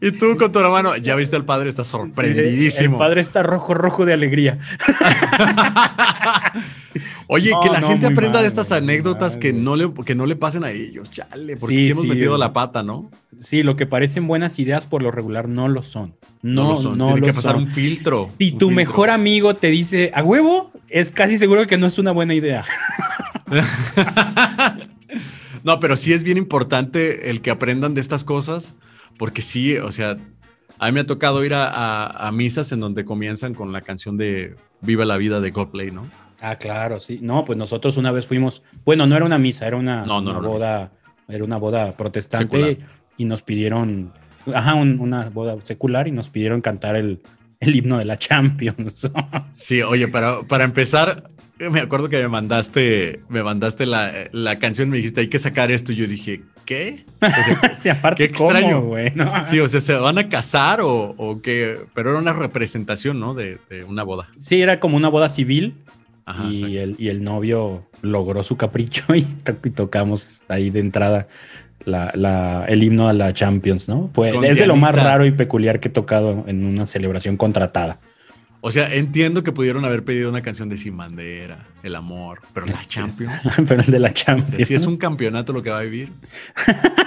y 0.00 0.10
tú 0.12 0.36
con 0.36 0.52
tu 0.52 0.58
hermano, 0.58 0.96
ya 0.96 1.14
viste 1.14 1.36
al 1.36 1.44
padre, 1.44 1.68
está 1.68 1.84
sorprendidísimo. 1.84 2.96
el 2.96 2.98
padre 2.98 3.20
está 3.20 3.42
rojo, 3.42 3.74
rojo 3.74 4.04
de 4.04 4.12
alegría. 4.12 4.58
Oye, 7.28 7.50
que 7.60 7.68
la 7.68 7.80
gente 7.82 8.06
aprenda 8.06 8.40
de 8.40 8.46
estas 8.46 8.70
anécdotas 8.70 9.36
que 9.36 9.52
no, 9.52 9.74
le, 9.74 9.92
que 10.04 10.14
no 10.14 10.26
le 10.26 10.36
pasen 10.36 10.62
a 10.64 10.70
ellos, 10.70 11.10
chale, 11.10 11.56
porque 11.56 11.76
sí, 11.76 11.90
hemos 11.90 12.06
metido 12.06 12.38
la 12.38 12.52
pata, 12.52 12.84
¿no? 12.84 13.10
Sí, 13.36 13.64
lo 13.64 13.76
que 13.76 13.86
parecen 13.86 14.28
buenas 14.28 14.58
ideas 14.60 14.86
por 14.86 15.02
lo 15.02 15.10
regular 15.10 15.48
no 15.48 15.68
lo 15.68 15.82
son. 15.82 16.14
No, 16.42 16.70
lo 16.70 16.80
son, 16.80 16.98
tiene 16.98 17.22
que 17.22 17.32
pasar 17.32 17.56
un 17.56 17.66
filtro. 17.66 18.30
Si 18.38 18.52
tu 18.52 18.70
mejor 18.70 19.10
amigo 19.10 19.56
te 19.56 19.68
dice 19.68 20.12
a 20.14 20.22
huevo, 20.22 20.70
es 20.88 21.10
casi 21.10 21.36
seguro 21.36 21.66
que 21.66 21.76
no 21.76 21.88
es 21.88 21.98
una 21.98 22.12
buena 22.12 22.34
idea. 22.34 22.64
no, 25.66 25.80
pero 25.80 25.96
sí 25.96 26.12
es 26.12 26.22
bien 26.22 26.38
importante 26.38 27.28
el 27.28 27.42
que 27.42 27.50
aprendan 27.50 27.92
de 27.94 28.00
estas 28.00 28.22
cosas, 28.22 28.76
porque 29.18 29.42
sí, 29.42 29.76
o 29.78 29.90
sea, 29.90 30.16
a 30.78 30.86
mí 30.86 30.92
me 30.92 31.00
ha 31.00 31.06
tocado 31.06 31.44
ir 31.44 31.54
a, 31.56 32.30
misas 32.32 32.70
en 32.70 32.78
donde 32.78 33.04
comienzan 33.04 33.52
con 33.52 33.72
la 33.72 33.80
canción 33.80 34.16
de 34.16 34.54
Viva 34.80 35.04
la 35.04 35.16
vida 35.16 35.40
de 35.40 35.50
Godplay, 35.50 35.90
¿no? 35.90 36.06
Ah, 36.40 36.54
claro, 36.54 37.00
sí. 37.00 37.18
No, 37.20 37.44
pues 37.44 37.58
nosotros 37.58 37.96
una 37.96 38.12
vez 38.12 38.28
fuimos, 38.28 38.62
bueno, 38.84 39.08
no 39.08 39.16
era 39.16 39.24
una 39.24 39.38
misa, 39.38 39.66
era 39.66 39.76
una, 39.76 40.04
boda, 40.04 40.92
era 41.28 41.42
una 41.42 41.56
boda 41.56 41.96
protestante 41.96 42.78
y 43.16 43.24
nos 43.24 43.42
pidieron, 43.42 44.12
ajá, 44.54 44.74
una 44.74 45.30
boda 45.30 45.56
secular 45.64 46.06
y 46.06 46.12
nos 46.12 46.28
pidieron 46.30 46.60
cantar 46.60 46.94
el, 46.94 47.22
himno 47.60 47.98
de 47.98 48.04
la 48.04 48.18
Champions. 48.18 49.10
sí, 49.52 49.82
oye, 49.82 50.06
para, 50.06 50.42
para 50.42 50.62
empezar, 50.62 51.28
me 51.70 51.80
acuerdo 51.80 52.08
que 52.08 52.20
me 52.20 52.28
mandaste, 52.28 53.20
me 53.28 53.42
mandaste 53.42 53.86
la, 53.86 54.28
la, 54.32 54.58
canción, 54.58 54.90
me 54.90 54.96
dijiste, 54.98 55.20
hay 55.20 55.28
que 55.28 55.38
sacar 55.38 55.70
esto. 55.70 55.92
Y 55.92 55.96
yo 55.96 56.06
dije, 56.06 56.42
¿qué? 56.64 57.04
sí, 57.74 57.88
aparte, 57.88 58.18
qué 58.18 58.30
extraño. 58.30 58.82
güey, 58.82 59.12
Sí, 59.42 59.60
o 59.60 59.68
sea, 59.68 59.80
¿se 59.80 59.94
van 59.94 60.18
a 60.18 60.28
casar 60.28 60.80
o, 60.80 61.14
o 61.16 61.40
qué? 61.40 61.78
Pero 61.94 62.10
era 62.10 62.18
una 62.18 62.32
representación, 62.32 63.20
¿no? 63.20 63.34
De, 63.34 63.58
de, 63.70 63.84
una 63.84 64.02
boda. 64.02 64.28
Sí, 64.38 64.60
era 64.60 64.80
como 64.80 64.96
una 64.96 65.08
boda 65.08 65.28
civil 65.28 65.74
y, 66.50 66.76
el, 66.78 66.96
y, 66.98 67.08
el, 67.08 67.22
novio 67.22 67.86
logró 68.02 68.42
su 68.42 68.56
capricho 68.56 69.04
y, 69.14 69.22
tocamos 69.70 70.42
ahí 70.48 70.70
de 70.70 70.80
entrada 70.80 71.28
la, 71.84 72.64
el 72.68 72.82
himno 72.82 73.08
a 73.08 73.12
la 73.12 73.32
Champions, 73.32 73.88
¿no? 73.88 74.10
Fue, 74.12 74.30
es 74.48 74.58
de 74.58 74.66
lo 74.66 74.74
más 74.74 74.94
raro 74.94 75.24
y 75.24 75.30
peculiar 75.30 75.78
que 75.78 75.88
he 75.88 75.92
tocado 75.92 76.44
en 76.48 76.64
una 76.64 76.84
celebración 76.84 77.36
contratada. 77.36 78.00
O 78.60 78.70
sea, 78.70 78.92
entiendo 78.92 79.42
que 79.42 79.52
pudieron 79.52 79.84
haber 79.84 80.04
pedido 80.04 80.28
una 80.28 80.42
canción 80.42 80.68
de 80.68 80.76
Sin 80.78 80.96
Bandera, 80.96 81.66
El 81.82 81.94
Amor, 81.94 82.40
pero 82.52 82.66
la 82.66 82.82
Champions. 82.88 83.32
pero 83.68 83.82
el 83.82 83.90
de 83.90 83.98
la 83.98 84.12
Champions. 84.12 84.66
si 84.66 84.74
es 84.74 84.86
un 84.86 84.96
campeonato 84.96 85.52
lo 85.52 85.62
que 85.62 85.70
va 85.70 85.78
a 85.78 85.82
vivir. 85.82 86.10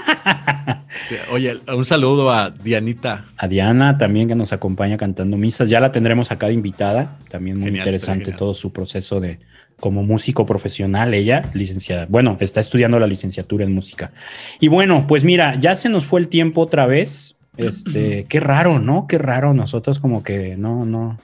Oye, 1.32 1.60
un 1.74 1.86
saludo 1.86 2.32
a 2.32 2.50
Dianita. 2.50 3.26
A 3.38 3.48
Diana 3.48 3.98
también 3.98 4.28
que 4.28 4.36
nos 4.36 4.54
acompaña 4.54 4.98
cantando 4.98 5.38
misas. 5.38 5.70
Ya 5.70 5.80
la 5.80 5.92
tendremos 5.92 6.32
acá 6.32 6.48
de 6.48 6.54
invitada. 6.54 7.18
También 7.30 7.60
muy 7.60 7.70
interesante 7.70 8.32
todo 8.32 8.54
su 8.54 8.72
proceso 8.72 9.20
de 9.20 9.40
como 9.80 10.04
músico 10.04 10.46
profesional, 10.46 11.14
ella, 11.14 11.50
licenciada. 11.54 12.06
Bueno, 12.10 12.38
está 12.40 12.60
estudiando 12.60 13.00
la 13.00 13.08
licenciatura 13.08 13.66
en 13.66 13.74
música. 13.74 14.12
Y 14.60 14.68
bueno, 14.68 15.06
pues 15.08 15.24
mira, 15.24 15.56
ya 15.60 15.76
se 15.76 15.90
nos 15.90 16.06
fue 16.06 16.20
el 16.20 16.28
tiempo 16.28 16.62
otra 16.62 16.86
vez. 16.86 17.38
Este, 17.58 18.26
qué 18.30 18.40
raro, 18.40 18.80
¿no? 18.80 19.08
Qué 19.08 19.18
raro. 19.18 19.54
Nosotros 19.54 20.00
como 20.00 20.24
que 20.24 20.56
no, 20.58 20.86
no. 20.86 21.18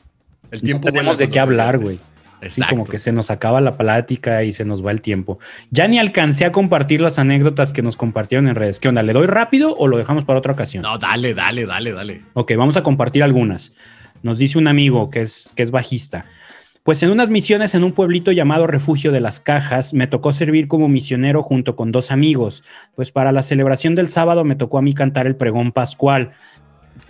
El 0.55 0.61
tiempo 0.61 0.87
no 0.87 0.93
tenemos 0.93 1.17
de 1.17 1.29
qué 1.29 1.39
hablar, 1.39 1.77
güey. 1.79 1.99
Así 2.41 2.61
como 2.69 2.85
que 2.85 2.99
se 2.99 3.11
nos 3.11 3.31
acaba 3.31 3.61
la 3.61 3.77
plática 3.77 4.43
y 4.43 4.53
se 4.53 4.65
nos 4.65 4.85
va 4.85 4.91
el 4.91 5.01
tiempo. 5.01 5.39
Ya 5.71 5.87
ni 5.87 5.99
alcancé 5.99 6.45
a 6.45 6.51
compartir 6.51 7.01
las 7.01 7.17
anécdotas 7.17 7.73
que 7.73 7.81
nos 7.81 7.97
compartieron 7.97 8.47
en 8.47 8.55
redes. 8.55 8.79
¿Qué 8.79 8.87
onda? 8.87 9.03
¿Le 9.03 9.13
doy 9.13 9.25
rápido 9.25 9.75
o 9.75 9.87
lo 9.87 9.97
dejamos 9.97 10.25
para 10.25 10.39
otra 10.39 10.53
ocasión? 10.53 10.83
No, 10.83 10.97
dale, 10.97 11.33
dale, 11.33 11.65
dale, 11.65 11.91
dale. 11.91 12.21
Ok, 12.33 12.53
vamos 12.57 12.77
a 12.77 12.83
compartir 12.83 13.23
algunas. 13.23 13.75
Nos 14.21 14.37
dice 14.37 14.57
un 14.57 14.67
amigo 14.67 15.09
que 15.09 15.21
es, 15.21 15.51
que 15.55 15.63
es 15.63 15.71
bajista. 15.71 16.25
Pues 16.83 17.01
en 17.01 17.09
unas 17.09 17.29
misiones 17.29 17.73
en 17.73 17.83
un 17.83 17.93
pueblito 17.93 18.31
llamado 18.31 18.67
Refugio 18.67 19.11
de 19.11 19.19
las 19.19 19.39
Cajas 19.39 19.95
me 19.95 20.05
tocó 20.05 20.33
servir 20.33 20.67
como 20.67 20.87
misionero 20.87 21.41
junto 21.41 21.75
con 21.75 21.91
dos 21.91 22.11
amigos. 22.11 22.63
Pues 22.95 23.11
para 23.11 23.31
la 23.31 23.41
celebración 23.41 23.95
del 23.95 24.09
sábado 24.09 24.43
me 24.43 24.55
tocó 24.55 24.77
a 24.77 24.83
mí 24.83 24.93
cantar 24.93 25.25
el 25.25 25.35
pregón 25.35 25.71
pascual. 25.71 26.33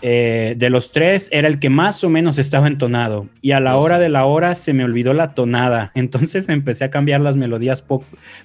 Eh, 0.07 0.53
de 0.55 0.69
los 0.69 0.91
tres 0.91 1.29
era 1.31 1.47
el 1.47 1.57
que 1.57 1.71
más 1.71 2.03
o 2.03 2.11
menos 2.11 2.37
estaba 2.37 2.67
entonado 2.67 3.27
y 3.41 3.53
a 3.53 3.59
la 3.59 3.75
hora 3.75 3.97
de 3.97 4.07
la 4.07 4.25
hora 4.25 4.53
se 4.53 4.71
me 4.71 4.83
olvidó 4.83 5.15
la 5.15 5.33
tonada. 5.33 5.91
Entonces 5.95 6.47
empecé 6.47 6.83
a 6.83 6.91
cambiar 6.91 7.21
las 7.21 7.37
melodías. 7.37 7.83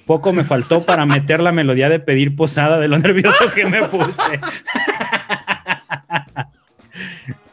poco 0.06 0.32
me 0.32 0.42
faltó 0.42 0.86
para 0.86 1.04
meter 1.04 1.42
la 1.42 1.52
melodía 1.52 1.90
de 1.90 2.00
pedir 2.00 2.34
posada 2.34 2.80
de 2.80 2.88
lo 2.88 2.98
nervioso 2.98 3.44
que 3.54 3.66
me 3.66 3.82
puse. 3.82 4.40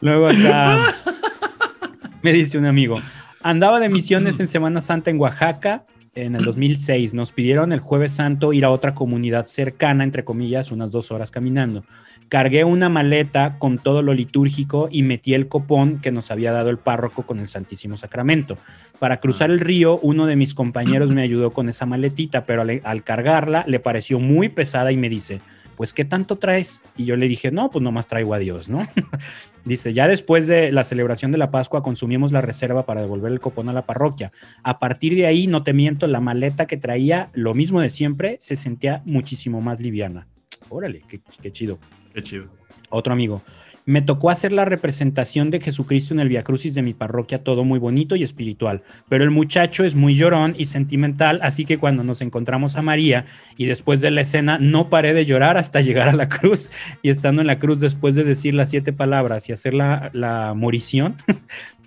Luego 0.00 0.28
acá 0.28 0.78
me 2.22 2.32
dice 2.32 2.56
un 2.56 2.64
amigo, 2.64 2.98
andaba 3.42 3.78
de 3.78 3.90
misiones 3.90 4.40
en 4.40 4.48
Semana 4.48 4.80
Santa 4.80 5.10
en 5.10 5.20
Oaxaca 5.20 5.84
en 6.14 6.34
el 6.34 6.46
2006. 6.46 7.12
Nos 7.12 7.32
pidieron 7.32 7.74
el 7.74 7.80
jueves 7.80 8.12
santo 8.12 8.54
ir 8.54 8.64
a 8.64 8.70
otra 8.70 8.94
comunidad 8.94 9.44
cercana, 9.44 10.02
entre 10.02 10.24
comillas, 10.24 10.72
unas 10.72 10.92
dos 10.92 11.12
horas 11.12 11.30
caminando 11.30 11.84
cargué 12.28 12.64
una 12.64 12.88
maleta 12.88 13.58
con 13.58 13.78
todo 13.78 14.02
lo 14.02 14.14
litúrgico 14.14 14.88
y 14.90 15.02
metí 15.02 15.34
el 15.34 15.48
copón 15.48 16.00
que 16.00 16.12
nos 16.12 16.30
había 16.30 16.52
dado 16.52 16.70
el 16.70 16.78
párroco 16.78 17.24
con 17.24 17.38
el 17.38 17.48
Santísimo 17.48 17.96
Sacramento. 17.96 18.58
Para 18.98 19.18
cruzar 19.18 19.50
el 19.50 19.60
río, 19.60 19.98
uno 20.02 20.26
de 20.26 20.36
mis 20.36 20.54
compañeros 20.54 21.12
me 21.12 21.22
ayudó 21.22 21.52
con 21.52 21.68
esa 21.68 21.86
maletita, 21.86 22.44
pero 22.44 22.62
al, 22.62 23.04
cargarla 23.04 23.64
le 23.66 23.80
pareció 23.80 24.18
muy 24.18 24.48
pesada 24.48 24.92
y 24.92 24.96
me 24.96 25.08
dice, 25.08 25.40
pues 25.76 25.94
¿qué 25.94 26.04
tanto 26.04 26.36
traes? 26.36 26.82
Y 26.96 27.04
yo 27.04 27.16
le 27.16 27.28
dije, 27.28 27.50
no, 27.50 27.70
pues 27.70 27.82
nomás 27.82 28.08
traigo 28.08 28.34
a 28.34 28.38
Dios, 28.38 28.68
¿no? 28.68 28.80
Dice, 29.64 29.92
ya 29.92 30.08
después 30.08 30.46
de 30.46 30.72
la 30.72 30.82
celebración 30.82 31.30
de 31.30 31.36
la 31.36 31.50
Pascua 31.50 31.82
consumimos 31.82 32.32
la 32.32 32.40
reserva 32.40 32.86
para 32.86 33.02
devolver 33.02 33.30
el 33.30 33.38
copón 33.38 33.68
a 33.68 33.74
la 33.74 33.82
parroquia. 33.82 34.32
A 34.62 34.78
partir 34.78 35.14
de 35.14 35.26
ahí, 35.26 35.46
no 35.46 35.62
te 35.62 35.74
miento, 35.74 36.06
la 36.06 36.20
maleta 36.20 36.66
que 36.66 36.78
traía, 36.78 37.28
lo 37.34 37.52
mismo 37.52 37.82
de 37.82 37.90
siempre, 37.90 38.38
se 38.40 38.56
sentía 38.56 39.02
muchísimo 39.04 39.60
más 39.60 39.78
liviana. 39.78 40.26
Órale, 40.70 41.02
qué, 41.06 41.20
qué 41.42 41.52
chido. 41.52 41.78
Otro 42.90 43.12
amigo. 43.12 43.42
Me 43.88 44.02
tocó 44.02 44.28
hacer 44.28 44.52
la 44.52 44.66
representación 44.66 45.48
de 45.48 45.62
Jesucristo 45.62 46.12
en 46.12 46.20
el 46.20 46.28
Via 46.28 46.42
Crucis 46.44 46.74
de 46.74 46.82
mi 46.82 46.92
parroquia, 46.92 47.42
todo 47.42 47.64
muy 47.64 47.78
bonito 47.78 48.16
y 48.16 48.22
espiritual. 48.22 48.82
Pero 49.08 49.24
el 49.24 49.30
muchacho 49.30 49.82
es 49.82 49.94
muy 49.94 50.14
llorón 50.14 50.54
y 50.58 50.66
sentimental, 50.66 51.40
así 51.42 51.64
que 51.64 51.78
cuando 51.78 52.04
nos 52.04 52.20
encontramos 52.20 52.76
a 52.76 52.82
María 52.82 53.24
y 53.56 53.64
después 53.64 54.02
de 54.02 54.10
la 54.10 54.20
escena 54.20 54.58
no 54.58 54.90
paré 54.90 55.14
de 55.14 55.24
llorar 55.24 55.56
hasta 55.56 55.80
llegar 55.80 56.06
a 56.06 56.12
la 56.12 56.28
cruz. 56.28 56.70
Y 57.00 57.08
estando 57.08 57.40
en 57.40 57.46
la 57.46 57.58
cruz, 57.58 57.80
después 57.80 58.14
de 58.14 58.24
decir 58.24 58.52
las 58.52 58.68
siete 58.68 58.92
palabras 58.92 59.48
y 59.48 59.52
hacer 59.52 59.72
la, 59.72 60.10
la 60.12 60.52
morición, 60.52 61.16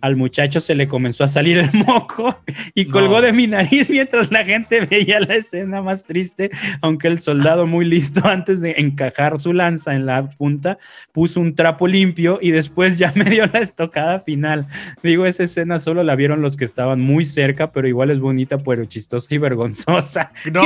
al 0.01 0.15
muchacho 0.15 0.59
se 0.59 0.75
le 0.75 0.87
comenzó 0.87 1.23
a 1.23 1.27
salir 1.27 1.57
el 1.57 1.69
moco 1.85 2.43
y 2.73 2.85
colgó 2.85 3.21
de 3.21 3.31
mi 3.31 3.47
nariz 3.47 3.89
mientras 3.89 4.31
la 4.31 4.43
gente 4.43 4.81
veía 4.81 5.19
la 5.19 5.35
escena 5.35 5.81
más 5.81 6.03
triste, 6.03 6.51
aunque 6.81 7.07
el 7.07 7.19
soldado 7.19 7.67
muy 7.67 7.85
listo 7.85 8.21
antes 8.25 8.61
de 8.61 8.75
encajar 8.77 9.39
su 9.39 9.53
lanza 9.53 9.93
en 9.95 10.05
la 10.05 10.29
punta 10.29 10.77
puso 11.11 11.39
un 11.39 11.55
trapo 11.55 11.87
limpio 11.87 12.39
y 12.41 12.51
después 12.51 12.97
ya 12.97 13.11
me 13.15 13.25
dio 13.25 13.45
la 13.45 13.59
estocada 13.59 14.19
final. 14.19 14.65
Digo, 15.03 15.25
esa 15.25 15.43
escena 15.43 15.79
solo 15.79 16.03
la 16.03 16.15
vieron 16.15 16.41
los 16.41 16.57
que 16.57 16.65
estaban 16.65 16.99
muy 16.99 17.25
cerca, 17.25 17.71
pero 17.71 17.87
igual 17.87 18.11
es 18.11 18.19
bonita, 18.19 18.57
pero 18.57 18.85
chistosa 18.85 19.33
y 19.33 19.37
vergonzosa. 19.37 20.31
No. 20.51 20.63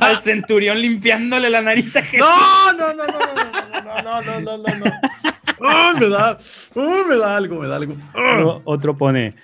Al 0.00 0.18
centurión 0.20 0.80
limpiándole 0.80 1.50
la 1.50 1.62
nariz 1.62 1.94
a 1.96 2.02
Jesús. 2.02 2.26
No, 2.26 2.72
no, 2.72 2.94
no, 2.94 3.06
no, 3.06 4.02
no, 4.02 4.02
no, 4.02 4.22
no, 4.22 4.40
no, 4.40 4.56
no, 4.58 4.74
no. 4.78 5.31
¡Oh, 5.62 5.98
me 5.98 6.08
da! 6.08 6.38
¡Oh, 6.74 7.04
me 7.08 7.16
da 7.16 7.36
algo! 7.36 7.60
Me 7.60 7.68
da 7.68 7.76
algo. 7.76 8.62
Otro 8.64 8.96
pone. 8.96 9.34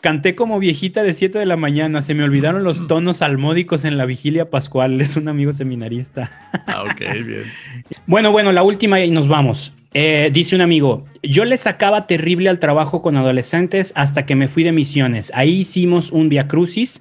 Canté 0.00 0.34
como 0.34 0.58
viejita 0.58 1.02
de 1.02 1.14
7 1.14 1.38
de 1.38 1.46
la 1.46 1.56
mañana. 1.56 2.02
Se 2.02 2.12
me 2.12 2.24
olvidaron 2.24 2.62
los 2.62 2.86
tonos 2.86 3.18
salmódicos 3.18 3.86
en 3.86 3.96
la 3.96 4.04
vigilia 4.04 4.50
pascual. 4.50 5.00
Es 5.00 5.16
un 5.16 5.28
amigo 5.28 5.52
seminarista. 5.52 6.30
Ah, 6.66 6.82
ok, 6.82 7.00
bien. 7.24 7.44
Bueno, 8.06 8.30
bueno, 8.30 8.52
la 8.52 8.62
última 8.62 9.00
y 9.00 9.10
nos 9.10 9.28
vamos. 9.28 9.72
Eh, 9.94 10.30
dice 10.32 10.56
un 10.56 10.60
amigo, 10.60 11.06
yo 11.22 11.44
le 11.44 11.56
sacaba 11.56 12.06
terrible 12.06 12.48
al 12.48 12.58
trabajo 12.58 13.00
con 13.00 13.16
adolescentes 13.16 13.92
hasta 13.94 14.26
que 14.26 14.34
me 14.34 14.48
fui 14.48 14.64
de 14.64 14.72
misiones. 14.72 15.30
Ahí 15.34 15.60
hicimos 15.60 16.10
un 16.10 16.28
via 16.28 16.48
crucis 16.48 17.00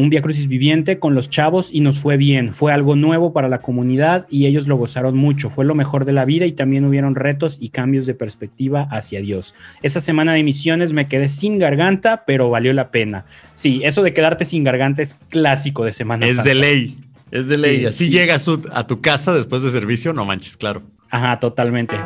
un 0.00 0.10
Via 0.10 0.22
Crucis 0.22 0.48
viviente 0.48 0.98
con 0.98 1.14
los 1.14 1.30
chavos 1.30 1.70
y 1.72 1.80
nos 1.80 1.98
fue 1.98 2.16
bien. 2.16 2.52
Fue 2.52 2.72
algo 2.72 2.96
nuevo 2.96 3.32
para 3.32 3.48
la 3.48 3.60
comunidad 3.60 4.26
y 4.30 4.46
ellos 4.46 4.66
lo 4.66 4.76
gozaron 4.76 5.16
mucho. 5.16 5.50
Fue 5.50 5.64
lo 5.64 5.74
mejor 5.74 6.04
de 6.04 6.12
la 6.12 6.24
vida 6.24 6.46
y 6.46 6.52
también 6.52 6.84
hubieron 6.84 7.14
retos 7.14 7.58
y 7.60 7.68
cambios 7.68 8.06
de 8.06 8.14
perspectiva 8.14 8.88
hacia 8.90 9.20
Dios. 9.20 9.54
Esta 9.82 10.00
semana 10.00 10.32
de 10.32 10.42
misiones 10.42 10.92
me 10.92 11.06
quedé 11.06 11.28
sin 11.28 11.58
garganta, 11.58 12.24
pero 12.26 12.50
valió 12.50 12.72
la 12.72 12.90
pena. 12.90 13.24
Sí, 13.54 13.82
eso 13.84 14.02
de 14.02 14.14
quedarte 14.14 14.44
sin 14.44 14.64
garganta 14.64 15.02
es 15.02 15.18
clásico 15.28 15.84
de 15.84 15.92
Semana 15.92 16.26
Es 16.26 16.42
de 16.42 16.54
ley. 16.54 16.98
Es 17.30 17.48
de 17.48 17.58
ley. 17.58 17.86
Así 17.86 18.10
llegas 18.10 18.48
a 18.72 18.86
tu 18.86 19.00
casa 19.00 19.34
después 19.34 19.62
de 19.62 19.70
servicio, 19.70 20.12
no 20.12 20.24
manches, 20.24 20.56
claro. 20.56 20.82
Ajá, 21.10 21.38
totalmente. 21.38 21.96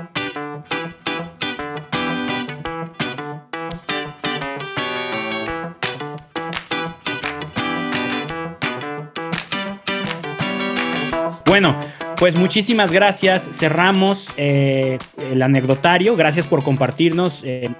Bueno, 11.54 11.76
pues 12.16 12.34
muchísimas 12.34 12.90
gracias. 12.90 13.48
Cerramos 13.52 14.28
eh, 14.36 14.98
el 15.30 15.40
anecdotario. 15.40 16.16
Gracias 16.16 16.48
por 16.48 16.64
compartirnos. 16.64 17.42
Eh, 17.44 17.70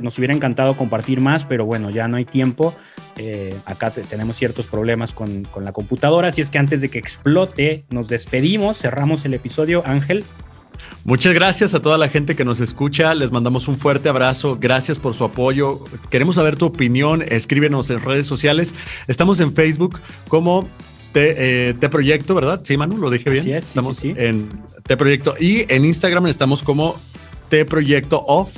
nos 0.00 0.16
hubiera 0.18 0.32
encantado 0.32 0.76
compartir 0.76 1.20
más, 1.20 1.44
pero 1.44 1.66
bueno, 1.66 1.90
ya 1.90 2.06
no 2.06 2.16
hay 2.16 2.26
tiempo. 2.26 2.76
Eh, 3.16 3.52
acá 3.66 3.90
tenemos 3.90 4.36
ciertos 4.36 4.68
problemas 4.68 5.14
con, 5.14 5.42
con, 5.46 5.64
la 5.64 5.72
computadora, 5.72 6.28
así 6.28 6.42
es 6.42 6.50
que 6.50 6.58
antes 6.58 6.80
de 6.80 6.90
que 6.90 7.00
explote, 7.00 7.84
nos 7.90 8.06
despedimos, 8.06 8.78
cerramos 8.78 9.24
el 9.24 9.34
episodio. 9.34 9.82
Ángel. 9.84 10.24
Muchas 11.02 11.34
gracias 11.34 11.74
a 11.74 11.82
toda 11.82 11.98
la 11.98 12.08
gente 12.08 12.36
que 12.36 12.44
nos 12.44 12.60
escucha. 12.60 13.16
Les 13.16 13.32
mandamos 13.32 13.66
un 13.66 13.76
fuerte 13.76 14.08
abrazo. 14.08 14.58
Gracias 14.60 15.00
por 15.00 15.12
su 15.12 15.24
apoyo. 15.24 15.80
Queremos 16.08 16.36
saber 16.36 16.56
tu 16.56 16.66
opinión. 16.66 17.20
Escríbenos 17.20 17.90
en 17.90 18.00
redes 18.00 18.28
sociales. 18.28 18.76
Estamos 19.08 19.40
en 19.40 19.52
Facebook 19.52 20.00
como 20.28 20.68
T, 21.14 21.70
eh, 21.70 21.88
Proyecto, 21.88 22.34
¿verdad? 22.34 22.60
Sí, 22.64 22.76
Manu, 22.76 22.98
lo 22.98 23.08
dije 23.08 23.30
bien. 23.30 23.48
estamos 23.54 24.02
en 24.02 24.48
T 24.84 24.96
Proyecto 24.96 25.36
y 25.38 25.64
en 25.72 25.84
Instagram 25.84 26.26
estamos 26.26 26.64
como 26.64 26.96
T 27.48 27.64
Proyecto 27.64 28.20
Off. 28.26 28.52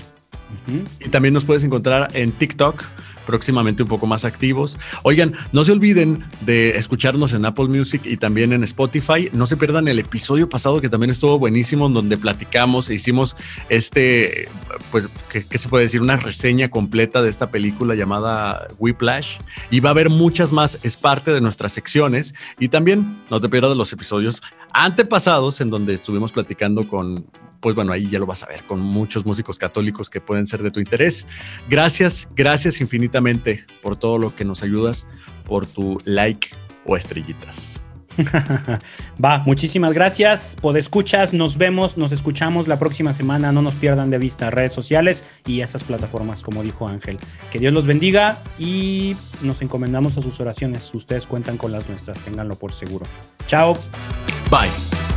Y 1.00 1.10
también 1.10 1.34
nos 1.34 1.44
puedes 1.44 1.62
encontrar 1.64 2.08
en 2.14 2.32
TikTok 2.32 2.82
próximamente 3.26 3.82
un 3.82 3.88
poco 3.88 4.06
más 4.06 4.24
activos. 4.24 4.78
Oigan, 5.02 5.34
no 5.52 5.64
se 5.64 5.72
olviden 5.72 6.24
de 6.40 6.78
escucharnos 6.78 7.32
en 7.32 7.44
Apple 7.44 7.66
Music 7.66 8.02
y 8.04 8.16
también 8.16 8.52
en 8.52 8.64
Spotify. 8.64 9.28
No 9.32 9.46
se 9.46 9.56
pierdan 9.56 9.88
el 9.88 9.98
episodio 9.98 10.48
pasado 10.48 10.80
que 10.80 10.88
también 10.88 11.10
estuvo 11.10 11.38
buenísimo, 11.38 11.88
donde 11.88 12.16
platicamos 12.16 12.88
e 12.88 12.94
hicimos 12.94 13.36
este, 13.68 14.48
pues, 14.90 15.08
¿qué, 15.30 15.58
se 15.58 15.68
puede 15.68 15.84
decir? 15.84 16.00
Una 16.00 16.16
reseña 16.16 16.70
completa 16.70 17.22
de 17.22 17.28
esta 17.28 17.50
película 17.50 17.94
llamada 17.94 18.68
Whiplash. 18.78 19.38
Y 19.70 19.80
va 19.80 19.90
a 19.90 19.92
haber 19.92 20.10
muchas 20.10 20.52
más, 20.52 20.78
es 20.82 20.96
parte 20.96 21.32
de 21.32 21.40
nuestras 21.40 21.72
secciones. 21.72 22.34
Y 22.58 22.68
también 22.68 23.22
no 23.30 23.40
te 23.40 23.48
pierdas 23.48 23.76
los 23.76 23.92
episodios 23.92 24.42
antepasados 24.72 25.60
en 25.60 25.70
donde 25.70 25.94
estuvimos 25.94 26.32
platicando 26.32 26.88
con 26.88 27.26
pues 27.60 27.74
bueno, 27.74 27.92
ahí 27.92 28.08
ya 28.08 28.18
lo 28.18 28.26
vas 28.26 28.42
a 28.42 28.46
ver 28.46 28.62
con 28.64 28.80
muchos 28.80 29.24
músicos 29.26 29.58
católicos 29.58 30.10
que 30.10 30.20
pueden 30.20 30.46
ser 30.46 30.62
de 30.62 30.70
tu 30.70 30.80
interés. 30.80 31.26
Gracias, 31.68 32.28
gracias 32.34 32.80
infinitamente 32.80 33.66
por 33.82 33.96
todo 33.96 34.18
lo 34.18 34.34
que 34.34 34.44
nos 34.44 34.62
ayudas, 34.62 35.06
por 35.44 35.66
tu 35.66 36.00
like 36.04 36.48
o 36.84 36.96
estrellitas. 36.96 37.82
Va, 39.22 39.38
muchísimas 39.44 39.92
gracias. 39.92 40.56
Por 40.60 40.78
escuchas, 40.78 41.34
nos 41.34 41.58
vemos, 41.58 41.96
nos 41.96 42.12
escuchamos 42.12 42.68
la 42.68 42.78
próxima 42.78 43.12
semana. 43.12 43.52
No 43.52 43.62
nos 43.62 43.74
pierdan 43.74 44.10
de 44.10 44.18
vista 44.18 44.50
redes 44.50 44.74
sociales 44.74 45.24
y 45.46 45.60
esas 45.60 45.84
plataformas, 45.84 46.42
como 46.42 46.62
dijo 46.62 46.88
Ángel. 46.88 47.18
Que 47.50 47.58
Dios 47.58 47.72
los 47.72 47.86
bendiga 47.86 48.38
y 48.58 49.16
nos 49.42 49.62
encomendamos 49.62 50.16
a 50.18 50.22
sus 50.22 50.40
oraciones. 50.40 50.92
Ustedes 50.94 51.26
cuentan 51.26 51.56
con 51.56 51.72
las 51.72 51.88
nuestras, 51.88 52.18
ténganlo 52.20 52.56
por 52.56 52.72
seguro. 52.72 53.06
Chao. 53.46 53.76
Bye. 54.50 55.15